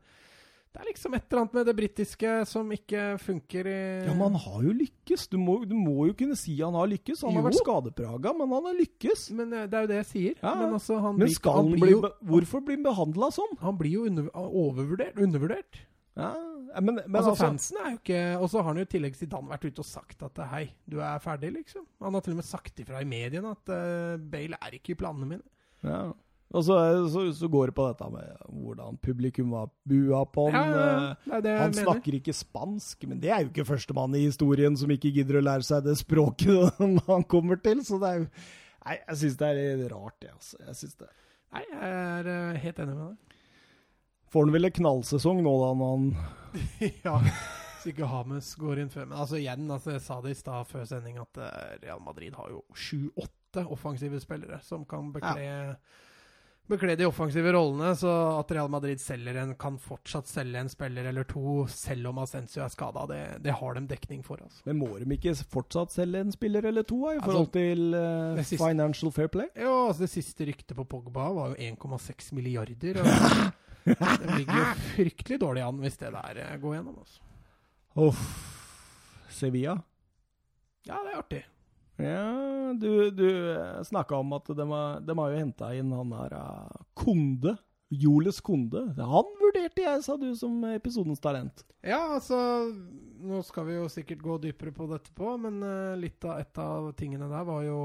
det 0.73 0.81
er 0.81 0.87
liksom 0.89 1.13
et 1.15 1.25
eller 1.31 1.41
annet 1.43 1.53
med 1.55 1.67
det 1.67 1.77
britiske 1.77 2.47
som 2.49 2.71
ikke 2.73 3.19
funker 3.21 3.67
i 3.69 4.07
Ja, 4.07 4.15
men 4.15 4.33
han 4.33 4.41
har 4.41 4.63
jo 4.63 4.73
lykkes. 4.73 5.29
Du 5.29 5.37
må, 5.37 5.59
du 5.69 5.75
må 5.77 6.07
jo 6.09 6.15
kunne 6.15 6.35
si 6.37 6.57
han 6.63 6.73
har 6.73 6.87
lykkes. 6.89 7.21
Han 7.29 7.35
har 7.37 7.43
vært 7.45 7.61
skadepraga, 7.61 8.33
men 8.37 8.49
han 8.49 8.65
har 8.71 8.77
lykkes. 8.81 9.31
Men 9.37 9.53
eh, 9.53 9.67
det 9.67 9.75
er 9.77 9.83
jo 9.85 9.91
det 9.93 9.99
jeg 10.01 10.09
sier. 10.13 10.35
Ja, 10.43 10.55
Men 10.57 10.73
altså, 10.79 10.97
han 11.01 11.17
Men 11.19 11.29
blir, 11.29 11.53
han 11.53 11.73
blir 11.73 11.81
bli 11.81 11.91
jo, 11.93 12.01
Hvorfor 12.25 12.65
blir 12.65 12.77
han 12.81 12.85
behandla 12.89 13.29
sånn? 13.37 13.53
han 13.61 13.77
blir 13.77 13.93
jo 13.93 14.07
under, 14.09 14.31
overvurdert. 14.33 15.17
Undervurdert. 15.21 15.77
Ja, 16.19 16.33
men, 16.81 16.99
men 16.99 17.17
altså, 17.17 17.31
altså, 17.31 17.45
Fansen 17.47 17.79
er 17.81 17.95
jo 17.95 17.99
ikke 18.03 18.19
Og 18.37 18.51
så 18.53 18.61
har 18.61 18.67
han 18.69 18.81
jo 18.81 18.85
i 18.85 18.89
tillegg 18.93 19.15
Zidane 19.17 19.49
vært 19.49 19.63
ute 19.65 19.81
og 19.81 19.87
sagt 19.89 20.25
at 20.27 20.41
hei, 20.51 20.67
du 20.85 20.99
er 21.01 21.23
ferdig, 21.25 21.55
liksom. 21.55 21.87
Han 22.05 22.19
har 22.19 22.25
til 22.27 22.35
og 22.35 22.43
med 22.43 22.49
sagt 22.49 22.83
ifra 22.85 23.01
i 23.01 23.09
mediene 23.09 23.55
at 23.57 23.73
uh, 23.73 24.21
Bale 24.21 24.59
er 24.61 24.77
ikke 24.77 24.93
i 24.93 24.99
planene 25.05 25.31
mine. 25.37 25.47
ja. 25.87 26.11
Og 26.53 26.61
så, 26.67 26.75
så, 27.09 27.23
så 27.33 27.49
går 27.49 27.71
det 27.71 27.75
på 27.79 27.85
dette 27.89 28.07
med 28.13 28.41
hvordan 28.53 28.99
publikum 29.01 29.55
var 29.57 29.71
bua 29.89 30.19
på 30.29 30.51
han. 30.53 30.67
Ja, 30.69 30.73
ja, 30.77 30.89
ja. 30.91 31.13
eh, 31.15 31.31
Det 31.39 31.39
det 31.47 31.55
Han 31.63 31.77
snakker 31.79 32.17
ikke 32.19 32.35
spansk, 32.37 33.07
men 33.09 33.23
det 33.23 33.31
er 33.33 33.41
jo 33.41 33.49
ikke 33.49 33.65
førstemann 33.71 34.13
i 34.19 34.27
historien 34.27 34.77
som 34.77 34.93
ikke 34.93 35.15
gidder 35.17 35.41
å 35.41 35.45
lære 35.47 35.65
seg 35.65 35.87
det 35.87 35.95
språket 36.03 36.77
han 37.09 37.25
kommer 37.25 37.57
til, 37.57 37.81
så 37.89 37.97
det 38.03 38.11
er 38.11 38.21
jo 38.21 38.27
Nei, 38.83 38.99
jeg 38.99 39.19
syns 39.23 39.41
det 39.41 39.49
er 39.63 39.83
rart, 39.95 40.17
det, 40.21 40.33
altså. 40.35 40.57
Jeg 40.67 40.77
syns 40.83 40.97
det. 41.01 41.09
Nei, 41.55 41.61
jeg 41.71 41.91
er 41.97 42.31
eh, 42.35 42.61
helt 42.67 42.81
enig 42.85 42.97
med 42.99 43.05
deg. 43.15 43.32
Får 44.33 44.47
han 44.47 44.55
vel 44.55 44.65
en 44.71 44.77
knallsesong 44.81 45.43
nå, 45.45 45.53
da, 45.61 45.73
når 45.77 45.91
han 45.97 46.07
ja, 47.07 47.17
så 47.83 47.91
ikke 47.93 48.07
Hames 48.09 48.53
går 48.61 48.83
inn 48.85 48.91
før. 48.93 49.07
Men 49.11 49.19
altså 49.25 49.39
igjen, 49.41 49.67
altså, 49.73 49.95
jeg 49.97 50.05
sa 50.05 50.21
det 50.25 50.35
i 50.35 50.39
stad 50.39 50.69
før 50.71 50.85
sending, 50.89 51.19
at 51.21 51.41
eh, 51.43 51.75
Real 51.87 52.01
Madrid 52.05 52.37
har 52.39 52.53
jo 52.53 52.63
sju-åtte 52.77 53.67
offensive 53.73 54.21
spillere 54.23 54.61
som 54.65 54.85
kan 54.89 55.11
bekle, 55.13 55.75
bekle 56.71 56.95
de 56.97 57.05
offensive 57.09 57.51
rollene. 57.53 57.91
Så 57.99 58.09
at 58.39 58.53
Real 58.57 58.71
Madrid 58.73 59.01
selger 59.03 59.37
en, 59.43 59.55
kan 59.61 59.77
fortsatt 59.83 60.31
selge 60.31 60.61
en 60.63 60.71
spiller 60.73 61.09
eller 61.11 61.27
to, 61.29 61.65
selv 61.73 62.13
om 62.13 62.21
Ascencio 62.23 62.63
er 62.65 62.73
skada, 62.73 63.03
det, 63.11 63.21
det 63.45 63.57
har 63.59 63.77
de 63.77 63.83
dekning 63.91 64.23
for. 64.25 64.41
altså. 64.45 64.63
Men 64.69 64.79
må 64.81 64.93
de 65.03 65.09
ikke 65.19 65.35
fortsatt 65.53 65.93
selge 65.97 66.23
en 66.25 66.33
spiller 66.33 66.69
eller 66.71 66.87
to, 66.89 67.01
i 67.11 67.17
Altså, 67.19 67.27
forhold 67.29 67.51
til 67.59 67.97
uh, 67.97 68.41
siste- 68.45 68.61
Financial 68.63 69.13
Fair 69.13 69.29
Play? 69.35 69.51
Jo, 69.61 69.75
altså 69.91 70.07
Det 70.07 70.13
siste 70.15 70.49
ryktet 70.53 70.79
på 70.79 70.87
Pogba 70.95 71.29
var 71.37 71.53
jo 71.57 71.73
1,6 71.75 72.33
milliarder. 72.39 73.03
Og 73.03 73.11
det 73.85 74.37
ligger 74.37 74.59
jo 74.59 74.67
fryktelig 74.93 75.39
dårlig 75.43 75.65
an 75.67 75.81
hvis 75.83 75.99
det 76.01 76.13
der 76.15 76.43
eh, 76.45 76.59
går 76.63 76.77
gjennom. 76.79 77.01
altså. 77.03 77.23
Uff. 78.03 78.23
Sevilla? 79.33 79.79
Ja, 80.87 81.01
det 81.03 81.13
er 81.13 81.19
artig. 81.19 81.43
Ja, 82.03 82.73
du, 82.79 83.11
du 83.15 83.27
snakka 83.87 84.17
om 84.19 84.33
at 84.35 84.49
de 84.49 84.65
har, 84.71 85.03
de 85.05 85.19
har 85.19 85.35
jo 85.35 85.43
henta 85.43 85.69
inn 85.77 85.93
han 85.95 86.15
her 86.17 86.39
eh, 86.39 86.81
Konde. 86.99 87.57
Jules 87.93 88.39
Konde. 88.41 88.87
Han 88.97 89.35
vurderte 89.37 89.83
jeg, 89.85 90.01
sa 90.07 90.17
du, 90.17 90.31
som 90.39 90.63
episodens 90.71 91.21
talent. 91.21 91.65
Ja, 91.85 92.15
altså 92.15 92.39
Nå 93.23 93.43
skal 93.45 93.67
vi 93.69 93.77
jo 93.77 93.85
sikkert 93.93 94.23
gå 94.25 94.39
dypere 94.41 94.73
på 94.75 94.87
dette 94.91 95.13
på, 95.15 95.35
men 95.39 95.61
eh, 95.67 95.99
litt 96.01 96.25
av 96.25 96.41
et 96.41 96.59
av 96.63 96.89
tingene 96.99 97.29
der 97.31 97.45
var 97.47 97.61
jo 97.67 97.83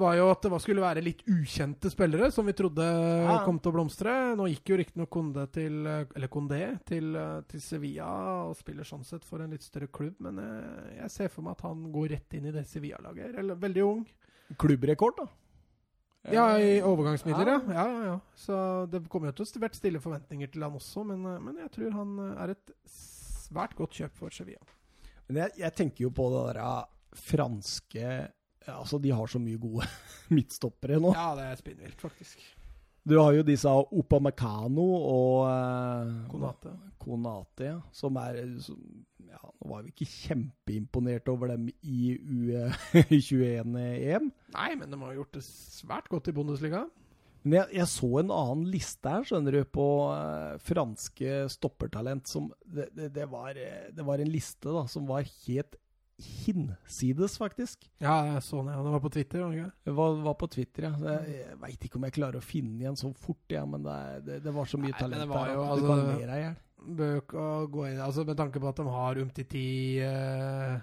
var 0.00 0.16
jo 0.18 0.28
at 0.32 0.46
det 0.46 0.58
skulle 0.64 0.82
være 0.82 1.02
litt 1.04 1.20
ukjente 1.28 1.90
spillere 1.92 2.30
som 2.34 2.48
vi 2.48 2.54
trodde 2.56 2.84
Ja. 2.84 3.36
kom 3.44 3.58
til 3.60 3.72
å 3.72 3.76
blomstre. 3.76 4.14
Nå 4.38 4.48
gikk 4.50 4.72
jo 4.72 4.78
riktignok 4.80 5.10
Condé 5.12 5.44
til 5.52 5.86
eh, 5.86 6.06
Eller 6.16 6.28
Condé 6.32 6.62
til, 6.88 7.14
eh, 7.16 7.40
til 7.50 7.60
Sevilla 7.60 8.08
og 8.48 8.56
spiller 8.56 8.88
sånn 8.88 9.04
sett 9.04 9.24
for 9.24 9.40
en 9.44 9.50
litt 9.54 9.62
større 9.66 9.90
klubb, 9.92 10.16
men 10.20 10.38
eh, 10.38 10.96
jeg 11.02 11.10
ser 11.10 11.28
for 11.28 11.46
meg 11.46 11.58
at 11.58 11.66
han 11.68 11.86
går 11.92 12.08
rett 12.16 12.34
inn 12.38 12.48
i 12.50 12.54
det 12.54 12.66
Sevilla-laget. 12.66 13.36
Eller 13.38 13.60
veldig 13.60 13.84
ung. 13.86 14.02
Klubbrekord, 14.58 15.20
da. 15.20 15.28
Ja, 16.34 16.58
i 16.60 16.80
overgangsmidler, 16.84 17.48
ja. 17.48 17.60
ja. 17.72 17.86
ja, 17.88 18.02
ja. 18.10 18.18
Så 18.36 18.56
det 18.92 19.06
kommer 19.08 19.30
jo 19.30 19.38
til 19.38 19.46
å 19.46 19.62
vært 19.62 19.78
stille 19.78 20.02
forventninger 20.02 20.50
til 20.52 20.66
han 20.66 20.76
også, 20.76 21.04
men, 21.08 21.24
men 21.46 21.62
jeg 21.62 21.72
tror 21.76 21.96
han 21.96 22.18
er 22.34 22.52
et 22.56 22.74
svært 22.90 23.72
godt 23.78 23.96
kjøp 23.96 24.18
for 24.18 24.34
Sevilla. 24.34 24.60
Men 25.30 25.44
jeg, 25.44 25.60
jeg 25.62 25.76
tenker 25.78 26.04
jo 26.08 26.10
på 26.14 26.26
det 26.32 26.42
der 26.50 26.60
eh, 26.64 28.28
franske 28.70 28.80
Altså, 28.80 28.98
de 28.98 29.10
har 29.10 29.26
så 29.26 29.38
mye 29.38 29.58
gode 29.58 29.86
midtstoppere 30.36 31.00
nå. 31.00 31.12
Ja, 31.14 31.34
det 31.36 31.42
er 31.50 31.54
spinnvilt, 31.56 32.00
faktisk. 32.00 32.38
Du 33.08 33.18
har 33.18 33.32
jo 33.32 33.42
disse 33.42 33.68
Opamecano 33.68 34.94
og 34.94 35.48
eh, 35.48 36.28
Konate. 36.30 36.70
Konate, 37.00 37.64
ja, 37.64 37.80
som 37.92 38.16
er 38.20 38.58
som, 38.60 38.76
ja, 39.24 39.38
Nå 39.40 39.68
var 39.70 39.82
vi 39.82 39.88
ikke 39.94 40.06
kjempeimponert 40.10 41.28
over 41.32 41.46
dem 41.54 41.68
i 41.82 42.18
U21-EM. 42.20 44.30
Nei, 44.52 44.74
men 44.76 44.90
de 44.90 45.00
har 45.00 45.14
gjort 45.16 45.34
det 45.38 45.44
svært 45.46 46.08
godt 46.12 46.28
i 46.28 46.32
Bundesliga. 46.36 46.84
Men 47.40 47.52
jeg, 47.62 47.72
jeg 47.78 47.88
så 47.88 48.18
en 48.20 48.34
annen 48.36 48.68
liste 48.68 49.08
her, 49.08 49.24
skjønner 49.24 49.52
du, 49.56 49.64
på 49.64 50.12
eh, 50.12 50.60
franske 50.60 51.48
stoppertalent 51.48 52.28
som 52.28 52.52
det, 52.66 52.92
det, 52.92 53.16
det, 53.16 53.24
var, 53.32 53.56
eh, 53.56 53.88
det 53.96 54.04
var 54.04 54.20
en 54.20 54.28
liste 54.28 54.68
da, 54.68 54.84
som 54.92 55.08
var 55.08 55.24
helt 55.24 55.80
hinsides, 56.20 57.36
faktisk. 57.40 57.86
Ja, 58.02 58.18
jeg 58.26 58.42
så 58.46 58.62
den. 58.62 58.72
Det 58.72 58.92
var 58.94 59.02
på 59.04 59.12
Twitter. 59.12 59.42
var 59.44 59.72
det 59.84 59.94
var, 59.96 60.18
var 60.24 60.36
på 60.40 60.48
Twitter, 60.52 60.88
ja. 60.88 60.92
Jeg, 61.16 61.36
jeg 61.40 61.60
veit 61.62 61.86
ikke 61.86 62.00
om 62.00 62.06
jeg 62.08 62.16
klarer 62.16 62.40
å 62.40 62.44
finne 62.44 62.84
igjen 62.84 62.98
så 63.00 63.12
fort, 63.16 63.44
ja, 63.52 63.64
men 63.68 63.84
det, 63.86 63.98
det, 64.26 64.38
det 64.44 64.54
var 64.54 64.70
så 64.70 64.80
mye 64.80 64.92
Nei, 64.92 65.00
talent 65.00 65.24
det 65.24 65.30
var 65.32 65.52
jo, 65.54 65.64
altså- 65.64 65.86
du 65.86 65.90
kan 65.90 66.04
le 66.06 66.20
deg 66.20 66.36
i 66.36 66.44
hjel. 66.46 66.58
Altså 68.00 68.24
Med 68.24 68.38
tanke 68.38 68.60
på 68.60 68.68
at 68.70 68.78
de 68.80 68.86
har 68.88 69.18
Umtiti 69.20 69.64
uh, 70.00 70.78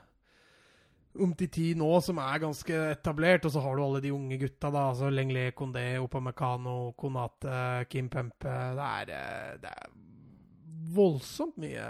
Umtiti 1.17 1.71
nå, 1.77 1.87
som 2.05 2.19
er 2.21 2.41
ganske 2.43 2.75
etablert, 2.91 3.47
og 3.47 3.53
så 3.53 3.61
har 3.63 3.75
du 3.77 3.83
alle 3.83 4.01
de 4.03 4.11
unge 4.13 4.37
gutta, 4.37 4.69
da. 4.69 4.87
Altså 4.91 5.09
Lengle, 5.09 5.49
Kondé, 5.57 5.97
Opamecano, 6.01 6.93
Konate, 6.97 7.87
Kim 7.89 8.09
Pempe. 8.13 8.53
Det 8.77 8.85
er, 8.85 9.13
eh, 9.15 9.55
det 9.63 9.71
er 9.71 9.95
voldsomt 10.93 11.57
mye 11.61 11.87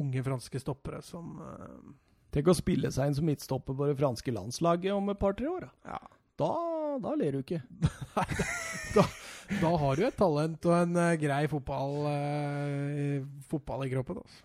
unge 0.00 0.22
franske 0.26 0.60
stoppere 0.62 1.02
som, 1.02 1.40
eh, 1.42 1.92
Tenk 2.34 2.50
å 2.50 2.56
spille 2.58 2.90
seg 2.90 3.10
inn 3.10 3.16
som 3.18 3.28
midtstopper 3.28 3.76
på 3.78 3.86
det 3.86 3.98
franske 4.00 4.34
landslaget 4.34 4.90
om 4.96 5.12
et 5.12 5.20
par-tre 5.20 5.46
år. 5.46 5.68
Da. 5.68 5.94
Ja. 5.94 6.00
Da, 6.40 6.50
da 7.04 7.12
ler 7.18 7.36
du 7.36 7.44
ikke. 7.44 7.62
Da 9.60 9.70
har 9.76 9.98
du 9.98 10.06
et 10.06 10.16
talent 10.16 10.66
og 10.70 10.72
en 10.72 10.96
uh, 10.96 11.12
grei 11.20 11.44
fotball, 11.52 12.06
uh, 12.08 13.24
fotball 13.50 13.84
i 13.84 13.90
kroppen. 13.92 14.22
Altså. 14.22 14.40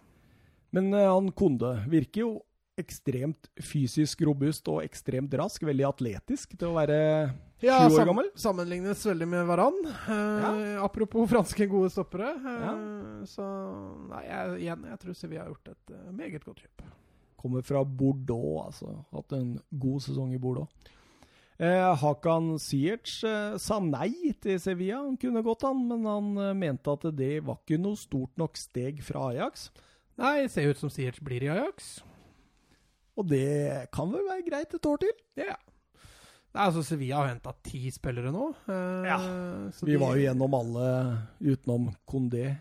Men 0.76 0.92
uh, 0.92 1.06
han 1.08 1.30
Konde 1.32 1.72
virker 1.88 2.26
jo 2.26 2.32
ekstremt 2.80 3.48
fysisk 3.64 4.22
robust 4.28 4.68
og 4.72 4.84
ekstremt 4.84 5.32
rask. 5.40 5.64
Veldig 5.68 5.88
atletisk 5.88 6.58
til 6.60 6.70
å 6.70 6.76
være 6.78 7.00
Ja, 7.64 7.80
sju 7.80 7.96
år 7.96 7.98
sam 7.98 8.12
gammel. 8.12 8.30
sammenlignes 8.44 9.08
veldig 9.08 9.28
med 9.32 9.48
Varan. 9.50 9.80
Ja. 9.88 10.54
Apropos 10.84 11.32
franske 11.32 11.68
gode 11.72 11.92
stoppere. 11.96 12.36
Ja. 12.44 12.78
Så 13.28 13.48
nei, 14.12 14.24
jeg, 14.28 14.56
igjen, 14.66 14.88
jeg 14.94 15.04
tror 15.04 15.20
Sevilla 15.20 15.44
har 15.44 15.52
gjort 15.54 15.74
et 15.76 16.00
meget 16.12 16.44
godt 16.44 16.64
kjøp. 16.64 16.90
Kommer 17.40 17.64
fra 17.64 17.82
Bordeaux, 17.88 18.66
altså. 18.66 18.94
Hatt 19.16 19.32
en 19.38 19.54
god 19.80 20.02
sesong 20.04 20.34
i 20.36 20.40
Bordeaux. 20.42 20.68
Eh, 21.60 21.96
Hakan 22.02 22.54
Siertz 22.60 23.18
eh, 23.28 23.58
sa 23.60 23.80
nei 23.84 24.32
til 24.44 24.60
Sevilla. 24.64 25.02
Han 25.04 25.18
kunne 25.20 25.42
gått, 25.44 25.64
han, 25.68 25.82
men 25.90 26.06
han 26.08 26.30
eh, 26.40 26.54
mente 26.56 26.92
at 26.96 27.08
det 27.16 27.42
var 27.48 27.58
ikke 27.62 27.80
noe 27.84 28.00
stort 28.00 28.36
nok 28.40 28.56
steg 28.60 29.02
fra 29.04 29.26
Ajax. 29.34 29.70
Nei, 30.20 30.42
det 30.46 30.52
ser 30.54 30.70
ut 30.72 30.80
som 30.80 30.92
Siertz 30.92 31.20
blir 31.24 31.44
i 31.48 31.52
Ajax. 31.52 31.98
Og 33.20 33.28
det 33.28 33.90
kan 33.96 34.12
vel 34.14 34.24
være 34.30 34.46
greit 34.48 34.76
et 34.78 34.88
år 34.88 35.02
til? 35.04 35.12
Ja. 35.40 35.58
Nei, 36.56 36.64
altså 36.66 36.82
Sevilla 36.88 37.20
har 37.22 37.28
henta 37.34 37.52
ti 37.64 37.82
spillere 37.94 38.32
nå. 38.36 38.50
eh, 38.72 39.08
Ja, 39.12 39.18
så 39.76 39.86
Vi 39.86 39.94
de- 39.96 40.00
var 40.02 40.16
jo 40.16 40.24
gjennom 40.28 40.56
alle 40.60 40.88
utenom 41.44 41.90
Kondé 42.10 42.56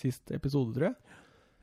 sist 0.00 0.30
episode, 0.32 0.72
tror 0.76 0.90
jeg. 0.90 0.96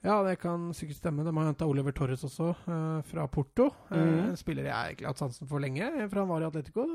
Ja, 0.07 0.21
det 0.23 0.37
kan 0.39 0.69
sikkert 0.77 1.01
stemme. 1.01 1.25
De 1.27 1.33
har 1.35 1.49
henta 1.49 1.67
Oliver 1.67 1.91
Torres 1.95 2.23
også, 2.23 2.53
uh, 2.67 3.01
fra 3.09 3.25
Porto. 3.27 3.69
Mm. 3.91 3.97
Uh, 3.97 4.29
En 4.31 4.37
spiller 4.39 4.69
jeg 4.69 4.93
egentlig 4.93 5.07
har 5.09 5.13
hatt 5.15 5.23
sansen 5.25 5.49
for 5.49 5.59
lenge, 5.63 5.83
eh, 5.83 6.07
for 6.07 6.21
han 6.23 6.29
var 6.31 6.45
i 6.45 6.47
Atletico. 6.47 6.85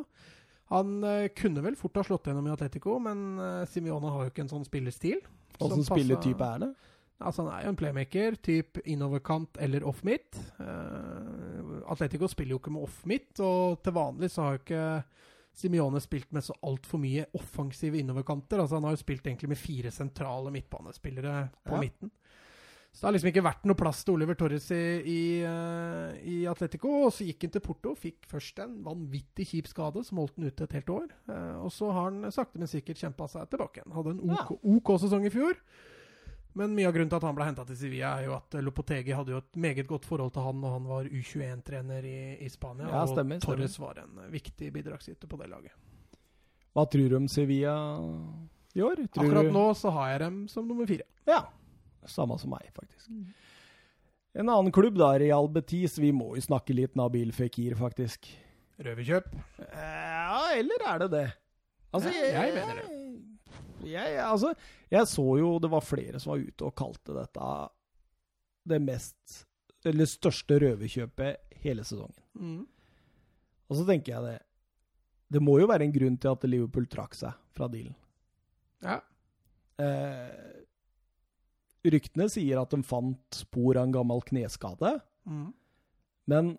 Han 0.72 0.94
uh, 1.04 1.26
kunne 1.36 1.60
vel 1.66 1.76
fort 1.76 2.00
ha 2.00 2.06
slått 2.08 2.30
gjennom 2.30 2.48
i 2.48 2.54
Atletico, 2.54 2.96
men 3.04 3.26
Simione 3.68 4.14
har 4.14 4.24
jo 4.24 4.32
ikke 4.32 4.46
en 4.46 4.52
sånn 4.54 4.64
spillerstil. 4.64 5.20
Åssen 5.60 5.84
spilletype 5.84 6.48
er 6.56 6.64
det? 6.64 6.70
Altså, 7.22 7.44
han 7.44 7.52
er 7.54 7.66
jo 7.66 7.70
en 7.70 7.78
playmaker, 7.78 8.36
type 8.42 8.80
innoverkant 8.90 9.60
eller 9.62 9.84
off-midt. 9.86 10.40
Eh, 10.58 11.82
Atletico 11.92 12.26
spiller 12.30 12.56
jo 12.56 12.62
ikke 12.62 12.72
med 12.74 12.82
off-midt, 12.86 13.42
og 13.44 13.82
til 13.84 13.94
vanlig 13.94 14.30
så 14.32 14.46
har 14.46 14.56
jo 14.56 14.62
ikke 14.64 14.86
Simione 15.52 16.00
spilt 16.00 16.30
med 16.32 16.42
så 16.46 16.54
altfor 16.64 16.98
mye 17.02 17.26
offensive 17.36 17.98
innoverkanter. 18.00 18.62
Altså, 18.62 18.78
han 18.78 18.86
har 18.88 18.96
jo 18.96 19.02
spilt 19.02 19.26
egentlig 19.28 19.50
med 19.52 19.60
fire 19.60 19.90
sentrale 19.92 20.50
midtbanespillere 20.54 21.50
på 21.68 21.76
Ja. 21.76 21.80
midten. 21.84 22.10
Så 22.92 23.00
det 23.00 23.06
har 23.06 23.14
liksom 23.16 23.30
ikke 23.30 23.44
vært 23.46 23.62
noe 23.64 23.78
plass 23.78 24.02
til 24.04 24.18
Oliver 24.18 24.36
Torres 24.36 24.66
i, 24.76 24.82
i, 25.08 25.20
uh, 25.48 26.12
i 26.28 26.42
Atletico. 26.50 26.90
Og 27.06 27.14
så 27.16 27.24
gikk 27.24 27.46
han 27.46 27.54
til 27.54 27.64
Porto, 27.64 27.94
fikk 27.96 28.28
først 28.28 28.60
en 28.60 28.74
vanvittig 28.84 29.46
kjip 29.48 29.70
skade 29.70 30.02
som 30.04 30.20
holdt 30.20 30.36
han 30.36 30.50
ute 30.50 30.66
et 30.68 30.76
helt 30.76 30.92
år. 30.92 31.06
Uh, 31.30 31.64
og 31.64 31.72
så 31.72 31.88
har 31.88 32.10
han 32.10 32.28
sakte, 32.34 32.60
men 32.60 32.70
sikkert 32.70 33.00
kjempa 33.00 33.30
seg 33.32 33.48
tilbake 33.48 33.80
igjen. 33.80 33.96
Hadde 33.96 34.12
en 34.12 34.36
OK, 34.36 34.52
OK 34.76 34.92
sesong 35.06 35.24
i 35.24 35.32
fjor. 35.32 35.56
Men 36.60 36.74
mye 36.76 36.84
av 36.84 36.92
grunnen 36.92 37.08
til 37.08 37.16
at 37.16 37.24
han 37.24 37.36
ble 37.36 37.46
henta 37.48 37.64
til 37.64 37.78
Sevilla, 37.80 38.10
er 38.20 38.28
jo 38.28 38.34
at 38.36 38.58
Lopotegi 38.60 39.14
hadde 39.16 39.32
jo 39.32 39.40
et 39.40 39.56
meget 39.64 39.88
godt 39.88 40.04
forhold 40.04 40.34
til 40.34 40.44
han 40.44 40.60
når 40.60 40.74
han 40.74 40.90
var 40.90 41.08
U21-trener 41.08 42.08
i, 42.10 42.18
i 42.44 42.50
Spania. 42.52 42.90
Ja, 42.92 43.06
og 43.06 43.40
Torres 43.40 43.78
stemmer. 43.78 44.02
Var 44.02 44.02
en 44.04 44.34
viktig 44.34 44.68
bidragsyter 44.74 45.32
på 45.32 45.40
det 45.40 45.48
laget. 45.48 45.72
Hva 46.76 46.84
tror 46.92 47.08
du 47.08 47.16
om 47.16 47.28
Sevilla 47.28 47.74
i 48.76 48.84
år? 48.84 49.00
Tror 49.12 49.24
Akkurat 49.24 49.48
du... 49.48 49.56
nå 49.56 49.64
så 49.80 49.96
har 49.96 50.12
jeg 50.12 50.22
dem 50.26 50.38
som 50.52 50.68
nummer 50.68 50.88
fire. 50.88 51.08
Ja. 51.28 51.40
Samme 52.10 52.38
som 52.40 52.50
meg, 52.50 52.68
faktisk. 52.74 53.10
En 54.32 54.48
annen 54.48 54.72
klubb, 54.72 54.96
da, 54.98 55.12
Real 55.20 55.48
Betis. 55.52 55.98
Vi 56.00 56.12
må 56.12 56.32
jo 56.36 56.42
snakke 56.44 56.74
litt 56.74 56.96
Nabil 56.98 57.32
Fikir, 57.36 57.76
faktisk. 57.78 58.30
Røverkjøp. 58.82 59.28
Ja, 59.60 60.48
eller 60.56 60.86
er 60.88 61.04
det 61.04 61.10
det? 61.12 61.26
Altså, 61.92 62.08
Ja, 62.10 62.46
jeg 62.46 62.54
mener 62.56 62.80
det. 62.80 62.98
Jeg, 63.82 64.16
altså, 64.22 64.52
jeg 64.92 65.08
så 65.10 65.24
jo 65.40 65.56
det 65.60 65.68
var 65.72 65.82
flere 65.84 66.20
som 66.22 66.32
var 66.32 66.44
ute 66.46 66.68
og 66.68 66.74
kalte 66.78 67.16
dette 67.16 67.46
det 68.70 68.78
mest 68.78 69.40
Eller 69.90 70.06
største 70.06 70.60
røverkjøpet 70.62 71.58
hele 71.64 71.82
sesongen. 71.84 72.22
Mm. 72.38 72.60
Og 73.66 73.78
så 73.78 73.86
tenker 73.88 74.14
jeg 74.14 74.22
det 74.28 74.36
Det 75.34 75.42
må 75.42 75.58
jo 75.58 75.66
være 75.66 75.88
en 75.88 75.94
grunn 75.94 76.18
til 76.20 76.30
at 76.30 76.46
Liverpool 76.46 76.86
trakk 76.86 77.16
seg 77.18 77.34
fra 77.56 77.66
dealen. 77.72 77.96
Ja. 78.84 79.00
Eh, 79.82 80.61
ryktene 81.84 82.28
sier 82.30 82.60
at 82.62 82.70
de 82.70 82.82
fant 82.86 83.18
spor 83.34 83.76
av 83.80 83.88
en 83.88 83.92
gammel 83.98 84.22
kneskade, 84.28 85.00
Mm. 85.26 85.52
men 86.26 86.58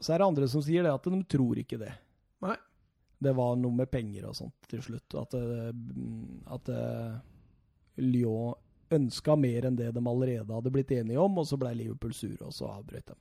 så 0.00 0.14
er 0.14 0.18
det 0.22 0.26
andre 0.28 0.48
som 0.48 0.62
sier 0.62 0.82
det 0.86 0.92
at 0.94 1.02
de 1.04 1.22
tror 1.28 1.58
ikke 1.60 1.78
det. 1.78 1.92
Nei. 2.40 2.54
Det 3.20 3.32
var 3.34 3.56
noe 3.58 3.74
med 3.74 3.90
penger 3.90 4.28
og 4.30 4.34
sånt 4.38 4.54
til 4.70 4.80
slutt. 4.80 5.14
At, 5.18 5.34
eh, 5.34 5.72
at 6.54 6.68
eh, 6.70 7.16
Lyon 7.98 8.54
ønska 8.94 9.34
mer 9.36 9.66
enn 9.68 9.76
det 9.76 9.90
de 9.92 10.00
allerede 10.06 10.54
hadde 10.54 10.70
blitt 10.72 10.92
enige 10.94 11.18
om, 11.20 11.36
og 11.42 11.44
så 11.50 11.58
ble 11.60 11.74
Liverpool 11.74 12.14
sure, 12.14 12.38
og 12.46 12.52
så 12.54 12.70
avbrøt 12.70 13.06
dem. 13.10 13.18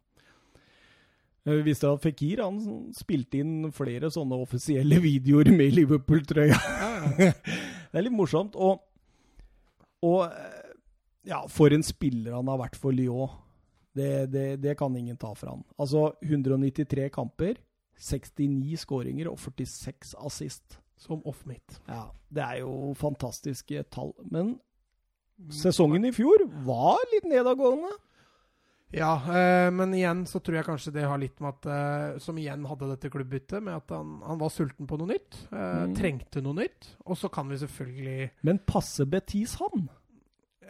Vi 1.47 1.61
visste 1.63 1.87
at 1.89 2.01
Fikir 2.03 2.41
han 2.43 2.59
spilte 2.95 3.39
inn 3.39 3.71
flere 3.75 4.09
sånne 4.11 4.37
offisielle 4.43 4.99
videoer 5.09 5.49
med 5.55 5.73
Liverpool-trøya. 5.73 6.59
Det 7.17 7.95
er 7.97 8.03
litt 8.05 8.13
morsomt. 8.15 8.55
Og, 8.55 8.83
og 10.05 10.25
eh, 10.27 10.56
ja, 11.27 11.41
for 11.51 11.73
en 11.75 11.83
spiller 11.85 12.37
han 12.37 12.47
har 12.47 12.59
vært 12.61 12.77
for 12.79 12.95
Lyon. 12.95 13.29
Det, 13.97 14.27
det, 14.31 14.45
det 14.61 14.75
kan 14.77 14.93
ingen 14.95 15.17
ta 15.17 15.31
fra 15.35 15.55
han. 15.55 15.63
Altså 15.81 16.11
193 16.23 17.07
kamper, 17.15 17.57
69 17.97 18.77
skåringer 18.83 19.29
og 19.31 19.39
46 19.41 20.13
assist. 20.21 20.79
Som 20.97 21.19
off-mitt. 21.29 21.75
Ja, 21.85 22.07
det 22.33 22.41
er 22.41 22.59
jo 22.63 22.93
fantastiske 22.97 23.83
tall. 23.93 24.15
Men 24.33 24.55
sesongen 25.53 26.07
i 26.09 26.13
fjor 26.15 26.41
var 26.65 26.97
litt 27.11 27.27
nedadgående. 27.29 27.91
Ja, 28.95 29.11
eh, 29.29 29.67
men 29.75 29.91
igjen 29.93 30.23
så 30.25 30.39
tror 30.39 30.57
jeg 30.61 30.65
kanskje 30.65 30.93
det 30.95 31.03
har 31.05 31.19
litt 31.19 31.41
med 31.43 31.57
at 31.57 31.65
eh, 31.67 32.19
Som 32.23 32.37
igjen 32.39 32.63
hadde 32.69 32.87
dette 32.93 33.09
klubbbyttet, 33.11 33.59
med 33.61 33.75
at 33.81 33.91
han, 33.91 34.15
han 34.23 34.39
var 34.39 34.49
sulten 34.53 34.87
på 34.89 34.97
noe 35.01 35.11
nytt. 35.11 35.41
Eh, 35.51 35.65
Mm. 35.87 35.93
Trengte 35.97 36.41
noe 36.41 36.55
nytt. 36.63 36.87
Og 37.05 37.17
så 37.19 37.29
kan 37.29 37.49
vi 37.51 37.59
selvfølgelig 37.61 38.29
Men 38.47 38.61
passer 38.65 39.05
Betis 39.05 39.57
han? 39.61 39.89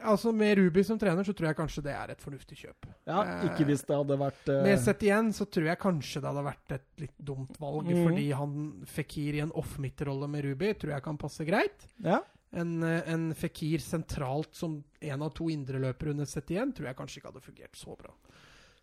Altså 0.06 0.32
Med 0.36 0.58
Ruby 0.60 0.84
som 0.86 1.00
trener, 1.00 1.26
så 1.26 1.34
tror 1.34 1.50
jeg 1.50 1.58
kanskje 1.58 1.84
det 1.88 1.94
er 1.96 2.14
et 2.14 2.24
fornuftig 2.24 2.58
kjøp. 2.60 2.88
Ja, 3.10 3.22
ikke 3.48 3.68
hvis 3.70 3.84
det 3.88 3.98
hadde 3.98 4.18
vært 4.22 4.50
uh... 4.52 4.62
Med 4.66 4.82
sett 4.84 5.04
igjen 5.06 5.32
så 5.36 5.48
tror 5.50 5.70
jeg 5.72 5.82
kanskje 5.82 6.22
det 6.22 6.30
hadde 6.30 6.46
vært 6.48 6.74
et 6.78 6.88
litt 7.04 7.16
dumt 7.30 7.60
valg, 7.62 7.90
mm. 7.90 8.02
fordi 8.06 8.26
han 8.38 8.58
Fikir 8.98 9.38
i 9.38 9.44
en 9.46 9.54
off-midt-rolle 9.58 10.30
med 10.32 10.46
Ruby 10.46 10.74
tror 10.78 10.96
jeg 10.96 11.06
kan 11.06 11.22
passe 11.22 11.48
greit. 11.48 11.88
Ja. 12.06 12.22
En, 12.58 12.78
eh, 12.84 13.02
en 13.14 13.30
Fikir 13.38 13.84
sentralt 13.84 14.56
som 14.56 14.80
en 15.00 15.26
av 15.26 15.34
to 15.36 15.50
indreløpere 15.52 16.14
under 16.16 16.30
sett 16.30 16.54
igjen, 16.54 16.74
tror 16.76 16.92
jeg 16.92 17.00
kanskje 17.00 17.22
ikke 17.22 17.34
hadde 17.34 17.48
fungert 17.48 17.80
så 17.80 17.98
bra. 18.00 18.14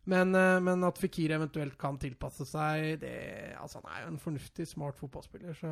Men, 0.07 0.35
eh, 0.37 0.59
men 0.61 0.85
at 0.85 0.99
Fikir 1.01 1.33
eventuelt 1.33 1.79
kan 1.81 1.97
tilpasse 2.01 2.45
seg 2.45 2.99
det, 3.01 3.13
altså 3.57 3.81
Han 3.81 3.89
er 3.93 4.03
jo 4.03 4.11
en 4.13 4.19
fornuftig, 4.21 4.67
smart 4.69 4.99
fotballspiller. 5.01 5.57
Så, 5.57 5.71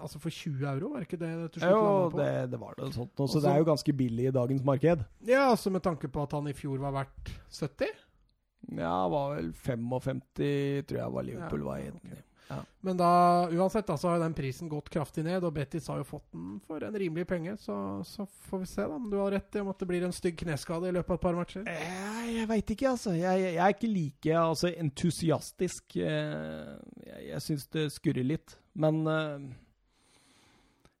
altså 0.00 0.20
For 0.20 0.28
20 0.30 0.66
euro, 0.68 0.90
var 0.92 1.06
ikke 1.06 1.20
det 1.20 1.30
det 1.40 1.50
til 1.54 1.64
Jo, 1.70 2.10
det, 2.12 2.28
det 2.52 2.60
var 2.60 2.76
det 2.76 2.90
sånt. 2.92 3.14
Også, 3.16 3.22
Også, 3.24 3.38
Så 3.38 3.44
det 3.46 3.52
er 3.54 3.62
jo 3.62 3.70
ganske 3.70 3.96
billig 3.96 4.26
i 4.28 4.34
dagens 4.36 4.64
marked. 4.64 5.06
Ja, 5.26 5.46
altså 5.50 5.72
med 5.72 5.82
tanke 5.86 6.08
på 6.12 6.22
at 6.22 6.36
han 6.36 6.50
i 6.52 6.56
fjor 6.56 6.76
var 6.84 6.92
verdt 7.00 7.32
70. 7.48 7.88
Ja, 8.76 8.92
var 9.12 9.34
vel 9.36 9.52
55, 9.52 10.22
tror 10.88 11.00
jeg 11.00 11.12
var 11.16 11.22
Liverpool 11.22 11.60
Ja, 11.64 11.66
var 11.72 11.82
i. 11.82 11.88
enig 11.92 12.22
Men 12.84 12.98
da, 13.00 13.08
uansett, 13.48 13.86
da, 13.88 13.96
så 13.98 14.10
har 14.12 14.18
den 14.20 14.34
prisen 14.36 14.68
gått 14.68 14.90
kraftig 14.92 15.22
ned, 15.24 15.42
og 15.48 15.54
Betis 15.56 15.86
har 15.88 16.02
jo 16.02 16.04
fått 16.04 16.26
den 16.34 16.58
for 16.66 16.84
en 16.84 16.94
rimelig 17.00 17.24
penge. 17.30 17.54
Så, 17.58 17.74
så 18.04 18.26
får 18.50 18.60
vi 18.60 18.68
se 18.68 18.84
da 18.84 18.98
om 18.98 19.06
du 19.10 19.16
har 19.16 19.32
rett 19.32 19.56
i 19.56 19.62
om 19.62 19.70
at 19.72 19.80
det 19.80 19.88
blir 19.88 20.04
en 20.04 20.12
stygg 20.14 20.36
kneskade 20.42 20.90
i 20.90 20.92
løpet 20.94 21.14
av 21.14 21.16
et 21.18 21.24
par 21.24 21.38
matcher. 21.38 21.64
Eh, 21.70 22.28
Jeg 22.36 22.48
veit 22.50 22.74
ikke, 22.76 22.90
altså. 22.92 23.14
Jeg, 23.16 23.40
jeg 23.46 23.62
er 23.64 23.74
ikke 23.76 23.90
like 23.94 24.36
altså, 24.42 24.70
entusiastisk. 24.84 25.96
Eh, 25.96 26.74
Jeg, 27.06 27.22
jeg 27.30 27.44
syns 27.48 27.66
det 27.72 27.86
skurrer 27.96 28.28
litt. 28.28 28.58
Men 28.76 29.00
eh, 29.08 29.48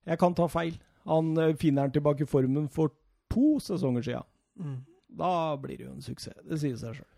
jeg 0.08 0.20
kan 0.24 0.34
ta 0.36 0.48
feil. 0.48 0.80
Han 1.04 1.34
finner 1.60 1.84
han 1.86 1.92
tilbake 1.92 2.24
i 2.24 2.30
formen 2.30 2.70
for 2.72 2.92
to 3.32 3.58
sesonger 3.60 4.04
sia. 4.06 4.24
Mm. 4.56 4.78
Da 5.20 5.30
blir 5.60 5.76
det 5.78 5.84
jo 5.86 5.92
en 5.92 6.02
suksess. 6.04 6.40
Det 6.48 6.56
sier 6.62 6.80
seg 6.80 6.96
sjøl. 6.98 7.10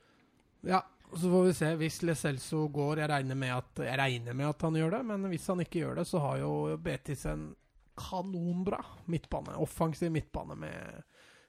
Ja, 0.67 0.81
og 1.11 1.19
så 1.21 1.31
får 1.31 1.45
vi 1.47 1.53
se. 1.57 1.71
Hvis 1.81 2.01
Le 2.07 2.15
Celso 2.19 2.65
går, 2.73 3.03
jeg 3.03 3.11
regner, 3.13 3.39
med 3.39 3.55
at, 3.55 3.85
jeg 3.87 3.99
regner 4.01 4.37
med 4.37 4.51
at 4.51 4.67
han 4.67 4.79
gjør 4.79 4.97
det, 4.99 5.03
men 5.13 5.29
hvis 5.31 5.47
han 5.53 5.63
ikke 5.65 5.83
gjør 5.85 6.01
det, 6.01 6.07
så 6.09 6.23
har 6.25 6.41
jo 6.43 6.53
Betis 6.83 7.25
en 7.31 7.47
kanonbra 7.97 8.83
midtbane. 9.13 9.57
Offensiv 9.63 10.13
midtbane 10.13 10.57
med, 10.61 11.07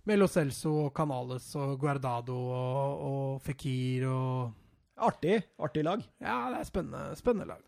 med 0.08 0.22
Lo 0.22 0.30
Celso 0.32 0.74
og 0.86 0.94
Canales 0.96 1.50
og 1.60 1.76
Guardado 1.82 2.38
og, 2.38 3.04
og 3.10 3.42
Fikir 3.44 4.08
og 4.12 4.54
Artig. 4.98 5.42
Artig 5.62 5.84
lag. 5.86 6.02
Ja, 6.24 6.48
det 6.54 6.62
er 6.62 6.70
spennende, 6.70 7.18
spennende 7.20 7.52
lag. 7.52 7.64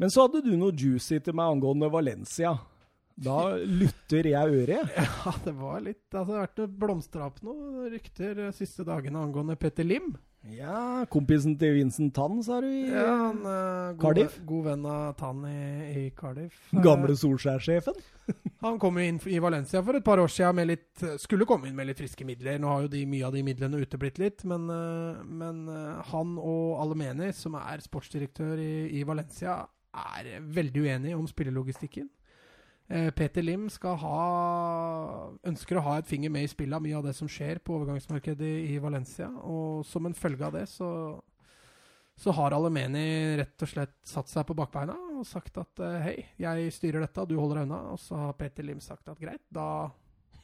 Men 0.00 0.10
så 0.10 0.24
hadde 0.24 0.40
du 0.46 0.54
noe 0.56 0.72
juicy 0.72 1.20
til 1.20 1.36
meg 1.36 1.52
angående 1.52 1.90
Valencia. 1.92 2.54
Da 3.20 3.52
lytter 3.60 4.30
jeg 4.30 4.62
øret. 4.62 4.94
Ja, 4.96 5.34
det 5.44 5.52
var 5.58 5.82
litt 5.84 6.14
altså, 6.14 6.32
Det 6.32 6.38
har 6.40 6.46
vært 6.46 6.78
blomstra 6.80 7.26
opp 7.28 7.42
noen 7.44 7.90
rykter 7.92 8.32
de 8.38 8.48
siste 8.56 8.86
dagene 8.88 9.20
angående 9.20 9.58
Petter 9.60 9.84
Lim. 9.84 10.14
Ja, 10.48 11.04
kompisen 11.12 11.52
til 11.60 11.74
Vincent 11.76 12.14
Tann, 12.16 12.38
sa 12.42 12.62
du? 12.64 12.66
i 12.66 12.86
Ja, 12.88 13.10
han 13.26 13.42
uh, 13.44 13.90
god, 13.92 14.00
Cardiff? 14.00 14.38
god 14.48 14.64
venn 14.70 14.86
av 14.88 15.10
Tann 15.18 15.42
i, 15.44 15.56
i 15.92 16.04
Cardiff. 16.16 16.56
Gamle 16.72 17.16
Solskjær-sjefen? 17.18 17.98
Han 18.60 18.76
kom 18.78 18.98
jo 19.00 19.04
inn 19.08 19.18
i 19.26 19.40
Valencia 19.42 19.80
for 19.82 19.96
et 19.98 20.04
par 20.06 20.20
år 20.22 20.30
siden 20.30 20.54
med 20.54 20.68
litt 20.68 21.02
Skulle 21.18 21.46
komme 21.48 21.66
inn 21.66 21.74
med 21.74 21.88
litt 21.88 21.98
friske 21.98 22.22
midler. 22.28 22.60
Nå 22.60 22.68
har 22.70 22.84
jo 22.84 22.90
de, 22.92 23.00
mye 23.08 23.24
av 23.26 23.34
de 23.34 23.42
midlene 23.42 23.80
uteblitt 23.82 24.20
litt, 24.22 24.44
men, 24.48 24.68
eh, 24.70 25.22
men 25.26 25.64
eh, 25.72 26.12
han 26.12 26.36
og 26.38 26.78
Alemeni, 26.84 27.32
som 27.36 27.56
er 27.58 27.82
sportsdirektør 27.82 28.60
i, 28.62 28.72
i 29.00 29.04
Valencia, 29.08 29.62
er 29.90 30.30
veldig 30.46 30.84
uenige 30.86 31.18
om 31.18 31.26
spillelogistikken. 31.26 32.06
Eh, 32.90 33.10
Peter 33.10 33.42
Lim 33.42 33.68
skal 33.70 33.94
ha 34.02 34.20
ønsker 35.46 35.78
å 35.78 35.82
ha 35.86 35.98
et 36.00 36.08
finger 36.10 36.32
med 36.34 36.42
i 36.42 36.50
spillet 36.50 36.74
av 36.74 36.82
mye 36.82 36.96
av 36.98 37.04
det 37.06 37.14
som 37.14 37.28
skjer 37.30 37.60
på 37.62 37.76
overgangsmarkedet 37.76 38.50
i, 38.66 38.78
Valencia. 38.82 39.28
Og 39.46 39.84
som 39.86 40.08
en 40.08 40.16
følge 40.16 40.48
av 40.48 40.56
det 40.58 40.64
så, 40.72 40.90
så 42.18 42.34
har 42.34 42.56
Alemeni 42.56 43.38
rett 43.38 43.62
og 43.62 43.70
slett 43.70 43.94
satt 44.02 44.32
seg 44.32 44.48
på 44.48 44.58
bakbeina 44.58 44.98
og 45.20 45.22
sagt 45.28 45.62
at 45.62 45.84
eh, 45.86 46.02
hei, 46.02 46.16
jeg 46.42 46.74
styrer 46.74 47.06
dette, 47.06 47.28
du 47.30 47.36
holder 47.38 47.60
deg 47.60 47.70
unna. 47.70 47.80
Og 47.94 48.02
så 48.02 48.18
har 48.24 48.36
Peter 48.40 48.66
Lim 48.66 48.82
sagt 48.82 49.06
at 49.06 49.22
greit, 49.22 49.46
da 49.54 49.86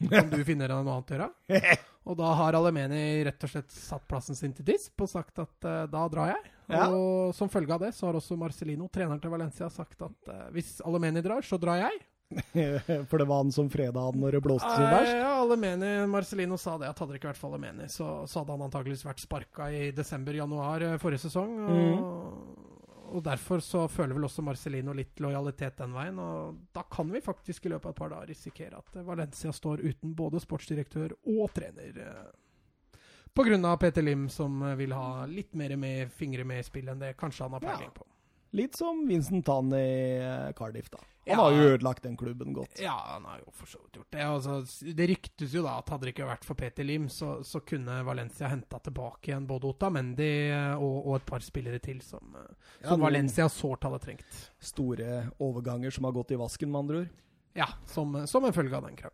kan 0.07 0.31
du 0.31 0.39
finne 0.47 0.69
deg 0.69 0.77
noe 0.77 1.01
annet 1.01 1.15
å 1.17 1.19
gjøre. 1.19 1.77
Og 2.07 2.15
da 2.15 2.31
har 2.39 2.55
Alemeni 2.55 3.25
rett 3.27 3.43
og 3.43 3.51
slett 3.51 3.73
satt 3.75 4.05
plassen 4.07 4.37
sin 4.39 4.53
til 4.55 4.69
disp 4.69 5.03
og 5.03 5.09
sagt 5.11 5.41
at 5.43 5.67
eh, 5.67 5.87
da 5.91 6.07
drar 6.13 6.37
jeg. 6.37 6.53
Ja. 6.71 6.93
Og 6.95 7.35
som 7.35 7.51
følge 7.51 7.75
av 7.75 7.83
det 7.83 7.97
så 7.97 8.07
har 8.07 8.19
også 8.21 8.39
Marcelino, 8.39 8.87
treneren 8.87 9.19
til 9.19 9.35
Valencia, 9.35 9.67
sagt 9.67 10.07
at 10.07 10.37
hvis 10.55 10.77
Alemeni 10.87 11.27
drar, 11.27 11.43
så 11.43 11.59
drar 11.59 11.83
jeg. 11.83 12.07
For 13.09 13.19
det 13.19 13.25
var 13.25 13.37
han 13.45 13.53
som 13.55 13.69
freda 13.71 14.01
han 14.09 14.19
når 14.21 14.33
det 14.37 14.41
blåste 14.43 14.69
som 14.71 14.83
verst? 14.91 15.13
Ja, 15.15 15.35
Alemeni, 15.43 15.91
Marcelino 16.11 16.57
sa 16.59 16.75
det, 16.81 16.89
at 16.91 16.99
hadde 16.99 17.15
det 17.15 17.21
ikke 17.21 17.31
vært 17.31 17.39
for 17.41 17.55
Alemeni, 17.55 17.87
så, 17.93 18.09
så 18.27 18.43
hadde 18.43 18.57
han 18.57 18.65
antakeligvis 18.67 19.05
vært 19.07 19.23
sparka 19.23 19.69
i 19.71 19.91
desember-januar 19.95 20.83
eh, 20.89 20.97
forrige 21.03 21.23
sesong. 21.29 21.53
Og, 21.71 22.73
og 23.07 23.23
derfor 23.23 23.63
så 23.63 23.85
føler 23.89 24.17
vel 24.19 24.27
også 24.27 24.43
Marcelino 24.43 24.95
litt 24.97 25.23
lojalitet 25.23 25.79
den 25.79 25.95
veien. 25.95 26.19
Og 26.19 26.59
da 26.75 26.83
kan 26.91 27.13
vi 27.15 27.23
faktisk 27.23 27.69
i 27.69 27.73
løpet 27.77 27.93
av 27.93 27.95
et 27.95 28.01
par 28.03 28.11
dager 28.17 28.33
risikere 28.35 28.83
at 28.83 28.99
eh, 28.99 29.07
Valencia 29.07 29.55
står 29.55 29.85
uten 29.87 30.17
både 30.19 30.43
sportsdirektør 30.43 31.15
og 31.37 31.55
trener. 31.55 32.03
eh, 32.09 33.07
På 33.37 33.47
grunn 33.47 33.65
av 33.71 33.79
Peter 33.85 34.03
Lim, 34.03 34.27
som 34.33 34.59
vil 34.81 34.93
ha 34.99 35.25
litt 35.31 35.55
mer 35.55 35.77
med 35.79 36.11
fingre 36.11 36.43
med 36.49 36.65
i 36.65 36.67
spillet 36.67 36.97
enn 36.97 37.07
det 37.07 37.15
kanskje 37.21 37.47
han 37.47 37.55
har 37.61 37.63
peiling 37.71 37.95
på. 37.95 38.09
Litt 38.53 38.77
som 38.79 39.03
Vincent 39.09 39.45
Tann 39.47 39.73
i 39.75 40.19
eh, 40.23 40.53
Cardiff, 40.57 40.91
da. 40.91 40.99
Han 41.27 41.33
Ja. 41.33 41.37
har 41.43 41.51
jo 41.53 41.63
ødelagt 41.75 42.03
den 42.05 42.17
klubben 42.17 42.53
godt. 42.55 42.79
Ja, 42.81 42.95
han 43.09 43.25
har 43.25 43.41
jo 43.41 43.51
for 43.53 43.67
så 43.67 43.79
vidt 43.83 43.97
gjort 43.99 44.11
det. 44.15 44.23
Altså, 44.23 44.93
det 44.95 45.09
ryktes 45.11 45.53
jo 45.57 45.63
da 45.65 45.73
at 45.81 45.89
hadde 45.91 46.07
det 46.07 46.13
ikke 46.15 46.29
vært 46.29 46.45
for 46.47 46.55
Peter 46.55 46.85
Lim, 46.87 47.09
så, 47.11 47.43
så 47.45 47.59
kunne 47.67 47.97
Valencia 48.07 48.47
henta 48.49 48.79
tilbake 48.79 49.33
igjen 49.33 49.47
både 49.51 49.67
Otamendi 49.73 50.29
eh, 50.53 50.75
og, 50.79 51.01
og 51.09 51.17
et 51.19 51.27
par 51.27 51.41
spillere 51.43 51.81
til 51.83 51.99
som, 52.01 52.23
eh, 52.39 52.55
Ja, 52.85 52.89
som 52.93 53.01
Valencia 53.03 53.49
sårt 53.51 53.83
hadde 53.89 53.99
trengt. 54.07 54.39
Store 54.63 55.25
overganger 55.43 55.91
som 55.91 56.05
har 56.07 56.13
gått 56.15 56.31
i 56.31 56.39
vasken, 56.39 56.71
med 56.71 56.79
andre 56.85 57.01
ord. 57.03 57.09
Ja, 57.57 57.67
som, 57.91 58.15
som 58.31 58.45
en 58.47 58.53
følge 58.55 58.77
av 58.79 58.87
den 58.87 58.97
krav. 58.97 59.13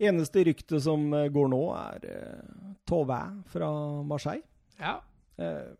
Eneste 0.00 0.42
rykte 0.48 0.80
som 0.82 1.04
går 1.10 1.48
nå, 1.52 1.60
er 1.76 2.08
uh, 2.08 2.72
Tauvin 2.88 3.42
fra 3.52 3.68
Marseille. 4.02 4.42
Ja. 4.80 4.96
Eh, 5.38 5.76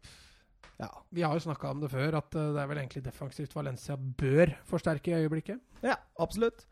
ja. 0.80 0.88
Vi 1.10 1.22
har 1.22 1.36
jo 1.36 1.44
snakka 1.44 1.70
om 1.70 1.80
det 1.84 1.90
før, 1.92 2.18
at 2.18 2.34
eh, 2.34 2.50
det 2.54 2.62
er 2.62 2.70
vel 2.70 2.78
egentlig 2.82 3.04
defensivt 3.04 3.54
Valencia 3.56 3.96
bør 3.96 4.56
forsterke 4.68 5.12
i 5.12 5.22
øyeblikket. 5.22 5.60
ja, 5.82 5.96
absolutt. 6.18 6.66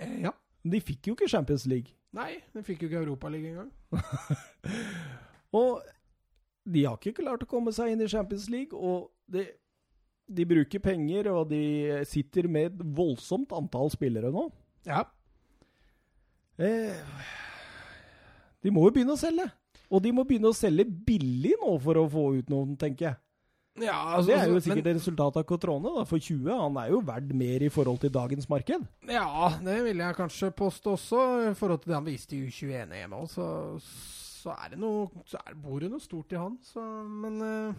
Eh, 0.00 0.20
ja. 0.24 0.32
Men 0.64 0.76
de 0.76 0.82
fikk 0.84 1.10
jo 1.10 1.16
ikke 1.16 1.28
Champions 1.28 1.66
League. 1.68 1.96
Nei, 2.16 2.40
de 2.54 2.62
fikk 2.66 2.82
jo 2.82 2.90
ikke 2.90 3.02
Europaligaen 3.04 3.52
engang. 3.52 3.70
Og 5.60 5.82
de 6.70 6.84
har 6.84 6.98
ikke 6.98 7.22
klart 7.22 7.44
å 7.44 7.48
komme 7.50 7.72
seg 7.74 7.92
inn 7.92 8.04
i 8.04 8.08
Champions 8.10 8.48
League, 8.52 8.76
og 8.76 9.08
de, 9.32 9.46
de 10.28 10.46
bruker 10.46 10.82
penger, 10.82 11.30
og 11.32 11.48
de 11.50 12.04
sitter 12.06 12.46
med 12.50 12.68
et 12.68 12.84
voldsomt 12.96 13.52
antall 13.56 13.90
spillere 13.90 14.30
nå. 14.34 14.44
Ja. 14.86 15.04
Eh, 16.60 17.00
de 18.60 18.72
må 18.74 18.84
jo 18.86 18.94
begynne 18.94 19.16
å 19.16 19.20
selge. 19.20 19.48
Og 19.90 20.02
de 20.04 20.12
må 20.14 20.22
begynne 20.26 20.50
å 20.52 20.54
selge 20.56 20.84
billig 20.86 21.56
nå 21.60 21.72
for 21.82 21.98
å 21.98 22.06
få 22.10 22.24
ut 22.38 22.48
noen, 22.52 22.76
tenker 22.78 23.08
jeg. 23.08 23.16
ja 23.86 23.96
altså, 24.16 24.26
Det 24.30 24.36
er 24.38 24.46
jo 24.46 24.52
men- 24.52 24.62
sikkert 24.62 24.86
et 24.86 24.96
resultat 25.00 25.36
av 25.40 25.44
Cotrone, 25.48 25.90
da, 25.96 26.04
for 26.04 26.18
20. 26.18 26.46
Han 26.60 26.76
er 26.78 26.90
jo 26.92 27.00
verdt 27.02 27.32
mer 27.34 27.62
i 27.66 27.68
forhold 27.68 27.98
til 28.00 28.10
dagens 28.10 28.48
marked. 28.48 28.86
Ja, 29.08 29.48
det 29.58 29.82
vil 29.84 29.98
jeg 29.98 30.14
kanskje 30.16 30.52
påstå 30.54 30.94
også. 30.94 31.24
I 31.50 31.54
forhold 31.54 31.80
til 31.82 31.90
det 31.90 31.98
han 31.98 32.04
viste 32.06 32.36
i 32.36 32.46
U21-EM 32.46 33.12
òg, 33.18 33.26
så, 33.30 33.48
så 33.80 34.54
er 34.64 34.70
det 34.70 34.78
noe 34.78 35.08
Så 35.26 35.38
er, 35.42 35.54
bor 35.54 35.80
det 35.80 35.90
noe 35.90 36.00
stort 36.00 36.32
i 36.32 36.36
han. 36.38 36.54
Så, 36.62 36.80
men 37.08 37.40
uh, 37.42 37.74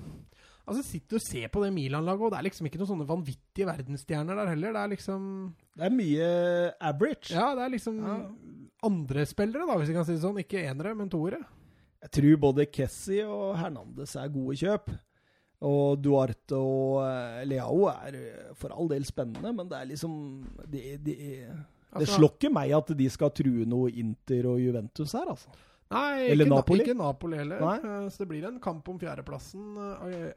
altså, 0.68 0.84
sitter 0.84 1.16
og 1.16 1.22
ser 1.26 1.48
på 1.48 1.64
det 1.64 1.72
Milan-laget, 1.74 2.22
og 2.28 2.32
det 2.32 2.40
er 2.42 2.48
liksom 2.50 2.68
ikke 2.68 2.82
noen 2.82 2.92
sånne 2.92 3.08
vanvittige 3.08 3.70
verdensstjerner 3.72 4.36
der 4.42 4.52
heller. 4.52 4.74
Det 4.76 4.82
er 4.84 4.94
liksom 4.98 5.24
Det 5.78 5.88
er 5.88 5.96
mye 5.96 6.28
average. 6.92 7.32
Ja, 7.32 7.54
det 7.56 7.64
er 7.64 7.74
liksom 7.78 8.04
Ja. 8.04 8.20
andre 8.84 9.26
spillere, 9.26 9.64
da, 9.66 9.78
hvis 9.80 9.88
vi 9.88 9.94
kan 9.96 10.06
si 10.06 10.14
det 10.18 10.24
sånn. 10.28 10.40
Ikke 10.44 10.60
enere, 10.68 10.96
men 10.98 11.10
toere. 11.10 11.40
Jeg 12.02 12.12
tror 12.18 12.38
både 12.48 12.66
Kessi 12.74 13.20
og 13.24 13.56
Hernandez 13.60 14.16
er 14.18 14.30
gode 14.34 14.56
kjøp. 14.58 14.90
Og 15.62 16.00
Duarte 16.02 16.58
og 16.58 17.04
eh, 17.06 17.44
Leao 17.46 17.84
er 17.92 18.16
eh, 18.18 18.54
for 18.58 18.74
all 18.74 18.88
del 18.90 19.04
spennende, 19.06 19.52
men 19.54 19.68
det 19.70 19.78
er 19.78 19.86
liksom 19.92 20.16
Det, 20.66 20.82
de, 21.06 21.14
det 21.14 21.52
Altså- 21.92 22.16
slår 22.18 22.32
ikke 22.40 22.50
meg 22.56 22.72
at 22.74 22.90
de 22.98 23.10
skal 23.14 23.30
true 23.36 23.66
noe 23.70 23.92
Inter 23.94 24.48
og 24.50 24.58
Juventus 24.64 25.14
her, 25.14 25.28
altså. 25.30 25.52
Nei, 25.92 26.32
Eller 26.32 26.46
ikke, 26.48 26.56
Napoli. 26.56 26.80
ikke 26.86 26.94
Napoli 26.98 27.38
heller. 27.38 27.60
Nei. 27.62 27.78
Eh, 27.78 28.10
Så 28.10 28.24
det 28.24 28.28
blir 28.30 28.48
en 28.48 28.60
kamp 28.64 28.88
om 28.90 28.98
fjerdeplassen 28.98 29.78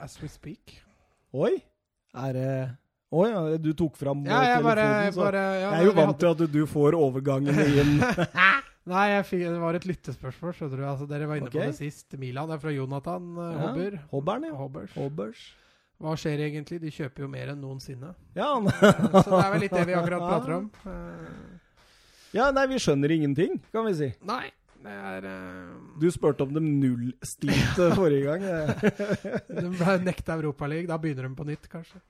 as 0.00 0.18
we 0.20 0.28
speak. 0.28 0.80
Oi! 1.32 1.62
Er 2.14 2.32
det 2.36 2.50
Oi, 3.14 3.28
ja, 3.30 3.56
du 3.62 3.72
tok 3.78 3.94
fram 3.96 4.24
Ja, 4.26 4.40
jeg 4.42 4.58
telefonen, 4.58 4.64
bare, 4.64 5.12
så 5.14 5.20
bare 5.22 5.42
ja, 5.60 5.70
Jeg 5.70 5.80
er 5.80 5.84
jo 5.86 5.92
vant 5.94 6.18
til 6.18 6.28
at 6.34 6.52
du 6.52 6.60
får 6.66 6.96
overgangene 6.98 7.66
inn. 7.80 7.92
Nei, 8.90 9.08
fikk, 9.24 9.46
det 9.48 9.60
var 9.62 9.76
et 9.78 9.86
lyttespørsmål, 9.88 10.52
skjønner 10.58 10.80
du. 10.80 10.84
Altså, 10.84 11.06
dere 11.08 11.28
var 11.28 11.40
inne 11.40 11.48
okay. 11.48 11.60
på 11.60 11.68
det 11.72 11.76
sist. 11.78 12.16
Milan 12.20 12.50
er 12.52 12.60
fra 12.60 12.72
Jonathan 12.74 13.30
uh, 13.38 13.44
Ja, 13.46 13.60
Hobber. 13.62 14.00
Hobberen, 14.10 14.48
ja. 14.50 14.56
Hobbers. 14.58 14.96
Hobbers. 14.98 15.44
Hva 16.04 16.12
skjer 16.20 16.42
egentlig? 16.44 16.80
De 16.82 16.90
kjøper 16.92 17.24
jo 17.24 17.30
mer 17.32 17.54
enn 17.54 17.62
noensinne. 17.62 18.10
Ja, 18.36 18.50
Så 18.60 19.22
det 19.30 19.38
er 19.40 19.52
vel 19.54 19.64
litt 19.64 19.76
det 19.76 19.86
vi 19.88 19.96
akkurat 19.96 20.26
prater 20.28 20.58
om. 20.60 20.72
Uh, 20.84 21.60
ja, 22.34 22.48
nei, 22.50 22.64
vi 22.66 22.80
skjønner 22.82 23.12
ingenting, 23.14 23.60
kan 23.70 23.84
vi 23.86 23.92
si. 23.94 24.08
nei, 24.26 24.48
det 24.82 24.90
er 24.90 25.26
uh, 25.30 25.76
Du 26.02 26.08
spurte 26.10 26.42
om 26.42 26.50
dem 26.56 26.66
nullstilte 26.80 27.88
forrige 27.98 28.34
gang. 28.34 28.82
De 29.62 29.68
ble 29.70 29.94
nekta 30.02 30.34
Europaligaen. 30.34 30.90
Da 30.90 30.98
begynner 31.00 31.28
de 31.28 31.38
på 31.38 31.46
nytt, 31.46 31.70
kanskje. 31.72 32.02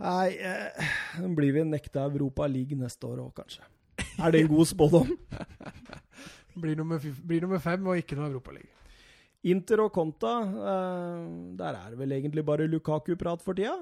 Nei, 0.00 0.36
eh, 0.36 1.26
blir 1.36 1.56
vi 1.56 1.64
nekta 1.68 2.06
Europa 2.06 2.46
League 2.48 2.76
neste 2.78 3.08
år 3.08 3.24
òg, 3.26 3.32
kanskje. 3.40 3.64
Er 4.18 4.34
det 4.34 4.42
en 4.44 4.50
god 4.50 4.66
spådom? 4.66 5.14
Blir 6.60 6.76
nummer, 6.76 6.98
blir 6.98 7.44
nummer 7.46 7.62
fem 7.62 7.86
og 7.86 8.00
ikke 8.00 8.18
noe 8.18 8.28
Europaliga. 8.32 8.68
Inter 9.48 9.80
og 9.86 9.92
Conta, 9.94 10.34
eh, 10.44 11.28
der 11.56 11.78
er 11.78 11.92
det 11.92 11.98
vel 12.02 12.12
egentlig 12.12 12.44
bare 12.44 12.66
Lukaku-prat 12.68 13.40
for 13.44 13.56
tida? 13.56 13.78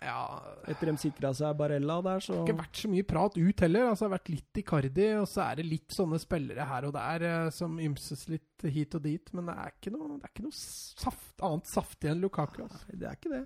Ja 0.00 0.40
Etter 0.70 0.88
de 0.88 0.94
sikra 0.96 1.34
seg 1.36 1.56
Barella 1.58 1.98
der, 2.00 2.22
så 2.24 2.32
Det 2.32 2.38
har 2.38 2.46
ikke 2.46 2.62
vært 2.62 2.78
så 2.80 2.88
mye 2.88 3.06
prat 3.10 3.36
ut 3.36 3.60
heller. 3.66 3.90
Altså, 3.90 4.06
det 4.06 4.08
har 4.08 4.14
vært 4.14 4.30
litt 4.32 4.60
Icardi, 4.62 5.08
og 5.20 5.26
så 5.28 5.42
er 5.44 5.60
det 5.60 5.66
litt 5.68 5.92
sånne 5.92 6.20
spillere 6.22 6.64
her 6.70 6.86
og 6.88 6.94
der 6.96 7.26
eh, 7.28 7.50
som 7.52 7.76
ymses 7.82 8.24
litt 8.32 8.64
hit 8.72 8.96
og 8.96 9.04
dit. 9.04 9.32
Men 9.36 9.50
det 9.50 9.58
er 9.58 9.74
ikke 9.74 9.92
noe, 9.92 10.16
det 10.16 10.30
er 10.30 10.32
ikke 10.32 10.46
noe 10.46 10.56
saft, 10.56 11.34
annet 11.44 11.68
saftig 11.74 12.12
enn 12.14 12.24
Lukaku. 12.24 12.62
Altså. 12.64 12.80
Nei, 12.88 13.00
Det 13.02 13.10
er 13.10 13.18
ikke 13.20 13.34
det. 13.34 13.42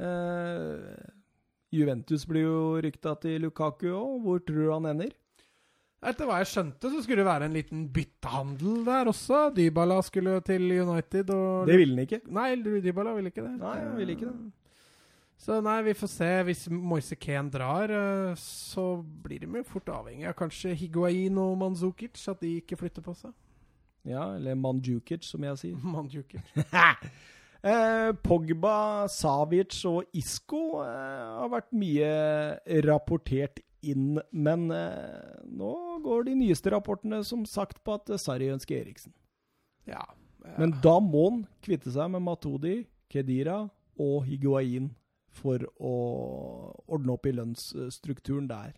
Eh, 0.00 1.16
Juventus 1.76 2.24
blir 2.26 2.48
jo 2.48 2.60
rykta 2.82 3.12
til 3.20 3.44
Lukaku 3.44 3.90
òg. 3.92 4.16
Hvor 4.24 4.40
tror 4.46 4.64
du 4.64 4.72
han 4.72 4.88
ender? 4.94 5.12
Etter 6.00 6.24
hva 6.24 6.38
jeg 6.40 6.48
skjønte, 6.48 6.88
så 6.88 7.02
skulle 7.04 7.20
det 7.20 7.28
være 7.28 7.48
en 7.50 7.56
liten 7.58 7.82
byttehandel 7.92 8.78
der 8.86 9.10
også. 9.10 9.50
Dybala 9.52 9.98
skulle 10.06 10.38
til 10.46 10.64
United. 10.80 11.28
Og 11.34 11.68
Det 11.68 11.76
ville 11.76 11.92
han 11.98 12.06
ikke. 12.06 12.22
Nei, 12.32 12.54
Dybala 12.56 13.12
ville 13.18 13.28
ikke 13.28 13.44
det. 13.44 13.52
Nei, 13.60 13.76
han 13.82 13.98
ville 13.98 14.16
ikke 14.16 14.30
det. 14.30 14.52
Så 15.40 15.56
nei, 15.64 15.78
vi 15.84 15.96
får 15.96 16.10
se. 16.12 16.30
Hvis 16.48 16.66
Moise 16.72 17.16
Kane 17.16 17.52
drar, 17.52 17.92
eh, 17.92 18.32
så 18.36 19.02
blir 19.24 19.40
de 19.40 19.48
jo 19.60 19.62
fort 19.64 19.88
avhengig 19.88 20.28
av 20.28 20.36
kanskje 20.36 20.74
Higuain 20.76 21.38
og 21.40 21.54
Manzukic, 21.60 22.20
at 22.28 22.40
de 22.44 22.58
ikke 22.60 22.76
flytter 22.80 23.04
på 23.04 23.14
seg. 23.16 23.32
Ja, 24.08 24.34
eller 24.36 24.56
Mandjukic, 24.56 25.24
som 25.24 25.44
jeg 25.44 25.60
sier. 25.60 25.84
Manzukic. 25.96 26.44
Eh, 27.60 28.10
Pogba, 28.24 29.06
Savic 29.12 29.82
og 29.88 30.06
Isco 30.16 30.80
eh, 30.80 31.24
har 31.36 31.50
vært 31.52 31.74
mye 31.76 32.12
rapportert 32.86 33.60
inn, 33.84 34.16
men 34.32 34.70
eh, 34.72 35.42
nå 35.44 35.72
går 36.04 36.30
de 36.30 36.38
nyeste 36.40 36.72
rapportene 36.72 37.20
som 37.26 37.44
sagt 37.48 37.82
på 37.84 37.98
at 37.98 38.08
Sarri 38.20 38.48
ønsker 38.52 38.80
Eriksen. 38.80 39.12
Ja. 39.88 40.00
ja. 40.44 40.56
Men 40.56 40.72
da 40.84 40.96
må 41.04 41.26
han 41.28 41.44
kvitte 41.64 41.92
seg 41.92 42.12
med 42.14 42.24
Matodi, 42.24 42.78
Kedira 43.12 43.66
og 44.00 44.24
Higuain 44.24 44.94
for 45.30 45.62
å 45.76 45.96
ordne 46.90 47.14
opp 47.14 47.28
i 47.28 47.34
lønnsstrukturen 47.36 48.48
der. 48.50 48.72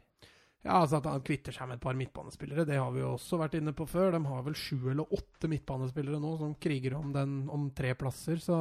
Ja, 0.62 0.78
altså 0.78 1.00
At 1.00 1.08
han 1.10 1.24
kvitter 1.26 1.54
seg 1.54 1.66
med 1.68 1.80
et 1.80 1.82
par 1.82 1.96
midtbanespillere, 1.98 2.66
det 2.68 2.78
har 2.78 2.90
vi 2.94 3.02
jo 3.02 3.16
også 3.16 3.40
vært 3.40 3.56
inne 3.58 3.74
på 3.74 3.86
før. 3.90 4.12
De 4.14 4.22
har 4.24 4.42
vel 4.46 4.54
sju 4.58 4.92
eller 4.92 5.14
åtte 5.18 5.50
midtbanespillere 5.50 6.22
nå 6.22 6.36
som 6.38 6.54
kriger 6.62 6.94
om, 7.00 7.10
den, 7.14 7.40
om 7.50 7.66
tre 7.74 7.96
plasser. 7.98 8.38
Så 8.42 8.58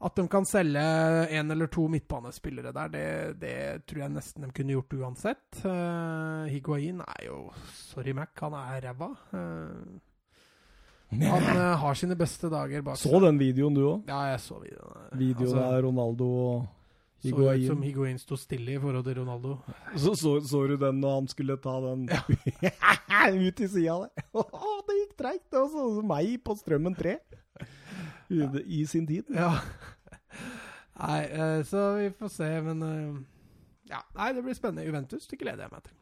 at 0.00 0.16
de 0.16 0.24
kan 0.32 0.46
selge 0.48 0.80
én 1.36 1.52
eller 1.52 1.68
to 1.68 1.84
midtbanespillere 1.92 2.72
der, 2.72 2.92
det, 2.94 3.08
det 3.42 3.56
tror 3.84 4.06
jeg 4.06 4.14
nesten 4.14 4.46
de 4.46 4.54
kunne 4.56 4.78
gjort 4.78 4.96
uansett. 4.96 5.60
Uh, 5.60 6.48
Higuain 6.48 7.02
er 7.04 7.26
jo 7.26 7.42
Sorry, 7.76 8.16
Mac, 8.16 8.32
han 8.40 8.56
er 8.56 8.80
ræva. 8.86 9.10
Uh, 9.34 10.00
han 11.12 11.48
uh, 11.52 11.76
har 11.84 11.98
sine 11.98 12.16
beste 12.16 12.48
dager 12.48 12.86
bak 12.86 12.96
Så 12.96 13.20
den 13.20 13.36
videoen 13.40 13.76
du 13.76 13.82
òg? 13.84 14.08
Ja, 14.08 14.30
jeg 14.32 14.40
så 14.46 14.62
videoen. 14.62 15.08
Videoen 15.12 15.50
Altså, 15.50 15.66
der 15.74 15.88
Ronaldo 15.90 16.30
og 16.46 16.68
Så 17.20 17.36
ut 17.36 17.66
som 17.66 17.82
Higuain. 17.84 18.18
Sto 18.18 18.36
stille 18.40 18.76
i 18.76 18.80
forhold 18.80 19.04
til 19.04 19.18
Ronaldo. 19.20 19.58
Så, 19.92 20.14
så, 20.16 20.38
så 20.40 20.62
du 20.70 20.76
den 20.80 21.00
når 21.02 21.18
han 21.18 21.28
skulle 21.28 21.56
ta 21.60 21.74
den 21.84 22.06
ut 23.48 23.60
i 23.60 23.68
sida 23.68 23.96
der? 24.06 24.24
Å, 24.32 24.44
det 24.88 24.96
gikk 25.02 25.16
treigt! 25.20 25.46
Det 25.52 25.60
var 25.60 25.68
sånn 25.74 25.98
som 25.98 26.08
meg 26.08 26.32
på 26.46 26.56
Strømmen 26.56 26.96
3 26.96 27.16
i, 28.30 28.40
i 28.80 28.84
sin 28.88 29.08
tid. 29.08 29.28
Ja. 29.34 29.52
Nei, 31.00 31.20
eh, 31.28 31.60
så 31.68 31.82
vi 31.98 32.10
får 32.16 32.32
se, 32.32 32.48
men 32.64 32.84
eh, 32.86 33.20
Ja, 33.90 34.00
nei, 34.16 34.30
det 34.36 34.44
blir 34.46 34.56
spennende. 34.56 34.86
Juventus 34.88 35.28
det 35.28 35.40
gleder 35.40 35.66
jeg 35.66 35.74
meg 35.74 35.84
til. 35.88 35.96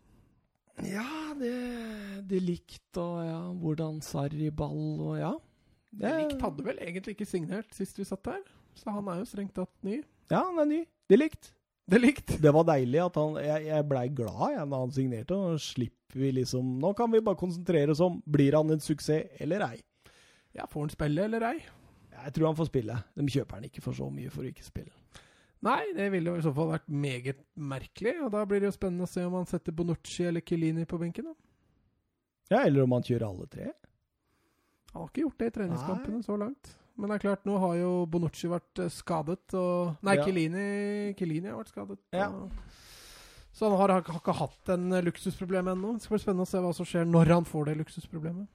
Ja, 0.87 1.35
det, 1.35 1.55
det 2.31 2.39
likt 2.45 3.01
og 3.03 3.17
ja, 3.27 3.41
hvordan 3.59 3.99
Sarri-ball 4.05 5.03
og 5.03 5.17
ja. 5.19 5.33
Det 5.99 6.13
Likt 6.21 6.45
hadde 6.45 6.63
vel 6.67 6.79
egentlig 6.85 7.17
ikke 7.17 7.27
signert 7.27 7.75
sist 7.75 7.99
vi 7.99 8.07
satt 8.07 8.29
her, 8.29 8.43
så 8.77 8.93
han 8.95 9.09
er 9.11 9.23
jo 9.23 9.27
strengt 9.27 9.57
tatt 9.57 9.73
ny. 9.83 10.03
Ja, 10.31 10.45
han 10.45 10.61
er 10.63 10.69
ny. 10.69 10.81
Det 11.09 11.17
likt. 11.17 11.53
Det 11.89 12.01
likt. 12.03 12.35
Det 12.43 12.53
var 12.53 12.67
deilig 12.69 13.01
at 13.01 13.17
han 13.17 13.39
Jeg, 13.41 13.65
jeg 13.71 13.87
blei 13.89 14.09
glad 14.13 14.43
jeg, 14.53 14.67
da 14.69 14.81
han 14.83 14.93
signerte. 14.93 15.37
Og 15.39 15.63
slipper 15.63 16.21
vi 16.21 16.33
liksom 16.41 16.75
Nå 16.83 16.93
kan 16.97 17.11
vi 17.13 17.23
bare 17.25 17.41
konsentrere 17.41 17.95
oss 17.95 18.03
om 18.05 18.21
blir 18.29 18.57
han 18.59 18.75
en 18.75 18.83
suksess 18.85 19.41
eller 19.41 19.65
ei. 19.71 19.79
Ja, 20.57 20.67
får 20.69 20.87
han 20.87 20.93
spille 20.93 21.25
eller 21.29 21.45
ei? 21.49 21.59
Jeg 22.19 22.35
tror 22.35 22.51
han 22.51 22.59
får 22.59 22.69
spille. 22.69 22.97
De 23.15 23.27
kjøper 23.31 23.59
han 23.59 23.67
ikke 23.69 23.83
for 23.85 23.97
så 23.97 24.09
mye 24.11 24.31
for 24.33 24.45
å 24.45 24.51
ikke 24.51 24.67
spille. 24.67 24.93
Nei, 25.65 25.81
det 25.95 26.07
ville 26.15 26.31
jo 26.33 26.39
i 26.39 26.45
så 26.45 26.53
fall 26.55 26.71
vært 26.71 26.89
meget 26.91 27.41
merkelig, 27.59 28.15
og 28.23 28.31
da 28.35 28.45
blir 28.47 28.63
det 28.63 28.69
jo 28.69 28.77
spennende 28.77 29.07
å 29.09 29.11
se 29.11 29.25
om 29.27 29.35
han 29.41 29.47
setter 29.51 29.75
Bonucci 29.75 30.27
eller 30.29 30.45
Kilini 30.47 30.85
på 30.87 30.99
benken. 31.01 31.33
da. 31.33 31.35
Ja, 32.53 32.61
eller 32.65 32.85
om 32.85 32.95
han 32.95 33.07
kjører 33.07 33.27
alle 33.29 33.47
tre. 33.51 33.73
Han 34.93 35.03
har 35.03 35.09
ikke 35.11 35.25
gjort 35.25 35.39
det 35.43 35.49
i 35.51 35.55
treningskampene 35.57 36.23
så 36.27 36.37
langt. 36.41 36.71
Men 36.99 37.13
det 37.13 37.19
er 37.19 37.25
klart, 37.29 37.47
nå 37.47 37.55
har 37.63 37.77
jo 37.79 37.91
Bonucci 38.11 38.51
vært 38.51 38.83
eh, 38.83 38.91
skadet, 38.91 39.55
og 39.55 40.01
Nei, 40.03 40.17
Ja. 40.19 40.25
Har 41.55 41.61
vært 41.61 41.71
skadet. 41.71 41.99
Ja. 42.15 42.27
Og, 42.35 42.51
så 43.55 43.69
han 43.71 43.79
har, 43.79 43.93
har 44.03 44.19
ikke 44.21 44.35
hatt 44.39 44.73
en 44.75 44.93
eh, 44.93 45.05
luksusproblem 45.07 45.71
ennå. 45.75 45.95
Det 45.95 46.05
skal 46.05 46.17
bli 46.17 46.23
spennende 46.25 46.47
å 46.47 46.51
se 46.51 46.63
hva 46.63 46.73
som 46.75 46.89
skjer 46.89 47.07
når 47.07 47.33
han 47.37 47.47
får 47.47 47.71
det 47.71 47.77
luksusproblemet. 47.81 48.51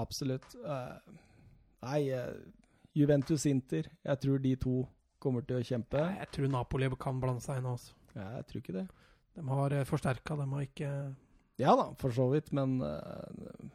Absolutt. 0.00 0.56
Uh, 0.64 0.96
nei, 1.84 2.00
uh, 2.16 2.32
Juventus-Inter. 2.98 3.92
Jeg 4.08 4.22
tror 4.24 4.40
de 4.42 4.54
to 4.64 4.78
kommer 5.22 5.44
til 5.46 5.60
å 5.60 5.64
kjempe. 5.64 6.00
Nei, 6.00 6.18
Jeg 6.24 6.32
tror 6.36 6.50
Napoli 6.52 6.90
kan 7.00 7.20
blande 7.22 7.44
seg 7.44 7.60
inn 7.60 7.70
også. 7.70 7.94
Ja, 8.16 8.30
jeg 8.38 8.48
tror 8.48 8.62
ikke 8.64 8.76
det. 8.78 8.88
De 9.36 9.46
har 9.52 9.76
uh, 9.76 9.84
forsterka, 9.88 10.40
de 10.40 10.48
har 10.56 10.66
ikke 10.66 10.90
Ja 11.60 11.76
da, 11.78 11.86
for 12.00 12.14
så 12.14 12.26
vidt, 12.32 12.50
men 12.56 12.80
uh, 12.82 13.70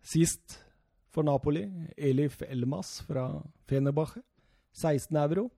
Sist 0.00 0.58
for 1.10 1.26
Napoli, 1.26 1.64
Elif 1.98 2.40
Elmas 2.46 3.00
fra 3.06 3.28
Fenerbahçe. 3.68 4.22
16 4.72 5.16
euro. 5.16 5.48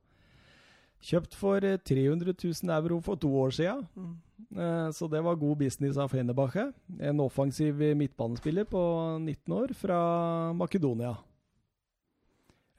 Kjøpt 1.02 1.34
for 1.34 1.64
eh, 1.66 1.78
300 1.82 2.32
000 2.44 2.70
euro 2.76 3.00
for 3.02 3.16
to 3.20 3.28
år 3.36 3.50
siden. 3.50 3.86
mm. 3.96 4.12
Eh, 4.52 4.90
Så 4.92 5.08
det 5.10 5.22
var 5.24 5.34
god 5.40 5.56
business 5.58 5.96
av 5.96 6.10
Fenerbahçe. 6.12 6.72
En 7.00 7.20
offensiv 7.20 7.74
midtbanespiller 7.96 8.64
på 8.64 8.82
19 9.20 9.52
år 9.56 9.72
fra 9.74 10.52
Makedonia. 10.52 11.14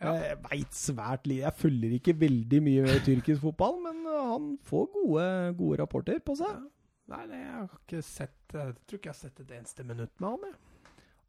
Ja. 0.04 0.14
Jeg 0.20 0.38
veit 0.44 0.76
svært 0.76 1.28
lite. 1.28 1.46
Jeg 1.46 1.54
følger 1.56 1.94
ikke 1.96 2.16
veldig 2.20 2.60
mye 2.66 2.82
med 2.84 3.04
tyrkisk 3.06 3.42
fotball, 3.46 3.78
men 3.86 4.02
eh, 4.10 4.24
han 4.34 4.50
får 4.68 4.90
gode, 4.98 5.28
gode 5.60 5.80
rapporter 5.82 6.20
på 6.26 6.36
seg. 6.40 6.64
Nei, 7.12 7.26
nei, 7.28 7.40
jeg 7.44 7.54
har 7.54 7.72
ikke 7.82 8.02
sett 8.08 8.54
Jeg 8.56 8.76
tror 8.88 9.00
ikke 9.00 9.10
jeg 9.10 9.16
har 9.16 9.20
sett 9.20 9.40
et 9.44 9.50
eneste 9.58 9.84
minutt 9.84 10.14
med 10.24 10.30
han. 10.30 10.46
Jeg. 10.50 10.60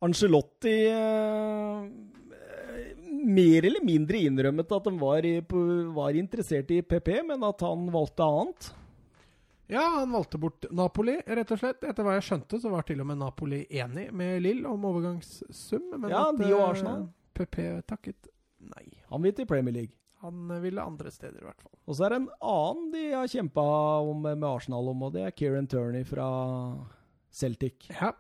Angelotti 0.05 0.75
eh, 0.91 1.85
mer 3.25 3.65
eller 3.65 3.85
mindre 3.85 4.21
innrømmet 4.29 4.73
at 4.77 4.89
de 4.89 4.95
var, 5.01 5.29
var 5.97 6.19
interessert 6.19 6.73
i 6.75 6.83
PP, 6.85 7.11
men 7.31 7.45
at 7.47 7.65
han 7.65 7.87
valgte 7.93 8.27
annet. 8.27 8.73
Ja, 9.67 9.81
han 9.81 10.13
valgte 10.13 10.39
bort 10.39 10.67
Napoli, 10.71 11.17
rett 11.27 11.53
og 11.55 11.61
slett. 11.61 11.85
Etter 11.89 12.05
hva 12.05 12.19
jeg 12.19 12.27
skjønte, 12.27 12.61
så 12.61 12.73
var 12.73 12.85
til 12.85 13.01
og 13.01 13.09
med 13.09 13.21
Napoli 13.23 13.63
enig 13.73 14.11
med 14.13 14.43
Lill 14.45 14.65
om 14.69 14.85
overgangssum. 14.91 15.87
Men 15.95 16.11
Ja, 16.13 16.27
at, 16.29 16.41
de 16.41 16.51
og 16.53 16.61
eh, 16.61 16.67
Arsenal. 16.69 17.07
PP 17.35 17.61
takket 17.89 18.29
nei. 18.61 18.87
Han 19.11 19.25
vil 19.25 19.35
til 19.37 19.49
Premier 19.49 19.75
League. 19.75 19.97
Han 20.25 20.53
eh, 20.53 20.61
ville 20.67 20.85
andre 20.85 21.13
steder, 21.13 21.41
i 21.41 21.49
hvert 21.49 21.65
fall. 21.65 21.73
Og 21.89 21.97
så 21.97 22.07
er 22.07 22.15
det 22.15 22.21
en 22.23 22.29
annen 22.53 22.93
de 22.93 23.07
har 23.15 23.33
kjempa 23.33 23.65
med 24.21 24.47
Arsenal 24.51 24.93
om, 24.93 25.09
og 25.09 25.17
det 25.17 25.25
er 25.25 25.35
Kieran 25.37 25.69
Turney 25.71 26.05
fra 26.09 26.29
Celtic. 27.33 27.89
Ja. 27.89 28.13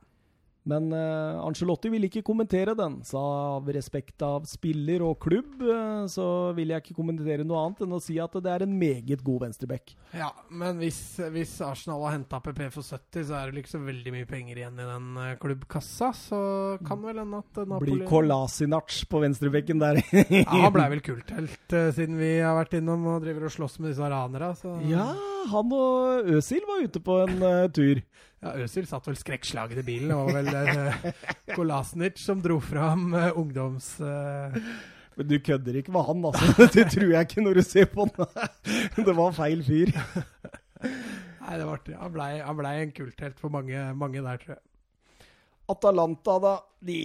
Men 0.65 0.89
uh, 0.97 1.45
Angelotti 1.45 1.91
vil 1.93 2.07
ikke 2.09 2.23
kommentere 2.25 2.73
den, 2.79 2.99
så 3.05 3.21
av 3.21 3.69
respekt 3.75 4.23
av 4.25 4.47
spiller 4.49 5.03
og 5.05 5.19
klubb, 5.21 5.59
uh, 5.61 6.07
så 6.09 6.27
vil 6.57 6.73
jeg 6.73 6.81
ikke 6.81 6.97
kommentere 6.97 7.45
noe 7.45 7.67
annet 7.67 7.83
enn 7.85 7.93
å 7.93 8.01
si 8.01 8.17
at 8.23 8.33
det 8.41 8.53
er 8.53 8.65
en 8.65 8.73
meget 8.81 9.21
god 9.25 9.45
venstreback. 9.45 9.93
ja, 10.17 10.31
men 10.49 10.81
hvis, 10.81 11.01
hvis 11.35 11.53
Arsenal 11.65 12.01
har 12.07 12.17
henta 12.17 12.41
PP 12.41 12.63
for 12.73 12.81
70, 12.81 13.29
så 13.29 13.37
er 13.39 13.53
det 13.53 13.65
ikke 13.65 13.75
så 13.75 13.83
veldig 13.85 14.15
mye 14.17 14.31
penger 14.31 14.63
igjen 14.63 14.81
i 14.81 14.89
den 14.89 15.13
uh, 15.21 15.35
klubbkassa. 15.43 16.11
Så 16.17 16.41
kan 16.89 17.05
vel 17.05 17.21
hende 17.21 17.43
at 17.45 17.61
eh, 17.61 17.69
Napoli 17.69 17.99
Blir 17.99 18.09
Kolasinac 18.09 19.03
på 19.11 19.21
venstrebekken 19.27 19.83
der. 19.83 20.01
Ja, 20.45 20.49
han 20.49 20.73
blei 20.75 20.89
vel 20.95 21.05
kulthelt 21.05 21.73
siden 21.97 22.17
vi 22.19 22.39
har 22.41 22.57
vært 22.57 22.79
innom 22.79 23.05
og 23.13 23.23
driver 23.25 23.51
og 23.51 23.55
slåss 23.55 23.79
med 23.83 23.93
disse 23.93 24.09
ranere. 24.09 24.55
Så 24.59 24.79
Ja, 24.89 25.11
han 25.51 25.73
og 25.77 26.31
Øsil 26.37 26.65
var 26.69 26.85
ute 26.85 27.03
på 27.05 27.19
en 27.25 27.43
uh, 27.43 27.67
tur. 27.75 28.01
Ja, 28.45 28.55
Øsil 28.65 28.87
satt 28.89 29.07
vel 29.09 29.19
skrekkslagen 29.19 29.81
i 29.81 29.87
bilen. 29.87 30.13
Det 30.13 30.19
var 30.19 30.33
vel 30.39 30.51
uh, 30.81 31.25
Kolasnic 31.55 32.21
som 32.23 32.43
dro 32.45 32.61
fram 32.63 33.13
uh, 33.15 33.31
ungdoms... 33.41 33.97
Men 35.15 35.29
du 35.31 35.37
kødder 35.39 35.77
ikke 35.79 35.93
med 35.95 36.03
han, 36.09 36.25
altså. 36.27 36.65
Det 36.75 36.89
tror 36.91 37.11
jeg 37.13 37.21
ikke 37.21 37.43
når 37.45 37.61
du 37.61 37.63
ser 37.63 37.85
på 37.87 38.03
han. 38.03 38.47
Det 39.07 39.15
var 39.15 39.37
feil 39.37 39.61
fyr. 39.63 39.93
Nei, 39.95 41.55
det 41.55 41.67
var 41.69 41.77
artig. 41.77 41.95
Han 42.01 42.13
blei 42.13 42.31
ble 42.59 42.73
en 42.81 42.95
kulthelt 42.97 43.39
for 43.39 43.53
mange, 43.55 43.79
mange 43.95 44.25
der, 44.25 44.41
tror 44.43 44.57
jeg. 44.57 44.63
Atalanta, 45.71 46.39
da. 46.43 46.55
De, 46.85 46.99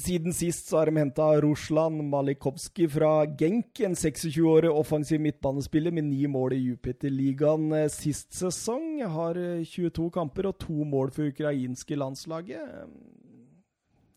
siden 0.00 0.32
sist 0.32 0.70
så 0.70 0.80
har 0.80 0.88
de 0.88 1.02
henta 1.02 1.26
Ruslan 1.44 1.98
Malikovskij 2.08 2.88
fra 2.94 3.12
Genk. 3.38 3.82
En 3.84 3.94
26-årig 3.98 4.72
offensiv 4.72 5.20
midtbanespiller 5.20 5.92
med 5.92 6.08
ni 6.08 6.26
mål 6.26 6.56
i 6.56 6.62
Jupiter-ligaen 6.70 7.76
sist 7.92 8.32
sesong. 8.38 9.02
Har 9.04 9.40
22 9.68 10.10
kamper 10.14 10.48
og 10.48 10.58
to 10.64 10.84
mål 10.88 11.12
for 11.12 11.28
ukrainske 11.32 11.98
landslaget. 12.00 12.92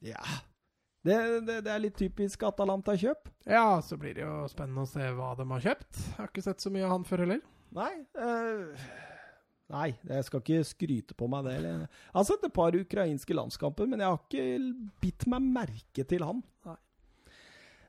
Ja 0.06 0.22
det, 1.06 1.18
det, 1.46 1.60
det 1.66 1.72
er 1.72 1.82
litt 1.84 1.98
typisk 2.00 2.44
Atalanta-kjøp. 2.48 3.30
Ja, 3.46 3.78
så 3.86 3.98
blir 4.02 4.16
det 4.18 4.24
jo 4.24 4.46
spennende 4.50 4.86
å 4.86 4.90
se 4.90 5.12
hva 5.14 5.34
de 5.38 5.46
har 5.52 5.66
kjøpt. 5.68 6.00
Jeg 6.02 6.16
har 6.18 6.32
ikke 6.32 6.46
sett 6.48 6.66
så 6.66 6.72
mye 6.74 6.88
av 6.88 6.96
han 6.96 7.06
før 7.06 7.26
heller. 7.26 7.44
Nei. 7.76 7.92
Uh, 8.18 8.88
nei, 9.74 9.90
jeg 10.06 10.28
skal 10.28 10.44
ikke 10.44 10.68
skryte 10.68 11.18
på 11.18 11.30
meg 11.32 11.48
det. 11.48 11.56
Jeg 11.64 11.90
har 12.18 12.28
sett 12.28 12.46
et 12.46 12.56
par 12.56 12.76
ukrainske 12.78 13.38
landskamper, 13.38 13.90
men 13.90 14.04
jeg 14.04 14.12
har 14.12 14.22
ikke 14.22 14.90
bitt 15.04 15.28
meg 15.32 15.48
merke 15.60 16.06
til 16.08 16.26
han. 16.28 16.44
Nei. 16.68 16.78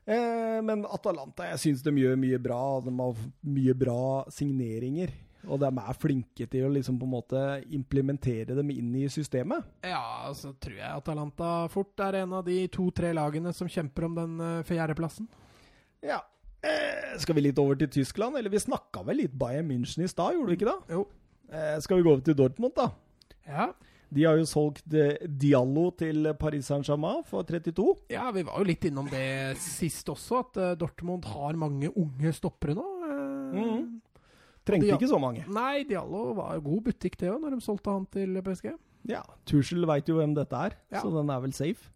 Eh, 0.07 0.57
men 0.63 0.85
Atalanta, 0.87 1.49
jeg 1.51 1.63
syns 1.65 1.83
de 1.83 1.93
gjør 1.99 2.19
mye 2.19 2.39
bra. 2.39 2.61
De 2.85 2.93
har 2.95 3.23
mye 3.57 3.75
bra 3.77 4.01
signeringer. 4.31 5.11
Og 5.47 5.59
de 5.61 5.67
er 5.69 5.99
flinke 5.99 6.47
til 6.49 6.65
å 6.67 6.71
liksom 6.73 6.97
på 6.99 7.07
en 7.07 7.13
måte 7.13 7.41
implementere 7.75 8.55
dem 8.57 8.71
inn 8.73 8.89
i 8.99 9.05
systemet. 9.11 9.67
Ja, 9.85 10.27
så 10.35 10.53
tror 10.59 10.79
jeg 10.79 10.87
Atalanta 10.89 11.51
fort 11.71 11.99
er 12.03 12.21
en 12.23 12.33
av 12.39 12.47
de 12.47 12.57
to-tre 12.73 13.13
lagene 13.15 13.53
som 13.55 13.69
kjemper 13.71 14.07
om 14.09 14.17
den 14.17 14.41
uh, 14.41 14.65
fjerdeplassen. 14.67 15.29
Ja. 16.03 16.19
Eh, 16.65 17.13
skal 17.21 17.37
vi 17.37 17.45
litt 17.45 17.61
over 17.61 17.77
til 17.79 17.91
Tyskland? 17.99 18.39
Eller 18.39 18.51
vi 18.51 18.59
snakka 18.59 19.05
vel 19.07 19.21
litt 19.21 19.37
Bayern 19.37 19.69
München 19.69 20.03
i 20.03 20.11
stad, 20.11 20.35
gjorde 20.35 20.51
vi 20.51 20.59
ikke 20.59 20.71
det? 20.71 20.97
Jo. 20.97 21.05
Eh, 21.47 21.75
skal 21.83 21.99
vi 21.99 22.07
gå 22.07 22.15
over 22.15 22.23
til 22.25 22.37
Dortmund, 22.37 22.75
da? 22.77 22.89
Ja. 23.47 23.69
De 24.09 24.23
har 24.23 24.39
jo 24.39 24.47
solgt 24.47 24.93
eh, 24.95 25.19
Diallo 25.27 25.89
til 25.99 26.31
Paris 26.39 26.69
Saint-Germain 26.71 27.23
for 27.27 27.47
32. 27.47 27.87
Ja, 28.11 28.29
vi 28.35 28.45
var 28.47 28.61
jo 28.61 28.67
litt 28.69 28.87
innom 28.87 29.09
det 29.11 29.57
sist 29.63 30.07
også, 30.11 30.43
at 30.45 30.59
uh, 30.61 30.73
Dortmund 30.79 31.27
har 31.27 31.59
mange 31.59 31.91
unge 31.91 32.31
stoppere 32.35 32.75
nå. 32.77 32.85
Mm. 33.57 33.83
Trengte 34.67 34.95
ikke 34.95 35.09
så 35.11 35.19
mange. 35.21 35.45
Nei, 35.51 35.83
Diallo 35.87 36.33
var 36.37 36.59
god 36.63 36.87
butikk, 36.89 37.15
det 37.19 37.31
òg, 37.31 37.39
når 37.43 37.55
de 37.55 37.63
solgte 37.63 37.93
han 37.93 38.07
til 38.11 38.39
PSG. 38.43 38.73
Ja, 39.07 39.21
Tuchel 39.47 39.87
veit 39.87 40.09
jo 40.11 40.17
hvem 40.19 40.33
dette 40.35 40.65
er, 40.67 40.75
ja. 40.91 40.99
så 40.99 41.11
den 41.13 41.31
er 41.31 41.43
vel 41.43 41.55
safe. 41.55 41.91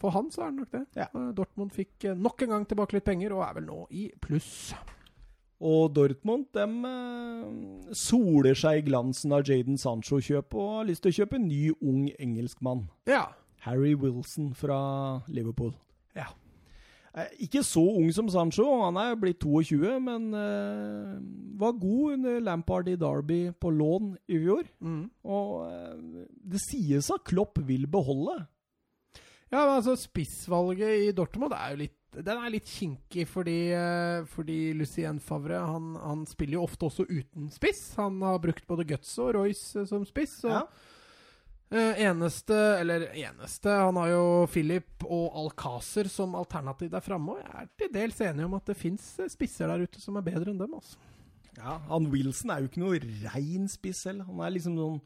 For 0.00 0.12
han 0.12 0.30
så 0.32 0.46
er 0.46 0.52
det 0.52 0.62
nok 0.62 0.72
det. 0.72 0.84
Ja. 0.98 1.06
Dortmund 1.36 1.72
fikk 1.72 2.08
eh, 2.08 2.16
nok 2.18 2.42
en 2.44 2.54
gang 2.56 2.66
tilbake 2.68 2.96
litt 2.96 3.06
penger, 3.06 3.36
og 3.36 3.44
er 3.46 3.58
vel 3.60 3.68
nå 3.68 3.78
i 3.94 4.08
pluss. 4.20 4.74
Og 5.64 5.94
Dortmund 5.96 6.50
de 6.52 6.64
eh, 6.90 7.94
soler 7.96 8.58
seg 8.58 8.82
i 8.82 8.86
glansen 8.90 9.32
av 9.32 9.46
Jaden 9.48 9.80
Sancho-kjøpet 9.80 10.60
og 10.60 10.72
har 10.78 10.88
lyst 10.90 11.06
til 11.06 11.14
å 11.14 11.18
kjøpe 11.22 11.40
en 11.40 11.48
ny, 11.48 11.62
ung 11.80 12.10
engelskmann. 12.20 12.86
Ja. 13.08 13.30
Harry 13.64 13.94
Wilson 13.96 14.52
fra 14.58 14.78
Liverpool. 15.32 15.72
Ja. 16.12 16.28
Eh, 17.16 17.30
ikke 17.46 17.62
så 17.64 17.80
ung 17.94 18.10
som 18.12 18.28
Sancho, 18.28 18.66
han 18.82 18.98
er 19.00 19.16
blitt 19.16 19.40
22, 19.40 19.96
men 20.02 20.32
uh, 20.34 21.14
var 21.60 21.76
god 21.78 22.16
under 22.18 22.40
Lampard 22.42 22.90
i 22.90 22.98
Derby 23.00 23.40
på 23.56 23.70
lån 23.70 24.16
i 24.28 24.40
fjor. 24.42 24.68
Mm. 24.84 25.04
Og 25.24 25.52
uh, 25.64 26.24
det 26.52 26.60
sies 26.66 27.08
at 27.14 27.24
Klopp 27.24 27.62
vil 27.64 27.86
beholde. 27.88 28.42
Ja, 29.52 29.62
men 29.62 29.76
altså 29.78 29.94
Spissvalget 29.96 31.06
i 31.06 31.12
Dortmund 31.14 31.54
er 31.54 31.72
jo 31.72 31.84
litt 31.84 31.98
den 32.22 32.38
er 32.38 32.52
litt 32.52 32.68
kinkig 32.70 33.26
fordi, 33.30 33.58
uh, 33.74 34.24
fordi 34.30 34.58
Lucien 34.78 35.20
Favre 35.22 35.58
han, 35.58 35.94
han, 36.00 36.24
spiller 36.30 36.58
jo 36.58 36.66
ofte 36.66 36.88
også 36.88 37.06
uten 37.08 37.48
spiss. 37.54 37.86
Han 37.98 38.20
har 38.24 38.42
brukt 38.42 38.66
både 38.68 38.86
Guts 38.88 39.14
og 39.22 39.34
Royce 39.38 39.86
som 39.90 40.04
spiss. 40.08 40.36
Og, 40.46 40.54
ja. 40.54 40.92
Uh, 41.74 41.96
eneste, 42.04 42.54
eller 42.78 43.06
eneste 43.16 43.72
Han 43.72 43.96
har 43.96 44.10
jo 44.12 44.24
Philip 44.52 45.06
og 45.08 45.32
Alcácer 45.40 46.06
som 46.12 46.36
alternativ 46.38 46.92
der 46.92 47.02
framme. 47.02 47.34
Og 47.34 47.42
jeg 47.42 47.62
er 47.62 47.72
til 47.80 47.90
dels 47.96 48.20
enig 48.22 48.46
om 48.46 48.54
at 48.60 48.70
det 48.70 48.78
fins 48.78 49.08
spisser 49.32 49.72
der 49.72 49.82
ute 49.82 50.02
som 50.02 50.20
er 50.20 50.26
bedre 50.28 50.52
enn 50.52 50.60
dem. 50.60 50.76
altså. 50.76 51.00
Ja, 51.54 51.78
han 51.88 52.10
Wilson 52.10 52.50
er 52.50 52.62
jo 52.62 52.70
ikke 52.70 52.82
noe 52.82 53.00
rein 53.32 53.66
spiss 53.70 54.04
selv. 54.06 54.26
Han 54.28 54.42
er 54.42 54.54
liksom 54.54 54.78
noen 54.78 55.02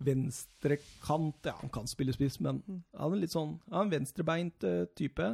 venstrekant 0.00 1.44
Ja, 1.44 1.58
han 1.60 1.72
kan 1.72 1.88
spille 1.88 2.14
spiss, 2.16 2.38
men 2.40 2.62
han 2.96 3.12
er 3.12 3.20
litt 3.20 3.34
sånn 3.34 3.58
ja, 3.66 3.82
en 3.82 3.92
venstrebeint 3.92 4.64
uh, 4.64 4.84
type. 4.96 5.28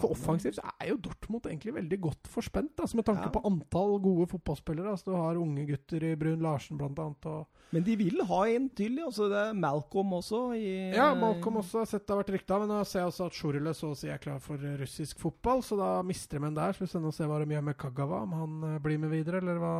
For 0.00 0.14
offensivt 0.14 0.56
så 0.56 0.64
er 0.80 0.88
jo 0.88 1.00
Dortmund 1.04 1.46
egentlig 1.50 1.74
veldig 1.76 1.98
godt 2.00 2.28
forspent, 2.32 2.80
altså 2.80 2.96
med 2.96 3.04
tanke 3.04 3.26
ja. 3.26 3.32
på 3.34 3.42
antall 3.44 3.98
gode 4.00 4.26
fotballspillere. 4.30 4.94
Altså 4.94 5.10
Du 5.10 5.16
har 5.18 5.40
unge 5.40 5.66
gutter 5.68 6.06
i 6.08 6.14
Brun 6.16 6.40
Larsen 6.44 6.80
annet. 6.80 7.28
Og... 7.28 7.66
Men 7.76 7.84
de 7.84 7.96
vil 8.00 8.22
ha 8.28 8.40
en 8.54 8.70
til, 8.72 8.96
altså 9.04 9.28
det 9.28 9.42
er 9.50 9.58
Malcolm 9.58 10.14
også. 10.16 10.40
I, 10.56 10.72
ja, 10.96 11.10
Malcolm 11.18 11.60
også 11.60 11.82
har 11.82 11.90
sett 11.90 12.06
det 12.06 12.14
har 12.14 12.22
vært 12.22 12.32
rykta, 12.38 12.60
men 12.62 12.72
nå 12.72 12.80
ser 12.88 13.02
jeg 13.02 13.12
også 13.12 13.28
at 13.28 13.36
Sjurle 13.36 13.76
så 13.76 13.92
å 13.92 13.98
si 13.98 14.08
er 14.12 14.22
klar 14.22 14.40
for 14.44 14.64
russisk 14.80 15.20
fotball, 15.20 15.60
så 15.66 15.76
da 15.80 15.92
mister 16.06 16.40
de 16.40 16.48
en 16.48 16.56
der. 16.56 16.72
Så 16.72 16.86
vi 16.86 16.92
får 16.94 17.18
se 17.18 17.28
hva 17.28 17.42
de 17.42 17.52
gjør 17.58 17.68
med 17.68 17.80
Kagawa, 17.84 18.24
om 18.24 18.36
han 18.38 18.58
uh, 18.64 18.80
blir 18.84 19.00
med 19.02 19.12
videre, 19.12 19.44
eller 19.44 19.60
hva 19.60 19.76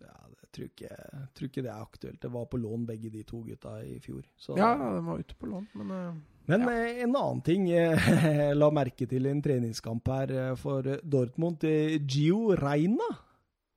Ja, 0.00 0.16
det 0.32 0.48
tror 0.56 0.70
ikke, 0.70 0.96
tror 1.36 1.52
ikke 1.52 1.64
det 1.66 1.74
er 1.74 1.88
aktuelt. 1.90 2.22
Det 2.24 2.32
var 2.32 2.48
på 2.48 2.60
lån, 2.60 2.88
begge 2.88 3.12
de 3.12 3.26
to 3.28 3.44
gutta 3.44 3.82
i 3.84 3.98
fjor. 4.00 4.24
Så, 4.40 4.56
ja, 4.56 4.72
de 4.80 5.04
var 5.04 5.20
ute 5.20 5.36
på 5.36 5.52
lån, 5.52 5.74
men 5.76 5.92
uh... 5.92 6.12
Men 6.50 6.60
ja. 6.66 6.72
Eh, 6.72 7.02
en 7.02 7.16
annen 7.16 7.42
ting 7.44 7.68
jeg 7.70 8.54
la 8.60 8.70
merke 8.74 9.06
til 9.08 9.28
i 9.28 9.32
en 9.32 9.42
treningskamp 9.44 10.08
her 10.12 10.34
eh, 10.34 10.54
for 10.58 10.88
Dortmund. 11.02 11.66
Gio 12.08 12.56
Reina. 12.58 13.10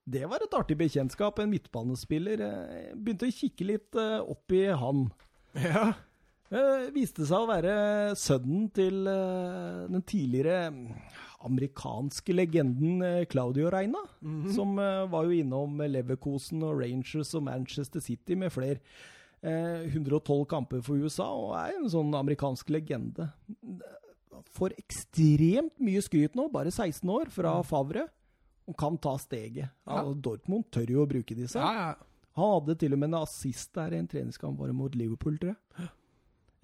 Det 0.05 0.25
var 0.29 0.43
et 0.45 0.57
artig 0.57 0.77
bekjentskap. 0.79 1.39
En 1.41 1.51
midtbanespiller. 1.53 2.43
Begynte 2.95 3.29
å 3.29 3.35
kikke 3.35 3.69
litt 3.73 4.01
eh, 4.01 4.19
opp 4.21 4.55
i 4.55 4.67
han. 4.73 5.07
Ja. 5.61 5.93
Viste 6.93 7.25
seg 7.25 7.41
å 7.41 7.47
være 7.49 7.71
sønnen 8.21 8.67
til 8.71 9.07
den 9.09 10.03
tidligere 10.05 10.67
amerikanske 11.47 12.35
legenden 12.35 13.25
Claudio 13.31 13.71
Reina. 13.73 14.03
Mm 14.21 14.43
-hmm. 14.43 14.53
Som 14.53 14.75
var 14.75 15.25
jo 15.25 15.31
innom 15.31 15.81
Leverkosen 15.81 16.63
og 16.63 16.79
Rangers 16.81 17.33
og 17.33 17.43
Manchester 17.43 17.99
City 17.99 18.35
med 18.35 18.51
flere. 18.51 18.77
112 19.45 20.41
eh, 20.41 20.47
kamper 20.49 20.81
for 20.85 20.97
USA 20.97 21.27
og 21.30 21.53
er 21.59 21.76
en 21.77 21.89
sånn 21.91 22.13
amerikansk 22.17 22.72
legende. 22.73 23.30
Får 24.55 24.76
ekstremt 24.80 25.76
mye 25.84 26.01
skryt 26.03 26.38
nå, 26.38 26.47
bare 26.53 26.73
16 26.73 27.09
år, 27.11 27.31
fra 27.34 27.59
mm. 27.59 27.67
Favre. 27.69 28.07
Og 28.65 28.73
kan 28.80 28.97
ta 28.97 29.13
steget. 29.22 29.69
Ja. 29.85 30.01
Dortmund 30.17 30.72
tør 30.73 30.89
jo 30.89 31.03
å 31.03 31.09
bruke 31.09 31.38
disse. 31.38 31.61
Ja, 31.61 31.91
ja. 31.93 32.13
Han 32.35 32.55
hadde 32.57 32.76
til 32.81 32.95
og 32.95 32.99
med 32.99 33.11
en 33.11 33.22
assist 33.22 33.69
der 33.77 33.93
i 33.93 33.99
en 34.01 34.09
treningskamp 34.11 34.57
bare 34.59 34.73
mot 34.76 34.95
Liverpool, 34.97 35.38
tror 35.39 35.53
jeg. 35.53 35.91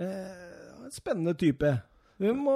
Eh, 0.01 0.87
spennende 0.91 1.35
type. 1.37 1.69
Vi 2.17 2.31
må 2.33 2.55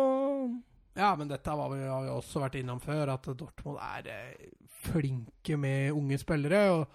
Ja, 0.96 1.14
men 1.16 1.28
dette 1.28 1.52
har 1.52 1.70
vi 1.72 1.86
også 2.12 2.42
vært 2.42 2.58
innom 2.60 2.80
før, 2.82 3.14
at 3.14 3.28
Dortmund 3.38 3.78
er 3.84 4.10
eh, 4.10 4.50
flinke 4.88 5.58
med 5.60 5.94
unge 5.94 6.18
spillere. 6.20 6.62
og 6.72 6.88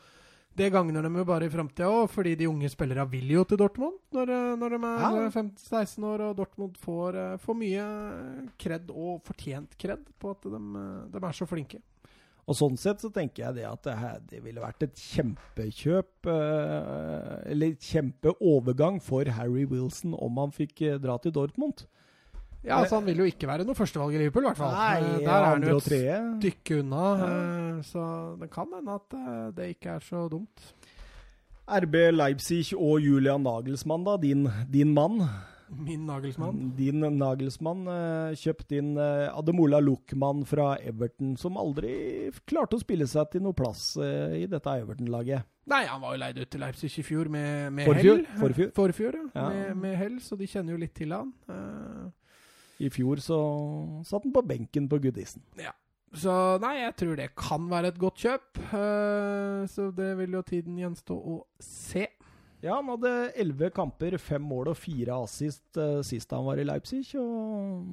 det 0.60 0.68
gagner 0.74 1.02
dem 1.02 1.14
jo 1.16 1.24
bare 1.24 1.46
i 1.48 1.52
framtida 1.52 1.88
òg, 1.88 2.10
fordi 2.12 2.34
de 2.36 2.48
unge 2.50 2.68
spillerne 2.68 3.06
vil 3.08 3.30
jo 3.32 3.44
til 3.48 3.60
Dortmund 3.60 3.96
når, 4.12 4.32
eh, 4.34 4.56
når 4.60 4.74
de 4.74 4.80
er 4.90 4.98
ja. 5.00 5.28
15-16 5.32 6.04
år, 6.04 6.24
og 6.26 6.34
Dortmund 6.36 6.74
får, 6.80 7.16
eh, 7.16 7.36
får 7.40 7.56
mye 7.56 7.86
kred, 8.60 8.90
og 8.92 9.22
fortjent 9.24 9.78
kred, 9.80 10.04
på 10.20 10.34
at 10.34 10.44
de, 10.44 10.60
eh, 10.82 11.06
de, 11.14 11.22
er 11.24 11.38
så 11.38 11.48
flinke. 11.48 11.80
Og 12.50 12.58
Sånn 12.58 12.76
sett 12.80 13.00
så 13.00 13.12
tenker 13.14 13.44
jeg 13.44 13.60
det 13.60 13.66
at 13.68 13.82
det, 13.86 13.96
her, 13.96 14.20
det 14.26 14.42
ville 14.42 14.60
vært 14.60 14.82
et 14.82 15.00
kjempekjøp, 15.00 16.26
eller 16.26 17.76
kjempeovergang 17.78 18.98
for 19.00 19.28
Harry 19.36 19.64
Wilson 19.70 20.16
om 20.18 20.40
han 20.42 20.52
fikk 20.52 20.82
dra 21.00 21.16
til 21.22 21.36
Dortmund. 21.36 21.86
Ja, 22.64 22.76
altså 22.82 22.98
Han 22.98 23.06
vil 23.08 23.22
jo 23.22 23.28
ikke 23.28 23.48
være 23.48 23.64
noe 23.64 23.76
førstevalg 23.78 24.16
i 24.16 24.20
Liverpool, 24.20 24.44
i 24.44 24.50
hvert 24.50 24.60
fall. 24.60 24.74
Nei, 24.76 24.96
eh, 25.00 25.20
Der 25.24 25.36
er 25.36 25.46
han 25.48 25.64
jo 25.64 25.76
et 25.78 25.86
stykke 25.88 26.80
unna. 26.82 27.04
Ja. 27.20 27.28
Eh, 27.28 27.78
så 27.88 28.08
det 28.40 28.50
kan 28.52 28.74
hende 28.76 28.96
at 29.00 29.16
eh, 29.16 29.46
det 29.56 29.68
ikke 29.76 29.94
er 29.96 30.04
så 30.04 30.26
dumt. 30.32 30.66
RB 31.70 31.94
Leipzig 32.12 32.74
og 32.76 32.98
Julian 33.00 33.46
Nagelsmann, 33.46 34.04
da. 34.04 34.18
Din, 34.20 34.48
din 34.68 34.92
mann. 34.92 35.22
Min 35.70 36.02
Nagelsmann? 36.08 36.72
Din 36.74 36.98
Nagelsmann 37.14 37.84
kjøpt 38.34 38.72
inn 38.74 38.96
Ademola 38.98 39.78
Luckman 39.78 40.42
fra 40.50 40.72
Everton, 40.82 41.36
som 41.38 41.54
aldri 41.62 42.32
klarte 42.42 42.74
å 42.74 42.82
spille 42.82 43.06
seg 43.06 43.30
til 43.30 43.44
noe 43.44 43.54
plass 43.54 43.92
i 44.02 44.48
dette 44.50 44.74
Everton-laget. 44.82 45.46
Nei, 45.70 45.84
han 45.86 46.02
var 46.02 46.16
jo 46.16 46.22
leid 46.24 46.40
ut 46.42 46.50
til 46.50 46.64
Leipzig 46.64 46.90
i 46.98 47.06
fjor 47.06 47.30
med, 47.30 47.70
med 47.70 47.86
Forfjor. 47.86 48.24
hell. 48.26 48.40
Forfjor. 48.42 48.72
Forfjor, 48.74 49.20
ja. 49.20 49.28
ja. 49.38 49.48
Med, 49.54 49.76
med, 49.84 49.94
hell, 50.02 50.18
så 50.26 50.34
de 50.40 50.50
kjenner 50.50 50.74
jo 50.74 50.82
litt 50.82 50.96
til 50.98 51.14
han. 51.14 51.30
I 52.80 52.88
fjor 52.92 53.20
så 53.20 53.38
satt 54.08 54.24
han 54.24 54.32
på 54.32 54.42
benken 54.48 54.86
på 54.88 54.98
Goodison. 55.04 55.42
Ja. 55.60 55.72
Så 56.16 56.32
nei, 56.62 56.72
jeg 56.80 56.94
tror 56.98 57.16
det 57.20 57.28
kan 57.38 57.68
være 57.70 57.92
et 57.92 57.98
godt 58.02 58.16
kjøp. 58.24 58.58
Eh, 58.74 59.60
så 59.70 59.90
det 59.94 60.08
vil 60.18 60.32
jo 60.34 60.40
tiden 60.42 60.78
gjenstå 60.80 61.14
å 61.14 61.36
se. 61.62 62.08
Ja, 62.64 62.74
han 62.80 62.90
hadde 62.92 63.12
elleve 63.40 63.70
kamper, 63.72 64.18
fem 64.20 64.42
mål 64.44 64.72
og 64.72 64.76
fire 64.76 65.14
assist 65.22 65.78
uh, 65.80 66.02
sist 66.04 66.28
han 66.36 66.44
var 66.44 66.58
i 66.60 66.66
Leipzig. 66.66 67.06
Og 67.16 67.86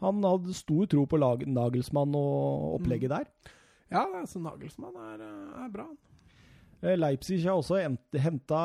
han 0.00 0.22
hadde 0.24 0.54
stor 0.56 0.86
tro 0.88 1.04
på 1.10 1.18
Nagelsmann 1.20 2.14
og 2.16 2.78
opplegget 2.78 3.10
Mm. 3.10 3.16
der. 3.18 3.52
Ja, 3.92 4.06
altså 4.22 4.40
Nagelsmann 4.40 4.96
er, 4.96 5.20
eh, 5.26 5.64
er 5.64 5.68
bra. 5.74 5.84
Eh, 5.90 6.15
Leipzig 6.82 7.38
har 7.44 7.56
også 7.56 7.78
henta 8.20 8.58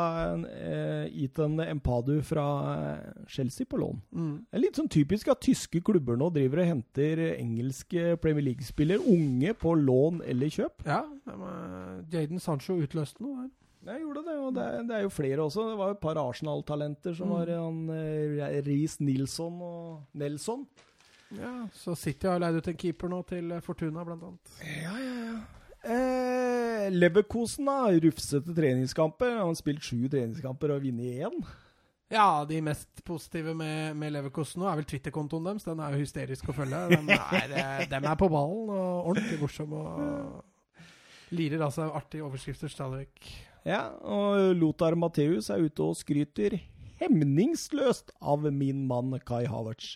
Ethan 1.12 1.60
Empadu 1.64 2.22
fra 2.26 2.44
eh, 2.74 3.24
Chelsea 3.28 3.66
på 3.66 3.78
lån. 3.80 4.02
Mm. 4.12 4.34
Det 4.52 4.58
er 4.60 4.64
litt 4.66 4.80
sånn 4.80 4.90
typisk 4.92 5.32
at 5.32 5.42
tyske 5.46 5.82
klubber 5.88 6.18
nå 6.20 6.28
driver 6.36 6.62
og 6.64 6.70
henter 6.74 7.22
engelske 7.38 8.18
Premier 8.22 8.44
League-spillere, 8.52 9.00
unge, 9.08 9.54
på 9.58 9.74
lån 9.80 10.22
eller 10.28 10.52
kjøp. 10.52 10.86
Ja, 10.86 11.02
Jaden 12.12 12.40
Sancho 12.44 12.78
utløste 12.84 13.24
noe 13.24 13.46
der. 13.46 13.50
Jeg 13.82 14.04
gjorde 14.04 14.22
det, 14.28 14.36
og 14.38 14.52
det, 14.54 14.62
er- 14.68 14.84
det 14.86 14.96
er 15.00 15.02
jo 15.08 15.10
flere 15.10 15.42
også. 15.48 15.64
Det 15.72 15.78
var 15.80 15.92
et 15.96 16.02
par 16.04 16.20
Arsenal-talenter 16.22 17.16
som 17.18 17.32
Mm. 17.32 17.34
var 17.34 17.48
han 17.56 17.90
eh, 17.90 18.62
Riis 18.68 19.00
Nilsson 19.02 19.56
og 19.62 20.04
Nelson. 20.14 20.68
Ja, 21.32 21.66
Så 21.74 21.96
City 21.98 22.28
har 22.28 22.40
leid 22.44 22.58
ut 22.60 22.68
en 22.68 22.78
keeper 22.78 23.08
nå 23.10 23.24
til 23.26 23.52
eh, 23.56 23.60
Fortuna, 23.64 24.04
blant 24.06 24.22
annet. 24.22 24.54
Ja, 24.84 24.94
ja, 25.00 25.16
ja. 25.32 25.40
Eh, 25.84 26.92
Leverkosen 26.94 27.66
da. 27.66 27.92
rufsete 28.04 28.54
treningskamper. 28.56 29.38
Han 29.40 29.52
har 29.52 29.58
spilt 29.60 29.84
sju 29.86 30.08
treningskamper 30.12 30.76
og 30.76 30.86
vunnet 30.86 31.26
én. 31.26 31.44
Ja, 32.12 32.44
de 32.44 32.60
mest 32.62 33.04
positive 33.08 33.54
med, 33.56 33.96
med 33.96 34.12
Leverkosten 34.12 34.60
nå 34.62 34.68
er 34.68 34.82
vel 34.82 34.88
Twitter-kontoen 34.90 35.46
deres. 35.48 35.64
Den 35.64 35.80
er 35.80 35.94
jo 35.96 36.02
hysterisk 36.04 36.50
å 36.52 36.56
følge. 36.58 36.82
De 36.92 37.16
er, 37.16 37.54
eh, 37.56 37.86
dem 37.92 38.08
er 38.10 38.18
på 38.20 38.28
ballen 38.32 38.68
og 38.68 39.14
ordentlig 39.14 39.40
morsomme 39.40 39.80
og 39.80 41.32
lirer 41.32 41.64
av 41.64 41.72
seg 41.72 41.96
artige 41.96 42.28
overskrifter 42.28 42.72
stadig 42.72 43.06
vekk. 43.06 43.32
Ja, 43.64 43.86
og 44.04 44.58
Lothar 44.60 44.98
Matheus 45.00 45.48
er 45.54 45.64
ute 45.64 45.86
og 45.86 45.96
skryter 45.96 46.58
hemningsløst 47.00 48.12
av 48.20 48.44
min 48.52 48.84
mann 48.90 49.16
Kai 49.26 49.46
Havertz. 49.48 49.96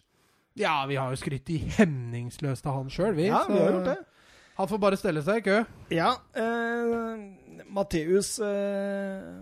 Ja, 0.55 0.85
vi 0.87 0.95
har 0.95 1.11
jo 1.11 1.19
skrytt 1.19 1.49
i 1.51 1.57
hemningsløst 1.75 2.65
av 2.69 2.79
han 2.79 2.91
sjøl, 2.93 3.11
vi. 3.17 3.27
Ja, 3.27 3.43
vi 3.49 3.59
har 3.59 3.73
gjort 3.75 3.89
det. 3.91 3.97
Han 4.55 4.69
får 4.71 4.79
bare 4.79 4.97
stelle 4.99 5.21
seg 5.25 5.41
i 5.41 5.45
kø. 5.49 5.57
Ja, 5.91 6.13
eh, 6.39 7.65
Matheus 7.75 8.37
eh, 8.39 9.33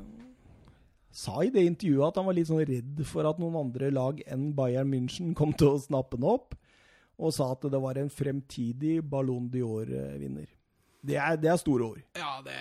sa 1.13 1.43
i 1.45 1.51
det 1.53 1.65
intervjuet 1.69 2.07
at 2.09 2.17
han 2.17 2.25
var 2.25 2.33
litt 2.37 2.49
sånn 2.49 2.63
redd 2.65 3.03
for 3.05 3.29
at 3.29 3.37
noen 3.41 3.59
andre 3.59 3.91
lag 3.93 4.23
enn 4.25 4.47
Bayern 4.57 4.89
München 4.89 5.35
kom 5.37 5.53
til 5.53 5.75
å 5.75 5.81
snappe 5.83 6.17
den 6.17 6.25
opp, 6.31 6.55
og 7.21 7.29
sa 7.35 7.51
at 7.53 7.67
det 7.69 7.81
var 7.83 7.99
en 8.01 8.09
fremtidig 8.09 8.97
Ballon 9.05 9.45
d'Or-vinner. 9.53 10.49
Det, 11.03 11.17
er- 11.19 11.37
det 11.37 11.49
er 11.51 11.59
store 11.61 11.91
ord. 11.93 12.01
Ja, 12.17 12.39
det 12.45 12.57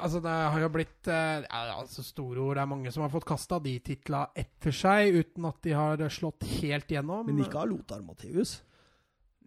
Altså, 0.00 0.22
det 0.24 0.32
har 0.32 0.60
jo 0.62 0.68
blitt 0.72 1.08
eh, 1.12 1.42
altså 1.52 2.00
Store 2.06 2.40
ord. 2.40 2.54
Det 2.56 2.62
er 2.62 2.68
mange 2.70 2.92
som 2.94 3.02
har 3.04 3.10
fått 3.12 3.26
kasta 3.28 3.58
de 3.60 3.74
titla 3.84 4.22
etter 4.38 4.72
seg, 4.72 5.12
uten 5.20 5.44
at 5.50 5.58
de 5.66 5.74
har 5.76 6.00
slått 6.08 6.46
helt 6.62 6.88
gjennom. 6.88 7.26
Men 7.28 7.42
ikke 7.44 7.60
av 7.60 7.68
Lothar 7.68 8.00
Matheus. 8.00 8.62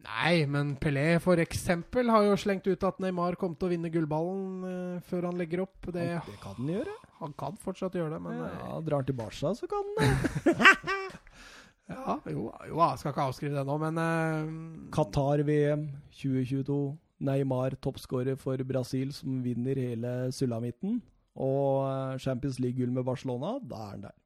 Nei, 0.04 0.44
men 0.52 0.74
Pelé 0.84 1.06
for 1.24 1.40
eksempel 1.40 2.10
har 2.12 2.26
jo 2.28 2.36
slengt 2.40 2.66
ut 2.68 2.82
at 2.84 2.98
Neymar 3.00 3.38
kom 3.40 3.54
til 3.56 3.70
å 3.70 3.72
vinne 3.72 3.92
gullballen 3.94 4.66
uh, 4.68 5.04
før 5.08 5.30
han 5.30 5.38
legger 5.40 5.64
opp. 5.64 5.78
Det, 5.88 6.08
Det 6.28 6.40
kan 6.44 6.58
han 6.60 6.72
gjøre. 6.74 6.96
han 7.22 7.36
kan 7.40 7.56
fortsatt 7.62 7.96
gjøre 7.96 8.18
det, 8.18 8.20
men 8.26 8.42
eh, 8.44 8.58
Ja, 8.60 8.82
Drar 8.84 9.00
han 9.00 9.08
til 9.08 9.16
Barca, 9.16 9.54
så 9.56 9.70
kan 9.72 9.88
han 9.88 9.96
det. 10.44 10.58
ja, 11.94 12.18
jo, 12.34 12.50
jo, 12.68 12.82
jeg 12.82 13.00
skal 13.00 13.14
ikke 13.14 13.28
avskrive 13.30 13.56
det 13.56 13.64
nå, 13.70 13.78
men 13.86 14.02
uh, 14.04 14.92
Qatar-VM 14.96 15.88
2022. 16.20 16.82
Neymar 17.24 17.78
toppskårer 17.80 18.36
for 18.36 18.60
Brasil, 18.68 19.14
som 19.16 19.38
vinner 19.46 19.80
hele 19.80 20.10
sulamitten. 20.36 20.98
Og 21.40 21.86
eh, 21.88 22.18
Champions 22.22 22.60
League-gull 22.60 22.92
med 22.94 23.06
Barcelona, 23.08 23.56
da 23.64 23.78
er 23.86 23.94
han 23.94 24.04
der. 24.04 24.18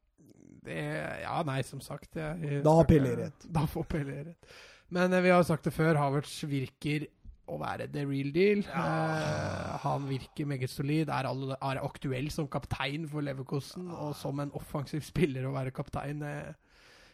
det, 0.66 0.80
Ja, 1.22 1.38
nei, 1.48 1.62
som 1.64 1.80
sagt 1.84 2.18
jeg, 2.18 2.64
Da 2.66 2.74
har 2.80 2.90
Pelé 2.90 3.14
rett. 3.22 3.46
Da 3.60 3.68
får 3.70 3.86
Pelé 3.94 4.18
rett. 4.32 4.58
Men 4.96 5.14
eh, 5.14 5.24
vi 5.26 5.30
har 5.34 5.42
jo 5.44 5.48
sagt 5.50 5.68
det 5.68 5.74
før, 5.76 5.98
Havertz 6.00 6.40
virker 6.48 7.08
å 7.48 7.58
være 7.62 7.86
the 7.92 8.04
real 8.08 8.30
deal. 8.36 8.62
Eh, 8.68 9.74
han 9.84 10.08
virker 10.10 10.48
meget 10.50 10.72
solid, 10.72 11.08
er, 11.10 11.28
alle, 11.30 11.56
er 11.64 11.80
aktuell 11.84 12.28
som 12.34 12.48
kaptein 12.52 13.06
for 13.08 13.24
Leverkosten, 13.24 13.88
og 13.92 14.16
som 14.20 14.40
en 14.44 14.52
offensiv 14.58 15.04
spiller 15.08 15.48
å 15.48 15.54
være 15.56 15.72
kaptein 15.76 16.24
Uh, 16.24 16.54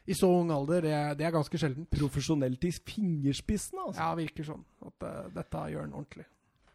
i 0.04 0.12
så 0.20 0.28
ung 0.28 0.50
alder, 0.52 0.82
det, 0.84 0.90
er- 0.91 1.14
det 1.16 1.24
er 1.24 1.32
ganske 1.32 1.56
sjeldent. 1.62 1.88
Profesjonelt 1.95 2.66
i 2.68 2.74
fingerspissen, 2.76 3.78
altså. 3.86 4.02
Ja, 4.02 4.10
virker 4.20 4.44
sånn. 4.50 4.66
At 4.84 5.06
uh, 5.08 5.30
dette 5.32 5.62
gjør 5.72 5.86
han 5.86 5.94
ordentlig. 5.95 6.26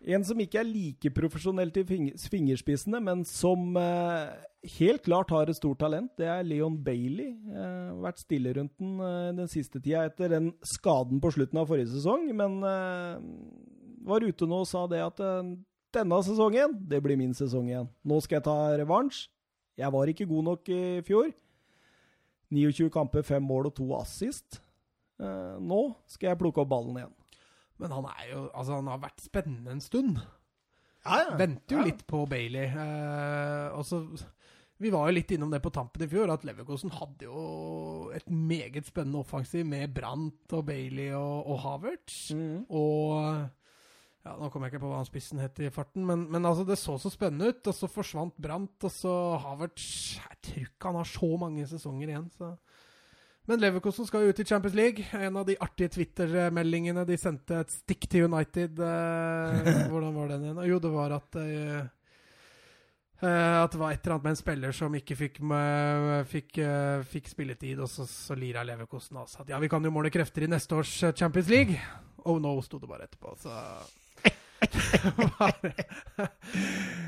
En 0.07 0.23
som 0.23 0.39
ikke 0.39 0.61
er 0.61 0.69
like 0.69 1.11
profesjonell 1.11 1.73
til 1.75 1.87
fingerspissene, 1.89 3.01
men 3.03 3.25
som 3.27 3.75
eh, 3.81 4.29
helt 4.79 5.03
klart 5.03 5.33
har 5.35 5.51
et 5.51 5.59
stort 5.59 5.81
talent, 5.83 6.13
det 6.21 6.29
er 6.31 6.47
Leon 6.47 6.77
Bailey. 6.85 7.33
Eh, 7.51 7.97
vært 8.05 8.23
stille 8.23 8.53
rundt 8.55 8.77
den 8.79 9.01
eh, 9.03 9.33
den 9.41 9.51
siste 9.51 9.83
tida 9.83 10.05
etter 10.07 10.31
den 10.37 10.53
skaden 10.63 11.19
på 11.23 11.33
slutten 11.35 11.59
av 11.59 11.67
forrige 11.71 11.91
sesong, 11.97 12.29
men 12.39 12.61
eh, 12.63 13.19
var 14.07 14.23
ute 14.23 14.47
nå 14.47 14.63
og 14.63 14.71
sa 14.71 14.85
det 14.91 15.03
at 15.03 15.19
eh, 15.25 15.51
denne 15.99 16.23
sesongen, 16.23 16.79
det 16.89 17.03
blir 17.03 17.19
min 17.19 17.35
sesong 17.35 17.67
igjen. 17.73 17.91
Nå 18.07 18.23
skal 18.23 18.39
jeg 18.39 18.47
ta 18.47 18.57
revansj. 18.79 19.27
Jeg 19.79 19.95
var 19.95 20.11
ikke 20.11 20.27
god 20.31 20.51
nok 20.53 20.71
i 20.75 20.83
fjor. 21.07 21.31
29 22.55 22.89
kamper, 22.93 23.27
5 23.27 23.45
mål 23.45 23.71
og 23.71 23.77
2 23.79 23.89
assist. 23.99 24.61
Eh, 25.19 25.57
nå 25.59 25.83
skal 26.07 26.33
jeg 26.33 26.41
plukke 26.41 26.63
opp 26.63 26.71
ballen 26.71 27.03
igjen. 27.03 27.18
Men 27.79 27.95
han 27.95 28.09
er 28.11 28.25
jo 28.33 28.43
Altså, 28.53 28.79
han 28.81 28.91
har 28.91 29.01
vært 29.03 29.25
spennende 29.25 29.75
en 29.75 29.85
stund. 29.85 30.19
Ja, 31.05 31.23
ja. 31.23 31.37
Venter 31.39 31.79
jo 31.79 31.87
litt 31.87 32.03
på 32.09 32.25
Bailey. 32.31 32.67
Eh, 32.69 33.77
og 33.77 33.87
så 33.87 34.03
Vi 34.79 34.93
var 34.95 35.09
jo 35.09 35.17
litt 35.17 35.33
innom 35.35 35.51
det 35.51 35.63
på 35.65 35.73
tampen 35.75 36.05
i 36.05 36.11
fjor, 36.11 36.31
at 36.31 36.45
Leverkosen 36.47 36.93
hadde 36.95 37.27
jo 37.27 38.11
et 38.15 38.29
meget 38.31 38.87
spennende 38.87 39.25
offensiv 39.25 39.67
med 39.67 39.91
Brandt 39.95 40.55
og 40.55 40.69
Bailey 40.69 41.11
og, 41.19 41.49
og 41.51 41.59
Havertz. 41.65 42.19
Mm. 42.31 42.61
Og 42.71 43.17
ja, 44.29 44.37
Nå 44.39 44.51
kommer 44.53 44.69
jeg 44.69 44.77
ikke 44.77 44.85
på 44.85 44.93
hva 44.93 45.01
han 45.01 45.09
spissen 45.09 45.43
het 45.43 45.59
i 45.65 45.73
farten, 45.75 46.05
men, 46.07 46.27
men 46.31 46.47
altså, 46.47 46.67
det 46.69 46.79
så 46.79 46.95
så 47.01 47.11
spennende 47.11 47.51
ut. 47.51 47.63
Og 47.67 47.75
så 47.75 47.91
forsvant 47.91 48.39
Brandt, 48.39 48.87
og 48.87 48.95
så 48.95 49.15
Havertz 49.43 49.89
Jeg 50.21 50.41
tror 50.47 50.69
ikke 50.69 50.93
han 50.93 51.01
har 51.01 51.11
så 51.11 51.31
mange 51.41 51.67
sesonger 51.71 52.13
igjen, 52.13 52.31
så 52.39 52.55
men 53.49 53.63
Leverkosen 53.63 54.05
skal 54.05 54.27
jo 54.27 54.33
ut 54.33 54.41
i 54.43 54.45
Champions 54.45 54.75
League. 54.77 55.05
En 55.17 55.37
av 55.41 55.47
de 55.49 55.57
artige 55.65 55.89
Twitter-meldingene 55.95 57.05
de 57.09 57.17
sendte 57.17 57.63
et 57.63 57.71
stikk 57.73 58.05
til 58.13 58.27
United 58.29 58.83
eh, 58.85 59.71
Hvordan 59.91 60.13
var 60.19 60.35
den 60.35 60.45
igjen? 60.45 60.61
Jo, 60.69 60.81
det 60.85 60.91
var 60.93 61.15
at 61.17 61.39
eh, 61.41 61.79
eh, 63.25 63.57
At 63.63 63.73
det 63.73 63.81
var 63.81 63.97
et 63.97 64.05
eller 64.05 64.19
annet 64.19 64.27
med 64.27 64.35
en 64.35 64.41
spiller 64.43 64.77
som 64.77 64.99
ikke 65.01 65.17
fikk, 65.17 65.41
fikk, 66.29 66.61
fikk 67.15 67.33
spilletid, 67.33 67.81
og 67.81 67.89
så, 67.89 68.05
så 68.05 68.37
lira 68.37 68.67
Leverkosen 68.69 69.17
av 69.17 69.33
seg 69.33 69.47
at 69.47 69.55
ja, 69.55 69.63
vi 69.65 69.73
kan 69.73 69.85
jo 69.85 69.95
måle 69.97 70.13
krefter 70.13 70.45
i 70.45 70.53
neste 70.53 70.77
års 70.77 70.99
Champions 71.17 71.49
League. 71.49 71.81
Oh 72.29 72.37
no, 72.43 72.53
sto 72.61 72.77
det 72.83 72.93
bare 72.93 73.09
etterpå. 73.09 73.33
Så 73.41 73.49
det 74.69 75.29
var, 75.39 75.57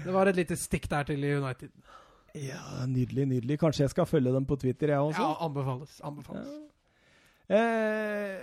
det 0.06 0.12
var 0.14 0.30
et 0.30 0.40
lite 0.40 0.56
stikk 0.56 0.88
der 0.88 1.12
til 1.12 1.32
United. 1.36 1.74
Ja, 2.38 2.86
nydelig, 2.86 3.26
nydelig. 3.26 3.58
Kanskje 3.60 3.86
jeg 3.86 3.94
skal 3.94 4.06
følge 4.06 4.32
dem 4.34 4.46
på 4.46 4.58
Twitter, 4.60 4.94
jeg 4.94 5.06
også? 5.10 5.22
Ja, 5.22 5.46
anbefales. 5.46 6.00
anbefales. 6.06 6.48
Ja. 6.48 6.70
Eh, 7.50 8.42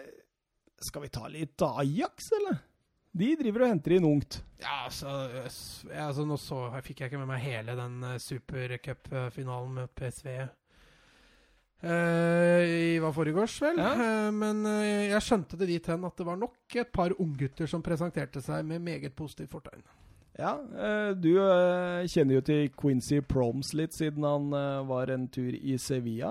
skal 0.84 1.05
vi 1.05 1.11
ta 1.14 1.30
litt 1.31 1.61
Ajax, 1.64 2.31
eller? 2.41 2.59
De 3.18 3.31
driver 3.39 3.65
og 3.65 3.72
henter 3.72 3.95
inn 3.95 4.05
ungt. 4.05 4.41
Ja, 4.61 4.84
altså, 4.85 5.09
altså 5.47 6.26
Nå 6.27 6.38
så, 6.41 6.68
jeg 6.76 6.85
fikk 6.89 7.01
jeg 7.01 7.11
ikke 7.11 7.22
med 7.22 7.30
meg 7.31 7.43
hele 7.45 7.73
den 7.77 8.01
uh, 8.03 8.18
supercupfinalen 8.22 9.77
med 9.80 9.93
PSV. 9.97 10.27
Uh, 11.77 12.97
hva 12.97 13.07
var 13.07 13.15
foregårs, 13.15 13.55
vel. 13.64 13.80
Ja. 13.81 13.93
Uh, 13.97 14.30
men 14.35 14.64
uh, 14.65 14.84
jeg 14.84 15.23
skjønte 15.26 15.59
det 15.61 15.69
dit 15.72 15.89
hen 15.93 16.05
at 16.09 16.19
det 16.19 16.27
var 16.27 16.38
nok 16.41 16.77
et 16.77 16.91
par 16.93 17.15
unggutter 17.18 17.69
som 17.69 17.85
presenterte 17.85 18.43
seg 18.43 18.65
med 18.68 18.85
meget 18.85 19.15
positivt 19.18 19.55
fortegn. 19.55 19.85
Ja, 20.38 20.53
eh, 20.61 21.11
du 21.18 21.31
eh, 21.41 22.05
kjenner 22.05 22.38
jo 22.38 22.43
til 22.45 22.68
Quincy 22.77 23.23
Proms 23.26 23.72
litt, 23.77 23.95
siden 23.97 24.26
han 24.26 24.51
eh, 24.53 24.84
var 24.85 25.09
en 25.14 25.26
tur 25.34 25.55
i 25.57 25.77
Sevilla. 25.81 26.30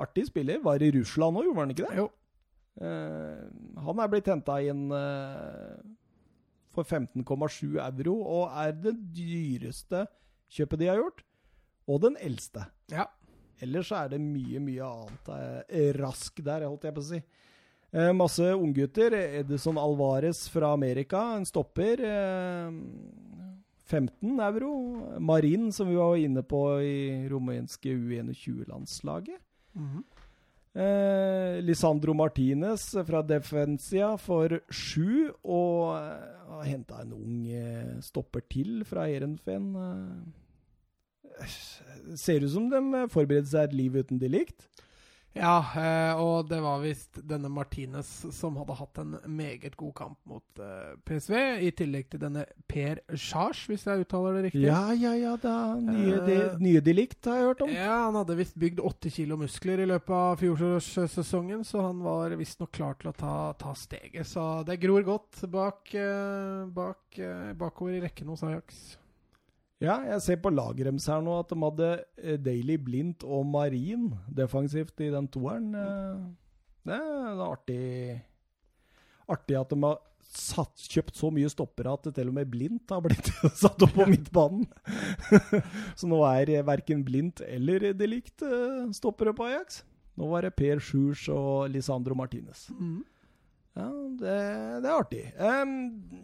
Artig 0.00 0.28
spiller. 0.28 0.60
Var 0.62 0.84
i 0.86 0.92
Russland 0.94 1.36
nå, 1.36 1.44
gjorde 1.48 1.64
han 1.64 1.74
ikke 1.74 1.88
det? 1.88 2.04
Jo. 2.04 2.08
Han 2.80 3.98
er 4.00 4.08
blitt 4.08 4.30
henta 4.30 4.54
inn 4.64 4.86
for 6.72 6.86
15,7 6.86 7.74
euro, 7.82 8.14
og 8.22 8.54
er 8.62 8.72
det 8.86 8.94
dyreste 9.18 10.06
kjøpet 10.54 10.80
de 10.80 10.88
har 10.88 11.02
gjort. 11.02 11.20
Og 11.90 12.00
den 12.06 12.16
eldste. 12.22 12.62
Ja. 12.94 13.08
Ellers 13.60 13.90
er 13.92 14.14
det 14.14 14.22
mye, 14.22 14.62
mye 14.62 14.86
annet 14.86 15.28
rask 15.98 16.40
der, 16.46 16.64
holdt 16.70 16.86
jeg 16.88 16.96
på 16.96 17.02
å 17.02 17.08
si. 17.10 17.20
Eh, 17.92 18.12
masse 18.14 18.52
unggutter. 18.54 19.12
Edison 19.12 19.78
Alvarez 19.78 20.48
fra 20.48 20.72
Amerika, 20.72 21.22
en 21.36 21.46
stopper. 21.46 22.00
Eh, 22.00 22.72
15 23.90 24.40
euro. 24.40 24.72
Marin, 25.18 25.72
som 25.72 25.88
vi 25.88 25.94
var 25.98 26.16
inne 26.16 26.42
på 26.42 26.62
i 26.82 27.28
rumenske 27.28 27.88
U21-landslaget. 27.88 29.40
Mhm. 29.72 30.04
Eh, 30.72 31.60
Lisandro 31.62 32.14
Martinez 32.14 32.92
fra 33.06 33.22
Defensia 33.26 34.16
for 34.16 34.60
sju, 34.70 35.32
og 35.42 35.96
eh, 35.98 36.44
har 36.52 36.68
henta 36.68 37.00
en 37.02 37.16
ung 37.16 37.48
eh, 37.50 37.96
stopper 38.06 38.44
til 38.46 38.84
fra 38.86 39.08
Ehrenfen. 39.10 39.74
Eh, 41.42 41.56
ser 42.14 42.46
ut 42.46 42.52
som 42.54 42.70
de 42.70 43.08
forbereder 43.10 43.50
seg 43.50 43.66
et 43.66 43.74
liv 43.80 43.98
uten 43.98 44.22
de 44.22 44.30
likt. 44.30 44.68
Ja, 45.36 45.60
eh, 45.78 46.18
og 46.18 46.48
det 46.50 46.58
var 46.62 46.80
visst 46.82 47.20
denne 47.28 47.48
Martinez 47.52 48.08
som 48.34 48.56
hadde 48.58 48.74
hatt 48.80 48.98
en 48.98 49.14
meget 49.30 49.76
god 49.78 49.92
kamp 50.00 50.18
mot 50.26 50.62
eh, 50.62 50.96
PSV, 51.06 51.36
i 51.62 51.70
tillegg 51.76 52.08
til 52.10 52.22
denne 52.24 52.42
Per 52.70 52.98
Charge, 53.14 53.68
hvis 53.70 53.86
jeg 53.86 54.02
uttaler 54.02 54.38
det 54.38 54.44
riktig. 54.48 54.64
Ja, 54.66 54.88
ja, 54.90 55.12
ja, 55.14 55.36
det 55.38 55.52
er 55.52 55.76
uh, 55.78 56.26
de, 56.26 56.38
Eh, 56.40 56.56
nye 56.62 56.82
de 56.82 56.94
likt, 56.96 57.20
har 57.28 57.38
jeg 57.38 57.50
hørt 57.52 57.62
om. 57.66 57.70
Ja, 57.74 57.92
han 58.08 58.18
hadde 58.18 58.38
visst 58.40 58.58
bygd 58.58 58.82
åtte 58.90 59.12
kilo 59.14 59.38
muskler 59.38 59.84
i 59.84 59.86
løpet 59.88 60.14
av 60.16 60.42
fjorårssesongen, 60.42 61.62
så 61.68 61.84
han 61.86 62.02
var 62.02 62.34
visstnok 62.40 62.72
klar 62.74 62.98
til 62.98 63.12
å 63.12 63.16
ta, 63.16 63.34
ta 63.60 63.74
steget. 63.78 64.26
Så 64.26 64.64
det 64.66 64.80
gror 64.82 65.06
godt 65.06 65.44
bak, 65.50 65.94
bak, 66.74 67.22
bakover 67.60 68.00
i 68.00 68.02
rekken 68.02 68.32
hos 68.34 68.42
Ajax. 68.46 68.82
Ja, 69.80 69.94
jeg 70.04 70.20
ser 70.20 70.36
på 70.44 70.50
laget 70.52 70.84
deres 70.84 71.06
her 71.08 71.22
nå 71.24 71.38
at 71.40 71.48
de 71.48 71.56
hadde 71.62 71.88
eh, 72.20 72.36
Daily 72.36 72.76
Blindt 72.76 73.24
og 73.24 73.46
Marin 73.48 74.10
defensivt 74.28 75.00
i 75.00 75.08
den 75.12 75.28
toeren. 75.32 75.70
Eh, 75.74 76.28
Det 76.90 76.96
er 76.96 77.40
artig 77.44 78.20
Artig 79.30 79.56
at 79.60 79.70
de 79.72 79.78
har 79.84 79.98
satt, 80.30 80.84
kjøpt 80.90 81.16
så 81.18 81.30
mye 81.34 81.48
stoppere 81.50 81.92
at 81.96 82.04
det 82.06 82.12
til 82.18 82.28
og 82.30 82.34
med 82.36 82.50
Blindt 82.52 82.92
har 82.92 83.00
blitt 83.04 83.30
satt 83.62 83.82
opp 83.82 83.94
på 83.96 84.06
midtbanen. 84.10 84.66
så 85.98 86.08
nå 86.10 86.20
er 86.28 86.60
verken 86.66 87.04
Blindt 87.06 87.40
eller 87.46 87.90
De 87.96 88.08
Ligt 88.10 88.44
eh, 88.46 88.84
stoppere 88.96 89.32
på 89.36 89.48
Ajax. 89.48 89.80
Nå 90.20 90.28
var 90.28 90.44
det 90.44 90.52
Per 90.58 90.82
Sjurs 90.82 91.24
og 91.32 91.70
Lisandro 91.72 92.14
Martinez. 92.18 92.66
Ja, 93.80 93.86
det, 94.20 94.36
det 94.84 94.90
er 94.90 94.98
artig. 94.98 95.22
Um, 95.40 96.20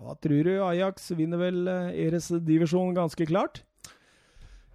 hva 0.00 0.14
tror 0.22 0.46
du? 0.46 0.52
Ajax 0.64 1.10
vinner 1.18 1.40
vel 1.42 1.66
eh, 1.68 2.06
Eres-divisjonen 2.06 2.96
ganske 2.96 3.26
klart? 3.28 3.64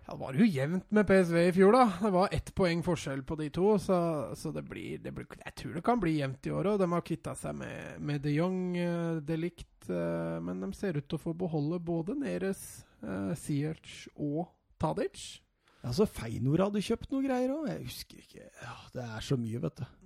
Ja, 0.05 0.13
det 0.13 0.19
var 0.21 0.35
jo 0.37 0.45
jevnt 0.45 0.91
med 0.93 1.07
PSV 1.09 1.37
i 1.47 1.53
fjor, 1.55 1.73
da. 1.73 1.85
Det 2.03 2.11
var 2.13 2.33
ett 2.35 2.51
poeng 2.57 2.83
forskjell 2.85 3.23
på 3.25 3.37
de 3.39 3.47
to, 3.53 3.71
så, 3.81 3.97
så 4.37 4.51
det, 4.53 4.61
blir, 4.69 4.99
det 5.01 5.15
blir 5.15 5.25
Jeg 5.39 5.55
tror 5.57 5.79
det 5.79 5.85
kan 5.87 6.01
bli 6.03 6.19
jevnt 6.19 6.45
i 6.45 6.53
år 6.53 6.69
òg. 6.73 6.83
De 6.83 6.89
har 6.91 7.05
kvitta 7.07 7.33
seg 7.39 7.57
med, 7.57 7.95
med 8.05 8.21
de 8.21 8.35
Jong-delikt, 8.35 9.25
de 9.25 9.39
Ligt, 9.41 9.89
eh, 9.89 10.37
men 10.45 10.61
de 10.61 10.69
ser 10.77 10.99
ut 10.99 11.07
til 11.09 11.17
å 11.17 11.25
få 11.25 11.33
beholde 11.37 11.81
både 11.81 12.17
Neres, 12.19 12.83
Siertz 13.37 14.05
og 14.17 14.47
Tadic. 14.81 15.39
Altså, 15.85 16.07
Feinor 16.09 16.63
hadde 16.65 16.81
kjøpt 16.81 17.11
noe 17.13 17.25
greier 17.25 17.51
òg. 17.53 17.67
Jeg 17.69 17.85
husker 17.85 18.21
ikke. 18.21 18.47
Ja, 18.61 18.77
det 18.95 19.05
er 19.05 19.25
så 19.25 19.37
mye, 19.37 19.61
vet 19.61 19.81
du. 19.81 20.04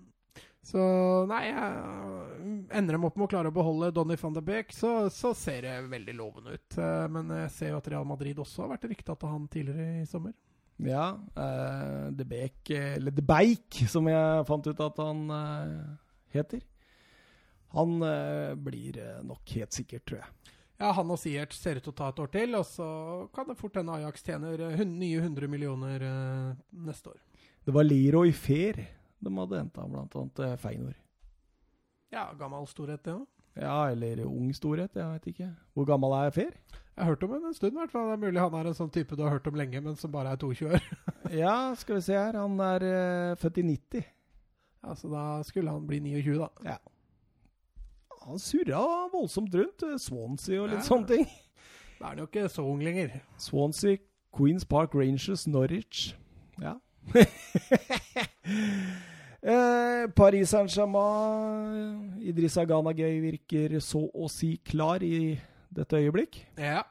Så 0.69 0.81
nei, 1.29 1.47
jeg, 1.49 2.65
ender 2.77 2.93
de 2.93 3.07
opp 3.07 3.15
med 3.17 3.25
å 3.25 3.31
klare 3.31 3.49
å 3.49 3.55
beholde 3.55 3.89
Donny 3.95 4.17
van 4.21 4.35
de 4.35 4.43
Beek, 4.45 4.73
så, 4.75 4.91
så 5.13 5.31
ser 5.37 5.65
det 5.65 5.75
veldig 5.89 6.13
lovende 6.17 6.53
ut. 6.53 6.77
Eh, 6.77 7.05
Men 7.09 7.31
jeg 7.43 7.53
ser 7.55 7.73
jo 7.73 7.79
at 7.79 7.89
Real 7.89 8.05
Madrid 8.05 8.37
også 8.41 8.65
har 8.65 8.75
vært 8.75 8.89
rykta 8.91 9.15
til 9.17 9.33
han 9.33 9.47
tidligere 9.49 10.03
i 10.03 10.09
sommer. 10.09 10.35
Ja. 10.79 11.07
uh, 11.35 12.07
De 12.15 12.27
Beek, 12.27 12.69
eller 12.71 13.15
De 13.15 13.25
Beik, 13.25 13.81
som 13.91 14.07
jeg 14.07 14.45
fant 14.47 14.69
ut 14.69 14.83
at 14.85 15.01
han 15.01 15.25
uh, 15.33 15.97
heter. 16.35 16.61
Han 17.73 17.97
uh, 18.05 18.53
blir 18.55 19.01
nok 19.25 19.55
helt 19.57 19.75
sikkert, 19.75 20.05
tror 20.05 20.21
jeg. 20.21 20.53
Ja, 20.79 20.93
han 20.95 21.09
og 21.11 21.19
Siert 21.19 21.51
ser 21.57 21.81
ut 21.81 21.83
til 21.83 21.91
å 21.91 21.97
ta 21.97 22.13
et 22.13 22.21
år 22.23 22.29
til, 22.31 22.53
og 22.55 22.63
så 22.69 22.85
kan 23.35 23.49
det 23.49 23.57
fort 23.59 23.75
hende 23.75 23.97
Ajax 23.97 24.23
tjener 24.23 24.61
nye 24.87 25.25
100 25.25 25.49
millioner 25.51 26.05
neste 26.71 27.11
år. 27.11 27.19
Det 27.67 27.73
var 27.75 27.83
Leroy 27.83 28.31
Fair 28.31 28.79
de 29.23 29.33
hadde 29.37 29.57
henta, 29.59 30.45
eh, 30.45 30.55
Feinor. 30.57 30.93
Ja, 32.11 32.27
gammel 32.39 32.65
storhet, 32.67 33.03
det 33.03 33.13
òg. 33.13 33.25
Ja, 33.59 33.89
eller 33.91 34.21
ung 34.25 34.51
storhet, 34.55 34.93
jeg 34.95 35.05
vet 35.13 35.25
ikke. 35.33 35.49
Hvor 35.75 35.85
gammel 35.85 36.13
er 36.15 36.31
Fer? 36.31 36.53
Jeg 36.95 37.05
har 37.05 37.09
hørt 37.13 37.23
om 37.23 37.31
henne 37.33 37.47
en 37.47 37.53
stund, 37.53 37.73
i 37.73 37.79
hvert 37.79 37.91
fall. 37.91 38.07
Det 38.09 38.13
er 38.13 38.23
mulig 38.25 38.39
han 38.41 38.53
er 38.59 38.67
en 38.69 38.73
sånn 38.77 38.91
type 38.91 39.15
du 39.15 39.23
har 39.23 39.31
hørt 39.31 39.47
om 39.47 39.55
lenge, 39.55 39.81
men 39.81 39.95
som 39.95 40.11
bare 40.11 40.31
er 40.31 40.37
22 40.37 40.69
år. 40.73 40.81
Ja, 41.43 41.73
skal 41.75 41.95
vi 41.95 42.01
se 42.01 42.13
her. 42.17 42.33
Han 42.39 42.59
er 42.59 42.85
uh, 42.87 43.35
født 43.37 43.57
i 43.61 43.63
90. 43.67 44.03
Ja, 44.83 44.95
Så 44.95 45.09
da 45.11 45.23
skulle 45.43 45.69
han 45.71 45.85
bli 45.87 45.99
29, 45.99 46.37
da. 46.39 46.49
Ja. 46.65 46.77
Han 48.25 48.39
surra 48.39 48.81
voldsomt 49.13 49.53
rundt. 49.55 49.83
eh, 49.83 49.97
Swansea 49.97 50.61
og 50.61 50.69
litt 50.71 50.79
Ja. 50.81 50.87
sånne 50.87 51.07
ting. 51.07 51.27
Da 51.99 52.05
er 52.05 52.09
han 52.09 52.17
jo 52.23 52.27
ikke 52.27 52.49
så 52.49 52.63
ung 52.65 52.81
lenger. 52.83 53.19
Swansea, 53.37 53.97
Queens 54.35 54.65
Park 54.65 54.93
Rangers, 54.95 55.47
Norwich. 55.47 56.15
Ja. 56.61 56.75
eh, 59.41 60.07
Paris 60.15 60.49
Saint-Germain, 60.51 62.19
Idrissa 62.21 62.65
Gana 62.65 62.93
Gay 62.93 63.19
virker 63.23 63.79
så 63.83 64.05
å 64.13 64.29
si 64.31 64.57
klar 64.65 65.03
i 65.05 65.37
dette 65.69 65.99
øyeblikk. 65.99 66.41
Ja. 66.57 66.83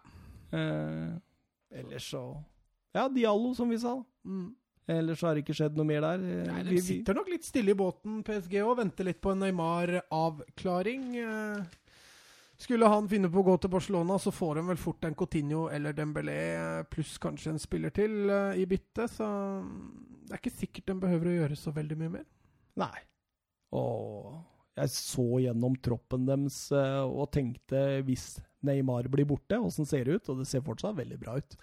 Eh, 0.53 1.17
ellers 1.81 2.11
så 2.11 2.23
Ja, 2.95 3.09
Diallo, 3.09 3.55
som 3.55 3.69
vi 3.69 3.79
sa. 3.79 3.99
Mm. 4.25 4.55
Ellers 4.89 5.21
har 5.21 5.35
det 5.37 5.43
ikke 5.45 5.55
skjedd 5.59 5.77
noe 5.77 5.85
mer 5.85 6.01
der. 6.01 6.23
Eh, 6.25 6.47
Nei, 6.49 6.63
De 6.71 6.79
sitter 6.81 7.15
nok 7.19 7.29
litt 7.29 7.45
stille 7.45 7.75
i 7.75 7.77
båten, 7.77 8.23
PSG 8.25 8.55
og 8.65 8.79
Venter 8.79 9.05
litt 9.05 9.21
på 9.21 9.35
en 9.35 9.43
Neymar-avklaring. 9.45 11.05
Eh, 11.21 11.67
Skulle 12.59 12.89
han 12.91 13.07
finne 13.07 13.29
på 13.31 13.39
å 13.39 13.45
gå 13.47 13.53
til 13.63 13.71
Barcelona, 13.71 14.17
så 14.19 14.33
får 14.35 14.57
de 14.59 14.63
vel 14.67 14.81
fort 14.83 15.05
en 15.07 15.15
Coutinho 15.15 15.69
eller 15.71 15.93
Dembélé 15.95 16.83
pluss 16.91 17.13
kanskje 17.23 17.53
en 17.53 17.61
spiller 17.63 17.93
til 17.95 18.27
i 18.59 18.65
bytte. 18.67 19.07
Så 19.07 19.23
mm, 19.63 20.25
det 20.27 20.33
er 20.35 20.41
ikke 20.41 20.57
sikkert 20.65 20.87
de 20.91 20.97
behøver 21.05 21.29
å 21.31 21.37
gjøre 21.37 21.59
så 21.61 21.71
veldig 21.77 21.99
mye 22.01 22.15
mer. 22.17 22.25
Nei. 22.79 22.95
Og 23.77 24.39
jeg 24.79 24.93
så 24.95 25.27
gjennom 25.43 25.75
troppen 25.83 26.27
deres 26.29 26.61
eh, 26.75 27.03
og 27.03 27.31
tenkte 27.35 28.01
hvis 28.07 28.39
Neymar 28.67 29.09
blir 29.11 29.27
borte, 29.29 29.59
åssen 29.63 29.87
ser 29.87 30.07
det 30.07 30.19
ut? 30.19 30.31
Og 30.33 30.41
det 30.43 30.49
ser 30.51 30.65
fortsatt 30.67 30.97
veldig 30.99 31.19
bra 31.21 31.37
ut. 31.39 31.59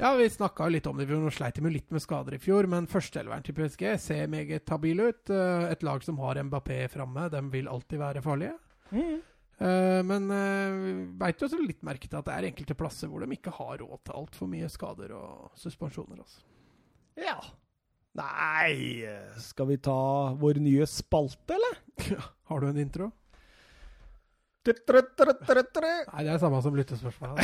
Ja, 0.00 0.14
vi 0.16 0.30
snakka 0.32 0.70
litt 0.72 0.86
om 0.88 0.96
det. 0.96 1.06
Vi 1.10 1.18
sleit 1.36 1.58
de 1.58 1.66
jo 1.66 1.72
litt 1.72 1.90
med 1.92 2.00
skader 2.00 2.36
i 2.36 2.40
fjor, 2.40 2.68
men 2.72 2.88
førsteelveren 2.88 3.44
til 3.44 3.56
PSG 3.58 3.84
ser 4.00 4.30
meget 4.32 4.72
habil 4.72 5.02
ut. 5.10 5.32
Eh, 5.32 5.66
Et 5.74 5.84
lag 5.84 6.04
som 6.04 6.20
har 6.24 6.40
Mbappé 6.40 6.86
framme, 6.92 7.28
de 7.32 7.42
vil 7.52 7.68
alltid 7.68 8.00
være 8.00 8.24
farlige. 8.24 8.56
Mm. 8.90 9.20
men 10.08 10.24
uh, 10.32 10.86
veit 11.20 11.38
jo 11.38 11.44
også 11.46 11.58
litt 11.60 11.84
merke 11.86 12.08
til 12.08 12.16
at 12.18 12.24
det 12.26 12.32
er 12.32 12.46
enkelte 12.48 12.74
plasser 12.74 13.10
hvor 13.12 13.20
de 13.22 13.36
ikke 13.36 13.52
har 13.54 13.76
råd 13.78 14.00
til 14.08 14.16
altfor 14.16 14.48
mye 14.50 14.70
skader 14.72 15.12
og 15.14 15.52
suspensjoner. 15.60 16.22
Altså. 16.24 16.40
Ja. 17.20 17.36
Nei 18.18 19.06
Skal 19.38 19.68
vi 19.70 19.76
ta 19.78 20.34
vår 20.40 20.58
nye 20.62 20.86
spalte, 20.90 21.54
eller? 21.54 21.78
Har 22.50 22.60
du 22.60 22.66
en 22.70 22.80
intro? 22.82 23.10
Nei, 26.10 26.24
det 26.26 26.32
er 26.34 26.40
samme 26.42 26.58
som 26.60 26.74
lyttespørsmål. 26.76 27.38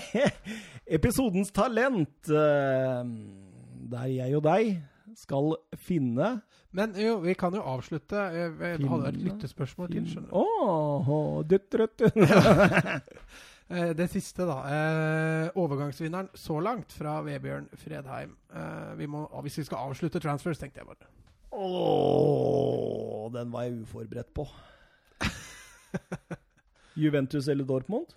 Episodens 0.98 1.50
talent, 1.54 2.30
eh, 2.30 3.00
der 3.90 4.12
jeg 4.12 4.36
og 4.38 4.44
deg 4.46 4.76
skal 5.18 5.56
finne 5.74 6.36
Men 6.70 6.94
jo, 6.94 7.16
vi 7.24 7.34
kan 7.34 7.54
jo 7.56 7.64
avslutte. 7.66 8.28
Jeg 8.36 8.54
hadde 8.86 9.08
et 9.10 9.18
lyttespørsmål 9.24 9.90
til. 9.90 10.06
skjønner 10.06 10.30
du. 10.30 10.36
Åh, 10.38 11.42
dutt-trutt. 11.50 12.04
Eh, 13.70 13.92
det 13.94 14.08
siste, 14.10 14.42
da. 14.48 14.56
Eh, 14.66 15.50
overgangsvinneren 15.54 16.28
så 16.34 16.58
langt 16.60 16.92
fra 16.92 17.20
Vebjørn 17.22 17.68
Fredheim. 17.78 18.34
Eh, 18.50 18.98
vi 18.98 19.06
må, 19.06 19.28
hvis 19.44 19.60
vi 19.60 19.64
skal 19.68 19.84
avslutte 19.86 20.20
transfers, 20.20 20.58
tenkte 20.58 20.82
jeg 20.82 20.88
bare. 20.88 21.10
Åh, 21.54 23.30
den 23.34 23.52
var 23.52 23.62
jeg 23.62 23.82
uforberedt 23.84 24.34
på. 24.34 24.46
Juventus 27.02 27.48
eller 27.48 27.64
Dortmund? 27.64 28.10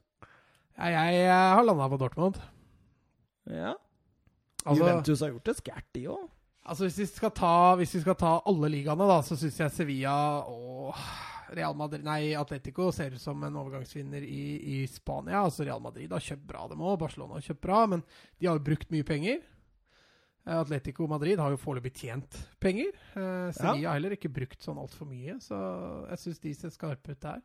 Ja, 0.77 0.89
jeg, 0.89 1.29
har 1.29 1.63
landa 1.63 1.87
på 1.87 1.97
Dortmund. 2.01 2.41
Ja. 3.45 3.75
Altså, 4.65 4.79
Juventus 4.79 5.21
har 5.21 5.35
gjort 5.35 5.45
det 5.45 5.57
skært, 5.59 5.85
de 5.93 6.07
òg. 6.07 6.29
altså 6.65 6.87
hvis, 6.87 6.97
vi 6.97 7.05
skal 7.05 7.31
ta, 7.35 7.75
hvis 7.75 7.93
vi 7.93 8.01
skal 8.01 8.15
ta 8.15 8.39
alle 8.47 8.69
ligaene, 8.71 9.05
da, 9.05 9.21
så 9.21 9.35
syns 9.37 9.59
jeg 9.59 9.71
Sevilla 9.75 10.15
og 10.49 10.95
Real 11.55 11.75
Madrid 11.77 12.03
Nei, 12.05 12.33
Atletico 12.39 12.89
ser 12.95 13.15
ut 13.15 13.21
som 13.21 13.41
en 13.45 13.55
overgangsvinner 13.61 14.23
i, 14.25 14.43
i 14.75 14.87
Spania. 14.89 15.41
Altså 15.45 15.65
Real 15.67 15.81
Madrid 15.83 16.11
har 16.11 16.23
kjøpt 16.23 16.45
bra, 16.49 16.67
dem 16.71 16.81
òg. 16.83 16.97
Barcelona 17.03 17.37
har 17.39 17.45
kjøpt 17.47 17.61
bra, 17.65 17.83
men 17.93 18.03
de 18.39 18.49
har 18.49 18.57
jo 18.59 18.65
brukt 18.71 18.89
mye 18.93 19.05
penger. 19.07 19.41
Eh, 20.45 20.57
Atletico 20.59 21.07
Madrid 21.07 21.39
har 21.39 21.53
jo 21.53 21.59
foreløpig 21.61 21.93
tjent 22.01 22.39
penger. 22.63 22.91
Eh, 23.15 23.51
Sevilla 23.55 23.91
har 23.93 23.99
heller 23.99 24.17
ikke 24.17 24.31
brukt 24.33 24.65
sånn 24.65 24.81
altfor 24.81 25.07
mye, 25.09 25.37
så 25.43 25.59
jeg 26.09 26.23
syns 26.25 26.43
de 26.43 26.55
ser 26.57 26.73
skarpe 26.75 27.15
ut 27.15 27.21
der. 27.23 27.39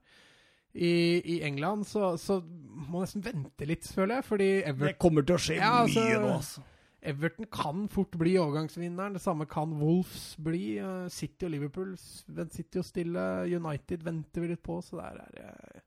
I, 0.79 0.91
I 1.25 1.37
England 1.49 1.87
så, 1.89 2.11
så 2.21 2.41
må 2.45 3.01
jeg 3.01 3.07
nesten 3.09 3.25
vente 3.25 3.67
litt, 3.67 3.87
føler 3.89 4.19
jeg, 4.19 4.27
fordi 4.29 4.49
Det 4.85 4.99
kommer 5.01 5.25
til 5.27 5.39
å 5.39 5.41
skje 5.41 5.57
Ja, 5.57 5.71
altså- 5.83 6.05
mye 6.05 6.19
nå, 6.23 6.33
altså. 6.37 6.65
Everton 7.03 7.47
kan 7.47 7.85
fort 7.89 8.17
bli 8.19 8.33
overgangsvinneren. 8.41 9.15
Det 9.15 9.23
samme 9.23 9.47
kan 9.47 9.77
Wolves 9.79 10.33
bli. 10.43 10.79
Eh, 10.83 11.05
City 11.15 11.47
og 11.47 11.53
Liverpool 11.55 11.93
sitter 11.99 12.81
jo 12.81 12.87
stille. 12.87 13.27
United 13.55 14.03
venter 14.07 14.43
vi 14.43 14.51
litt 14.53 14.65
på, 14.67 14.81
så 14.83 14.99
der 14.99 15.21
er 15.23 15.37
det 15.37 15.85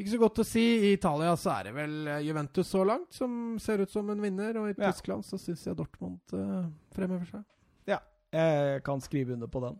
ikke 0.00 0.14
så 0.14 0.20
godt 0.22 0.40
å 0.40 0.46
si. 0.48 0.64
I 0.88 0.92
Italia 0.96 1.34
så 1.36 1.52
er 1.58 1.68
det 1.68 1.74
vel 1.76 1.94
eh, 2.08 2.22
Juventus 2.24 2.70
så 2.72 2.82
langt 2.88 3.12
som 3.12 3.58
ser 3.60 3.84
ut 3.84 3.92
som 3.92 4.08
en 4.10 4.22
vinner, 4.24 4.56
og 4.56 4.70
i 4.70 4.74
Ja. 4.78 4.90
Tyskland 4.90 5.26
så 5.28 5.38
syns 5.38 5.66
jeg 5.66 5.76
Dortmund 5.76 6.34
uh, 6.34 6.64
fremhever 6.96 7.28
seg. 7.28 7.44
Ja, 7.90 8.00
jeg 8.32 8.82
kan 8.86 9.02
skrive 9.04 9.36
under 9.36 9.50
på 9.52 9.60
den. 9.66 9.76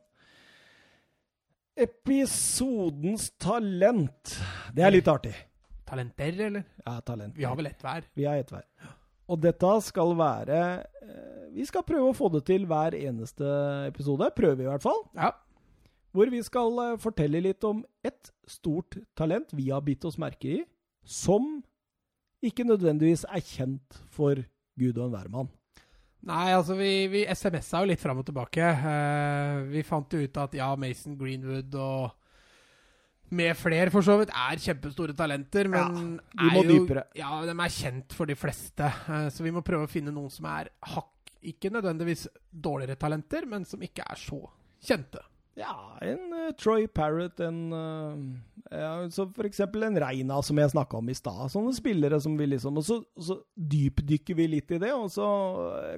Episodens 1.81 3.31
talent. 3.41 4.37
Det 4.77 4.85
er 4.85 4.93
litt 4.93 5.09
artig. 5.09 5.33
Talenter, 5.89 6.37
eller? 6.51 6.67
Ja, 6.85 7.01
talent. 7.01 7.35
Vi 7.39 7.47
har 7.49 7.57
vel 7.57 7.71
ett 7.73 7.81
hver. 7.83 8.05
Vi 8.15 8.29
har 8.29 8.37
ett 8.43 8.53
hver. 8.53 8.67
Og 9.31 9.39
dette 9.39 9.75
skal 9.87 10.17
være 10.19 10.59
eh, 11.05 11.47
Vi 11.55 11.67
skal 11.69 11.87
prøve 11.87 12.11
å 12.11 12.17
få 12.17 12.31
det 12.35 12.43
til 12.49 12.67
hver 12.71 12.97
eneste 12.99 13.47
episode. 13.87 14.31
Prøve, 14.37 14.65
i 14.65 14.69
hvert 14.69 14.85
fall. 14.85 15.05
Ja. 15.15 15.33
Hvor 16.11 16.31
vi 16.33 16.43
skal 16.43 16.83
eh, 16.85 16.99
fortelle 17.03 17.43
litt 17.47 17.65
om 17.67 17.85
ett 18.07 18.33
stort 18.51 18.99
talent 19.19 19.55
vi 19.55 19.71
har 19.71 19.85
bitt 19.87 20.05
oss 20.09 20.19
merke 20.19 20.57
i, 20.59 20.61
som 21.07 21.61
ikke 22.43 22.67
nødvendigvis 22.67 23.27
er 23.29 23.43
kjent 23.45 24.01
for 24.11 24.41
Gud 24.81 24.97
og 24.97 25.11
enhver 25.11 25.31
mann. 25.33 25.51
Nei, 26.27 26.51
altså 26.53 26.75
vi, 26.77 27.07
vi 27.09 27.23
SMS-a 27.29 27.81
jo 27.81 27.89
litt 27.89 28.01
fram 28.01 28.21
og 28.21 28.27
tilbake. 28.29 28.65
Uh, 28.83 29.71
vi 29.73 29.85
fant 29.87 30.13
jo 30.13 30.21
ut 30.21 30.41
at 30.43 30.57
ja, 30.57 30.69
Mason 30.77 31.17
Greenwood 31.21 31.77
og 31.81 32.11
med 33.31 33.57
flere, 33.59 33.91
for 33.95 34.05
så 34.05 34.17
vidt, 34.21 34.33
er 34.35 34.61
kjempestore 34.61 35.15
talenter, 35.17 35.71
men 35.71 36.17
de 36.35 36.49
er 36.49 36.59
jo, 36.59 36.63
dypere. 36.69 37.07
Ja, 37.19 37.41
de 37.47 37.55
er 37.55 37.75
kjent 37.75 38.15
for 38.17 38.31
de 38.31 38.37
fleste. 38.39 38.87
Eh, 38.87 39.27
så 39.33 39.47
vi 39.47 39.55
må 39.55 39.65
prøve 39.67 39.87
å 39.87 39.91
finne 39.91 40.15
noen 40.15 40.33
som 40.33 40.49
er 40.51 40.73
hakk 40.95 41.17
Ikke 41.41 41.71
nødvendigvis 41.73 42.27
dårligere 42.53 42.99
talenter, 43.01 43.47
men 43.49 43.65
som 43.65 43.81
ikke 43.81 44.05
er 44.05 44.19
så 44.21 44.43
kjente. 44.85 45.23
Ja, 45.59 45.99
en 46.05 46.35
uh, 46.35 46.51
Troy 46.57 46.87
Parrott, 46.87 47.41
en 47.41 47.73
uh, 47.73 48.13
ja, 48.71 48.93
så 49.11 49.25
for 49.35 49.49
eksempel 49.49 49.83
en 49.83 49.99
Reina, 49.99 50.39
som 50.47 50.59
jeg 50.61 50.73
snakka 50.73 51.01
om 51.01 51.09
i 51.11 51.17
stad. 51.17 51.49
Sånne 51.53 51.73
spillere 51.75 52.21
som 52.23 52.37
vi 52.39 52.47
liksom 52.53 52.79
Og 52.79 52.87
så, 52.87 53.01
så 53.19 53.41
dypdykker 53.57 54.39
vi 54.39 54.47
litt 54.53 54.71
i 54.77 54.81
det, 54.83 54.93
og 54.95 55.09
så 55.13 55.27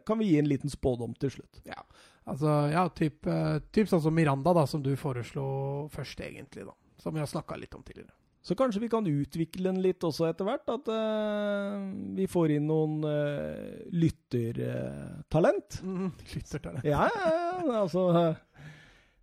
kan 0.06 0.20
vi 0.22 0.30
gi 0.30 0.38
en 0.40 0.48
liten 0.50 0.72
spådom 0.72 1.14
til 1.20 1.34
slutt. 1.36 1.60
Ja, 1.68 1.82
altså, 2.24 2.54
ja, 2.72 2.86
typ, 2.96 3.26
uh, 3.26 3.58
typ 3.74 3.90
sånn 3.90 4.04
som 4.06 4.16
Miranda, 4.16 4.54
da, 4.56 4.64
som 4.70 4.82
du 4.84 4.94
foreslo 5.00 5.44
først, 5.92 6.24
egentlig, 6.24 6.66
da. 6.70 6.76
Som 7.02 7.16
vi 7.16 7.22
har 7.22 7.30
snakka 7.30 7.58
litt 7.58 7.74
om 7.74 7.82
tidligere. 7.82 8.14
Så 8.42 8.56
kanskje 8.58 8.80
vi 8.82 8.88
kan 8.90 9.06
utvikle 9.06 9.70
den 9.70 9.78
litt 9.84 10.02
også 10.02 10.26
etter 10.26 10.46
hvert. 10.46 10.66
At 10.70 10.88
uh, 10.90 11.82
vi 12.18 12.26
får 12.30 12.56
inn 12.56 12.66
noen 12.66 13.02
uh, 13.06 13.82
lyttertalent. 13.94 15.78
Mm, 15.86 16.08
lyttertalent. 16.34 16.86
Ja, 16.86 17.06
ja, 17.06 17.34
ja, 17.62 17.82
altså 17.84 18.08
eh, 18.18 18.32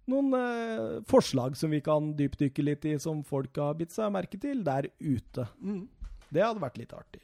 Noen 0.10 0.34
forslag 1.06 1.54
som 1.54 1.70
vi 1.70 1.84
kan 1.86 2.16
dypdykke 2.18 2.64
litt 2.66 2.86
i, 2.90 2.96
som 2.98 3.20
folk 3.22 3.60
har 3.62 3.76
bitt 3.78 3.92
seg 3.94 4.10
merke 4.10 4.40
til 4.42 4.64
der 4.66 4.88
ute. 4.98 5.46
Mm. 5.62 5.84
Det 6.34 6.42
hadde 6.42 6.64
vært 6.64 6.80
litt 6.82 6.96
artig. 6.98 7.22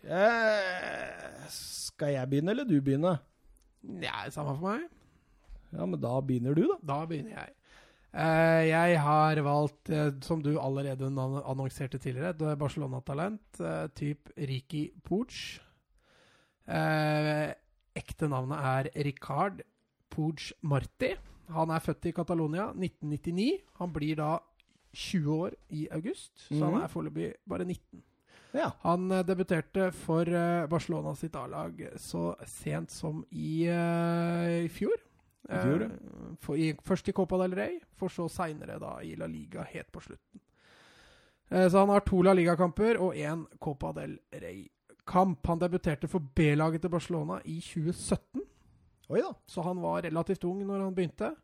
Skal 1.50 2.14
jeg 2.14 2.30
begynne, 2.30 2.54
eller 2.54 2.68
du 2.70 2.76
begynne? 2.86 3.16
Ja, 4.04 4.28
samme 4.30 4.54
for 4.60 4.68
meg. 4.68 4.86
Ja, 5.74 5.88
men 5.90 5.98
da 5.98 6.14
begynner 6.22 6.54
du, 6.54 6.62
da. 6.70 6.78
Da 6.94 7.00
begynner 7.10 7.40
jeg. 7.40 7.56
Eh, 8.16 8.64
jeg 8.70 9.00
har 9.04 9.42
valgt, 9.44 9.90
eh, 9.90 10.14
som 10.24 10.42
du 10.42 10.54
allerede 10.60 11.10
annonserte 11.12 12.00
tidligere, 12.00 12.56
Barcelona-talent. 12.56 13.60
Uh, 13.60 13.88
typ 13.92 14.32
Riki 14.38 14.88
Pooch. 15.04 15.60
Eh, 16.66 17.54
ekte 17.96 18.30
navnet 18.32 18.58
er 18.58 19.06
Ricard 19.06 19.62
Pooch 20.10 20.54
Marti. 20.64 21.14
Han 21.54 21.70
er 21.70 21.84
født 21.84 22.10
i 22.10 22.16
Catalonia 22.16 22.72
1999. 22.74 23.60
Han 23.80 23.94
blir 23.94 24.18
da 24.18 24.40
20 24.96 25.36
år 25.36 25.56
i 25.70 25.88
august, 25.92 26.48
så 26.48 26.56
mm. 26.56 26.66
han 26.72 26.84
er 26.84 26.92
foreløpig 26.92 27.32
bare 27.50 27.66
19. 27.68 28.04
Ja. 28.56 28.70
Han 28.86 29.12
eh, 29.12 29.26
debuterte 29.28 29.90
for 29.92 30.30
eh, 30.32 30.68
Barcelona 30.72 31.12
sitt 31.20 31.36
A-lag 31.36 31.82
så 32.00 32.30
sent 32.48 32.94
som 32.96 33.26
i, 33.32 33.68
uh, 33.68 34.64
i 34.64 34.72
fjor. 34.72 34.96
Eh, 35.50 35.88
for, 36.42 36.58
i, 36.58 36.74
først 36.84 37.10
i 37.10 37.14
Copa 37.16 37.38
del 37.44 37.56
Rey, 37.58 37.80
for 37.98 38.10
så 38.10 38.28
seinere 38.32 38.80
i 39.06 39.16
La 39.20 39.28
Liga 39.30 39.66
helt 39.70 39.92
på 39.94 40.02
slutten. 40.02 40.42
Eh, 41.50 41.68
så 41.70 41.84
han 41.84 41.90
har 41.94 42.06
to 42.06 42.22
La 42.26 42.34
Liga-kamper 42.34 42.98
og 42.98 43.16
én 43.16 43.46
Copa 43.62 43.92
del 43.94 44.18
Rey-kamp. 44.32 45.46
Han 45.48 45.62
debuterte 45.62 46.10
for 46.10 46.20
B-laget 46.20 46.82
til 46.82 46.90
Barcelona 46.94 47.40
i 47.46 47.60
2017, 47.62 48.42
Oi 49.14 49.22
da. 49.22 49.34
så 49.46 49.62
han 49.62 49.82
var 49.82 50.02
relativt 50.02 50.44
ung 50.50 50.64
når 50.66 50.80
han 50.82 50.96
begynte. 50.96 51.36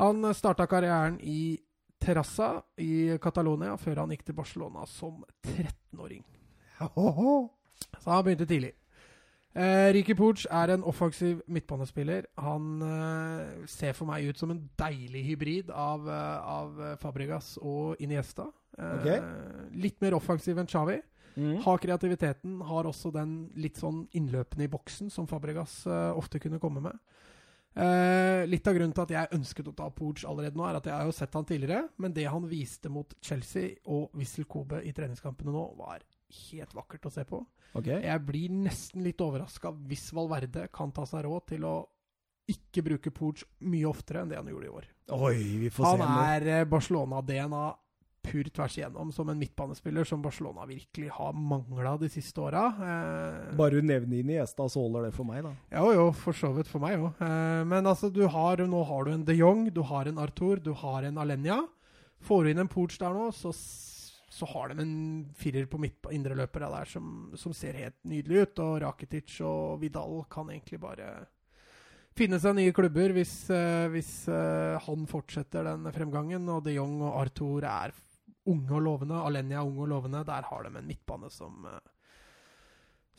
Han 0.00 0.24
starta 0.34 0.64
karrieren 0.66 1.18
i 1.20 1.58
Terrassa 2.00 2.62
i 2.80 3.18
Catalonia 3.20 3.74
før 3.76 4.00
han 4.00 4.14
gikk 4.14 4.24
til 4.24 4.38
Barcelona 4.38 4.86
som 4.88 5.18
13-åring. 5.44 6.24
Så 8.00 8.08
han 8.08 8.24
begynte 8.24 8.46
tidlig. 8.48 8.72
Eh, 9.50 9.90
Ricky 9.96 10.14
Pooch 10.14 10.44
er 10.46 10.70
en 10.70 10.84
offensiv 10.86 11.40
midtbanespiller. 11.50 12.28
Han 12.38 12.82
eh, 12.86 13.66
ser 13.70 13.96
for 13.98 14.06
meg 14.10 14.28
ut 14.30 14.38
som 14.38 14.52
en 14.54 14.62
deilig 14.78 15.24
hybrid 15.32 15.72
av, 15.74 16.06
eh, 16.06 16.50
av 16.54 16.82
Fabregas 17.02 17.56
og 17.58 17.98
Iniesta. 18.02 18.46
Eh, 18.78 18.92
okay. 19.00 19.22
Litt 19.74 19.98
mer 20.04 20.14
offensiv 20.18 20.60
enn 20.60 20.70
Xavi. 20.70 21.00
Mm. 21.36 21.60
Har 21.64 21.78
kreativiteten, 21.78 22.60
har 22.66 22.86
også 22.86 23.12
den 23.14 23.34
litt 23.58 23.78
sånn 23.80 24.04
innløpende 24.18 24.66
i 24.66 24.70
boksen 24.70 25.10
som 25.10 25.28
Fabregas 25.30 25.82
eh, 25.86 26.10
ofte 26.18 26.40
kunne 26.42 26.60
komme 26.62 26.82
med. 26.84 26.98
Eh, 27.70 28.44
litt 28.50 28.66
av 28.66 28.74
grunnen 28.74 28.94
til 28.94 29.04
at 29.06 29.12
jeg 29.14 29.36
ønsket 29.36 29.68
å 29.70 29.74
ta 29.78 29.86
Pooch 29.94 30.24
allerede 30.26 30.58
nå, 30.58 30.64
er 30.66 30.80
at 30.80 30.88
jeg 30.90 30.96
har 30.96 31.06
jo 31.06 31.14
sett 31.14 31.36
han 31.38 31.46
tidligere, 31.46 31.84
men 32.02 32.14
det 32.14 32.26
han 32.26 32.48
viste 32.50 32.90
mot 32.90 33.14
Chelsea 33.22 33.76
og 33.86 34.10
Wissel 34.18 34.48
Kobe 34.50 34.82
i 34.82 34.94
treningskampene 34.96 35.54
nå, 35.54 35.68
var 35.78 36.02
helt 36.30 36.74
vakkert 36.76 37.08
å 37.08 37.14
se 37.14 37.24
på. 37.28 37.42
Okay. 37.78 38.00
Jeg 38.02 38.24
blir 38.26 38.54
nesten 38.66 39.04
litt 39.06 39.20
overraska 39.22 39.72
hvis 39.90 40.08
Valverde 40.16 40.66
kan 40.74 40.92
ta 40.94 41.06
seg 41.06 41.26
råd 41.26 41.46
til 41.52 41.66
å 41.68 41.74
ikke 42.50 42.82
bruke 42.82 43.12
Pooch 43.14 43.44
mye 43.62 43.86
oftere 43.86 44.24
enn 44.24 44.32
det 44.32 44.40
han 44.40 44.48
gjorde 44.50 44.66
i 44.66 44.74
år. 44.80 44.88
Oi, 45.14 45.36
vi 45.64 45.70
får 45.70 45.86
Han 45.92 46.02
er 46.24 46.48
eh, 46.50 46.66
Barcelona-DNA 46.70 47.62
pur 48.20 48.48
tvers 48.52 48.74
igjennom, 48.76 49.12
som 49.14 49.28
en 49.32 49.38
midtbanespiller 49.40 50.04
som 50.04 50.20
Barcelona 50.22 50.66
virkelig 50.68 51.08
har 51.16 51.32
mangla 51.32 51.94
de 52.00 52.10
siste 52.12 52.42
åra. 52.42 52.66
Eh, 52.68 53.54
Bare 53.56 53.80
du 53.80 53.86
nevner 53.86 54.20
Iniesta, 54.20 54.66
så 54.68 54.82
holder 54.84 55.08
det 55.08 55.14
for 55.16 55.28
meg, 55.28 55.44
da. 55.46 55.54
jo, 55.78 55.92
jo, 55.96 56.06
for 56.16 56.36
så 56.36 56.52
vidt 56.56 56.68
for 56.70 56.82
meg 56.84 56.98
òg. 57.00 57.22
Eh, 57.24 57.62
men 57.70 57.88
altså, 57.88 58.10
du 58.12 58.26
har, 58.28 58.60
nå 58.66 58.82
har 58.90 59.06
du 59.06 59.14
en 59.14 59.24
de 59.26 59.38
Jong, 59.38 59.68
du 59.74 59.82
har 59.88 60.10
en 60.10 60.20
Arthur, 60.20 60.60
du 60.62 60.72
har 60.82 61.06
en 61.08 61.20
Alenya. 61.22 61.62
Får 62.26 62.44
du 62.44 62.52
inn 62.52 62.60
en 62.66 62.70
Pooch 62.70 62.98
der 63.00 63.16
nå, 63.16 63.30
så, 63.32 63.54
så 64.30 64.46
har 64.46 64.70
de 64.70 64.84
en 64.84 64.94
firer 65.34 65.66
på 65.66 65.78
midt 65.82 66.06
indreløpere 66.14 66.68
der 66.70 66.86
som, 66.86 67.32
som 67.34 67.54
ser 67.56 67.78
helt 67.80 67.98
nydelig 68.06 68.44
ut. 68.44 68.60
Og 68.62 68.76
Rakitic 68.84 69.40
og 69.42 69.80
Vidal 69.82 70.20
kan 70.30 70.52
egentlig 70.52 70.78
bare 70.82 71.08
finne 72.16 72.38
seg 72.42 72.54
nye 72.56 72.74
klubber 72.74 73.14
hvis, 73.16 73.34
eh, 73.54 73.88
hvis 73.90 74.12
eh, 74.30 74.78
han 74.86 75.08
fortsetter 75.10 75.66
den 75.66 75.90
fremgangen. 75.94 76.46
Og 76.46 76.62
de 76.66 76.76
Jong 76.76 77.00
og 77.02 77.18
Arthur 77.24 77.66
er 77.66 77.96
unge 78.50 78.76
og 78.78 78.84
lovende. 78.86 79.18
Alenya 79.18 79.58
er 79.58 79.66
unge 79.66 79.82
og 79.86 79.90
lovende. 79.96 80.22
Der 80.28 80.46
har 80.46 80.62
de 80.62 80.72
en 80.78 80.90
midtbane 80.92 81.30
som 81.34 81.66
eh, 81.66 81.80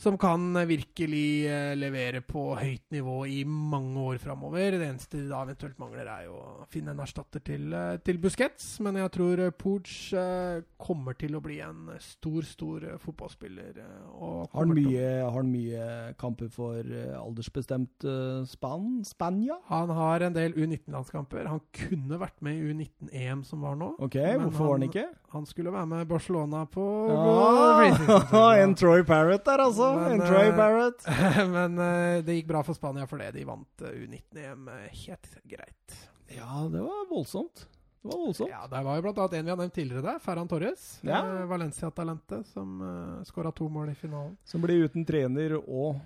som 0.01 0.15
kan 0.17 0.55
virkelig 0.65 1.45
eh, 1.45 1.75
levere 1.77 2.23
på 2.25 2.55
høyt 2.57 2.87
nivå 2.93 3.19
i 3.29 3.43
mange 3.45 4.01
år 4.01 4.17
framover. 4.23 4.73
Det 4.73 4.87
eneste 4.87 5.19
de 5.19 5.27
da 5.29 5.43
eventuelt 5.45 5.77
mangler, 5.81 6.07
er 6.09 6.31
å 6.31 6.65
finne 6.73 6.95
en 6.95 7.03
erstatter 7.03 7.43
til, 7.45 7.67
eh, 7.77 7.99
til 8.01 8.17
Busquets. 8.23 8.79
Men 8.81 8.97
jeg 8.97 9.11
tror 9.13 9.43
Pooch 9.61 9.93
eh, 10.17 10.63
kommer 10.81 11.13
til 11.21 11.37
å 11.37 11.43
bli 11.45 11.59
en 11.61 11.91
stor, 12.01 12.41
stor 12.49 12.87
fotballspiller. 13.03 13.77
Har 14.17 14.49
han 14.55 14.73
mye, 14.73 15.05
har 15.21 15.37
han 15.37 15.51
mye 15.53 15.85
kamper 16.21 16.49
for 16.49 16.81
aldersbestemt 17.21 18.07
Span 18.49 19.03
Spania? 19.05 19.59
Han 19.69 19.93
har 19.93 20.25
en 20.25 20.33
del 20.33 20.57
U19-landskamper. 20.57 21.45
Han 21.51 21.61
kunne 21.77 22.17
vært 22.21 22.41
med 22.41 22.57
i 22.57 22.73
U19-EM 22.73 23.45
som 23.45 23.61
var 23.61 23.77
nå. 23.77 23.93
Ok, 24.01 24.17
Hvorfor 24.17 24.47
hvorfor 24.47 24.65
var 24.65 24.73
han 24.79 24.81
han- 24.81 24.89
ikke? 24.89 25.07
Han 25.31 25.45
skulle 25.47 25.71
være 25.71 25.87
med 25.87 26.07
Barcelona 26.09 26.65
på 26.67 26.83
ja. 27.07 28.41
en 28.65 28.73
Troy 28.75 29.03
Parrot 29.07 29.45
der, 29.47 29.61
altså. 29.63 29.90
Men, 29.97 30.15
en 30.15 30.23
Troy 30.27 30.47
eh, 30.47 30.55
Parrott. 30.57 31.05
Men 31.55 31.79
eh, 31.79 32.21
det 32.25 32.37
gikk 32.39 32.47
bra 32.53 32.63
for 32.67 32.77
Spania 32.77 33.07
for 33.09 33.21
det. 33.21 33.31
De 33.35 33.43
vant 33.47 33.85
eh, 33.87 33.99
U19-EM 34.05 34.69
helt 35.05 35.29
greit. 35.43 35.99
Ja, 36.31 36.63
det 36.71 36.81
var 36.85 37.05
voldsomt. 37.09 37.65
Det 38.01 38.09
var 38.09 38.17
voldsomt. 38.17 38.49
Ja, 38.49 38.63
Der 38.71 38.83
var 38.87 38.95
jo 38.97 39.03
blant 39.05 39.19
annet 39.21 39.33
en 39.39 39.45
vi 39.45 39.53
har 39.53 39.59
nevnt 39.59 39.75
tidligere 39.75 40.05
der, 40.07 40.21
Ferran 40.23 40.47
Torres. 40.49 40.85
Ja. 41.05 41.19
Valencia-talentet 41.45 42.47
som 42.49 42.79
uh, 42.81 43.19
skåra 43.27 43.51
to 43.53 43.67
mål 43.69 43.91
i 43.91 43.95
finalen. 43.99 44.37
Som 44.47 44.63
blir 44.63 44.87
uten 44.87 45.05
trener 45.05 45.53
og 45.59 45.99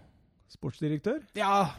sportsdirektør. 0.52 1.22
Ja, 1.34 1.70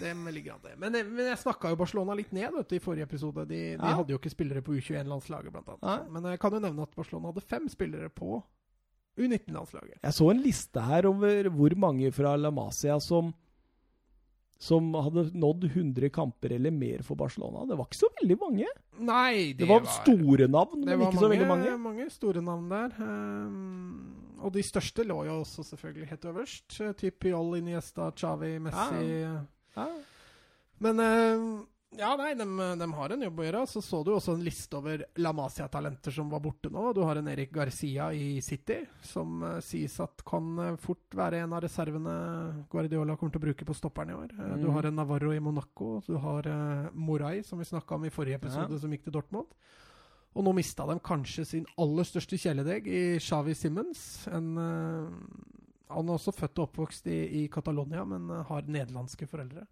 det 0.00 0.12
ligger 0.34 0.54
an 0.54 0.60
til. 0.62 0.76
Men, 0.78 0.92
men 1.14 1.26
jeg 1.26 1.40
snakka 1.40 1.72
jo 1.72 1.78
Barcelona 1.80 2.14
litt 2.18 2.32
ned 2.34 2.52
vet 2.54 2.68
du, 2.70 2.76
i 2.76 2.82
forrige 2.82 3.08
episode. 3.08 3.46
De, 3.48 3.60
de 3.76 3.80
Ja. 3.80 3.96
hadde 3.98 4.14
jo 4.14 4.18
ikke 4.20 4.32
spillere 4.32 4.62
på 4.64 4.76
U21-landslaget, 4.76 5.52
bl.a. 5.52 5.96
Men 6.10 6.28
jeg 6.30 6.40
kan 6.42 6.54
jo 6.54 6.60
nevne 6.62 6.86
at 6.86 6.94
Barcelona 6.96 7.32
hadde 7.32 7.44
fem 7.48 7.68
spillere 7.72 8.12
på 8.12 8.42
U19-landslaget. 9.18 9.98
Jeg 10.02 10.16
så 10.16 10.28
en 10.32 10.42
liste 10.42 10.82
her 10.82 11.08
over 11.10 11.48
hvor 11.52 11.74
mange 11.76 12.12
fra 12.14 12.34
La 12.40 12.52
Masia 12.54 12.96
som, 13.02 13.32
som 14.56 14.88
hadde 14.96 15.26
nådd 15.36 15.66
100 15.68 16.08
kamper 16.14 16.56
eller 16.56 16.72
mer 16.72 17.04
for 17.06 17.20
Barcelona. 17.20 17.66
Det 17.68 17.76
var 17.78 17.90
ikke 17.90 18.00
så 18.00 18.10
veldig 18.20 18.38
mange. 18.40 18.70
Nei, 18.98 19.52
Det, 19.58 19.68
var, 19.68 19.84
var, 19.84 19.98
store 20.00 20.48
navn, 20.48 20.80
men 20.80 20.94
ikke 20.94 21.10
ikke 21.10 21.24
så 21.26 21.32
veldig 21.34 21.50
mange. 21.50 21.68
Det 21.68 21.74
var 21.76 21.84
mange 21.84 22.08
store 22.14 22.44
navn 22.48 22.70
der. 22.72 22.96
Um, 23.02 24.38
og 24.42 24.54
de 24.56 24.64
største 24.66 25.04
lå 25.06 25.18
jo 25.28 25.40
også 25.42 25.66
selvfølgelig 25.74 26.08
helt 26.14 26.24
øverst. 26.32 26.80
Typ 26.98 27.20
Piol, 27.20 27.58
Iniesta, 27.60 28.10
Chavi, 28.16 28.56
Messi. 28.58 29.12
Ja. 29.76 29.86
Men 30.82 30.98
eh, 31.00 31.44
Ja, 31.98 32.14
nei, 32.16 32.30
de, 32.34 32.44
de 32.80 32.86
har 32.96 33.12
en 33.12 33.22
jobb 33.26 33.40
å 33.42 33.44
gjøre. 33.44 33.60
Så 33.68 33.82
så 33.84 33.98
du 34.04 34.14
også 34.14 34.32
en 34.32 34.44
liste 34.46 34.78
over 34.78 35.02
La 35.20 35.32
Masia-talenter 35.36 36.14
som 36.14 36.30
var 36.32 36.40
borte 36.40 36.70
nå. 36.72 36.86
Du 36.96 37.02
har 37.04 37.18
en 37.20 37.28
Erik 37.28 37.50
Garcia 37.52 38.06
i 38.16 38.38
City, 38.40 38.78
som 39.04 39.42
uh, 39.44 39.58
sies 39.60 39.98
at 40.00 40.24
kan 40.24 40.48
uh, 40.56 40.70
fort 40.80 41.12
være 41.18 41.42
en 41.44 41.52
av 41.52 41.60
reservene 41.66 42.14
Guardiola 42.72 43.18
kommer 43.20 43.34
til 43.36 43.42
å 43.42 43.44
bruke 43.44 43.68
på 43.68 43.76
stopperen 43.76 44.14
i 44.14 44.16
år. 44.16 44.32
Uh, 44.38 44.54
Du 44.62 44.66
Mm. 44.70 44.72
har 44.78 44.88
en 44.88 44.96
Navarro 45.02 45.34
i 45.36 45.40
Monaco. 45.44 46.00
Du 46.06 46.16
har 46.16 46.48
Moray, 46.94 47.42
som 47.44 47.58
vi 47.60 47.68
snakka 47.68 47.94
om 48.00 48.04
i 48.08 48.10
forrige 48.14 48.40
episode, 48.40 48.72
Ja. 48.72 48.78
som 48.78 48.90
gikk 48.90 49.04
til 49.04 49.12
Dortmund. 49.18 49.52
Og 50.34 50.44
nå 50.46 50.54
mista 50.56 50.86
de 50.88 50.96
kanskje 51.04 51.44
sin 51.44 51.66
aller 51.76 52.04
største 52.08 52.38
kjæledegg 52.40 52.86
i 52.88 53.18
Xavi 53.20 53.52
Simmons. 53.54 54.26
En, 54.32 54.54
han 55.92 56.08
er 56.08 56.14
også 56.16 56.32
født 56.32 56.56
og 56.62 56.70
oppvokst 56.70 57.06
i, 57.12 57.18
i 57.42 57.48
Catalonia, 57.52 58.06
men 58.08 58.30
har 58.48 58.62
nederlandske 58.64 59.28
foreldre. 59.28 59.66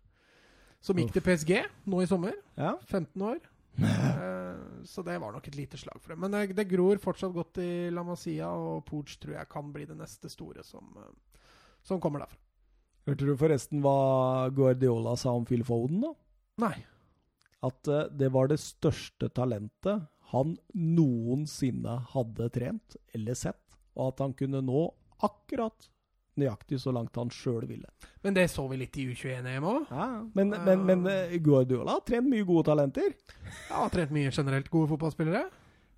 Som 0.85 1.01
gikk 1.01 1.13
til 1.13 1.25
PSG 1.25 1.55
nå 1.93 2.03
i 2.03 2.09
sommer. 2.09 2.37
Ja. 2.59 2.77
15 2.89 3.31
år. 3.33 3.41
Eh, 3.81 4.85
så 4.85 5.03
det 5.07 5.15
var 5.23 5.33
nok 5.33 5.47
et 5.47 5.57
lite 5.57 5.79
slag 5.79 6.01
for 6.03 6.13
dem. 6.13 6.21
Men 6.25 6.33
det, 6.35 6.57
det 6.59 6.67
gror 6.69 6.99
fortsatt 7.01 7.33
godt 7.33 7.61
i 7.63 7.89
La 7.95 8.03
Masia, 8.05 8.49
og 8.51 8.83
Pooch 8.89 9.15
tror 9.23 9.37
jeg 9.37 9.49
kan 9.53 9.71
bli 9.73 9.87
det 9.89 9.97
neste 9.97 10.29
store 10.33 10.65
som, 10.67 10.89
eh, 10.99 11.45
som 11.87 12.01
kommer 12.03 12.25
derfra. 12.25 12.41
Hørte 13.09 13.29
du 13.29 13.33
forresten 13.39 13.81
hva 13.85 14.51
Guardiola 14.53 15.15
sa 15.17 15.33
om 15.39 15.47
Phil 15.49 15.63
Foden, 15.65 16.03
da? 16.03 16.13
Nei. 16.67 16.75
At 17.65 17.89
eh, 17.89 18.09
det 18.21 18.33
var 18.35 18.51
det 18.51 18.61
største 18.61 19.31
talentet 19.37 20.09
han 20.35 20.55
noensinne 20.75 21.97
hadde 22.13 22.51
trent 22.55 22.99
eller 23.17 23.39
sett, 23.39 23.79
og 23.97 24.13
at 24.13 24.25
han 24.27 24.37
kunne 24.39 24.61
nå 24.67 24.85
akkurat 25.27 25.89
nøyaktig 26.39 26.79
så 26.83 26.93
langt 26.95 27.17
han 27.19 27.33
sjøl 27.35 27.67
ville. 27.69 27.89
Men 28.25 28.37
det 28.37 28.47
så 28.53 28.67
vi 28.71 28.79
litt 28.81 28.99
i 29.01 29.09
U21-EM 29.11 29.67
òg. 29.67 29.91
Ja, 29.91 30.07
men, 30.37 30.55
men, 30.67 30.85
men 30.87 31.09
eh, 31.11 31.39
Guardiola 31.43 31.99
har 31.99 32.05
trent 32.07 32.31
mye 32.31 32.47
gode 32.49 32.69
talenter. 32.71 33.11
Ja, 33.69 33.81
har 33.83 33.91
trent 33.95 34.15
mye 34.15 34.31
generelt 34.35 34.71
gode 34.73 34.93
fotballspillere. 34.93 35.49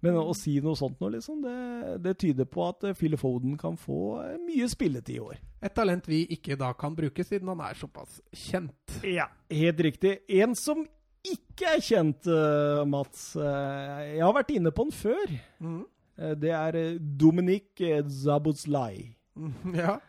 Men 0.03 0.17
å 0.19 0.33
si 0.35 0.57
noe 0.63 0.75
sånt 0.75 0.99
nå, 0.99 1.13
liksom, 1.15 1.45
det, 1.45 1.99
det 2.03 2.17
tyder 2.19 2.49
på 2.51 2.65
at 2.67 2.89
eh, 2.89 2.97
Phil 2.99 3.15
Foden 3.21 3.55
kan 3.61 3.77
få 3.79 4.01
eh, 4.25 4.35
mye 4.43 4.67
spilletid 4.71 5.21
i 5.21 5.23
år. 5.23 5.39
Et 5.63 5.75
talent 5.77 6.09
vi 6.11 6.25
ikke 6.35 6.57
da 6.59 6.73
kan 6.79 6.97
bruke, 6.99 7.23
siden 7.27 7.53
han 7.53 7.63
er 7.63 7.79
såpass 7.79 8.19
kjent. 8.35 8.99
Ja, 9.07 9.29
helt 9.53 9.85
riktig. 9.87 10.17
En 10.43 10.57
som 10.59 10.83
ikke 11.23 11.77
er 11.77 11.85
kjent, 11.87 12.27
eh, 12.27 12.83
Mats. 12.91 13.37
eh, 13.39 14.17
jeg 14.17 14.25
har 14.27 14.35
vært 14.35 14.51
inne 14.57 14.75
på 14.75 14.89
den 14.89 14.97
før. 14.97 15.37
Mm. 15.63 15.83
Eh, 16.19 16.35
det 16.35 16.51
er 16.51 16.79
Dominic 16.99 17.21
Dominik 17.23 17.85
eh, 17.87 18.03
Zabuzlai. 18.03 19.15
Mm, 19.39 19.55
Ja. 19.85 20.01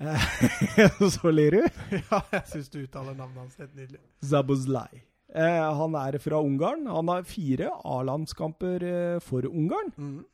Så 1.14 1.30
ler 1.30 1.50
du? 1.50 1.60
ja, 2.10 2.20
jeg 2.32 2.44
syns 2.54 2.70
du 2.72 2.78
uttaler 2.82 3.14
navnet 3.16 3.42
hans 3.42 3.56
helt 3.60 3.74
nydelig. 3.76 4.00
Zabuzlai. 4.24 5.02
Eh, 5.30 5.74
han 5.80 5.94
er 6.00 6.18
fra 6.22 6.40
Ungarn. 6.42 6.86
Han 6.90 7.08
har 7.12 7.26
fire 7.28 7.70
A-landskamper 7.86 8.86
eh, 8.86 9.18
for 9.22 9.46
Ungarn. 9.46 9.92
Mm. 9.96 10.24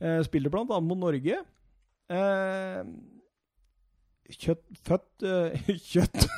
Eh, 0.00 0.20
spiller 0.28 0.52
blant 0.52 0.70
annet 0.70 0.88
mot 0.88 1.00
Norge. 1.00 1.40
Eh, 2.10 2.84
kjøtt 4.30 4.64
Født 4.86 5.22
eh, 5.26 5.70
Kjøtt 5.90 6.28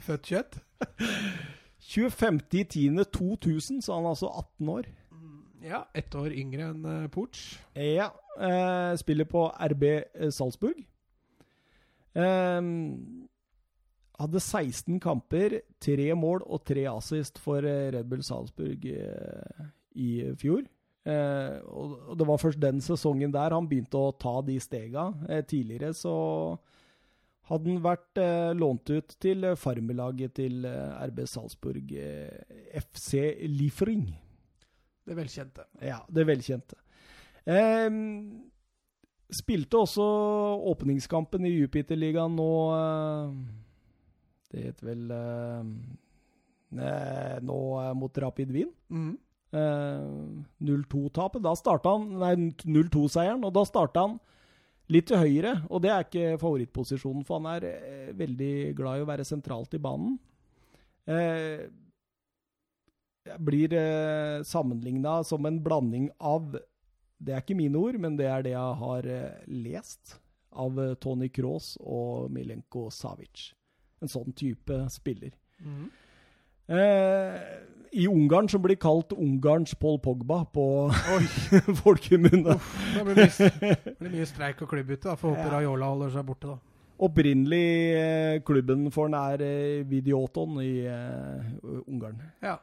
Født 0.00 0.30
kjøtt. 0.30 0.58
25.10.2000, 1.90 3.82
så 3.82 3.96
han 3.96 4.04
er 4.06 4.14
altså 4.14 4.28
18 4.30 4.68
år. 4.70 4.84
Ja, 5.60 5.82
ett 5.92 6.14
år 6.16 6.32
yngre 6.32 6.70
enn 6.70 7.10
Porch. 7.12 7.58
Ja. 7.76 8.08
Eh, 8.40 8.94
spiller 9.02 9.26
på 9.28 9.42
RB 9.50 9.84
Salzburg. 10.32 10.78
Eh, 12.14 12.70
hadde 14.20 14.42
16 14.42 14.98
kamper, 15.00 15.60
tre 15.80 16.10
mål 16.18 16.42
og 16.44 16.64
tre 16.68 16.84
assist 16.90 17.40
for 17.40 17.64
eh, 17.64 17.88
Red 17.94 18.08
Bull 18.10 18.24
Salzburg 18.26 18.84
eh, 18.92 19.68
i 19.96 20.10
fjor. 20.40 20.66
Eh, 21.08 21.56
og 21.64 22.12
det 22.20 22.26
var 22.28 22.42
først 22.42 22.60
den 22.60 22.82
sesongen 22.84 23.32
der 23.32 23.56
han 23.56 23.68
begynte 23.70 24.00
å 24.00 24.12
ta 24.12 24.36
de 24.44 24.58
stega. 24.60 25.08
Tidligere 25.48 25.94
så 25.96 26.14
hadde 27.50 27.72
han 27.72 27.80
vært 27.82 28.20
lånt 28.60 28.92
ut 28.92 29.16
til 29.18 29.48
farmelaget 29.58 30.36
til 30.38 30.68
RB 30.68 31.24
Salzburg, 31.26 31.96
FC 32.78 33.24
Liefering. 33.48 34.04
Det 35.08 35.16
velkjente. 35.18 35.64
Ja, 35.82 36.04
det 36.12 36.28
velkjente. 36.28 36.76
Ehm, 37.48 38.49
spilte 39.36 39.80
også 39.80 40.04
åpningskampen 40.72 41.46
i 41.48 41.54
Jupiterligaen 41.54 42.36
nå 42.36 42.52
eh, 42.76 43.34
Det 44.52 44.64
het 44.68 44.84
vel 44.84 45.10
eh, 45.14 45.66
eh, 46.78 47.36
Nå 47.46 47.58
mot 47.98 48.22
Rapid 48.24 48.54
Wien. 48.54 48.72
Mm. 48.88 49.12
Eh, 49.50 50.08
0-2-tapet. 50.66 51.42
Da 51.44 51.54
starta 51.58 51.96
han 51.96 52.08
Nei, 52.20 52.34
0-2-seieren, 52.64 53.44
og 53.46 53.54
da 53.56 53.64
starta 53.68 54.06
han 54.06 54.18
litt 54.90 55.10
til 55.10 55.22
høyre. 55.22 55.54
Og 55.70 55.84
det 55.84 55.94
er 55.94 56.06
ikke 56.06 56.40
favorittposisjonen, 56.42 57.26
for 57.26 57.40
han 57.40 57.52
er 57.56 58.14
veldig 58.18 58.54
glad 58.78 59.00
i 59.00 59.06
å 59.06 59.10
være 59.10 59.28
sentralt 59.28 59.78
i 59.78 59.82
banen. 59.82 60.18
Eh, 61.10 61.68
blir 63.38 63.72
eh, 63.76 64.42
sammenligna 64.42 65.20
som 65.24 65.46
en 65.46 65.62
blanding 65.62 66.10
av 66.18 66.56
Det 67.20 67.34
er 67.36 67.42
ikke 67.44 67.56
mine 67.58 67.76
ord, 67.76 67.98
men 68.00 68.14
det 68.16 68.26
er 68.32 68.42
det 68.46 68.54
jeg 68.54 68.76
har 68.82 69.06
eh, 69.12 69.40
lest 69.46 70.14
av 70.56 70.78
eh, 70.80 70.94
Tony 71.02 71.28
Cross 71.28 71.74
og 71.84 72.30
Milenko 72.32 72.86
Savic. 72.94 73.50
En 74.00 74.08
sånn 74.08 74.32
type 74.32 74.78
spiller. 74.90 75.34
Mm. 75.60 75.90
Eh, 76.70 77.36
I 78.00 78.06
Ungarn 78.08 78.48
som 78.48 78.62
blir 78.64 78.78
kalt 78.80 79.12
Ungarns 79.12 79.74
Paul 79.76 79.98
Pogba 80.00 80.44
på 80.54 80.64
folkemunne. 81.82 82.56
det 82.94 83.04
blir 83.04 83.20
mye, 83.20 83.76
blir 84.00 84.14
mye 84.16 84.28
streik 84.30 84.62
og 84.64 84.70
klubbbytte. 84.72 85.12
Får 85.20 85.34
håpe 85.34 85.44
Ja. 85.48 85.52
Raiola 85.58 85.92
holder 85.92 86.14
seg 86.16 86.26
borte, 86.28 86.54
da. 86.54 86.58
Opprinnelig 87.00 87.66
eh, 87.96 88.38
klubben 88.44 88.88
for 88.92 89.08
den 89.08 89.16
er 89.20 89.44
eh, 89.44 89.84
Videoton 89.88 90.58
i 90.64 90.72
eh, 90.88 91.52
Ungarn. 91.88 92.18
Ja. 92.44 92.58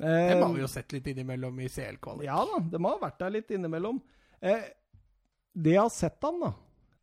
Eh, 0.00 0.30
Dem 0.32 0.42
har 0.42 0.54
vi 0.54 0.62
jo 0.62 0.70
sett 0.70 0.94
litt 0.94 1.08
innimellom 1.12 1.58
i 1.60 1.68
CL-kvalik. 1.68 2.24
Ja 2.28 2.40
da, 2.48 2.60
de 2.72 2.80
har 2.86 3.00
vært 3.02 3.18
der 3.20 3.34
litt 3.34 3.50
innimellom. 3.52 4.00
Eh, 4.40 4.64
det 5.52 5.74
jeg 5.74 5.82
har 5.82 5.92
sett 5.92 6.24
han 6.24 6.40
da, 6.40 6.54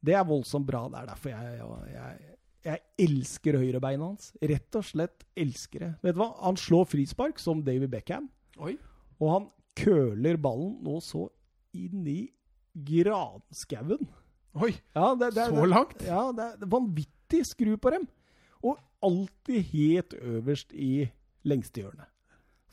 det 0.08 0.16
er 0.18 0.26
voldsomt 0.28 0.68
bra. 0.68 0.86
Det 0.90 1.02
er 1.02 1.12
derfor 1.12 1.34
jeg, 1.34 1.68
jeg, 1.94 2.38
jeg, 2.68 2.84
elsker 3.06 3.60
høyrebeina 3.62 4.10
hans. 4.10 4.32
Rett 4.42 4.80
og 4.80 4.88
slett 4.88 5.28
elsker 5.38 5.86
det. 5.86 5.92
Vet 6.08 6.18
du 6.18 6.24
hva? 6.24 6.32
Han 6.46 6.58
slår 6.60 6.90
frispark 6.90 7.42
som 7.44 7.62
David 7.66 7.92
Beckham, 7.94 8.32
Oi. 8.64 8.76
og 9.20 9.34
han 9.36 9.50
køler 9.78 10.40
ballen 10.42 10.80
nå 10.86 10.98
så 11.06 11.28
inn 11.78 12.08
i 12.10 12.22
granskauen. 12.88 14.10
Oi, 14.58 14.74
Ja, 14.96 15.14
det, 15.14 15.36
det, 15.36 15.50
så 15.54 15.66
langt? 15.70 16.02
Ja, 16.02 16.32
det 16.34 16.46
er 16.56 16.70
vanvittig 16.72 17.44
skru 17.46 17.76
på 17.78 17.94
dem. 17.94 18.08
Og 18.66 18.80
alltid 19.06 19.68
helt 19.70 20.16
øverst 20.18 20.74
i 20.74 21.10
lengste 21.46 21.84
hjørnet. 21.84 22.10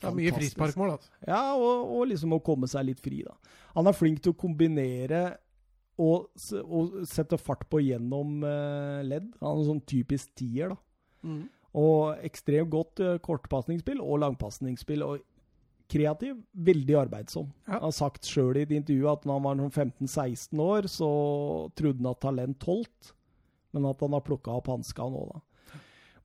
Det 0.01 0.09
er 0.09 0.15
mye 0.17 0.33
frisparkmål, 0.35 0.95
altså. 0.97 1.11
Ja, 1.27 1.41
og, 1.55 1.91
og 1.95 2.07
liksom 2.11 2.35
å 2.35 2.41
komme 2.43 2.67
seg 2.71 2.89
litt 2.89 3.01
fri, 3.03 3.23
da. 3.25 3.35
Han 3.77 3.89
er 3.89 3.95
flink 3.95 4.21
til 4.23 4.35
å 4.35 4.39
kombinere 4.39 5.23
og, 6.01 6.27
og 6.63 6.97
sette 7.07 7.39
fart 7.39 7.63
på 7.71 7.79
gjennom 7.85 8.41
uh, 8.43 8.99
ledd. 9.07 9.29
Han 9.39 9.51
er 9.51 9.61
en 9.61 9.69
sånn 9.69 9.85
typisk 9.87 10.33
tier, 10.35 10.75
da. 10.75 10.81
Mm. 11.25 11.45
Og 11.79 12.27
ekstremt 12.27 12.71
godt 12.71 13.01
uh, 13.03 13.15
kortpasningsspill 13.23 14.03
og 14.03 14.19
langpasningsspill. 14.23 15.05
Og 15.07 15.23
kreativ, 15.91 16.37
veldig 16.65 16.95
arbeidsom. 17.05 17.49
Ja. 17.65 17.77
Han 17.77 17.87
har 17.87 17.95
sagt 17.95 18.27
sjøl 18.27 18.57
i 18.57 18.65
et 18.65 18.73
intervju 18.75 19.09
at 19.11 19.25
når 19.25 19.37
han 19.37 19.45
var 19.45 19.59
sånn 19.63 19.91
15-16 20.07 20.63
år, 20.65 20.87
så 20.91 21.09
trodde 21.77 22.01
han 22.01 22.11
at 22.11 22.23
talent 22.23 22.65
holdt, 22.69 23.11
men 23.75 23.85
at 23.89 24.01
han 24.01 24.15
har 24.15 24.23
plukka 24.25 24.55
opp 24.55 24.71
hanska 24.73 25.07
nå, 25.11 25.27
da. 25.33 25.43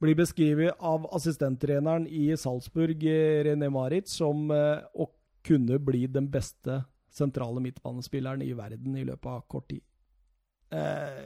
Blir 0.01 0.17
beskrevet 0.17 0.79
av 0.79 1.07
assistenttreneren 1.15 2.07
i 2.09 2.31
Salzburg, 2.37 3.05
eh, 3.05 3.45
René 3.45 3.69
Maritz, 3.71 4.15
som 4.17 4.51
eh, 4.51 4.81
å 4.95 5.11
kunne 5.45 5.79
bli 5.79 6.07
den 6.07 6.31
beste 6.31 6.83
sentrale 7.13 7.61
midtbanespilleren 7.61 8.43
i 8.43 8.53
verden 8.57 8.97
i 8.97 9.05
løpet 9.05 9.29
av 9.29 9.43
kort 9.51 9.69
tid. 9.69 9.85
Eh, 10.71 11.25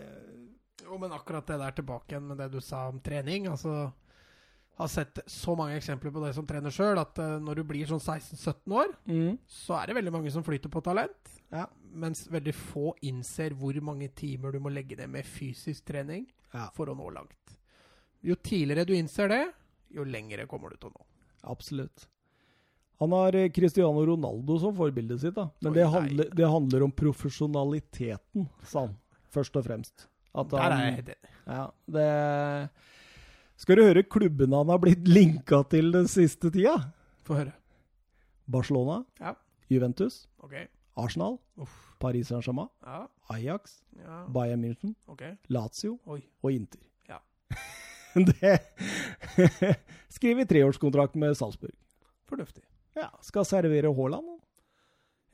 Jo, 0.84 0.98
men 0.98 1.12
akkurat 1.12 1.46
det 1.46 1.56
der 1.60 1.76
tilbake 1.76 2.12
igjen 2.12 2.26
med 2.28 2.38
det 2.38 2.50
du 2.52 2.60
sa 2.60 2.88
om 2.88 2.98
trening. 3.00 3.46
altså 3.46 3.92
har 4.74 4.88
sett 4.88 5.18
så 5.26 5.54
mange 5.56 5.76
eksempler 5.78 6.10
på 6.10 6.22
det 6.24 6.32
som 6.34 6.46
trener 6.46 6.74
sjøl, 6.74 6.98
at 6.98 7.18
uh, 7.22 7.36
når 7.42 7.60
du 7.60 7.64
blir 7.68 7.86
sånn 7.86 8.02
16-17 8.02 8.74
år, 8.74 8.94
mm, 9.06 9.36
så 9.46 9.78
er 9.78 9.90
det 9.90 9.98
veldig 10.00 10.14
mange 10.16 10.32
som 10.34 10.44
flyter 10.46 10.72
på 10.72 10.82
talent. 10.84 11.30
Ja. 11.54 11.68
Mens 11.94 12.24
veldig 12.26 12.54
få 12.58 12.90
innser 13.06 13.54
hvor 13.58 13.78
mange 13.86 14.10
timer 14.18 14.54
du 14.54 14.58
må 14.62 14.72
legge 14.74 14.98
ned 14.98 15.12
med 15.12 15.28
fysisk 15.28 15.86
trening 15.86 16.26
ja, 16.50 16.66
for 16.74 16.90
å 16.90 16.96
nå 16.98 17.06
langt. 17.14 17.38
Jo 18.24 18.34
tidligere 18.40 18.86
du 18.88 18.94
innser 18.96 19.28
det, 19.28 19.42
jo 19.94 20.04
lengre 20.08 20.46
kommer 20.50 20.72
du 20.72 20.76
til 20.80 20.90
å 20.90 20.94
nå. 20.96 21.04
absolutt. 21.52 22.06
Han 23.02 23.10
har 23.12 23.34
eh, 23.36 23.48
Cristiano 23.52 24.04
Ronaldo 24.06 24.56
som 24.62 24.74
forbildet 24.76 25.20
sitt, 25.20 25.34
da. 25.34 25.48
Men 25.60 25.72
Oi, 25.72 25.76
det, 25.76 25.86
handler, 25.90 26.28
det 26.38 26.46
handler 26.48 26.84
om 26.86 26.92
profesjonaliteten, 26.94 28.46
sa 28.62 28.84
han. 28.86 28.94
Først 29.34 29.56
og 29.58 29.64
fremst. 29.66 30.06
At 30.34 30.52
han, 30.54 30.72
helt 30.94 31.08
enig. 31.10 31.32
ja, 31.46 31.64
det, 31.90 32.06
Skal 33.60 33.76
du 33.78 33.82
høre 33.84 34.02
klubbene 34.06 34.56
han 34.62 34.70
har 34.72 34.80
blitt 34.82 35.06
linka 35.10 35.60
til 35.70 35.90
den 35.94 36.06
siste 36.10 36.50
tida? 36.54 36.76
Få 37.26 37.36
høre. 37.42 37.52
Barcelona, 38.46 39.02
Ja. 39.20 39.34
Juventus, 39.70 40.26
Okay. 40.44 40.66
Arsenal, 40.96 41.38
Uff. 41.58 41.74
Paris 41.98 42.28
Saint-Germain, 42.28 42.68
Ja. 42.84 43.06
Ajax, 43.30 43.80
ja. 43.98 44.24
Bayern 44.28 44.62
München, 44.62 44.94
Okay. 45.08 45.36
Lazio 45.48 45.98
Oi. 46.06 46.20
og 46.42 46.52
Inter. 46.52 46.80
Ja. 47.08 47.18
Det 48.30 48.58
Skriver 50.14 50.46
treårskontrakt 50.46 51.14
med 51.18 51.34
Salzburg. 51.36 51.74
Fornuftig. 52.30 52.62
Ja, 52.94 53.08
Skal 53.26 53.44
servere 53.48 53.90
Haaland. 53.94 54.30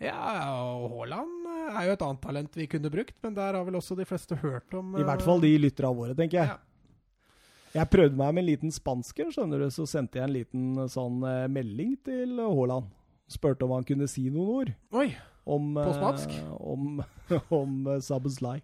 Ja, 0.01 0.17
og 0.65 0.87
Haaland 0.95 1.45
eh, 1.51 1.75
er 1.77 1.91
jo 1.91 1.95
et 1.99 2.03
annet 2.07 2.23
talent 2.25 2.55
vi 2.57 2.65
kunne 2.73 2.89
brukt, 2.93 3.17
men 3.23 3.35
der 3.37 3.53
har 3.59 3.67
vel 3.67 3.77
også 3.77 3.97
de 3.99 4.07
fleste 4.09 4.39
hørt 4.41 4.73
om 4.75 4.95
I 4.97 5.05
hvert 5.05 5.21
fall 5.27 5.43
de 5.45 5.51
lytterne 5.61 5.93
våre, 5.99 6.17
tenker 6.17 6.41
jeg. 6.41 6.55
Ja. 6.55 6.59
Jeg 7.77 7.87
prøvde 7.93 8.17
meg 8.19 8.33
med 8.35 8.43
en 8.43 8.49
liten 8.49 8.73
spansker, 8.75 9.29
skjønner 9.31 9.61
du, 9.63 9.69
så 9.71 9.85
sendte 9.87 10.19
jeg 10.19 10.27
en 10.27 10.33
liten 10.35 10.89
sånn 10.91 11.21
eh, 11.29 11.45
melding 11.53 11.93
til 12.09 12.41
Haaland. 12.41 12.89
Spurte 13.31 13.63
om 13.69 13.77
han 13.77 13.85
kunne 13.87 14.09
si 14.11 14.25
noen 14.33 14.49
ord 14.57 14.73
Oi! 14.99 15.11
om 15.47 15.69
På 15.77 15.93
spansk? 15.95 16.33
eh, 16.33 16.57
om, 16.73 16.97
om 17.61 17.77
Sabuslai. 18.03 18.57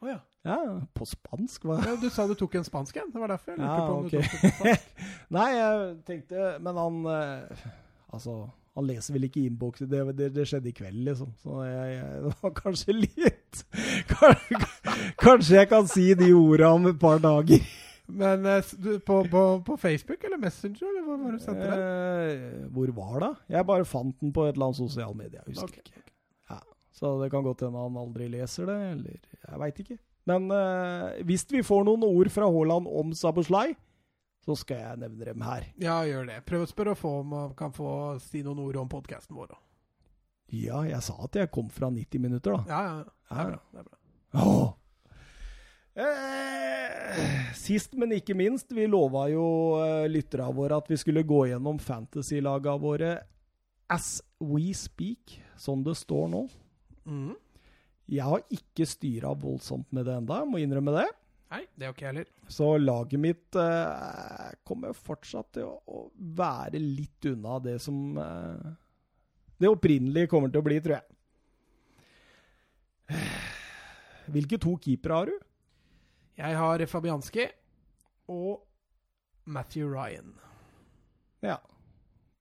Å 0.00 0.08
ja. 0.14 0.18
Ja, 0.46 0.56
på 0.96 1.04
spansk, 1.04 1.66
hva? 1.68 1.76
ja. 1.84 1.96
Du 2.00 2.06
sa 2.08 2.24
du 2.26 2.32
tok 2.38 2.54
en 2.56 2.64
spansk 2.64 2.96
en. 2.96 3.10
Det 3.12 3.20
var 3.20 3.28
derfor 3.34 3.52
jeg 3.52 3.60
lurte 3.60 3.74
Ja, 3.76 3.86
på 3.86 3.98
om 3.98 4.06
okay. 4.06 4.22
du 4.22 4.28
tok 4.30 4.44
en 4.44 4.54
spansk. 4.56 5.04
Nei, 5.36 5.48
jeg 5.58 5.90
tenkte 6.08 6.46
Men 6.64 6.78
han 6.80 6.96
eh, 7.12 7.66
Altså, 8.16 8.36
han 8.78 8.86
leser 8.88 9.14
vel 9.18 9.26
ikke 9.28 9.42
innboksen. 9.46 9.90
Det, 9.90 10.00
det, 10.16 10.30
det 10.34 10.46
skjedde 10.48 10.70
i 10.70 10.74
kveld, 10.74 11.02
liksom. 11.10 11.34
Så 11.42 11.60
jeg, 11.66 11.92
jeg, 11.98 12.22
det 12.24 12.32
var 12.40 12.54
kanskje 12.56 12.96
litt 12.96 13.60
kanskje, 15.20 15.56
jeg 15.60 15.68
kan 15.70 15.86
si 15.90 16.08
de 16.18 16.32
orda 16.34 16.72
om 16.76 16.88
et 16.90 16.98
par 17.00 17.20
dager. 17.22 17.62
Men 18.10 18.46
eh, 18.50 18.72
du, 18.82 18.92
på, 19.06 19.20
på, 19.30 19.42
på 19.66 19.76
Facebook 19.78 20.24
eller 20.26 20.40
Messenger, 20.42 20.82
eller 20.88 21.04
hvor 21.06 21.18
var 21.22 21.36
du 21.36 21.42
sendte 21.44 21.68
den? 21.70 21.82
Eh, 21.84 22.68
hvor 22.74 22.90
var 22.96 23.20
det? 23.26 23.32
Jeg 23.54 23.68
bare 23.68 23.86
fant 23.86 24.16
den 24.24 24.32
på 24.34 24.48
et 24.48 24.54
eller 24.56 24.70
annet 24.70 24.80
sosialmedia. 24.80 25.42
Jeg 25.44 25.54
husker 25.54 25.68
Ok. 25.68 25.92
ikke. 25.92 26.06
Ja, 26.50 26.58
så 26.98 27.12
det 27.22 27.30
kan 27.34 27.46
godt 27.46 27.62
hende 27.66 27.84
han 27.84 28.00
aldri 28.00 28.26
leser 28.32 28.66
det, 28.70 28.78
eller 28.96 29.18
jeg 29.20 29.60
veit 29.62 29.82
ikke. 29.84 29.98
Men 30.28 30.50
eh, 30.52 31.22
hvis 31.26 31.46
vi 31.50 31.62
får 31.66 31.86
noen 31.88 32.04
ord 32.06 32.28
fra 32.32 32.48
Haaland 32.50 32.88
om 32.90 33.14
Sabuslai, 33.16 33.72
så 34.44 34.56
skal 34.56 34.80
jeg 34.80 35.00
nevne 35.02 35.24
dem 35.30 35.42
her. 35.44 35.66
Ja, 35.80 36.00
gjør 36.08 36.28
det. 36.30 36.38
Prøv 36.48 36.64
å 36.64 36.68
spørre 36.70 36.94
om 37.08 37.32
han 37.36 37.54
kan 37.58 37.72
få 37.76 38.18
si 38.24 38.42
noen 38.44 38.62
ord 38.64 38.78
om 38.80 38.88
podkasten 38.92 39.36
vår. 39.36 39.56
Ja, 40.50 40.80
jeg 40.88 41.00
sa 41.06 41.14
at 41.24 41.36
jeg 41.38 41.50
kom 41.54 41.68
fra 41.70 41.90
90 41.92 42.22
minutter, 42.24 42.56
da. 42.56 42.62
Ja, 42.68 42.80
ja. 42.88 42.94
Det 43.30 43.36
er 43.38 43.50
bra. 43.52 43.60
Det 43.70 43.82
er 43.82 43.88
bra. 43.88 43.98
Åh. 44.40 44.70
Eh, 46.00 47.52
sist, 47.58 47.94
men 47.98 48.14
ikke 48.16 48.34
minst, 48.38 48.70
vi 48.74 48.86
lova 48.88 49.26
jo 49.30 49.44
eh, 49.82 50.06
lytterne 50.10 50.48
våre 50.56 50.78
at 50.80 50.88
vi 50.90 50.98
skulle 51.00 51.24
gå 51.26 51.44
gjennom 51.50 51.80
fantasy-laga 51.82 52.76
våre 52.80 53.12
as 53.90 54.20
we 54.38 54.70
speak, 54.76 55.36
sånn 55.58 55.82
det 55.86 55.96
står 55.98 56.28
nå. 56.32 56.44
Mhm. 57.04 57.36
Jeg 58.10 58.26
har 58.26 58.42
ikke 58.50 58.86
styra 58.88 59.30
voldsomt 59.38 59.90
med 59.94 60.08
det 60.08 60.16
enda, 60.18 60.40
jeg 60.42 60.50
må 60.50 60.60
innrømme 60.62 60.94
det. 60.96 61.08
Nei, 61.50 61.64
det 61.74 61.86
er 61.86 61.92
ikke 61.94 62.04
jeg 62.04 62.12
heller. 62.12 62.30
Så 62.50 62.66
laget 62.78 63.22
mitt 63.22 63.58
eh, 63.58 64.50
kommer 64.66 64.94
fortsatt 64.94 65.48
til 65.56 65.66
å, 65.66 65.78
å 65.86 66.04
være 66.38 66.78
litt 66.78 67.26
unna 67.30 67.58
det 67.62 67.76
som 67.82 68.18
eh, 68.22 68.68
det 69.60 69.70
opprinnelige 69.70 70.30
kommer 70.30 70.50
til 70.50 70.62
å 70.62 70.66
bli, 70.66 70.78
tror 70.82 70.96
jeg. 70.98 71.06
Hvilke 74.34 74.60
to 74.62 74.76
keepere 74.82 75.18
har 75.18 75.30
du? 75.30 75.36
Jeg 76.40 76.56
har 76.56 76.86
Fabianski 76.88 77.48
og 78.30 78.62
Matthew 79.44 79.90
Ryan. 79.90 80.32
Ja. 81.44 81.58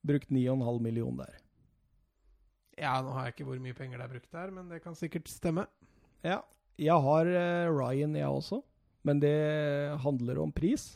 Brukt 0.05 0.29
9,5 0.31 0.79
millioner 0.85 1.25
der. 1.25 1.38
Ja, 2.79 2.95
nå 3.03 3.11
har 3.15 3.27
jeg 3.27 3.35
ikke 3.35 3.49
hvor 3.49 3.59
mye 3.61 3.75
penger 3.75 3.99
det 3.99 4.05
er 4.07 4.13
brukt 4.13 4.31
der, 4.31 4.53
men 4.55 4.71
det 4.71 4.81
kan 4.83 4.95
sikkert 4.97 5.27
stemme. 5.31 5.67
Ja. 6.23 6.39
Jeg 6.79 6.95
har 7.03 7.27
eh, 7.27 7.67
Ryan, 7.67 8.15
jeg 8.15 8.27
også. 8.27 8.61
Men 9.07 9.19
det 9.23 9.35
handler 10.03 10.39
om 10.39 10.51
pris. 10.55 10.93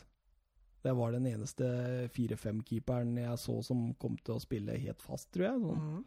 Det 0.84 0.92
var 0.96 1.14
den 1.14 1.26
eneste 1.28 1.64
4-5-keeperen 2.12 3.14
jeg 3.16 3.38
så 3.40 3.58
som 3.64 3.86
kom 4.00 4.18
til 4.20 4.36
å 4.36 4.42
spille 4.42 4.76
helt 4.80 5.00
fast, 5.04 5.30
tror 5.32 5.46
jeg. 5.46 5.62
Sånn. 5.62 5.84
Mm. 5.84 6.02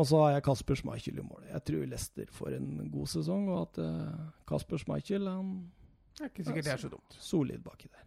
Og 0.00 0.06
så 0.06 0.20
har 0.22 0.36
jeg 0.36 0.44
Kasper 0.46 0.78
Schmeichel 0.78 1.18
i 1.20 1.24
mål. 1.26 1.42
Jeg 1.50 1.64
tror 1.68 1.88
Lester 1.90 2.30
får 2.32 2.56
en 2.56 2.68
god 2.92 3.10
sesong, 3.10 3.48
og 3.50 3.58
at 3.64 3.80
uh, 3.82 4.28
Kasper 4.48 4.80
Schmeichel 4.80 5.26
han 5.28 5.50
Det 6.16 6.24
er 6.24 6.30
ikke 6.30 6.46
sikkert 6.46 6.68
det 6.68 6.72
er 6.76 6.82
så 6.84 6.92
dumt. 6.92 7.16
solid 7.18 7.64
baki 7.64 7.90
der. 7.90 8.06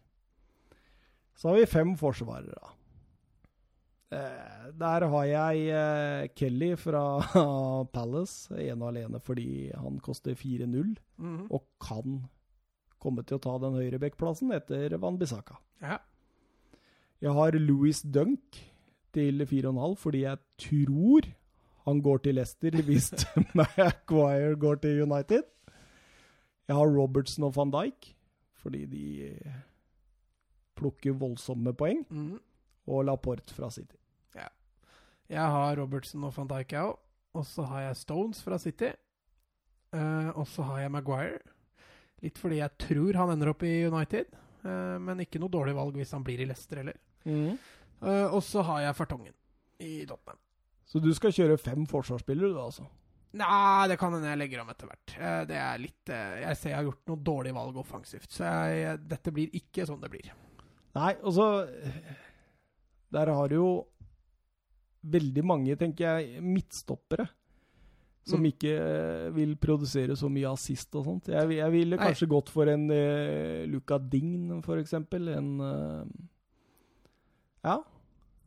Så 1.35 1.49
har 1.49 1.59
vi 1.59 1.65
fem 1.69 1.93
forsvarere, 1.99 2.55
da. 2.55 2.73
Der 4.79 5.05
har 5.09 5.25
jeg 5.29 5.67
eh, 5.69 6.27
Kelly 6.35 6.71
fra 6.79 7.03
Palace, 7.95 8.53
ene 8.57 8.81
og 8.83 8.89
alene 8.93 9.19
fordi 9.23 9.71
han 9.75 9.99
koster 10.03 10.35
4-0 10.39 10.95
Mhm. 11.19 11.47
og 11.51 11.63
kan 11.79 12.23
komme 12.99 13.23
til 13.27 13.37
å 13.37 13.41
ta 13.43 13.57
den 13.59 13.75
høyrebekkplassen 13.77 14.51
etter 14.55 14.95
Van 14.99 15.17
Bissaka. 15.19 15.55
Ja. 15.81 15.97
Jeg 17.21 17.31
har 17.35 17.51
Louis 17.59 18.01
Dunk 18.01 18.57
til 19.13 19.45
4,5 19.45 19.95
fordi 20.01 20.23
jeg 20.23 20.37
tror 20.57 21.27
han 21.85 22.01
går 22.01 22.23
til 22.23 22.35
Leicester 22.35 22.71
hvis 22.87 23.11
Maguire 23.55 24.55
går 24.59 24.81
til 24.81 25.03
United. 25.03 25.43
Jeg 26.67 26.75
har 26.79 26.87
Robertson 26.95 27.43
og 27.49 27.55
van 27.55 27.71
Dijk 27.71 28.13
fordi 28.63 28.85
de 28.87 29.05
plukker 30.79 31.13
voldsomme 31.19 31.73
poeng. 31.75 32.05
Mm. 32.09 32.39
Og 32.87 33.05
Laporte 33.07 33.53
fra 33.55 33.69
City. 33.71 33.95
Jeg 35.33 35.49
har 35.55 35.79
Robertson 35.79 36.25
og 36.27 36.33
van 36.35 36.49
Dijk, 36.51 36.75
jeg 36.75 36.91
òg. 36.91 36.99
Og 37.33 37.45
så 37.49 37.65
har 37.65 37.87
jeg 37.87 37.99
Stones 38.03 38.41
fra 38.45 38.59
City. 38.61 38.91
Uh, 39.93 40.29
og 40.37 40.45
så 40.49 40.65
har 40.67 40.83
jeg 40.83 40.93
Maguire. 40.93 41.39
Litt 42.23 42.37
fordi 42.39 42.59
jeg 42.59 42.77
tror 42.81 43.17
han 43.17 43.33
ender 43.33 43.49
opp 43.49 43.65
i 43.65 43.73
United. 43.87 44.29
Uh, 44.61 44.99
men 45.01 45.23
ikke 45.25 45.41
noe 45.41 45.53
dårlig 45.53 45.73
valg 45.77 45.97
hvis 45.97 46.13
han 46.13 46.25
blir 46.25 46.43
i 46.43 46.47
Leicester 46.49 46.83
heller. 46.83 46.99
Eh, 47.23 48.25
og 48.35 48.41
så 48.43 48.59
har 48.67 48.81
jeg 48.83 48.95
Fartongen 48.97 49.31
i 49.79 50.01
Tottenham. 50.03 50.39
Så 50.83 50.99
du 50.99 51.07
skal 51.15 51.31
kjøre 51.31 51.55
fem 51.55 51.85
forsvarsspillere, 51.87 52.51
du, 52.51 52.59
altså? 52.59 52.83
Nei, 53.39 53.87
det 53.87 53.95
kan 54.01 54.11
hende 54.11 54.27
jeg 54.27 54.41
legger 54.41 54.59
om 54.59 54.73
etter 54.73 54.89
hvert. 54.89 55.13
Det 55.47 55.55
er 55.55 55.79
litt 55.79 56.11
Jeg 56.11 56.57
ser 56.59 56.73
jeg 56.73 56.77
har 56.81 56.89
gjort 56.89 57.07
noe 57.09 57.23
dårlig 57.31 57.53
valg 57.55 57.79
offensivt, 57.79 58.27
så 58.35 58.51
jeg, 58.75 58.99
dette 59.07 59.31
blir 59.33 59.55
ikke 59.55 59.87
sånn 59.87 60.03
det 60.03 60.11
blir. 60.11 60.27
Nei, 60.99 61.13
altså 61.15 61.47
Der 63.15 63.31
har 63.39 63.49
du 63.49 63.55
jo 63.55 63.71
veldig 65.03 65.43
mange, 65.45 65.75
tenker 65.79 66.05
jeg, 66.19 66.41
midtstoppere. 66.43 67.27
Som 68.25 68.39
Mm. 68.39 68.45
ikke 68.53 68.69
eh, 68.79 69.29
vil 69.35 69.57
produsere 69.59 70.15
så 70.15 70.29
mye 70.31 70.47
assist 70.53 70.95
og 70.95 71.03
sånt. 71.05 71.25
Jeg, 71.27 71.49
jeg 71.57 71.71
ville 71.73 71.97
Nei. 71.97 72.05
kanskje 72.07 72.29
gått 72.31 72.47
for 72.49 72.69
en 72.71 72.85
uh, 72.89 73.65
Luca 73.67 73.97
Dign, 73.99 74.61
for 74.63 74.79
eksempel. 74.79 75.27
En 75.27 75.49
uh, 75.59 76.05
Ja. 77.65 77.81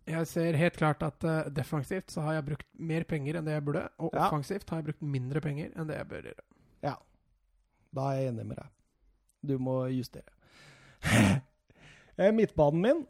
Jeg 0.06 0.26
ser 0.30 0.54
helt 0.56 0.76
klart 0.78 1.02
at 1.02 1.24
uh, 1.24 1.50
defensivt 1.50 2.10
så 2.14 2.22
har 2.22 2.36
jeg 2.38 2.46
brukt 2.46 2.66
mer 2.78 3.04
penger 3.04 3.36
enn 3.36 3.44
det 3.44 3.52
jeg 3.58 3.64
burde, 3.66 3.82
og 3.98 4.14
Ja. 4.14 4.28
offensivt 4.30 4.70
har 4.70 4.78
jeg 4.80 4.86
brukt 4.92 5.02
mindre 5.02 5.40
penger 5.44 5.72
enn 5.76 5.88
det 5.90 5.96
jeg 5.98 6.08
bør 6.08 6.22
gjøre. 6.30 6.44
Ja. 6.86 6.94
Da 7.92 8.00
er 8.12 8.20
jeg 8.22 8.32
enig 8.32 8.46
med 8.46 8.56
deg. 8.56 8.68
Du 9.44 9.58
må 9.58 9.76
justere. 9.92 10.30
Eh, 12.16 12.30
Midtbanen 12.32 12.80
min, 12.80 13.00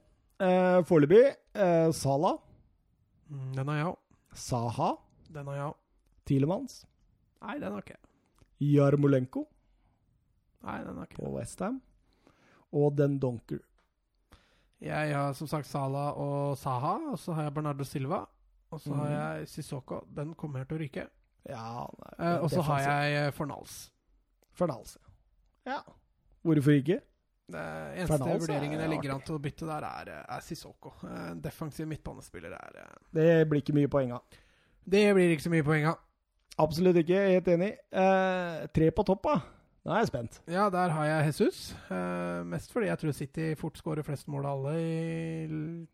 uh, 0.43 0.83
foreløpig, 0.83 1.29
uh, 1.55 1.93
Sala, 1.95 2.33
den 3.29 3.69
har 3.69 3.77
jeg 3.77 3.87
òg. 3.87 3.99
Saha, 4.35 4.91
Den 5.33 5.47
har 5.47 5.55
jeg 5.55 5.65
òg. 5.71 5.77
Tilemans, 6.27 6.85
Nei, 7.43 7.59
den 7.59 7.73
har 7.73 7.83
ikke 7.83 7.95
jeg. 7.97 8.75
Jarmolenko 8.75 9.47
Nei, 10.65 10.79
den 10.85 10.97
har 10.97 11.07
ikke 11.07 11.17
på. 11.23 11.33
Westham 11.37 11.81
og 12.73 12.97
Den 12.97 13.19
Donker. 13.23 13.61
Jeg 14.81 15.15
har 15.15 15.33
som 15.35 15.47
sagt 15.49 15.67
Sala 15.67 16.11
og 16.13 16.57
Saha, 16.59 16.97
og 17.13 17.19
så 17.19 17.33
har 17.35 17.43
jeg 17.47 17.55
Bernardo 17.55 17.85
Silva. 17.85 18.25
Og 18.71 18.81
så 18.81 18.93
har 18.95 19.05
Mhm. 19.07 19.13
jeg 19.39 19.49
Sissoko. 19.49 20.01
Den 20.15 20.35
kommer 20.35 20.65
til 20.65 20.77
å 20.77 20.81
ryke. 20.81 21.07
Ja, 21.49 21.87
Eh, 22.19 22.43
og 22.43 22.51
så 22.51 22.61
har 22.63 22.81
jeg 22.81 23.27
eh, 23.27 23.31
Fornals. 23.33 23.93
Fornals. 24.53 24.99
Ja. 25.65 25.79
Hvorfor 26.45 26.71
ikke? 26.73 27.01
Det 27.47 27.63
eneste 27.63 28.11
Fornals 28.11 28.33
er 28.35 28.43
vurderingen 28.43 28.81
jeg 28.83 28.91
ligger 28.91 29.13
an 29.15 29.21
til 29.27 29.37
å 29.37 29.43
bytte 29.43 29.69
der, 29.69 29.85
er, 29.87 30.09
er 30.27 30.41
Sissoko. 30.43 30.97
Eh, 31.07 31.29
defensiv 31.45 31.87
midtbanespiller 31.91 32.57
er 32.59 32.81
eh, 32.83 32.97
Det 33.15 33.29
blir 33.51 33.63
ikke 33.63 33.77
mye 33.77 33.91
poeng 33.93 34.17
av. 34.17 34.41
Det 34.87 35.05
blir 35.15 35.35
ikke 35.35 35.47
så 35.47 35.53
mye 35.55 35.67
poeng 35.67 35.87
av. 35.93 36.01
Absolutt 36.63 36.99
ikke, 37.03 37.21
helt 37.37 37.53
enig. 37.53 37.71
Eh, 37.93 38.67
tre 38.75 38.91
på 38.97 39.05
topp, 39.07 39.29
da. 39.29 39.37
Nå 39.87 39.95
er 39.95 40.01
jeg 40.03 40.09
spent. 40.11 40.41
Ja, 40.51 40.65
der 40.73 40.91
har 40.91 41.07
jeg 41.07 41.29
Jesus. 41.29 41.59
Eh, 41.95 42.41
mest 42.51 42.73
fordi 42.75 42.89
jeg 42.89 42.99
tror 42.99 43.15
City 43.15 43.51
fort 43.61 43.79
skårer 43.79 44.03
flest 44.03 44.27
mål 44.33 44.49
av 44.49 44.57
alle 44.57 44.73
i 44.83 44.95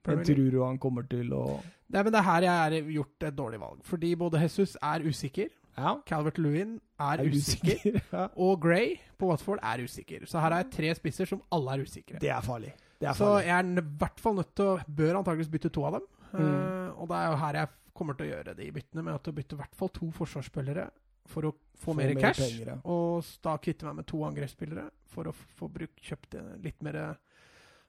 Premier 0.01 0.25
League. 0.25 0.29
tror 0.31 0.55
du 0.55 0.63
han 0.65 0.79
kommer 0.81 1.05
til 1.11 1.35
å 1.37 1.45
Nei, 1.93 2.01
men 2.01 2.09
det 2.09 2.23
er 2.23 2.25
her 2.25 2.47
jeg 2.47 2.61
har 2.63 2.93
gjort 2.95 3.27
et 3.29 3.37
dårlig 3.37 3.61
valg. 3.61 3.83
Fordi 3.85 4.15
både 4.17 4.41
Jesus 4.41 4.79
er 4.81 5.05
usikker, 5.05 5.51
Ja. 5.77 5.95
Calvert 6.07 6.39
Lewin 6.39 6.75
er, 7.01 7.21
Er 7.23 7.29
usikker. 7.33 7.77
usikker. 7.79 8.01
Ja. 8.13 8.27
Og 8.37 8.61
Gray 8.61 8.97
på 9.19 9.29
Watford 9.31 9.59
er 9.63 9.85
usikker. 9.85 10.27
Så 10.29 10.41
her 10.41 10.53
er 10.59 10.69
tre 10.71 10.95
spisser 10.99 11.29
som 11.31 11.43
alle 11.53 11.77
er 11.79 11.85
usikre. 11.87 12.19
Det 12.21 12.29
er 12.31 12.41
farlig. 12.45 12.75
Det 13.01 13.09
er 13.09 13.17
Så 13.19 13.31
jeg 13.43 13.55
er 13.57 13.71
i 13.81 13.87
hvert 13.99 14.21
fall 14.21 14.37
nødt 14.37 14.55
til 14.55 14.65
å 14.75 14.75
Bør 14.87 15.17
antakeligvis 15.23 15.51
bytte 15.53 15.71
to 15.75 15.85
av 15.89 15.97
dem. 15.99 16.09
Mm. 16.33 16.43
Uh, 16.43 17.01
og 17.03 17.09
det 17.09 17.17
er 17.19 17.31
jo 17.31 17.39
her 17.43 17.59
jeg 17.63 17.69
kommer 17.93 18.17
til 18.17 18.27
å 18.27 18.31
gjøre 18.35 18.55
de 18.57 18.69
byttene, 18.73 19.03
med 19.05 19.15
at 19.15 19.29
å 19.29 19.33
bytte 19.37 19.57
i 19.57 19.61
hvert 19.61 19.75
fall 19.77 19.91
to 19.93 20.11
forsvarsspillere 20.17 20.87
for 21.33 21.49
å 21.49 21.53
få, 21.79 21.95
mer 21.97 22.13
cash. 22.21 22.41
penger, 22.41 22.71
ja. 22.73 22.77
Og 22.89 23.25
da 23.45 23.57
kvitte 23.63 23.85
meg 23.89 23.99
med 24.01 24.07
to 24.09 24.23
angrepsspillere 24.27 24.87
for 25.13 25.29
å 25.29 25.33
få 25.33 25.69
bruk, 25.73 25.93
kjøpt 26.03 26.37
litt 26.65 26.81
mer 26.83 26.97
eh, 26.99 27.13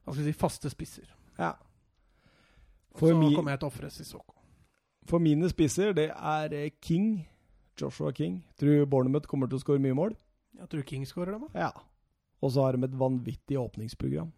hva 0.04 0.12
skal 0.12 0.22
vi 0.24 0.32
si, 0.32 0.36
faste 0.38 0.70
spisser. 0.72 1.08
Ja. 1.38 1.54
Så 2.94 3.10
kommer 3.10 3.54
jeg 3.54 3.60
til 3.62 3.66
å 3.66 3.72
ofre 3.72 3.90
Sissoko. 3.90 4.36
For 5.08 5.20
mine 5.24 5.48
spisser, 5.50 5.92
det 5.96 6.10
er 6.14 6.52
eh, 6.54 6.70
King. 6.84 7.24
Joshua 7.80 8.12
King. 8.14 8.38
Tror 8.60 8.86
Bournemouth 8.90 9.28
kommer 9.30 9.50
til 9.50 9.58
å 9.58 9.64
skåre 9.64 9.82
mye 9.82 9.96
mål. 9.96 10.14
Jeg 10.60 10.70
tror 10.70 10.86
King 10.88 11.04
skårer 11.08 11.34
dem, 11.34 11.48
da. 11.48 11.66
Ja. 11.66 11.72
Og 12.44 12.52
så 12.54 12.64
har 12.64 12.76
de 12.76 12.86
et 12.86 12.98
vanvittig 12.98 13.58
åpningsprogram. 13.58 14.30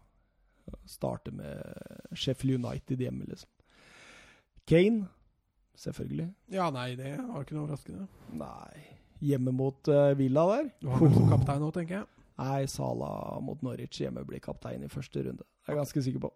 Starter 0.88 1.34
med 1.36 2.16
Sheffield 2.16 2.64
United 2.64 3.02
hjemme, 3.02 3.26
liksom. 3.28 3.50
Kane, 4.66 5.06
selvfølgelig. 5.78 6.30
Ja, 6.50 6.70
nei, 6.74 6.94
det 6.98 7.14
var 7.20 7.44
ikke 7.44 7.56
noe 7.56 7.66
overraskende. 7.66 8.08
Nei. 8.34 8.86
Hjemme 9.24 9.54
mot 9.54 9.88
uh, 9.92 10.10
Villa 10.18 10.44
der. 10.50 10.70
Du 10.82 10.90
har 10.90 11.04
vel 11.04 11.30
kaptein 11.30 11.62
nå, 11.62 11.70
tenker 11.74 12.00
jeg. 12.00 12.08
Nei, 12.36 12.64
Sala 12.68 13.38
mot 13.44 13.62
Norwich 13.64 14.02
hjemme 14.02 14.24
blir 14.28 14.42
kaptein 14.44 14.84
i 14.84 14.90
første 14.92 15.22
runde. 15.24 15.44
Det 15.46 15.70
er 15.70 15.76
jeg 15.76 15.82
ganske 15.84 16.02
sikker 16.08 16.24
på. 16.26 16.32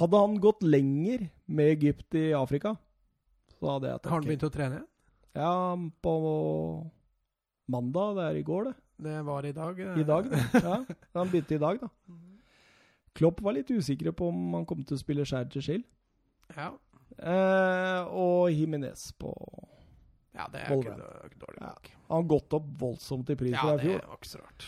Hadde 0.00 0.22
han 0.22 0.38
gått 0.42 0.64
lenger 0.64 1.28
med 1.50 1.74
Egypt 1.76 2.16
i 2.18 2.30
Afrika, 2.36 2.74
så 3.58 3.74
hadde 3.74 3.90
jeg 3.90 4.00
tatt 4.00 4.10
Har 4.10 4.22
han 4.22 4.28
begynt 4.28 4.46
å 4.48 4.52
trene? 4.54 4.80
Ja, 5.36 5.76
på 6.02 6.14
mandag. 7.70 8.16
Det 8.18 8.24
er 8.30 8.38
i 8.40 8.42
går, 8.46 8.64
det. 8.70 8.74
Det 9.00 9.16
var 9.24 9.46
i 9.48 9.52
dag. 9.56 9.78
eh. 9.80 9.98
I 10.00 10.04
dag, 10.04 10.30
da. 10.30 10.36
Ja, 10.66 10.76
han 11.20 11.30
begynte 11.32 11.54
i 11.56 11.62
dag, 11.62 11.80
da. 11.80 11.88
Klopp 13.16 13.40
var 13.42 13.56
litt 13.56 13.70
usikre 13.74 14.12
på 14.14 14.28
om 14.30 14.54
han 14.54 14.66
kom 14.68 14.84
til 14.86 14.96
å 14.96 15.00
spille 15.00 15.24
skjær 15.26 15.48
til 15.50 15.64
skill. 15.64 15.84
Ja. 16.56 16.70
Eh, 17.20 18.02
og 18.14 18.50
Jimenez 18.54 19.08
på 19.18 19.32
ja, 20.30 20.44
det 20.52 20.60
er 20.62 20.76
ikke, 20.76 20.92
ikke 21.26 21.40
dårlig 21.42 21.58
Ja. 21.60 21.70
nok. 21.72 21.88
Han 22.08 22.20
har 22.22 22.28
gått 22.30 22.54
opp 22.54 22.68
voldsomt 22.80 23.32
i 23.34 23.36
pris 23.40 23.50
Ja, 23.56 23.64
fra 23.64 23.72
i 23.74 23.76
det 23.80 23.86
fjor. 23.88 24.04
var 24.06 24.20
ikke 24.20 24.30
så 24.30 24.38
rart. 24.44 24.66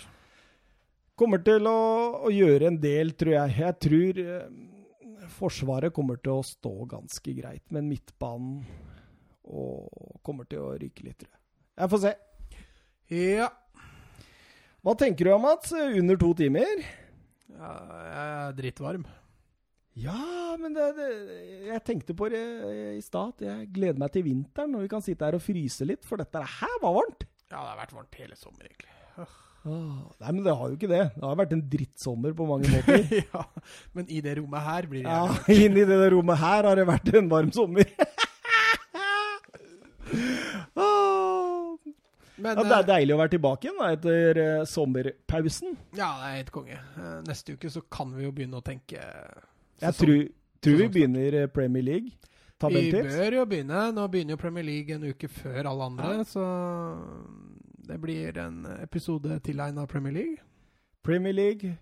Kommer 1.23 1.43
til 1.47 1.69
å, 1.71 1.77
å 2.27 2.33
gjøre 2.35 2.67
en 2.73 2.81
del, 2.83 3.13
tror 3.15 3.35
jeg. 3.37 3.55
Jeg 3.63 3.79
tror 3.87 4.23
eh, 4.25 5.29
Forsvaret 5.37 5.95
kommer 5.95 6.19
til 6.19 6.35
å 6.41 6.43
stå 6.45 6.73
ganske 6.91 7.35
greit, 7.39 7.63
men 7.73 7.87
midtbanen 7.89 8.65
og 9.53 10.21
kommer 10.25 10.49
til 10.49 10.65
å 10.65 10.73
ryke 10.81 11.05
litt, 11.07 11.19
tror 11.21 11.31
jeg. 11.31 11.41
Jeg 11.83 11.93
får 11.93 12.03
se. 12.03 12.13
Ja. 13.13 13.49
Hva 14.83 14.95
tenker 14.99 15.29
du, 15.29 15.35
om, 15.37 15.45
Mats? 15.45 15.73
Under 15.77 16.21
to 16.21 16.33
timer? 16.39 16.85
ja 17.53 17.73
jeg 18.09 18.31
er 18.31 18.55
drittvarm. 18.59 19.05
Ja, 20.01 20.57
men 20.57 20.73
det, 20.73 20.87
det, 20.97 21.09
jeg 21.69 21.83
tenkte 21.85 22.17
på 22.17 22.31
det 22.33 22.41
i 22.97 23.03
stad. 23.05 23.35
at 23.37 23.45
Jeg 23.45 23.69
gleder 23.75 24.01
meg 24.01 24.15
til 24.15 24.25
vinteren 24.25 24.73
når 24.73 24.87
vi 24.87 24.93
kan 24.95 25.05
sitte 25.05 25.29
her 25.29 25.37
og 25.37 25.45
fryse 25.45 25.85
litt, 25.89 26.07
for 26.09 26.23
dette 26.23 26.41
her 26.41 26.79
var 26.81 26.97
varmt. 26.97 27.27
Ja, 27.53 27.61
det 27.61 27.69
har 27.69 27.81
vært 27.83 27.95
varmt 27.99 28.21
hele 28.23 28.39
sommer, 28.41 28.65
egentlig. 28.65 28.89
Åh, 29.63 29.99
nei, 30.19 30.31
men 30.33 30.41
det 30.43 30.55
har 30.59 30.71
jo 30.73 30.75
ikke 30.75 30.91
det. 30.91 31.03
Det 31.15 31.23
har 31.23 31.37
vært 31.39 31.53
en 31.55 31.63
drittsommer 31.71 32.33
på 32.35 32.47
mange 32.49 32.71
måter. 32.73 33.05
ja, 33.23 33.45
men 33.95 34.09
i 34.11 34.19
det 34.25 34.35
rommet 34.41 34.65
her 34.67 34.89
blir 34.91 35.05
det 35.05 35.13
Ja, 35.13 35.37
inni 35.69 35.85
det 35.87 35.99
rommet 36.17 36.41
her 36.41 36.67
har 36.71 36.81
det 36.81 36.89
vært 36.89 37.13
en 37.21 37.31
varm 37.31 37.53
sommer. 37.55 37.87
Men 42.39 42.57
Ja, 42.57 42.63
det 42.65 42.73
er 42.73 42.83
eh, 42.83 42.87
deilig 42.97 43.15
å 43.15 43.19
være 43.21 43.33
tilbake 43.35 43.69
igjen 43.69 43.81
etter 43.93 44.39
eh, 44.41 44.65
sommerpausen. 44.65 45.77
ja, 45.95 46.09
det 46.21 46.29
er 46.31 46.37
helt 46.39 46.51
konge. 46.55 46.79
Eh, 46.97 47.19
Neste 47.29 47.53
uke 47.57 47.71
så 47.71 47.83
kan 47.91 48.15
vi 48.17 48.25
jo 48.25 48.33
begynne 48.33 48.57
å 48.61 48.65
tenke 48.65 48.99
Jeg 49.83 49.95
tror, 49.99 50.29
tror 50.63 50.77
vi 50.81 50.89
begynner 50.89 51.47
Premier 51.53 51.83
League. 51.83 52.11
Vi 52.63 52.93
bør 52.93 53.35
jo 53.35 53.45
begynne. 53.51 53.93
Nå 53.93 54.09
begynner 54.09 54.37
jo 54.37 54.41
Premier 54.41 54.65
League 54.65 54.95
en 54.95 55.03
uke 55.11 55.29
før 55.29 55.67
alle 55.67 55.85
andre, 55.91 56.13
Ja. 56.19 56.25
så 56.25 56.45
det 57.89 58.01
blir 58.01 58.39
en 58.39 58.65
episode 58.81 59.41
tilegna 59.43 59.87
Premier 59.91 60.13
League. 60.15 60.37
Premier 61.03 61.33
League, 61.35 61.77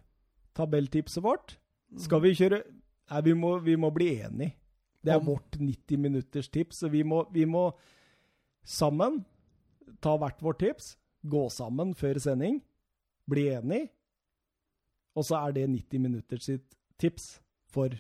tabelltipset 0.56 1.22
vårt. 1.22 1.58
Skal 1.98 2.20
vi 2.20 2.32
kjøre 2.34 2.62
Nei, 3.10 3.20
vi 3.26 3.32
må, 3.34 3.58
vi 3.58 3.74
må 3.76 3.90
bli 3.92 4.20
enige. 4.22 4.52
Det 5.04 5.10
er 5.12 5.18
Om- 5.18 5.26
vårt 5.26 5.56
90 5.58 5.96
minutters 5.98 6.48
tips, 6.48 6.76
så 6.80 6.88
vi 6.88 7.02
må, 7.02 7.24
vi 7.32 7.44
må 7.44 7.72
sammen 8.64 9.24
ta 10.02 10.16
hvert 10.20 10.42
vårt 10.42 10.60
tips, 10.62 10.94
gå 11.22 11.46
sammen 11.52 11.94
før 11.94 12.20
sending, 12.22 12.60
bli 13.30 13.48
enig, 13.54 13.86
og 15.16 15.26
så 15.26 15.40
er 15.44 15.56
det 15.56 15.66
90 15.68 16.04
minutter 16.06 16.40
sitt 16.42 16.76
tips 17.00 17.40
for 17.70 17.94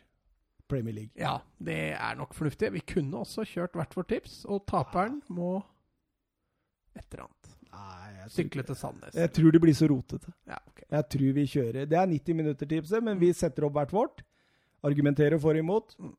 Premier 0.70 0.94
League. 0.94 1.14
Ja, 1.18 1.40
det 1.58 1.96
er 1.96 2.14
nok 2.18 2.34
fornuftig. 2.34 2.72
Vi 2.72 2.82
kunne 2.86 3.24
også 3.24 3.44
kjørt 3.48 3.74
hvert 3.78 3.96
vårt 3.96 4.10
tips, 4.12 4.44
og 4.46 4.62
taperen 4.70 5.20
må 5.28 5.58
et 6.96 7.06
eller 7.10 7.26
annet. 7.26 7.56
Nei, 7.70 8.28
Sykle 8.30 8.64
til 8.66 8.76
Sandnes. 8.78 9.14
jeg 9.14 9.30
tror 9.32 9.54
det 9.54 9.60
blir 9.62 9.74
så 9.74 9.86
rotete. 9.90 10.32
Ja, 10.46 10.58
okay. 10.66 10.86
Jeg 10.90 11.06
tror 11.14 11.34
vi 11.36 11.44
kjører 11.46 11.86
Det 11.86 11.98
er 11.98 12.06
90 12.10 12.34
minutter 12.34 12.66
tipset, 12.66 13.02
men 13.02 13.20
vi 13.20 13.32
setter 13.32 13.66
opp 13.66 13.76
hvert 13.78 13.92
vårt. 13.94 14.24
Argumenterer 14.82 15.38
for 15.38 15.54
og 15.54 15.62
imot. 15.62 15.94
Mm. 15.98 16.16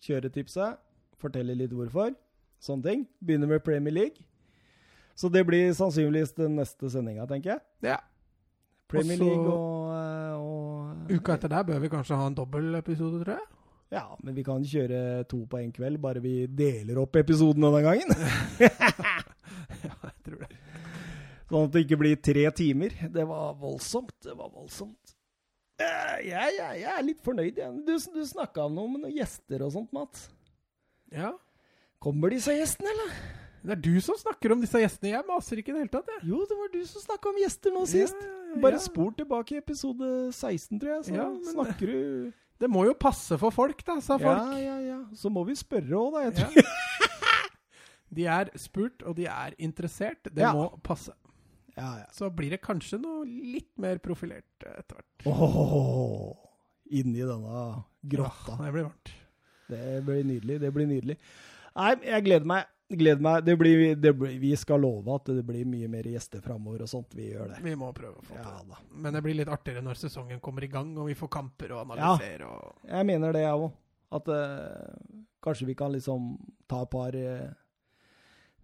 Kjører 0.00 0.32
tipset. 0.32 0.80
Forteller 1.20 1.56
litt 1.58 1.72
hvorfor. 1.72 2.14
Sånne 2.60 2.88
ting. 2.88 3.04
Begynner 3.20 3.50
med 3.50 3.64
Premier 3.64 3.92
League. 3.92 4.24
Så 5.16 5.30
det 5.32 5.42
blir 5.48 5.70
sannsynligvis 5.76 6.34
den 6.36 6.58
neste 6.60 6.90
sendinga, 6.92 7.24
tenker 7.30 7.54
jeg. 7.56 7.62
Ja. 7.88 7.96
Premier 8.86 9.16
Også, 9.18 9.24
League 9.26 9.50
og, 9.50 9.92
eh, 9.96 10.34
og 10.38 11.16
Uka 11.16 11.34
etter 11.38 11.50
der 11.50 11.64
bør 11.66 11.80
vi 11.82 11.88
kanskje 11.90 12.18
ha 12.20 12.26
en 12.28 12.36
dobbeltepisode, 12.36 13.22
tror 13.24 13.32
jeg. 13.38 13.46
Ja, 13.96 14.02
men 14.22 14.34
vi 14.34 14.42
kan 14.46 14.64
kjøre 14.66 15.00
to 15.30 15.40
på 15.46 15.60
én 15.62 15.72
kveld, 15.74 15.98
bare 16.02 16.20
vi 16.22 16.46
deler 16.50 16.98
opp 17.02 17.16
episoden 17.20 17.62
denne 17.64 17.80
gangen. 17.86 18.10
ja, 18.60 19.94
jeg 19.94 20.16
tror 20.26 20.40
det. 20.42 20.48
Sånn 21.46 21.68
at 21.68 21.74
det 21.76 21.82
ikke 21.86 21.98
blir 22.00 22.16
tre 22.18 22.44
timer. 22.58 22.94
Det 23.14 23.24
var 23.30 23.52
voldsomt. 23.60 24.14
Det 24.26 24.34
var 24.34 24.50
voldsomt. 24.50 25.14
Eh, 25.78 26.16
Jeg, 26.26 26.56
jeg, 26.58 26.80
jeg 26.82 26.92
er 26.98 27.04
litt 27.06 27.22
fornøyd. 27.22 27.58
igjen. 27.60 27.80
Du, 27.86 27.92
du 27.94 28.22
snakka 28.26 28.64
om 28.66 28.74
noe 28.74 28.90
med 28.90 29.04
noen 29.06 29.14
gjester 29.14 29.62
og 29.62 29.70
sånt, 29.76 29.92
Mats. 29.94 30.24
Ja. 31.14 31.30
Kommer 32.02 32.34
disse 32.34 32.54
gjestene, 32.56 32.90
eller? 32.90 33.14
Det 33.66 33.74
er 33.74 33.80
du 33.82 33.96
som 34.04 34.14
snakker 34.20 34.52
om 34.54 34.60
disse 34.62 34.78
gjestene. 34.78 35.10
Jeg 35.10 35.26
maser 35.26 35.58
ikke 35.58 35.72
i 35.72 35.74
det 35.74 35.80
hele 35.84 35.92
tatt, 35.96 36.10
jeg. 36.14 36.22
Jo, 36.30 36.44
det 36.46 36.56
var 36.60 36.68
du 36.70 36.80
som 36.86 37.02
snakka 37.02 37.30
om 37.32 37.38
gjester 37.42 37.74
nå 37.74 37.82
sist. 37.90 38.20
Ja, 38.22 38.30
ja, 38.30 38.48
ja. 38.54 38.60
Bare 38.62 38.78
spol 38.82 39.10
tilbake 39.18 39.56
i 39.56 39.58
episode 39.58 40.10
16, 40.30 40.78
tror 40.78 40.92
jeg, 40.94 41.06
så 41.08 41.16
men- 41.16 41.40
snakker 41.50 41.90
du 41.92 42.32
Det 42.62 42.70
må 42.72 42.86
jo 42.86 42.94
passe 42.94 43.36
for 43.36 43.52
folk, 43.52 43.82
da, 43.84 43.98
sa 44.00 44.16
folk. 44.16 44.54
ja, 44.54 44.58
ja. 44.62 44.76
ja. 44.80 45.00
Så 45.18 45.28
må 45.28 45.42
vi 45.44 45.52
spørre 45.58 45.98
òg, 45.98 46.14
da. 46.14 46.22
Jeg 46.30 46.34
tror. 46.38 46.70
De 48.16 48.24
er 48.30 48.48
spurt, 48.56 49.02
og 49.02 49.16
de 49.18 49.26
er 49.26 49.56
interessert. 49.58 50.28
Det 50.32 50.46
må 50.54 50.68
passe. 50.86 51.12
Ja, 51.76 51.88
ja. 52.00 52.06
Så 52.14 52.30
blir 52.32 52.54
det 52.54 52.62
kanskje 52.64 53.00
noe 53.02 53.26
litt 53.26 53.72
mer 53.82 53.98
profilert 54.00 54.64
eh, 54.64 54.78
etter 54.80 54.96
hvert. 55.02 55.26
Åh, 55.26 56.30
inni 56.96 57.20
denne 57.26 57.64
grotta. 58.08 58.56
Det 58.62 58.70
blir 58.72 58.86
varmt. 58.86 59.12
Det 59.68 59.82
blir 60.06 60.22
nydelig. 60.24 60.60
Det 60.62 60.70
blir 60.72 60.88
nydelig. 60.88 61.18
Nei, 61.76 61.90
jeg 62.06 62.24
gleder 62.30 62.48
meg. 62.48 62.70
Gleder 62.88 63.22
meg. 63.22 63.44
Det 63.44 63.56
blir, 63.58 63.96
det 63.98 64.12
blir, 64.14 64.36
vi 64.38 64.52
skal 64.56 64.80
love 64.80 65.14
at 65.16 65.26
det 65.34 65.42
blir 65.46 65.66
mye 65.66 65.88
mer 65.90 66.06
gjester 66.06 66.40
framover 66.44 66.84
og 66.84 66.90
sånt. 66.90 67.16
Vi 67.18 67.32
gjør 67.32 67.50
det. 67.50 67.58
Vi 67.64 67.74
må 67.78 67.88
prøve 67.96 68.20
å 68.20 68.22
få 68.22 68.36
til 68.36 68.44
Ja 68.44 68.60
det. 68.62 68.78
Men 68.94 69.16
det 69.16 69.22
blir 69.26 69.34
litt 69.40 69.50
artigere 69.50 69.82
når 69.82 69.98
sesongen 70.04 70.38
kommer 70.44 70.62
i 70.62 70.70
gang, 70.70 70.92
og 70.94 71.08
vi 71.10 71.16
får 71.18 71.32
kamper 71.34 71.74
og 71.74 71.82
analyserer 71.82 72.46
og 72.46 72.86
Jeg 72.86 73.08
mener 73.10 73.34
det, 73.34 73.42
jeg 73.42 73.64
òg. 73.66 73.70
At 74.16 74.30
uh, 74.30 75.22
kanskje 75.42 75.66
vi 75.66 75.74
kan 75.74 75.90
liksom 75.96 76.36
ta 76.70 76.84
et 76.86 76.92
par 76.94 77.18
uh, 77.18 77.48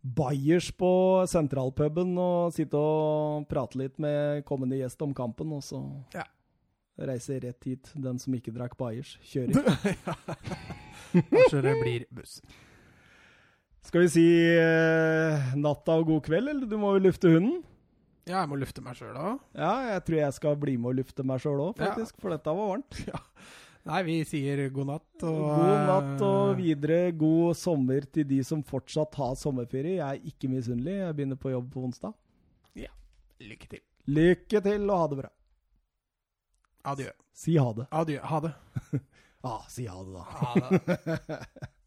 bayers 0.02 0.70
på 0.70 0.92
sentralpuben 1.30 2.14
og 2.18 2.54
sitte 2.54 2.78
og 2.78 3.48
prate 3.50 3.78
litt 3.82 3.98
med 4.02 4.44
kommende 4.46 4.78
gjest 4.78 5.02
om 5.02 5.14
kampen, 5.14 5.50
og 5.58 5.66
så 5.66 5.82
Ja. 6.14 6.28
reise 6.98 7.40
rett 7.42 7.64
hit, 7.66 7.90
den 7.94 8.18
som 8.22 8.34
ikke 8.38 8.54
drakk 8.54 8.78
bayers. 8.78 9.16
Kjører. 9.32 9.66
Kanskje 11.10 11.62
det 11.66 11.80
blir 11.82 12.06
buss. 12.14 12.38
Skal 13.82 14.04
vi 14.04 14.08
si 14.14 14.24
eh, 14.54 15.52
natta 15.58 15.96
og 15.98 16.06
god 16.08 16.22
kveld, 16.28 16.48
eller 16.52 16.68
du 16.70 16.76
må 16.80 16.94
jo 16.96 17.02
lufte 17.08 17.32
hunden? 17.32 17.60
Ja, 18.28 18.44
jeg 18.44 18.50
må 18.52 18.56
lufte 18.60 18.82
meg 18.84 18.94
sjøl 18.94 19.16
òg. 19.18 19.40
Ja, 19.58 19.72
jeg 19.96 20.04
tror 20.06 20.18
jeg 20.20 20.34
skal 20.36 20.58
bli 20.62 20.76
med 20.78 20.92
og 20.92 20.98
lufte 21.00 21.24
meg 21.26 21.42
sjøl 21.42 21.58
òg, 21.64 21.72
Ja. 21.80 21.88
faktisk, 21.90 22.20
for 22.22 22.30
dette 22.30 22.54
var 22.54 22.68
varmt. 22.76 23.00
Nei, 23.90 23.98
vi 24.06 24.14
sier 24.30 24.60
god 24.70 24.86
natt 24.92 25.24
og 25.26 25.40
God 25.42 25.80
natt 25.88 26.20
og 26.22 26.52
eh, 26.52 26.58
videre 26.60 26.98
god 27.18 27.56
sommer 27.58 28.06
til 28.14 28.28
de 28.30 28.38
som 28.46 28.62
fortsatt 28.62 29.18
har 29.18 29.34
sommerferie. 29.40 29.96
Jeg 29.98 30.06
er 30.06 30.30
ikke 30.30 30.50
misunnelig, 30.52 31.00
jeg 31.00 31.16
begynner 31.18 31.40
på 31.42 31.50
jobb 31.50 31.66
på 31.74 31.82
onsdag. 31.88 32.14
Ja. 32.78 32.92
Lykke 33.42 33.72
til. 33.74 33.82
Lykke 34.06 34.62
til 34.62 34.86
og 34.86 35.00
ha 35.02 35.08
det 35.10 35.18
bra. 35.24 35.32
Adjø. 36.94 37.10
Si 37.34 37.56
ha 37.58 37.72
det. 37.74 37.88
Adjø. 37.90 38.20
Ha 38.30 38.40
det. 38.46 38.54
Ja, 39.42 39.58
si 39.74 39.90
ha 39.90 39.98
det, 40.06 40.14
da. 40.14 40.24
Ha 40.30 40.54
det. 40.62 41.68